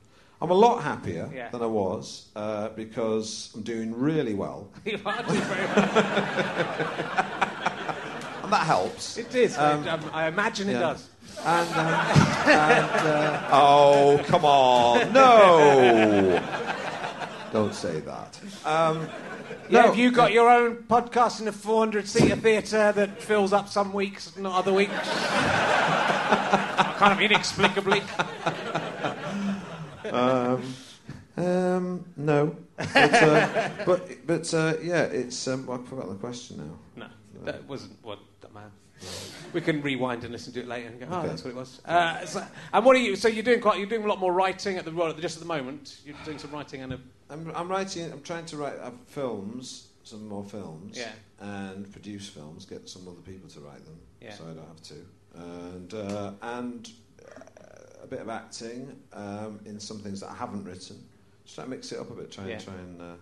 I'm 0.41 0.51
a 0.51 0.55
lot 0.55 0.83
happier 0.83 1.31
Yeah. 1.35 1.49
than 1.51 1.63
I 1.63 1.67
was 1.67 2.27
uh, 2.37 2.69
because 2.71 3.51
I'm 3.55 3.63
doing 3.63 3.99
really 3.99 4.35
well, 4.35 4.69
You 4.85 4.99
are 5.05 5.23
doing 5.23 5.41
very 5.41 5.67
well. 5.67 5.77
and 8.45 8.53
that 8.53 8.67
helps. 8.67 9.17
It 9.17 9.35
is. 9.35 9.57
Um, 9.57 9.89
um, 9.89 10.01
I 10.13 10.27
imagine 10.29 10.69
it 10.69 10.73
yeah. 10.75 10.81
does. 10.81 11.09
And, 11.45 11.69
um, 11.71 11.87
and 12.49 13.09
uh, 13.09 13.49
oh, 13.53 14.21
come 14.27 14.45
on, 14.45 15.13
no! 15.13 16.43
Don't 17.53 17.75
say 17.75 18.01
that. 18.01 18.39
Um, 18.65 19.09
Yeah, 19.69 19.81
no, 19.83 19.87
have 19.89 19.97
you 19.99 20.11
got 20.13 20.33
your 20.33 20.49
own 20.51 20.77
podcast 20.89 21.41
in 21.41 21.49
a 21.49 21.53
400 21.53 22.07
seater 22.07 22.37
theatre 22.37 22.93
that 22.93 23.21
fills 23.23 23.53
up 23.53 23.69
some 23.69 23.93
weeks, 23.93 24.37
not 24.37 24.55
other 24.55 24.73
weeks? 24.73 24.93
kind 26.99 27.13
of 27.13 27.21
inexplicably. 27.21 28.03
Um, 30.15 30.75
um, 31.37 32.05
no, 32.17 32.57
but 32.77 32.97
uh, 32.97 33.69
but, 33.85 34.27
but 34.27 34.55
uh, 34.55 34.75
yeah, 34.83 35.03
it's. 35.03 35.47
Um, 35.49 35.67
well, 35.67 35.81
I 35.85 35.89
forgot 35.89 36.09
the 36.09 36.15
question 36.15 36.57
now. 36.59 36.79
No, 36.97 37.45
that 37.45 37.65
wasn't 37.69 37.93
what 38.03 38.19
the 38.41 38.49
man. 38.51 38.71
We 39.53 39.61
can 39.61 39.83
rewind 39.83 40.25
and 40.25 40.33
listen 40.33 40.53
to 40.55 40.61
it 40.61 40.67
later 40.69 40.89
and 40.89 40.99
go, 40.99 41.07
oh, 41.11 41.19
Okay. 41.19 41.29
that's 41.29 41.45
what 41.45 41.51
it 41.51 41.57
was. 41.57 41.81
Uh, 41.85 42.25
so, 42.25 42.43
and 42.73 42.85
what 42.85 42.97
are 42.97 42.99
you? 42.99 43.15
So 43.17 43.29
you're 43.29 43.43
doing 43.45 43.61
quite? 43.61 43.79
You're 43.79 43.87
doing 43.89 44.05
a 44.05 44.09
lot 44.09 44.19
more 44.19 44.33
writing 44.33 44.79
at 44.79 44.85
the 44.87 44.91
well, 44.91 45.13
just 45.13 45.37
at 45.37 45.41
the 45.43 45.47
moment. 45.49 45.99
You're 46.05 46.17
doing 46.25 46.39
some 46.39 46.51
writing 46.51 46.81
and 46.83 46.95
a 46.95 47.01
I'm, 47.29 47.53
I'm 47.55 47.69
writing. 47.69 48.11
I'm 48.11 48.23
trying 48.23 48.47
to 48.47 48.57
write 48.57 48.79
uh, 48.81 48.91
films, 49.07 49.89
some 50.05 50.27
more 50.29 50.45
films, 50.45 50.97
Yeah. 50.97 51.11
and 51.41 51.91
produce 51.93 52.29
films. 52.29 52.65
Get 52.65 52.89
some 52.89 53.07
other 53.09 53.21
people 53.21 53.49
to 53.51 53.61
write 53.61 53.85
them, 53.85 53.99
Yeah. 54.23 54.33
so 54.33 54.45
I 54.45 54.55
don't 54.55 54.67
have 54.69 54.83
to. 54.83 54.95
And 55.35 55.95
uh, 55.95 56.33
and 56.43 56.87
uh, 56.87 56.91
a 58.07 58.09
bit 58.09 58.21
of 58.21 58.29
acting 58.29 58.97
um, 59.13 59.61
in 59.65 59.79
some 59.81 59.99
things 59.99 60.21
that 60.21 60.31
I 60.31 60.35
haven't 60.35 60.65
written. 60.65 60.97
Just 61.45 61.57
try 61.57 61.65
to 61.65 61.71
mix 61.71 61.93
it 61.93 61.99
up 61.99 62.11
a 62.11 62.15
bit. 62.15 62.31
Try 62.31 62.47
Yeah. 62.47 62.53
and 62.55 62.65
try 62.65 62.75
and. 62.75 63.01
Uh, 63.03 63.15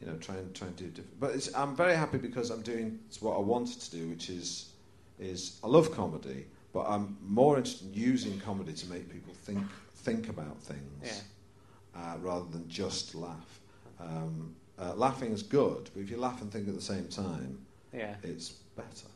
you 0.00 0.06
know, 0.06 0.16
try 0.16 0.34
and 0.36 0.54
try 0.54 0.66
and 0.66 0.74
do 0.76 0.86
different. 0.86 1.20
But 1.20 1.34
it's, 1.34 1.54
I'm 1.54 1.76
very 1.76 1.94
happy 1.94 2.16
because 2.16 2.48
I'm 2.48 2.62
doing 2.62 2.98
what 3.20 3.36
I 3.36 3.40
wanted 3.40 3.78
to 3.82 3.90
do, 3.90 4.08
which 4.08 4.30
is 4.30 4.70
is 5.18 5.58
I 5.62 5.66
love 5.66 5.92
comedy, 5.94 6.46
but 6.72 6.86
I'm 6.88 7.18
more 7.22 7.58
interested 7.58 7.88
in 7.88 7.92
using 7.92 8.40
comedy 8.40 8.72
to 8.72 8.86
make 8.88 9.12
people 9.12 9.34
think 9.34 9.58
think 9.96 10.30
about 10.30 10.56
things 10.62 11.22
Yeah. 11.94 12.00
uh, 12.00 12.16
rather 12.22 12.46
than 12.50 12.66
just 12.66 13.14
laugh. 13.14 13.60
Um, 14.00 14.54
uh, 14.78 14.94
laughing 14.94 15.32
is 15.32 15.42
good, 15.42 15.90
but 15.92 16.00
if 16.00 16.10
you 16.10 16.16
laugh 16.16 16.40
and 16.40 16.50
think 16.50 16.66
at 16.66 16.74
the 16.74 16.80
same 16.80 17.06
time, 17.08 17.58
yeah. 17.92 18.14
it's 18.22 18.48
better. 18.76 19.09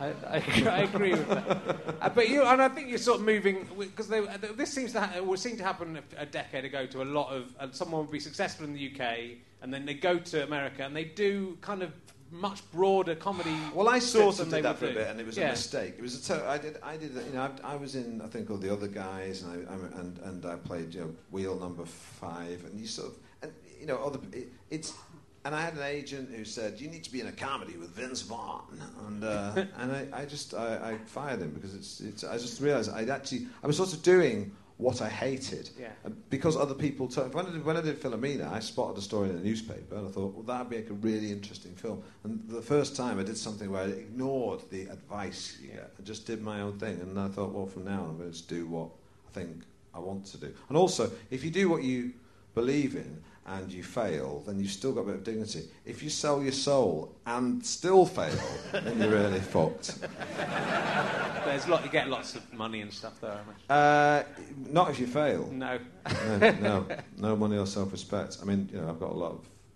I, 0.00 0.06
I, 0.28 0.36
I 0.70 0.78
agree 0.82 1.10
with 1.12 1.28
that. 1.28 1.96
Uh, 2.00 2.08
but 2.08 2.28
you, 2.28 2.42
and 2.42 2.62
I 2.62 2.68
think 2.68 2.88
you're 2.88 2.98
sort 2.98 3.20
of 3.20 3.26
moving 3.26 3.66
because 3.78 4.08
this 4.08 4.72
seems 4.72 4.92
to 4.92 5.00
ha- 5.00 5.12
it 5.16 5.24
would 5.24 5.38
seem 5.38 5.56
to 5.58 5.62
happen 5.62 5.98
a, 6.16 6.22
a 6.22 6.26
decade 6.26 6.64
ago 6.64 6.86
to 6.86 7.02
a 7.02 7.04
lot 7.04 7.30
of 7.32 7.54
uh, 7.60 7.68
someone 7.70 8.00
would 8.02 8.10
be 8.10 8.20
successful 8.20 8.64
in 8.64 8.72
the 8.72 8.90
UK 8.92 9.36
and 9.62 9.72
then 9.72 9.84
they 9.84 9.94
go 9.94 10.18
to 10.18 10.42
America 10.44 10.84
and 10.84 10.96
they 10.96 11.04
do 11.04 11.58
kind 11.60 11.82
of 11.82 11.92
much 12.32 12.62
broader 12.70 13.14
comedy. 13.16 13.54
Well, 13.74 13.88
I 13.88 13.98
sort 13.98 14.38
of 14.40 14.50
did 14.50 14.64
that 14.64 14.78
for 14.78 14.86
a 14.86 14.92
bit, 14.92 15.08
and 15.08 15.18
it 15.20 15.26
was 15.26 15.36
Yeah. 15.36 15.48
a 15.48 15.50
mistake. 15.50 15.94
It 15.98 16.02
was 16.02 16.30
a 16.30 16.34
to- 16.34 16.48
I 16.48 16.58
did. 16.58 16.76
I 16.80 16.96
did. 16.96 17.12
You 17.12 17.32
know, 17.34 17.50
I, 17.64 17.72
I 17.72 17.76
was 17.76 17.96
in. 17.96 18.22
I 18.22 18.28
think 18.28 18.48
all 18.50 18.56
the 18.56 18.72
other 18.72 18.86
guys, 18.86 19.42
and 19.42 19.50
I, 19.68 19.70
I'm- 19.72 19.92
and 19.96 20.18
and 20.18 20.46
I 20.46 20.54
played 20.54 20.94
you 20.94 21.00
know, 21.00 21.14
wheel 21.32 21.56
number 21.58 21.84
five, 21.84 22.64
and 22.66 22.78
you 22.78 22.86
sort 22.86 23.08
of, 23.08 23.14
and 23.42 23.52
you 23.80 23.86
know, 23.86 23.96
other. 23.98 24.20
It, 24.32 24.46
it's. 24.70 24.92
And 25.44 25.54
I 25.54 25.62
had 25.62 25.74
an 25.74 25.82
agent 25.82 26.30
who 26.34 26.44
said, 26.44 26.80
"You 26.80 26.88
need 26.88 27.04
to 27.04 27.12
be 27.12 27.20
in 27.20 27.26
a 27.26 27.32
comedy 27.32 27.76
with 27.78 27.90
Vince 27.90 28.20
Vaughn," 28.22 28.80
and 29.06 29.24
uh, 29.24 29.52
and 29.78 29.92
I, 29.92 30.06
I 30.12 30.24
just 30.26 30.52
I, 30.54 30.92
I 30.92 30.98
fired 31.06 31.40
him 31.40 31.50
because 31.50 31.74
it's, 31.74 32.00
it's 32.00 32.24
I 32.24 32.36
just 32.36 32.60
realised 32.60 32.90
I'd 32.90 33.08
actually 33.08 33.46
I 33.62 33.66
was 33.66 33.76
sort 33.78 33.92
of 33.92 34.02
doing 34.02 34.52
what 34.80 35.02
I 35.02 35.08
hated 35.08 35.70
Yeah. 35.78 35.88
Because 36.30 36.56
other 36.56 36.74
people 36.74 37.06
told 37.06 37.34
when 37.34 37.46
I 37.46 37.50
did 37.50 37.64
when 37.64 37.76
I 37.76 37.80
did 37.82 38.00
Philomena, 38.00 38.50
I 38.50 38.60
spotted 38.60 38.96
a 38.98 39.02
story 39.02 39.28
in 39.28 39.36
the 39.36 39.42
newspaper 39.42 39.94
and 39.96 40.08
I 40.08 40.10
thought, 40.10 40.34
well, 40.34 40.42
that'd 40.42 40.70
be 40.70 40.76
like 40.76 40.90
a 40.90 40.94
really 40.94 41.30
interesting 41.30 41.74
film. 41.74 42.02
And 42.24 42.42
the 42.48 42.62
first 42.62 42.96
time 42.96 43.18
I 43.18 43.22
did 43.22 43.36
something 43.36 43.70
where 43.70 43.82
I 43.82 43.86
ignored 43.86 44.60
the 44.70 44.82
advice 44.84 45.58
you 45.62 45.68
get 45.68 45.92
and 45.96 46.06
just 46.06 46.26
did 46.26 46.42
my 46.42 46.62
own 46.62 46.78
thing. 46.78 46.98
And 47.00 47.18
I 47.18 47.28
thought, 47.28 47.52
well, 47.52 47.66
from 47.66 47.84
now 47.84 48.02
on, 48.02 48.10
I'm 48.10 48.18
going 48.18 48.32
to 48.32 48.42
do 48.44 48.66
what 48.66 48.88
I 49.28 49.34
think 49.34 49.62
I 49.94 49.98
want 49.98 50.24
to 50.26 50.38
do. 50.38 50.52
And 50.68 50.78
also, 50.78 51.10
if 51.30 51.44
you 51.44 51.50
do 51.50 51.68
what 51.68 51.82
you 51.82 52.12
believe 52.54 52.96
in 52.96 53.22
and 53.46 53.72
you 53.72 53.82
fail, 53.82 54.42
then 54.46 54.60
you've 54.60 54.70
still 54.70 54.92
got 54.92 55.00
a 55.00 55.04
bit 55.04 55.14
of 55.16 55.24
dignity. 55.24 55.64
If 55.84 56.02
you 56.02 56.10
sell 56.10 56.42
your 56.42 56.52
soul 56.52 57.14
and 57.26 57.64
still 57.64 58.06
fail, 58.06 58.38
then 58.72 59.00
you're 59.00 59.10
really 59.10 59.40
fucked. 59.54 59.98
There's 61.44 61.66
lot, 61.66 61.82
you 61.84 61.90
get 61.90 62.08
lots 62.08 62.34
of 62.36 62.52
money 62.52 62.80
and 62.80 62.92
stuff 62.92 63.18
imagine. 63.22 63.44
Uh, 63.68 64.22
not 64.68 64.90
if 64.90 65.00
you 65.00 65.06
fail. 65.06 65.48
No. 65.50 65.78
no, 66.38 66.50
no, 66.60 66.86
no 67.16 67.36
money 67.36 67.56
or 67.56 67.66
self-respect. 67.66 68.38
I 68.42 68.44
mean, 68.44 68.68
you 68.72 68.80
know, 68.80 68.88
I've 68.88 69.00
got 69.00 69.10
a 69.10 69.14
lot 69.14 69.32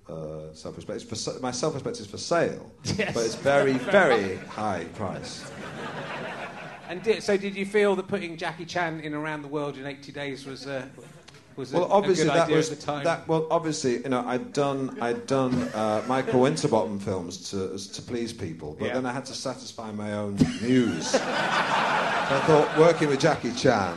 of 0.08 0.50
uh, 0.50 0.54
self-respect. 0.54 1.02
It's 1.02 1.24
for, 1.24 1.40
my 1.40 1.50
self-respect 1.50 1.98
is 2.00 2.06
for 2.06 2.18
sale, 2.18 2.70
Yes. 2.84 3.14
but 3.14 3.24
it's 3.24 3.34
very, 3.34 3.72
very 3.90 4.36
high 4.36 4.84
price. 4.94 5.50
And 6.88 7.02
did, 7.02 7.22
so, 7.22 7.36
did 7.38 7.56
you 7.56 7.64
feel 7.64 7.96
that 7.96 8.08
putting 8.08 8.36
Jackie 8.36 8.66
Chan 8.66 9.00
in 9.00 9.14
around 9.14 9.40
the 9.42 9.48
world 9.48 9.78
in 9.78 9.86
80 9.86 10.12
days 10.12 10.44
was 10.46 10.66
uh, 10.66 10.86
was 11.56 11.72
a, 11.72 11.78
Well, 11.78 11.88
obviously 11.92 12.24
a 12.24 12.26
good 12.28 12.34
that 12.36 12.44
idea 12.44 12.56
was 12.56 12.72
at 12.72 12.80
the 12.80 12.86
time? 12.86 13.04
that. 13.04 13.28
Well, 13.28 13.46
obviously, 13.50 14.02
you 14.02 14.08
know, 14.08 14.24
I'd 14.26 14.52
done 14.52 14.96
I'd 15.00 15.26
done 15.26 15.54
uh, 15.74 16.02
Michael 16.06 16.40
Winterbottom 16.40 16.98
films 16.98 17.50
to 17.50 17.76
to 17.94 18.02
please 18.02 18.32
people, 18.32 18.76
but 18.78 18.86
Yeah. 18.88 18.94
then 18.94 19.06
I 19.06 19.12
had 19.12 19.24
to 19.26 19.34
satisfy 19.34 19.90
my 19.92 20.12
own 20.14 20.36
muse. 20.62 21.10
so 21.10 21.18
I 21.20 22.42
thought 22.46 22.78
working 22.78 23.08
with 23.08 23.20
Jackie 23.20 23.52
Chan. 23.52 23.94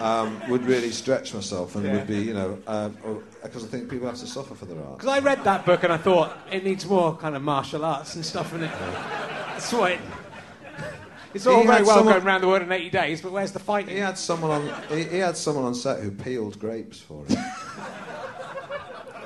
Um, 0.00 0.40
would 0.48 0.64
really 0.64 0.92
stretch 0.92 1.34
myself 1.34 1.74
and 1.74 1.84
Yeah. 1.84 1.94
would 1.94 2.06
be, 2.06 2.18
you 2.20 2.32
know, 2.32 2.56
because 3.42 3.64
I 3.64 3.66
think 3.66 3.90
people 3.90 4.06
have 4.06 4.16
to 4.18 4.28
suffer 4.28 4.54
for 4.54 4.64
their 4.64 4.78
art. 4.78 4.98
Because 4.98 5.08
I 5.12 5.18
read 5.18 5.42
that 5.42 5.66
book 5.66 5.82
and 5.82 5.92
I 5.92 5.96
thought 5.96 6.36
it 6.52 6.62
needs 6.62 6.86
more 6.86 7.16
kind 7.16 7.34
of 7.34 7.42
martial 7.42 7.84
arts 7.84 8.14
and 8.14 8.24
stuff 8.24 8.54
in 8.54 8.62
it. 8.62 8.70
That's 8.70 9.72
what 9.72 9.90
it, 9.90 9.98
it's 11.34 11.46
all 11.46 11.64
very 11.64 11.82
well 11.82 11.96
someone- 11.96 12.14
going 12.14 12.26
around 12.26 12.40
the 12.42 12.48
world 12.48 12.62
in 12.62 12.72
80 12.72 12.90
days, 12.90 13.20
but 13.20 13.32
where's 13.32 13.52
the 13.52 13.58
fighting? 13.58 13.94
He 13.94 14.00
had 14.00 14.18
someone 14.18 14.50
on. 14.50 14.82
He, 14.88 15.04
he 15.04 15.18
had 15.18 15.36
someone 15.36 15.64
on 15.64 15.74
set 15.74 16.00
who 16.00 16.10
peeled 16.10 16.58
grapes 16.58 16.98
for 17.00 17.24
him. 17.26 17.38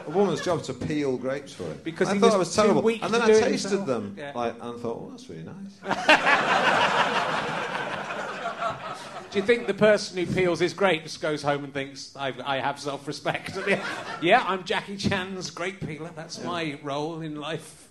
A 0.04 0.10
woman's 0.10 0.40
job 0.40 0.64
to 0.64 0.74
peel 0.74 1.16
grapes 1.16 1.52
for 1.52 1.62
him. 1.62 1.78
Because 1.84 2.08
I 2.08 2.14
he 2.14 2.18
thought 2.20 2.26
was 2.26 2.34
I 2.34 2.38
was 2.38 2.56
terrible. 2.56 2.88
and 2.88 3.14
then 3.14 3.22
I 3.22 3.26
tasted 3.28 3.86
them, 3.86 4.16
Yeah. 4.18 4.32
like, 4.34 4.54
and 4.60 4.80
thought, 4.80 4.96
oh, 5.00 5.08
that's 5.10 5.30
really 5.30 5.44
nice. 5.44 5.78
Do 9.30 9.38
you 9.38 9.44
think 9.46 9.66
the 9.66 9.72
person 9.74 10.18
who 10.18 10.26
peels 10.34 10.58
his 10.58 10.74
grapes 10.74 11.16
goes 11.16 11.42
home 11.42 11.64
and 11.64 11.72
thinks, 11.72 12.14
I, 12.16 12.34
I 12.44 12.58
have 12.58 12.78
self 12.80 13.06
respect? 13.06 13.56
yeah, 14.20 14.44
I'm 14.46 14.64
Jackie 14.64 14.96
Chan's 14.98 15.50
grape 15.50 15.80
peeler. 15.80 16.10
That's 16.14 16.42
my 16.44 16.78
role 16.82 17.22
in 17.22 17.40
life. 17.40 17.88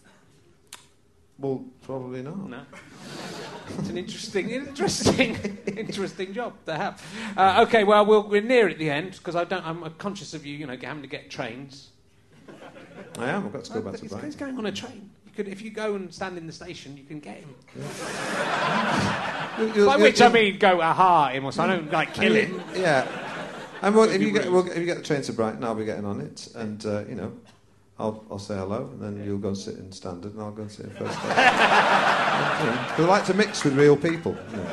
Well, 1.41 1.63
probably 1.81 2.21
not. 2.21 2.49
No. 2.49 2.61
It's 3.79 3.89
an 3.89 3.97
interesting, 3.97 4.49
interesting, 4.49 5.35
interesting 5.77 6.33
job 6.33 6.53
to 6.65 6.75
have. 6.75 7.03
Uh, 7.37 7.63
okay, 7.67 7.83
well, 7.83 8.05
we'll 8.05 8.27
we're 8.27 8.41
near 8.41 8.67
at 8.67 8.77
the 8.77 8.89
end 8.89 9.11
because 9.11 9.35
I 9.35 9.43
don't. 9.43 9.65
I'm 9.65 9.83
conscious 9.95 10.33
of 10.33 10.45
you, 10.45 10.55
you 10.55 10.67
know, 10.67 10.77
having 10.81 11.01
to 11.01 11.07
get 11.07 11.29
trains. 11.29 11.89
I 13.17 13.29
am. 13.29 13.45
I've 13.45 13.53
got 13.53 13.63
to 13.65 13.73
go 13.73 13.81
back 13.81 13.95
to 13.95 14.05
Brighton. 14.05 14.25
he's 14.25 14.35
going 14.35 14.57
on 14.57 14.65
a 14.65 14.71
train. 14.71 15.09
You 15.25 15.31
could, 15.31 15.47
if 15.47 15.61
you 15.61 15.71
go 15.71 15.95
and 15.95 16.13
stand 16.13 16.37
in 16.37 16.45
the 16.45 16.53
station, 16.53 16.97
you 16.97 17.03
can 17.03 17.19
get 17.19 17.37
him. 17.37 17.55
You- 19.75 19.85
By 19.85 19.97
which 19.97 20.21
I 20.21 20.29
mean, 20.29 20.57
go 20.57 20.81
aha 20.81 21.29
him 21.29 21.45
or 21.45 21.51
something. 21.51 21.77
I 21.77 21.81
don't 21.81 21.91
like 21.91 22.13
kill 22.13 22.33
him. 22.33 22.61
Yeah. 22.75 23.07
And 23.81 23.95
well, 23.95 24.09
if 24.09 24.21
you 24.21 24.31
get 24.31 24.51
well, 24.51 24.65
if 24.67 24.77
you 24.77 24.85
get 24.85 24.97
the 24.97 25.03
train 25.03 25.21
to 25.23 25.33
Brighton, 25.33 25.63
I'll 25.63 25.75
be 25.75 25.85
getting 25.85 26.05
on 26.05 26.21
it, 26.21 26.47
and 26.55 26.85
uh, 26.85 27.03
you 27.07 27.15
know, 27.15 27.31
I'll 28.01 28.25
I'll 28.31 28.39
say 28.39 28.55
hello, 28.55 28.89
and 28.93 29.01
then 29.01 29.23
you'll 29.25 29.37
go 29.37 29.53
sit 29.53 29.75
in 29.77 29.91
standard, 29.91 30.33
and 30.33 30.41
I'll 30.41 30.51
go 30.51 30.67
sit 30.67 30.85
in 30.87 30.91
first 30.91 31.17
class. 31.19 32.07
And, 32.31 32.59
you 32.59 32.65
know, 32.75 32.77
'cause 32.95 33.05
I 33.05 33.07
like 33.09 33.25
to 33.25 33.33
mix 33.35 33.63
with 33.63 33.77
real 33.77 33.95
people. 33.95 34.35
You 34.51 34.57
know. 34.57 34.63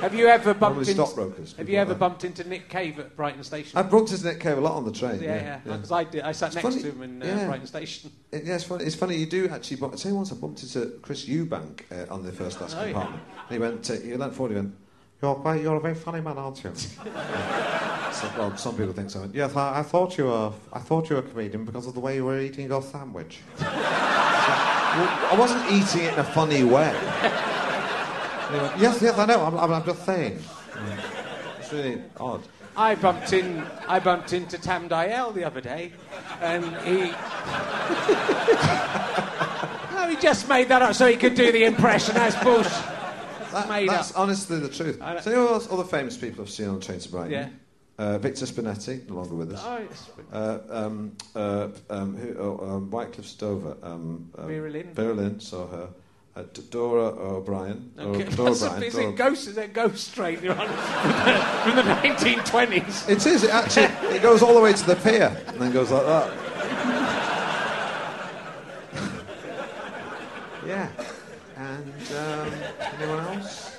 Have 0.00 0.14
you 0.14 0.26
ever 0.26 0.52
bumped 0.54 0.80
into? 0.80 0.94
stockbrokers, 0.94 1.54
Have 1.56 1.68
you 1.68 1.78
ever 1.78 1.90
like 1.92 2.00
bumped 2.00 2.24
into 2.24 2.42
Nick 2.48 2.68
Cave 2.68 2.98
at 2.98 3.14
Brighton 3.16 3.44
Station? 3.44 3.78
I've 3.78 3.88
bumped 3.90 4.10
into 4.10 4.24
Nick 4.26 4.40
Cave 4.40 4.58
a 4.58 4.60
lot 4.60 4.74
on 4.74 4.84
the 4.84 4.90
train. 4.90 5.22
yeah, 5.22 5.36
Yeah, 5.36 5.60
yeah. 5.64 5.76
Because 5.76 5.92
I 5.92 6.02
did. 6.04 6.22
I 6.22 6.32
sat 6.32 6.46
It's 6.46 6.56
next 6.56 6.68
funny, 6.68 6.82
to 6.82 6.88
him 6.90 7.02
in 7.02 7.22
uh, 7.22 7.26
yeah. 7.26 7.46
Brighton 7.46 7.66
Station. 7.68 8.10
It- 8.32 8.44
yeah, 8.44 8.54
it's 8.56 8.64
funny. 8.64 8.84
It's 8.84 8.96
funny. 8.96 9.16
You 9.16 9.26
do 9.26 9.48
actually. 9.48 9.76
Bump, 9.76 9.92
I 9.94 9.96
tell 9.96 10.10
you 10.10 10.16
once, 10.16 10.32
I 10.32 10.34
bumped 10.34 10.62
into 10.64 10.86
Chris 11.02 11.26
Eubank 11.26 11.82
uh, 11.92 12.12
on 12.12 12.24
the 12.24 12.32
first 12.32 12.58
class 12.58 12.74
Oh, 12.74 12.80
yeah. 12.84 12.92
compartment. 12.92 13.22
And 13.48 13.54
he 13.54 13.58
went. 13.60 13.88
Uh, 13.90 13.94
he 13.94 14.16
leant 14.16 14.34
forward. 14.34 14.50
He 14.54 14.56
went. 14.56 14.74
You're 15.22 15.36
quite, 15.36 15.62
You're 15.62 15.76
a 15.76 15.80
very 15.80 15.94
funny 15.94 16.20
man, 16.20 16.36
aren't 16.36 16.64
you? 16.64 16.72
so, 16.74 18.28
well, 18.36 18.56
some 18.56 18.76
people 18.76 18.92
think 18.92 19.08
so. 19.08 19.30
Yes, 19.32 19.54
I, 19.54 19.78
I 19.78 19.82
thought 19.84 20.18
you 20.18 20.24
were. 20.24 20.52
I 20.72 20.80
thought 20.80 21.08
you 21.08 21.14
were 21.14 21.22
a 21.22 21.24
comedian 21.24 21.64
because 21.64 21.86
of 21.86 21.94
the 21.94 22.00
way 22.00 22.16
you 22.16 22.24
were 22.24 22.40
eating 22.40 22.66
your 22.68 22.82
sandwich. 22.82 23.38
So, 24.42 24.48
well, 24.98 25.08
I 25.32 25.36
wasn't 25.38 25.64
eating 25.70 26.06
it 26.06 26.12
in 26.12 26.18
a 26.18 26.24
funny 26.24 26.64
way. 26.64 26.92
Went, 26.92 28.78
yes, 28.78 29.00
yes, 29.00 29.16
I 29.16 29.24
know. 29.24 29.42
I'm, 29.42 29.56
I'm, 29.56 29.72
I'm 29.72 29.84
just 29.84 30.04
saying. 30.04 30.38
It's 31.58 31.72
really 31.72 32.02
odd. 32.18 32.42
I 32.76 32.96
bumped 32.96 33.32
in. 33.32 33.64
I 33.88 34.00
bumped 34.00 34.34
into 34.34 34.58
Tam 34.58 34.88
Dalyell 34.88 35.32
the 35.32 35.44
other 35.44 35.62
day, 35.62 35.92
and 36.42 36.64
he. 36.84 36.94
no, 39.94 40.08
he 40.10 40.16
just 40.16 40.46
made 40.48 40.68
that 40.68 40.82
up 40.82 40.94
so 40.94 41.06
he 41.06 41.16
could 41.16 41.36
do 41.36 41.52
the 41.52 41.64
impression. 41.64 42.16
That's 42.16 42.36
bullshit. 42.42 42.72
That- 43.52 43.68
made 43.68 43.88
that's 43.88 44.10
up. 44.12 44.18
honestly 44.20 44.58
the 44.58 44.68
truth. 44.68 44.98
So 45.22 45.30
you 45.30 45.36
know 45.36 45.44
what 45.44 45.52
else 45.54 45.68
other 45.70 45.84
famous 45.84 46.16
people 46.16 46.42
I've 46.44 46.50
seen 46.50 46.68
on 46.68 46.80
train 46.80 46.98
to 46.98 47.08
Brighton? 47.08 47.32
Yeah. 47.32 47.48
Uh, 47.98 48.18
Victor 48.18 48.46
Spinetti, 48.46 49.06
no 49.08 49.16
longer 49.16 49.34
with 49.34 49.52
us. 49.52 49.62
Oh, 49.64 49.78
yes. 49.78 50.08
Uh, 50.32 50.58
um, 50.70 51.12
uh, 51.36 51.68
um, 51.90 52.16
who, 52.16 52.34
oh, 52.38 52.58
um, 52.76 52.90
Wycliffe 52.90 53.26
Stover. 53.26 53.76
Um, 53.82 54.30
um, 54.38 54.46
Vera 54.48 54.70
Lynn. 54.70 54.94
Vera 54.94 55.12
Lynn, 55.14 55.38
saw 55.40 55.66
her. 55.68 55.88
Uh, 56.34 56.42
Dora 56.70 57.04
O'Brien. 57.08 57.92
Dora, 57.94 58.08
Okay, 58.16 58.24
Dora 58.34 58.48
that's 58.50 58.62
a- 58.62 58.66
O'Brien. 58.66 58.82
is 58.84 58.94
Dora- 58.94 59.08
it 59.10 59.16
ghost? 59.16 59.46
Is 59.48 59.56
it 59.58 59.72
ghost 59.74 60.14
train 60.14 60.38
you're 60.42 60.58
on 60.58 60.66
from 60.68 61.76
the 61.76 61.82
1920s? 61.82 63.08
It 63.10 63.26
is. 63.26 63.44
It 63.44 63.50
actually 63.50 63.84
it 64.16 64.22
goes 64.22 64.40
all 64.42 64.54
the 64.54 64.60
way 64.62 64.72
to 64.72 64.86
the 64.86 64.96
pier 64.96 65.36
and 65.48 65.60
then 65.60 65.70
goes 65.72 65.90
like 65.90 66.06
that. 66.06 66.30
yeah. 70.66 70.88
And 71.82 72.16
um, 72.16 72.54
anyone 73.00 73.20
else? 73.38 73.76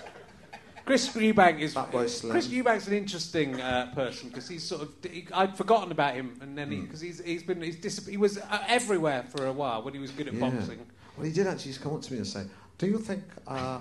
Chris 0.86 1.08
Eubank 1.16 1.60
is 1.62 1.72
Slim. 1.74 2.32
Chris 2.32 2.47
Eubank's 2.49 2.88
an 2.88 2.93
interesting 2.93 3.62
uh, 3.62 3.91
person 3.95 4.28
because 4.28 4.49
he's 4.49 4.64
sort 4.64 4.82
of 4.82 4.89
he, 5.10 5.26
I'd 5.34 5.56
forgotten 5.56 5.91
about 5.93 6.14
him 6.16 6.38
and 6.41 6.58
then 6.58 6.68
Hmm. 6.70 6.82
because 6.82 6.99
he's 6.99 7.24
he's 7.24 7.41
been 7.43 7.62
he's 7.62 7.78
dis- 7.78 8.06
he 8.06 8.18
was 8.18 8.38
uh, 8.38 8.64
everywhere 8.68 9.24
for 9.30 9.45
a 9.47 9.54
while 9.54 9.82
when 9.84 9.93
he 9.93 9.99
was 10.01 10.12
good 10.12 10.28
at 10.28 10.34
Yeah. 10.34 10.49
boxing. 10.49 10.86
Well, 11.16 11.26
he 11.26 11.32
did 11.32 11.47
actually 11.47 11.72
just 11.72 11.82
come 11.82 11.93
up 11.95 12.01
to 12.01 12.12
me 12.12 12.18
and 12.18 12.28
say, 12.28 12.43
"Do 12.78 12.88
you 12.88 12.97
think? 12.99 13.24
Uh, 13.47 13.80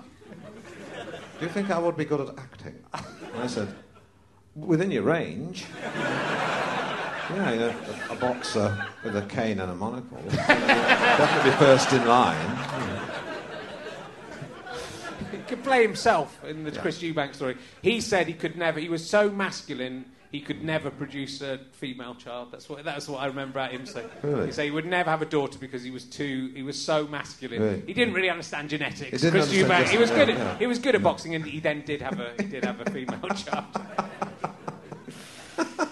do 1.40 1.46
you 1.46 1.48
think 1.50 1.70
I 1.70 1.78
would 1.78 1.96
be 1.96 2.04
good 2.04 2.20
at 2.20 2.38
acting?" 2.38 2.76
And 2.94 3.42
I 3.42 3.46
said, 3.48 3.74
"Within 4.54 4.90
your 4.92 5.02
range." 5.02 5.64
Yeah, 7.30 7.50
you 7.52 7.60
know, 7.60 7.74
a, 8.10 8.12
a 8.12 8.16
boxer 8.16 8.84
with 9.04 9.16
a 9.16 9.22
cane 9.22 9.60
and 9.60 9.70
a 9.70 9.74
monocle. 9.74 10.20
Definitely 10.32 11.52
first 11.52 11.90
in 11.92 12.04
line. 12.06 12.58
Could 15.52 15.64
play 15.64 15.82
himself 15.82 16.42
in 16.44 16.64
the 16.64 16.72
Chris 16.72 17.02
Eubank 17.02 17.34
story. 17.34 17.58
He 17.82 18.00
said 18.00 18.26
he 18.26 18.32
could 18.32 18.56
never. 18.56 18.80
He 18.80 18.88
was 18.88 19.06
so 19.06 19.28
masculine. 19.28 20.06
He 20.30 20.40
could 20.40 20.64
never 20.64 20.90
produce 20.90 21.42
a 21.42 21.58
female 21.72 22.14
child. 22.14 22.48
That's 22.50 22.70
what. 22.70 22.82
That's 22.84 23.06
what 23.06 23.20
I 23.20 23.26
remember 23.26 23.58
about 23.58 23.72
him 23.72 23.84
saying. 23.84 24.08
Really? 24.22 24.46
He 24.46 24.52
said 24.52 24.64
he 24.64 24.70
would 24.70 24.86
never 24.86 25.10
have 25.10 25.20
a 25.20 25.26
daughter 25.26 25.58
because 25.58 25.82
he 25.82 25.90
was 25.90 26.04
too. 26.04 26.50
He 26.54 26.62
was 26.62 26.82
so 26.82 27.06
masculine. 27.06 27.60
Really? 27.60 27.82
He 27.86 27.92
didn't 27.92 28.14
really 28.14 28.30
understand 28.30 28.70
genetics. 28.70 29.10
Chris 29.10 29.24
understand 29.24 29.68
Eubank. 29.70 29.88
He 29.90 29.98
was 29.98 30.10
good. 30.10 30.28
yeah, 30.28 30.34
At, 30.36 30.40
yeah. 30.40 30.58
He 30.58 30.66
was 30.66 30.78
good 30.78 30.94
at 30.94 31.02
boxing, 31.02 31.34
and 31.34 31.44
he 31.44 31.60
then 31.60 31.82
did 31.84 32.00
have 32.00 32.18
a. 32.18 32.32
He 32.38 32.48
did 32.48 32.64
have 32.64 32.80
a 32.80 32.90
female 32.90 33.28
child. 33.36 33.66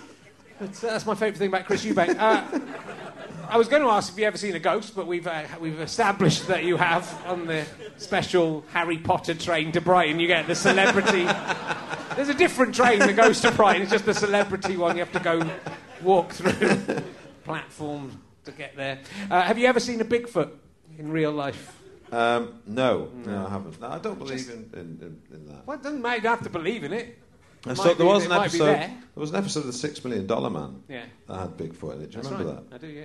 That's, 0.58 0.80
that's 0.80 1.06
my 1.06 1.14
favourite 1.14 1.38
thing 1.38 1.48
about 1.48 1.64
Chris 1.64 1.84
Eubank. 1.86 2.18
Uh, 2.18 2.42
I 3.50 3.56
was 3.56 3.68
going 3.68 3.82
to 3.82 3.88
ask 3.88 4.12
if 4.12 4.18
you 4.18 4.24
ever 4.26 4.38
seen 4.38 4.54
a 4.54 4.58
ghost, 4.60 4.94
but 4.94 5.06
we've 5.06 5.26
uh, 5.26 5.42
we've 5.60 5.80
established 5.80 6.46
that 6.48 6.64
you 6.64 6.76
have 6.76 7.04
on 7.26 7.46
the 7.46 7.66
special 7.96 8.64
Harry 8.72 8.98
Potter 8.98 9.34
train 9.34 9.72
to 9.72 9.80
Brighton. 9.80 10.20
You 10.20 10.26
get 10.26 10.46
the 10.46 10.54
celebrity. 10.54 11.24
There's 12.16 12.28
a 12.28 12.34
different 12.34 12.74
train 12.74 12.98
that 13.00 13.16
goes 13.16 13.40
to 13.40 13.50
Brighton. 13.50 13.82
It's 13.82 13.90
just 13.90 14.06
the 14.06 14.14
celebrity 14.14 14.76
one. 14.76 14.96
You 14.96 15.04
have 15.04 15.12
to 15.12 15.20
go 15.20 15.48
walk 16.02 16.32
through 16.32 17.02
platform 17.44 18.20
to 18.44 18.52
get 18.52 18.76
there. 18.76 19.00
Uh, 19.30 19.42
have 19.42 19.58
you 19.58 19.66
ever 19.66 19.80
seen 19.80 20.00
a 20.00 20.04
Bigfoot 20.04 20.50
in 20.98 21.10
real 21.10 21.32
life? 21.32 21.76
Um, 22.12 22.60
no, 22.66 23.10
no, 23.24 23.46
I 23.46 23.50
haven't. 23.50 23.80
No, 23.80 23.88
I 23.88 23.98
don't 23.98 24.18
believe 24.18 24.48
in, 24.50 24.68
in, 24.74 24.80
in, 25.00 25.22
in 25.36 25.46
that. 25.46 25.66
Well, 25.66 25.76
it 25.76 25.82
doesn't 25.82 26.02
matter. 26.02 26.16
You 26.16 26.22
don't 26.22 26.36
have 26.36 26.44
to 26.44 26.50
believe 26.50 26.82
in 26.84 26.92
it. 26.92 27.18
I 27.66 27.74
saw, 27.74 27.84
might 27.84 27.98
there 27.98 28.06
be- 28.06 28.12
was 28.12 28.22
it 28.22 28.26
an 28.26 28.30
might 28.30 28.38
be 28.38 28.44
episode. 28.58 28.64
there. 28.64 28.86
There 28.88 29.20
was 29.20 29.30
an 29.30 29.36
episode 29.36 29.60
of 29.60 29.66
the 29.66 29.72
Six 29.72 30.02
Million 30.04 30.26
Dollar 30.26 30.50
Man 30.50 30.82
Yeah. 30.88 31.04
that 31.28 31.38
had 31.38 31.50
Bigfoot 31.56 31.96
in 31.96 32.02
it. 32.02 32.10
Do 32.10 32.16
you 32.16 32.22
That's 32.22 32.28
remember 32.30 32.52
right. 32.54 32.70
that? 32.70 32.74
I 32.74 32.78
do, 32.78 32.86
yeah. 32.88 33.04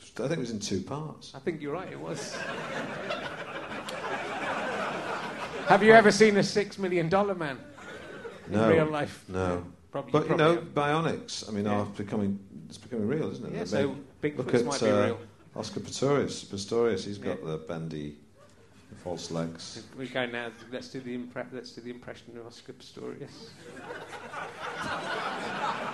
I 0.00 0.28
think 0.28 0.32
it 0.32 0.38
was 0.38 0.50
in 0.50 0.60
two 0.60 0.80
parts. 0.80 1.32
I 1.34 1.38
think 1.40 1.60
you're 1.60 1.72
right, 1.72 1.90
it 1.90 1.98
was. 1.98 2.34
Have 5.68 5.82
you 5.82 5.92
ever 5.92 6.12
seen 6.12 6.36
a 6.36 6.42
six 6.42 6.78
million 6.78 7.08
dollar 7.08 7.34
man 7.34 7.58
in 8.46 8.52
No, 8.52 8.68
real 8.70 8.86
life? 8.86 9.24
No. 9.28 9.64
Probably- 9.90 10.12
but 10.12 10.28
you 10.28 10.36
know, 10.36 10.54
have. 10.56 10.64
bionics. 10.74 11.48
I 11.48 11.52
mean, 11.52 11.64
Yeah. 11.64 11.80
are 11.80 11.84
becoming 11.86 12.38
it's 12.68 12.78
becoming 12.78 13.06
real, 13.08 13.30
isn't 13.30 13.44
it? 13.46 13.52
Yeah, 13.52 13.60
They 13.60 13.66
so 13.66 13.96
Bigfoots 14.22 14.36
look 14.38 14.54
at 14.54 14.64
might 14.66 14.80
be 14.80 14.90
uh, 14.90 15.04
real. 15.06 15.18
Oscar 15.56 15.80
Pistorius. 15.80 16.44
Pistorius, 16.44 17.04
he's 17.04 17.18
got 17.18 17.38
Yeah. 17.42 17.50
the 17.52 17.56
bendy, 17.58 18.16
the 18.90 18.96
false 18.96 19.30
legs. 19.30 19.82
We 19.96 20.08
go 20.08 20.26
now. 20.26 20.50
Let's 20.72 20.88
do 20.88 21.00
the 21.00 21.16
impre- 21.16 21.46
let's 21.52 21.70
do 21.72 21.80
the 21.80 21.90
impression 21.90 22.36
of 22.36 22.46
Oscar 22.46 22.72
Pistorius. 22.74 23.48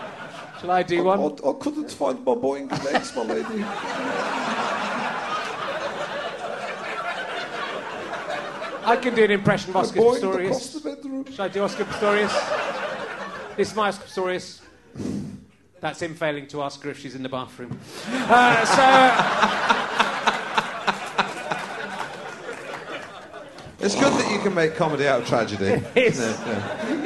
Shall 0.60 0.70
I 0.70 0.82
do 0.82 1.04
one? 1.04 1.20
I, 1.20 1.48
I 1.48 1.52
couldn't 1.58 1.90
find 1.90 2.18
my 2.24 2.34
boy 2.34 2.60
Boeing 2.66 2.84
legs, 2.84 3.16
my 3.16 3.22
lady. 3.22 3.64
I 8.82 8.96
can 8.96 9.14
do 9.14 9.24
an 9.24 9.30
impression 9.30 9.70
of 9.70 9.76
I 9.76 9.80
Oscar 9.80 10.00
boinged 10.00 10.44
across 10.44 10.72
the 10.72 10.80
Pistorius. 10.80 10.96
bedroom. 10.96 11.24
Shall 11.32 11.44
I 11.44 11.48
do 11.48 11.62
Oscar 11.62 11.84
Pistorius? 11.84 13.56
this 13.56 13.70
is 13.70 13.74
my 13.76 13.88
Oscar 13.88 14.04
Pistorius. 14.04 14.60
That's 15.80 16.02
him 16.02 16.14
failing 16.14 16.46
to 16.48 16.62
ask 16.62 16.82
her 16.82 16.90
if 16.90 16.98
she's 16.98 17.14
in 17.14 17.22
the 17.22 17.28
bathroom. 17.28 17.78
Uh, 18.08 18.64
so. 18.66 18.86
It's 23.82 23.94
good 23.94 24.12
that 24.12 24.30
you 24.30 24.38
can 24.40 24.54
make 24.54 24.74
comedy 24.76 25.08
out 25.08 25.22
of 25.22 25.28
tragedy. 25.28 25.64
It's- 25.94 25.96
isn't 26.18 26.34
it? 26.34 26.46
Yeah. 26.46 26.99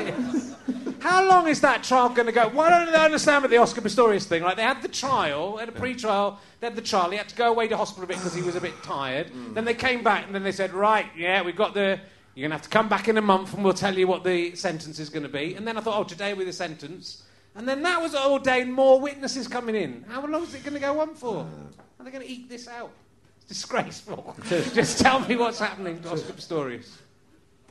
How 1.14 1.28
long 1.28 1.46
is 1.46 1.60
that 1.60 1.84
trial 1.84 2.08
going 2.08 2.26
to 2.26 2.32
go? 2.32 2.48
Why 2.48 2.68
don't 2.70 2.90
they 2.90 2.98
understand 2.98 3.42
with 3.42 3.52
the 3.52 3.58
Oscar 3.58 3.80
Pistorius 3.80 4.24
thing? 4.24 4.42
Like 4.42 4.56
they 4.56 4.64
had 4.64 4.82
the 4.82 4.88
trial, 4.88 5.54
they 5.54 5.60
had 5.60 5.68
a 5.68 5.72
pre-trial, 5.72 6.40
they 6.58 6.66
had 6.66 6.74
the 6.74 6.82
trial. 6.82 7.08
He 7.08 7.16
had 7.16 7.28
to 7.28 7.36
go 7.36 7.52
away 7.52 7.68
to 7.68 7.76
hospital 7.76 8.02
a 8.02 8.06
bit 8.08 8.16
because 8.16 8.34
he 8.34 8.42
was 8.42 8.56
a 8.56 8.60
bit 8.60 8.74
tired. 8.82 9.28
Mm. 9.28 9.54
Then 9.54 9.64
they 9.64 9.74
came 9.74 10.02
back 10.02 10.26
and 10.26 10.34
then 10.34 10.42
they 10.42 10.50
said, 10.50 10.72
right, 10.72 11.06
yeah, 11.16 11.40
we've 11.42 11.54
got 11.54 11.72
the. 11.72 12.00
You're 12.34 12.48
going 12.48 12.50
to 12.50 12.56
have 12.56 12.62
to 12.62 12.68
come 12.68 12.88
back 12.88 13.06
in 13.06 13.16
a 13.16 13.22
month 13.22 13.54
and 13.54 13.62
we'll 13.62 13.74
tell 13.74 13.96
you 13.96 14.08
what 14.08 14.24
the 14.24 14.56
sentence 14.56 14.98
is 14.98 15.08
going 15.08 15.22
to 15.22 15.28
be. 15.28 15.54
And 15.54 15.64
then 15.64 15.78
I 15.78 15.82
thought, 15.82 16.00
oh, 16.00 16.02
today 16.02 16.34
with 16.34 16.48
the 16.48 16.52
sentence. 16.52 17.22
And 17.54 17.68
then 17.68 17.82
that 17.82 18.02
was 18.02 18.16
ordained 18.16 18.74
more 18.74 19.00
witnesses 19.00 19.46
coming 19.46 19.76
in. 19.76 20.04
How 20.08 20.26
long 20.26 20.42
is 20.42 20.52
it 20.52 20.64
going 20.64 20.74
to 20.74 20.80
go 20.80 20.98
on 20.98 21.14
for? 21.14 21.42
Uh. 21.42 22.00
Are 22.00 22.04
they 22.04 22.10
going 22.10 22.26
to 22.26 22.28
eat 22.28 22.48
this 22.48 22.66
out? 22.66 22.90
It's 23.36 23.46
disgraceful. 23.46 24.34
Just 24.48 24.98
tell 24.98 25.20
me 25.20 25.36
what's 25.36 25.60
happening 25.60 26.02
to 26.02 26.10
Oscar 26.10 26.32
Pistorius. 26.32 26.90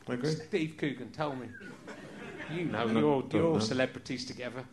I 0.08 0.14
agree. 0.14 0.32
Steve 0.32 0.76
Coogan, 0.78 1.10
tell 1.12 1.36
me. 1.36 1.48
You 2.52 2.66
know, 2.66 2.86
No, 2.88 3.00
you're, 3.00 3.10
all- 3.10 3.30
you're 3.32 3.46
all 3.48 3.60
celebrities 3.60 4.26
together. 4.26 4.64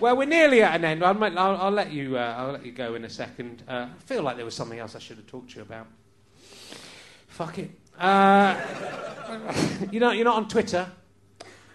well, 0.00 0.16
we're 0.16 0.26
nearly 0.26 0.62
at 0.62 0.74
an 0.76 0.84
end. 0.84 1.04
I'll, 1.04 1.22
I'll, 1.24 1.56
I'll 1.56 1.70
let 1.70 1.90
you. 1.92 2.16
Uh, 2.16 2.34
I'll 2.38 2.52
let 2.52 2.64
you 2.64 2.72
go 2.72 2.94
in 2.94 3.04
a 3.04 3.10
second. 3.10 3.62
Uh, 3.68 3.86
I 3.94 4.02
feel 4.06 4.22
like 4.22 4.36
there 4.36 4.44
was 4.44 4.54
something 4.54 4.78
else 4.78 4.94
I 4.94 4.98
should 5.00 5.16
have 5.16 5.26
talked 5.26 5.50
to 5.50 5.56
you 5.56 5.62
about. 5.62 5.86
Fuck 7.28 7.58
it. 7.58 7.70
Uh, 7.98 8.54
you 9.90 9.98
know, 10.00 10.10
you're 10.12 10.24
not 10.24 10.36
on 10.36 10.48
Twitter. 10.48 10.86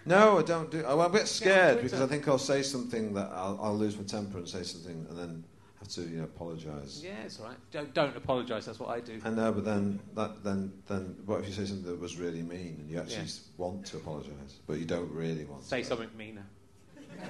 No, 0.06 0.38
I 0.38 0.42
don't 0.42 0.70
do. 0.70 0.84
I'm 0.86 1.00
a 1.00 1.08
bit 1.08 1.26
scared 1.28 1.74
Twitter. 1.80 1.82
because 1.82 2.00
I 2.00 2.06
think 2.06 2.28
I'll 2.28 2.38
say 2.38 2.62
something 2.62 3.14
that 3.14 3.30
I'll, 3.32 3.58
I'll 3.62 3.76
lose 3.76 3.96
my 3.96 4.04
temper 4.04 4.38
and 4.38 4.48
say 4.48 4.62
something 4.62 5.06
and 5.08 5.18
then 5.18 5.44
have 5.84 5.92
to, 5.94 6.02
you 6.02 6.18
know, 6.18 6.24
apologise. 6.24 7.02
Yeah, 7.04 7.10
it's 7.24 7.38
all 7.40 7.46
right. 7.46 7.56
Don't, 7.70 7.92
don't 7.94 8.16
apologise. 8.16 8.64
That's 8.64 8.78
what 8.78 8.90
I 8.90 9.00
do. 9.00 9.20
I 9.24 9.30
know, 9.30 9.52
but 9.52 9.64
then 9.64 10.00
that 10.14 10.42
then 10.42 10.72
then 10.86 11.16
what 11.26 11.40
if 11.40 11.46
you 11.48 11.52
say 11.52 11.66
something 11.66 11.84
that 11.90 12.00
was 12.00 12.16
really 12.16 12.42
mean 12.42 12.76
and 12.80 12.90
you 12.90 12.98
actually 12.98 13.24
Yeah. 13.24 13.58
want 13.58 13.86
to 13.86 13.98
apologise, 13.98 14.60
but 14.66 14.78
you 14.78 14.84
don't 14.86 15.10
really 15.12 15.44
want. 15.44 15.62
To 15.62 15.68
say 15.68 15.82
to. 15.82 15.88
something 15.88 16.10
meaner. 16.16 16.44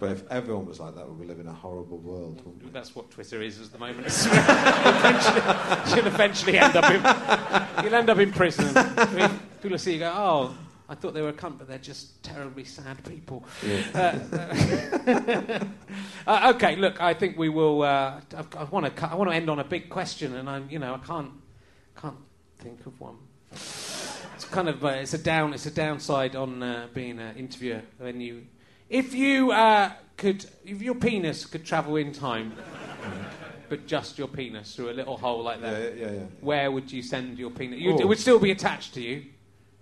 But 0.00 0.10
if 0.10 0.28
everyone 0.32 0.66
was 0.66 0.80
like 0.80 0.96
that, 0.96 1.08
we 1.08 1.14
would 1.14 1.28
live 1.28 1.38
in 1.38 1.46
a 1.46 1.52
horrible 1.52 1.98
world. 1.98 2.38
wouldn't 2.44 2.64
we? 2.64 2.70
That's 2.70 2.92
what 2.96 3.08
Twitter 3.12 3.40
is 3.40 3.60
at 3.60 3.70
the 3.70 3.78
moment. 3.78 4.06
eventually, 4.08 5.96
you'll 5.96 6.06
eventually 6.08 6.58
end 6.58 6.74
up 6.74 6.90
in, 6.90 7.84
you'll 7.84 7.94
end 7.94 8.10
up 8.10 8.18
in 8.18 8.32
prison. 8.32 8.74
People 9.62 9.78
see 9.78 9.92
you 9.92 9.98
go, 10.00 10.12
oh, 10.12 10.56
I 10.88 10.94
thought 10.94 11.14
they 11.14 11.22
were 11.22 11.30
a 11.30 11.32
cunt, 11.32 11.58
but 11.58 11.68
they're 11.68 11.78
just 11.78 12.22
terribly 12.22 12.64
sad 12.64 13.02
people. 13.04 13.44
Uh, 13.94 14.18
uh, 16.26 16.52
okay, 16.54 16.76
look, 16.76 17.00
I 17.00 17.14
think 17.14 17.38
we 17.38 17.48
will. 17.48 17.82
Uh, 17.82 18.20
I, 18.36 18.44
I 18.58 18.64
want 18.64 18.94
to. 18.94 19.10
I 19.10 19.14
want 19.14 19.30
to 19.30 19.36
end 19.36 19.48
on 19.48 19.58
a 19.58 19.64
big 19.64 19.88
question, 19.88 20.34
and 20.34 20.50
I'm, 20.50 20.68
you 20.68 20.78
know, 20.78 20.94
I 20.94 20.98
can't, 20.98 21.30
can't 21.96 22.16
think 22.58 22.84
of 22.86 23.00
one. 23.00 23.16
It's 23.52 24.44
kind 24.50 24.68
of. 24.68 24.84
Uh, 24.84 24.88
it's 24.88 25.14
a 25.14 25.18
down. 25.18 25.54
It's 25.54 25.66
a 25.66 25.70
downside 25.70 26.36
on 26.36 26.62
uh, 26.62 26.88
being 26.92 27.18
an 27.20 27.36
interviewer 27.36 27.82
when 27.98 28.20
you, 28.20 28.46
if 28.90 29.14
you 29.14 29.52
uh, 29.52 29.92
could, 30.16 30.44
if 30.64 30.82
your 30.82 30.96
penis 30.96 31.46
could 31.46 31.64
travel 31.64 31.96
in 31.96 32.12
time, 32.12 32.54
but 33.68 33.86
just 33.86 34.18
your 34.18 34.28
penis 34.28 34.74
through 34.74 34.90
a 34.90 34.92
little 34.92 35.16
hole 35.16 35.42
like 35.42 35.60
that, 35.60 35.96
yeah, 35.96 36.06
yeah. 36.06 36.12
yeah. 36.12 36.20
where 36.40 36.70
would 36.70 36.90
you 36.90 37.02
send 37.02 37.38
your 37.38 37.50
penis? 37.50 37.80
Oh. 37.86 38.00
it 38.00 38.06
would 38.06 38.18
still 38.18 38.38
be 38.40 38.50
attached 38.50 38.94
to 38.94 39.00
you. 39.00 39.24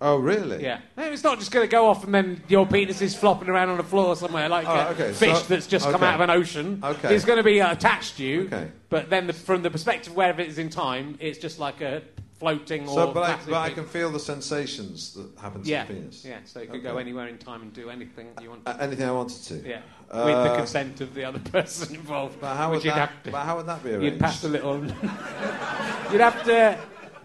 Oh, 0.03 0.17
really? 0.17 0.63
Yeah. 0.63 0.79
No, 0.97 1.03
It's 1.11 1.23
not 1.23 1.37
just 1.37 1.51
going 1.51 1.63
to 1.65 1.71
go 1.71 1.87
off 1.87 2.03
and 2.03 2.13
then 2.13 2.41
your 2.47 2.65
penis 2.65 3.01
is 3.01 3.15
flopping 3.15 3.49
around 3.49 3.69
on 3.69 3.77
the 3.77 3.83
floor 3.83 4.15
somewhere 4.15 4.49
like 4.49 4.67
Oh, 4.67 4.73
a 4.73 4.85
okay, 4.89 5.13
fish 5.13 5.37
so- 5.37 5.43
that's 5.45 5.67
just 5.67 5.85
come 5.85 5.95
okay. 5.95 6.05
out 6.07 6.15
of 6.15 6.21
an 6.21 6.31
ocean. 6.31 6.81
Okay. 6.83 7.15
It's 7.15 7.23
going 7.23 7.37
to 7.37 7.43
be 7.43 7.61
uh, 7.61 7.71
attached 7.71 8.17
to 8.17 8.23
you. 8.23 8.41
Okay. 8.45 8.71
But 8.89 9.11
then 9.11 9.27
the, 9.27 9.33
from 9.33 9.61
the 9.61 9.69
perspective 9.69 10.11
of 10.13 10.17
wherever 10.17 10.41
it 10.41 10.47
is 10.47 10.57
in 10.57 10.69
time, 10.71 11.17
it's 11.19 11.37
just 11.37 11.59
like 11.59 11.81
a 11.81 12.01
floating 12.39 12.87
or 12.89 12.95
So, 12.95 13.11
but, 13.13 13.21
I, 13.29 13.37
but 13.45 13.53
I 13.53 13.65
thing. 13.67 13.75
can 13.75 13.85
feel 13.85 14.09
the 14.09 14.19
sensations 14.19 15.13
that 15.13 15.39
happen 15.39 15.61
to 15.61 15.69
yeah. 15.69 15.85
the 15.85 15.93
penis. 15.93 16.25
Yeah, 16.25 16.39
so 16.45 16.61
it 16.61 16.71
could 16.71 16.81
go 16.81 16.89
Okay. 16.93 17.01
anywhere 17.01 17.27
in 17.27 17.37
time 17.37 17.61
and 17.61 17.71
do 17.71 17.91
anything 17.91 18.29
you 18.41 18.49
want. 18.49 18.63
A- 18.65 18.81
anything 18.81 19.07
I 19.07 19.11
wanted 19.11 19.43
to. 19.43 19.69
yeah. 19.69 19.81
Uh, 20.09 20.23
With 20.25 20.49
the 20.51 20.55
consent 20.57 20.99
of 21.01 21.13
the 21.13 21.23
other 21.25 21.37
person 21.51 21.93
involved. 21.93 22.41
But 22.41 22.55
how 22.57 22.71
which 22.71 22.77
would 22.77 22.85
you'd 22.85 22.91
that? 22.95 23.09
have 23.09 23.23
to. 23.25 23.31
But 23.31 23.45
how 23.45 23.57
would 23.57 23.67
that 23.67 23.83
be 23.83 23.91
arranged? 23.91 24.05
You'd 24.13 24.19
pass 24.19 24.43
a 24.43 24.49
little. 24.49 24.83
you'd 26.11 26.21
have 26.21 26.43
to. 26.45 26.79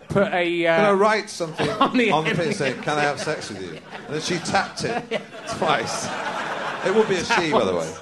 Put 0.09 0.33
a. 0.33 0.66
Uh, 0.66 0.77
Can 0.77 0.85
I 0.87 0.93
write 0.93 1.28
something 1.31 1.69
on 1.81 1.97
the, 1.97 2.11
on 2.11 2.24
the 2.24 2.35
pin 2.35 2.53
saying, 2.53 2.83
"Can 2.83 2.99
I 2.99 3.03
have 3.03 3.20
sex 3.20 3.49
with 3.51 3.62
you?" 3.62 3.78
And 4.07 4.15
then 4.15 4.20
she 4.23 4.39
tapped 4.39 4.85
it 4.85 5.03
twice. 5.57 6.07
It 6.87 6.95
would 6.95 7.09
be 7.09 7.16
a 7.16 7.24
she, 7.24 7.51
by 7.51 7.65
the 7.65 7.74
way. 7.74 7.93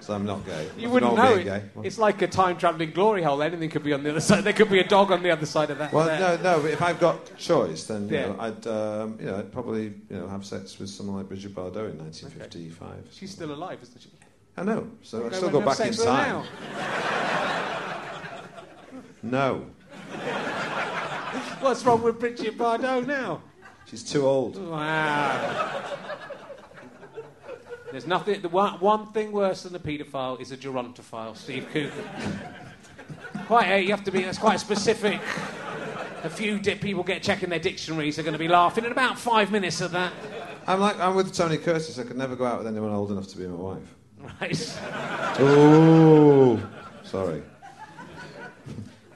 So 0.00 0.12
I'm 0.14 0.26
not 0.26 0.44
gay. 0.44 0.64
You 0.76 0.88
Nothing 0.88 0.90
wouldn't 0.90 1.14
know 1.16 1.34
it. 1.34 1.64
It's 1.82 1.96
like 1.98 2.20
a 2.20 2.26
time 2.28 2.58
travelling 2.58 2.90
glory 2.90 3.22
hole. 3.22 3.42
Anything 3.42 3.70
could 3.70 3.82
be 3.82 3.94
on 3.94 4.02
the 4.02 4.10
other 4.10 4.20
side. 4.20 4.44
There 4.44 4.52
could 4.52 4.68
be 4.70 4.78
a 4.80 4.86
dog 4.86 5.10
on 5.10 5.22
the 5.22 5.30
other 5.30 5.46
side 5.46 5.70
of 5.70 5.78
that. 5.78 5.94
Well, 5.94 6.04
there. 6.04 6.20
no, 6.20 6.36
no. 6.56 6.60
But 6.62 6.72
if 6.72 6.82
I've 6.82 7.00
got 7.00 7.36
choice, 7.38 7.84
then 7.84 8.08
you 8.10 8.14
Yeah. 8.16 8.26
know, 8.26 8.36
I'd, 8.38 8.66
um, 8.66 9.16
you 9.18 9.26
know, 9.26 9.38
I'd 9.38 9.50
probably, 9.50 9.84
you 9.84 10.16
know, 10.18 10.28
have 10.28 10.44
sex 10.44 10.78
with 10.78 10.90
someone 10.90 11.16
like 11.16 11.28
Brigitte 11.28 11.54
Bardot 11.54 11.90
in 11.90 11.98
1955. 11.98 13.06
She's 13.12 13.30
still 13.30 13.50
alive, 13.52 13.78
isn't 13.82 14.02
she? 14.02 14.10
I 14.58 14.62
know. 14.62 14.88
So 15.02 15.24
I 15.24 15.30
Go 15.30 15.36
still 15.36 15.48
go 15.50 15.60
back 15.60 15.80
in 15.80 15.92
sex 15.94 15.98
with 15.98 16.06
her 16.06 16.12
time. 16.12 16.44
No. 19.22 19.64
What's 21.64 21.82
wrong 21.86 22.02
with 22.02 22.20
Brigitte 22.20 22.58
Bardot 22.58 23.06
now? 23.06 23.40
she's 23.86 24.04
too 24.04 24.26
old. 24.26 24.62
Wow. 24.62 25.82
There's 27.90 28.06
nothing. 28.06 28.42
The 28.42 28.50
one, 28.50 28.78
one 28.80 29.12
thing 29.12 29.32
worse 29.32 29.62
than 29.62 29.74
a 29.74 29.78
paedophile 29.78 30.38
is 30.42 30.52
a 30.52 30.58
gerontophile, 30.58 31.34
Steve 31.34 31.66
Coogan. 31.72 31.90
quite. 33.46 33.70
A, 33.70 33.80
you 33.80 33.92
have 33.92 34.04
to 34.04 34.10
be. 34.10 34.20
That's 34.22 34.36
quite 34.36 34.60
specific. 34.60 35.18
A 36.22 36.28
few 36.28 36.58
di- 36.58 36.74
people 36.74 37.02
get 37.02 37.22
checking 37.22 37.48
their 37.48 37.58
dictionaries. 37.58 38.16
They're 38.16 38.24
going 38.24 38.34
to 38.34 38.38
be 38.38 38.46
laughing 38.46 38.84
in 38.84 38.92
about 38.92 39.18
five 39.18 39.50
minutes 39.50 39.80
at 39.80 39.92
that. 39.92 40.12
I'm 40.66 40.80
like, 40.80 41.00
I'm 41.00 41.14
with 41.14 41.32
Tony 41.32 41.56
Curtis. 41.56 41.98
I 41.98 42.02
could 42.02 42.18
never 42.18 42.36
go 42.36 42.44
out 42.44 42.58
with 42.58 42.66
anyone 42.66 42.92
old 42.92 43.10
enough 43.10 43.28
to 43.28 43.38
be 43.38 43.46
my 43.46 43.54
wife. 43.54 43.94
Right. 44.42 44.78
Oh, 45.40 46.62
sorry. 47.04 47.42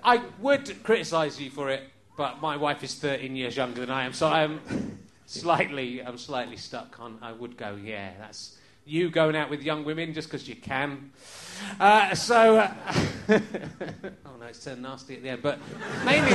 I 0.02 0.22
would 0.40 0.82
criticise 0.82 1.38
you 1.38 1.50
for 1.50 1.68
it, 1.68 1.82
but 2.18 2.42
my 2.42 2.56
wife 2.56 2.82
is 2.82 2.96
13 2.96 3.36
years 3.36 3.56
younger 3.56 3.80
than 3.80 3.90
I 3.90 4.04
am, 4.04 4.12
so 4.12 4.26
I'm 4.26 4.60
slightly, 5.26 6.02
I'm 6.02 6.18
slightly 6.18 6.56
stuck 6.56 6.98
on. 6.98 7.16
I 7.22 7.30
would 7.30 7.56
go, 7.56 7.78
yeah, 7.80 8.10
that's 8.18 8.58
you 8.84 9.08
going 9.08 9.36
out 9.36 9.50
with 9.50 9.62
young 9.62 9.84
women 9.84 10.12
just 10.12 10.28
because 10.28 10.48
you 10.48 10.56
can. 10.56 11.12
Uh, 11.78 12.12
so, 12.16 12.56
uh, 12.56 12.74
oh 13.28 14.36
no, 14.40 14.46
it's 14.48 14.64
turned 14.64 14.82
nasty 14.82 15.14
at 15.14 15.22
the 15.22 15.28
end, 15.28 15.42
but 15.42 15.60
mainly 16.04 16.32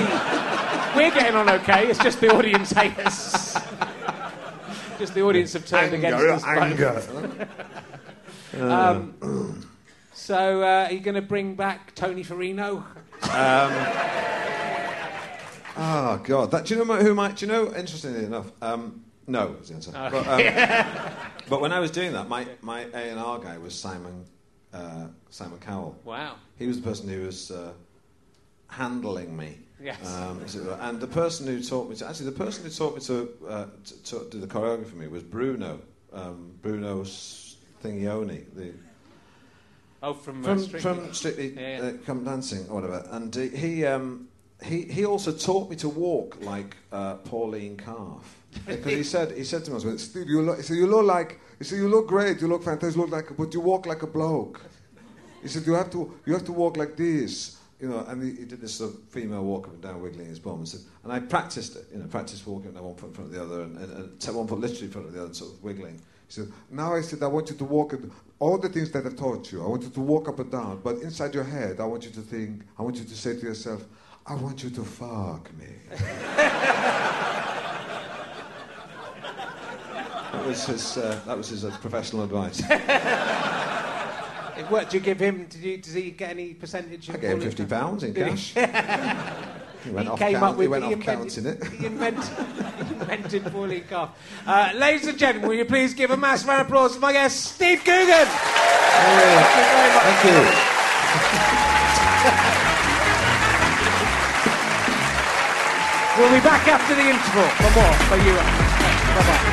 we're 0.95 1.13
getting 1.13 1.35
on 1.35 1.49
okay. 1.49 1.87
It's 1.87 1.99
just 1.99 2.21
the 2.21 2.33
audience 2.33 2.71
hate 2.71 2.97
us. 2.99 3.53
just 4.99 5.13
the 5.13 5.21
audience 5.21 5.51
have 5.51 5.65
turned 5.65 5.93
against 5.93 6.23
us. 6.25 6.43
both. 6.43 7.49
Um, 8.53 9.65
so, 10.13 10.61
uh, 10.61 10.85
are 10.87 10.91
you 10.91 10.99
going 10.99 11.15
to 11.15 11.23
bring 11.23 11.55
back 11.55 11.95
Tony 11.95 12.23
Ferrino? 12.23 12.83
Oh 15.75 16.21
God, 16.23 16.51
that, 16.51 16.65
do 16.65 16.75
you 16.75 16.85
know 16.85 16.95
who 16.95 17.13
might? 17.13 17.37
Do 17.37 17.45
you 17.45 17.51
know? 17.51 17.67
Interestingly 17.67 18.25
enough, 18.25 18.51
um, 18.61 19.03
no 19.27 19.55
is 19.61 19.69
the 19.69 19.75
answer. 19.75 19.91
Oh. 19.95 20.09
But, 20.11 20.27
um, 20.27 21.13
but 21.49 21.61
when 21.61 21.71
I 21.71 21.79
was 21.79 21.91
doing 21.91 22.13
that, 22.13 22.29
my 22.29 22.47
my 22.61 22.81
A 22.81 23.09
and 23.09 23.19
R 23.19 23.39
guy 23.39 23.57
was 23.57 23.73
Simon 23.73 24.25
uh, 24.73 25.07
Simon 25.29 25.59
Cowell. 25.59 25.97
Wow. 26.03 26.35
He 26.57 26.67
was 26.67 26.81
the 26.81 26.87
person 26.87 27.07
who 27.09 27.25
was 27.25 27.51
uh, 27.51 27.73
handling 28.67 29.35
me. 29.35 29.59
Yes. 29.81 30.15
Um, 30.15 30.41
as 30.43 30.55
it 30.55 30.63
were. 30.63 30.77
and 30.81 30.99
the 30.99 31.07
person 31.07 31.45
who 31.45 31.61
taught 31.61 31.89
me 31.89 31.95
to 31.97 32.07
actually 32.07 32.27
the 32.27 32.31
person 32.31 32.63
who 32.63 32.69
taught 32.69 32.95
me 32.95 33.01
to, 33.01 33.29
uh, 33.47 33.65
to, 33.85 34.03
to 34.03 34.29
do 34.29 34.39
the 34.39 34.47
choreography 34.47 34.85
for 34.87 34.95
me 34.95 35.07
was 35.07 35.23
Bruno. 35.23 35.81
Um, 36.13 36.53
Bruno 36.61 37.03
Thingioni, 37.83 38.45
the 38.55 38.73
Oh, 40.01 40.13
from, 40.13 40.41
uh, 40.41 40.47
from 40.49 40.59
Strictly. 40.59 40.79
from 40.81 41.13
Strictly 41.13 41.53
Yeah, 41.53 41.77
yeah. 41.77 41.87
Uh, 41.87 41.93
Come 42.05 42.23
Dancing 42.25 42.67
or 42.69 42.75
whatever. 42.75 43.07
And 43.11 43.33
he 43.33 43.85
um, 43.85 44.27
he 44.63 44.83
he 44.83 45.05
also 45.05 45.31
taught 45.31 45.69
me 45.69 45.75
to 45.77 45.89
walk 45.89 46.37
like 46.41 46.75
uh, 46.91 47.15
Pauline 47.15 47.77
Calf. 47.77 48.37
Because 48.65 48.93
he 48.93 49.03
said 49.03 49.31
he 49.37 49.43
said 49.43 49.65
to 49.65 49.71
me, 49.71 49.97
Steve, 49.97 50.27
you 50.27 50.41
look, 50.41 50.57
he 50.57 50.63
said, 50.63 50.77
you 50.77 50.87
look 50.87 51.05
like, 51.05 51.39
he 51.57 51.63
said, 51.63 51.77
you 51.77 51.87
look 51.87 52.07
great, 52.07 52.39
you 52.39 52.47
look 52.47 52.63
fantastic, 52.63 52.95
you 52.95 53.01
look 53.01 53.11
like, 53.11 53.35
but 53.35 53.53
you 53.53 53.59
walk 53.59 53.85
like 53.85 54.03
a 54.03 54.07
bloke. 54.07 54.61
He 55.41 55.47
said, 55.47 55.65
you 55.65 55.73
have 55.73 55.89
to, 55.91 56.13
you 56.25 56.33
have 56.33 56.45
to 56.45 56.53
walk 56.53 56.77
like 56.77 56.95
this. 56.95 57.57
you 57.83 57.89
know, 57.89 57.99
and 58.07 58.23
he, 58.23 58.29
he 58.29 58.45
did 58.45 58.61
this 58.61 58.75
sort 58.75 58.93
of 58.93 59.03
female 59.09 59.43
walk 59.43 59.67
up 59.67 59.73
and 59.73 59.81
down, 59.81 60.01
wiggling 60.01 60.27
his 60.27 60.39
bum. 60.39 60.59
And, 60.59 60.69
said, 60.69 60.79
and 61.03 61.11
I 61.11 61.19
practiced 61.19 61.75
it, 61.75 61.85
you 61.91 61.99
know, 61.99 62.05
practiced 62.05 62.47
walking 62.47 62.77
up 62.77 62.81
one 62.81 62.95
foot 62.95 63.09
in 63.09 63.13
front 63.13 63.29
of 63.29 63.35
the 63.35 63.43
other, 63.43 63.63
and, 63.63 63.77
and, 63.77 64.25
and 64.25 64.35
one 64.37 64.47
foot 64.47 64.59
literally 64.59 64.85
in 64.85 64.91
front 64.91 65.07
of 65.07 65.13
the 65.13 65.21
other, 65.21 65.33
sort 65.33 65.51
of 65.51 65.61
wiggling. 65.61 65.95
He 65.95 66.33
said, 66.33 66.47
now 66.71 66.93
I 66.93 67.01
said, 67.01 67.21
I 67.21 67.27
want 67.27 67.49
you 67.49 67.57
to 67.57 67.65
walk, 67.65 67.91
and 67.91 68.09
all 68.39 68.57
the 68.57 68.69
things 68.69 68.89
that 68.91 69.05
I've 69.05 69.17
taught 69.17 69.51
you, 69.51 69.61
I 69.61 69.67
want 69.67 69.83
you 69.83 69.89
to 69.89 69.99
walk 69.99 70.29
up 70.29 70.39
and 70.39 70.49
down, 70.49 70.79
but 70.81 70.99
inside 70.99 71.33
your 71.33 71.43
head, 71.43 71.81
I 71.81 71.85
want 71.85 72.05
you 72.05 72.11
to 72.11 72.21
think, 72.21 72.61
I 72.79 72.83
want 72.83 72.95
you 72.95 73.03
to 73.03 73.15
say 73.17 73.35
to 73.37 73.41
yourself, 73.41 73.83
I 74.25 74.35
want 74.35 74.63
you 74.63 74.69
to 74.69 74.83
fuck 74.83 75.49
me. 75.57 75.65
That 80.31 80.47
was 80.47 80.65
his, 80.65 80.97
uh, 80.97 81.19
that 81.25 81.37
was 81.37 81.49
his 81.49 81.65
uh, 81.65 81.75
professional 81.81 82.23
advice. 82.23 82.61
It 84.57 84.69
worked. 84.71 84.91
Do 84.91 84.97
you 84.97 85.03
give 85.03 85.19
him? 85.19 85.45
Did, 85.45 85.61
you, 85.63 85.77
did 85.77 85.93
he 85.93 86.11
get 86.11 86.29
any 86.31 86.53
percentage? 86.53 87.09
I 87.09 87.17
gave 87.17 87.31
him 87.31 87.41
fifty 87.41 87.65
pounds 87.65 88.03
in 88.03 88.13
cash. 88.13 88.53
he? 88.53 88.61
He 89.83 89.89
went 89.91 90.07
He 90.07 90.11
off, 90.13 90.19
came 90.19 90.33
count, 90.33 90.43
up 90.45 90.55
with 90.55 90.63
he 90.63 90.67
went 90.69 90.85
he 90.85 90.93
off 90.93 91.01
counting 91.01 91.45
it. 91.45 91.61
He 91.67 91.85
invented, 91.87 92.23
he 92.87 92.93
invented 92.93 93.43
Pauline 93.51 93.83
Calf. 93.83 94.11
Uh, 94.47 94.71
ladies 94.75 95.07
and 95.07 95.17
gentlemen, 95.17 95.49
will 95.49 95.57
you 95.57 95.65
please 95.65 95.93
give 95.93 96.09
a 96.09 96.15
massive 96.15 96.47
round 96.47 96.61
of 96.61 96.67
applause 96.67 96.93
to 96.93 97.01
my 97.01 97.11
guest, 97.11 97.55
Steve 97.55 97.79
Coogan? 97.83 98.07
Thank 98.07 99.49
you 99.57 99.63
very 99.65 99.93
much. 99.93 100.03
Thank 100.03 100.77
you. 100.77 100.82
We'll 106.23 106.31
be 106.31 106.39
back 106.39 106.65
after 106.69 106.95
the 106.95 107.01
interval 107.01 107.43
for 107.59 107.71
more. 107.77 107.93
For 108.07 108.15
you. 108.15 108.33
Bye 108.37 109.52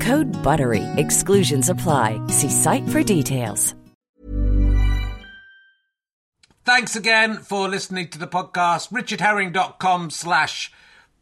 Code 0.00 0.26
BUTTERY. 0.42 0.82
Exclusions 0.96 1.68
apply. 1.68 2.20
See 2.26 2.50
site 2.50 2.88
for 2.88 3.02
details. 3.02 3.76
Thanks 6.66 6.96
again 6.96 7.36
for 7.36 7.68
listening 7.68 8.08
to 8.08 8.18
the 8.18 8.26
podcast. 8.26 8.90
richardherring.com 8.90 10.10
slash 10.10 10.72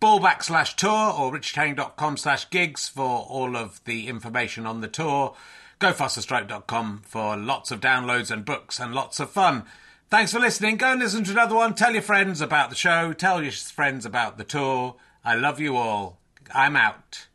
ballback 0.00 0.42
slash 0.42 0.74
tour 0.74 1.12
or 1.12 1.30
richardherring.com 1.30 2.16
slash 2.16 2.48
gigs 2.48 2.88
for 2.88 3.26
all 3.28 3.54
of 3.54 3.84
the 3.84 4.08
information 4.08 4.64
on 4.64 4.80
the 4.80 4.88
tour. 4.88 5.36
GoFasterStripe.com 5.80 7.02
for 7.04 7.36
lots 7.36 7.70
of 7.70 7.82
downloads 7.82 8.30
and 8.30 8.46
books 8.46 8.80
and 8.80 8.94
lots 8.94 9.20
of 9.20 9.30
fun. 9.30 9.64
Thanks 10.08 10.32
for 10.32 10.38
listening. 10.38 10.78
Go 10.78 10.92
and 10.92 11.00
listen 11.00 11.24
to 11.24 11.32
another 11.32 11.56
one. 11.56 11.74
Tell 11.74 11.92
your 11.92 12.00
friends 12.00 12.40
about 12.40 12.70
the 12.70 12.76
show. 12.76 13.12
Tell 13.12 13.42
your 13.42 13.52
friends 13.52 14.06
about 14.06 14.38
the 14.38 14.44
tour. 14.44 14.96
I 15.22 15.34
love 15.34 15.60
you 15.60 15.76
all. 15.76 16.20
I'm 16.54 16.74
out. 16.74 17.26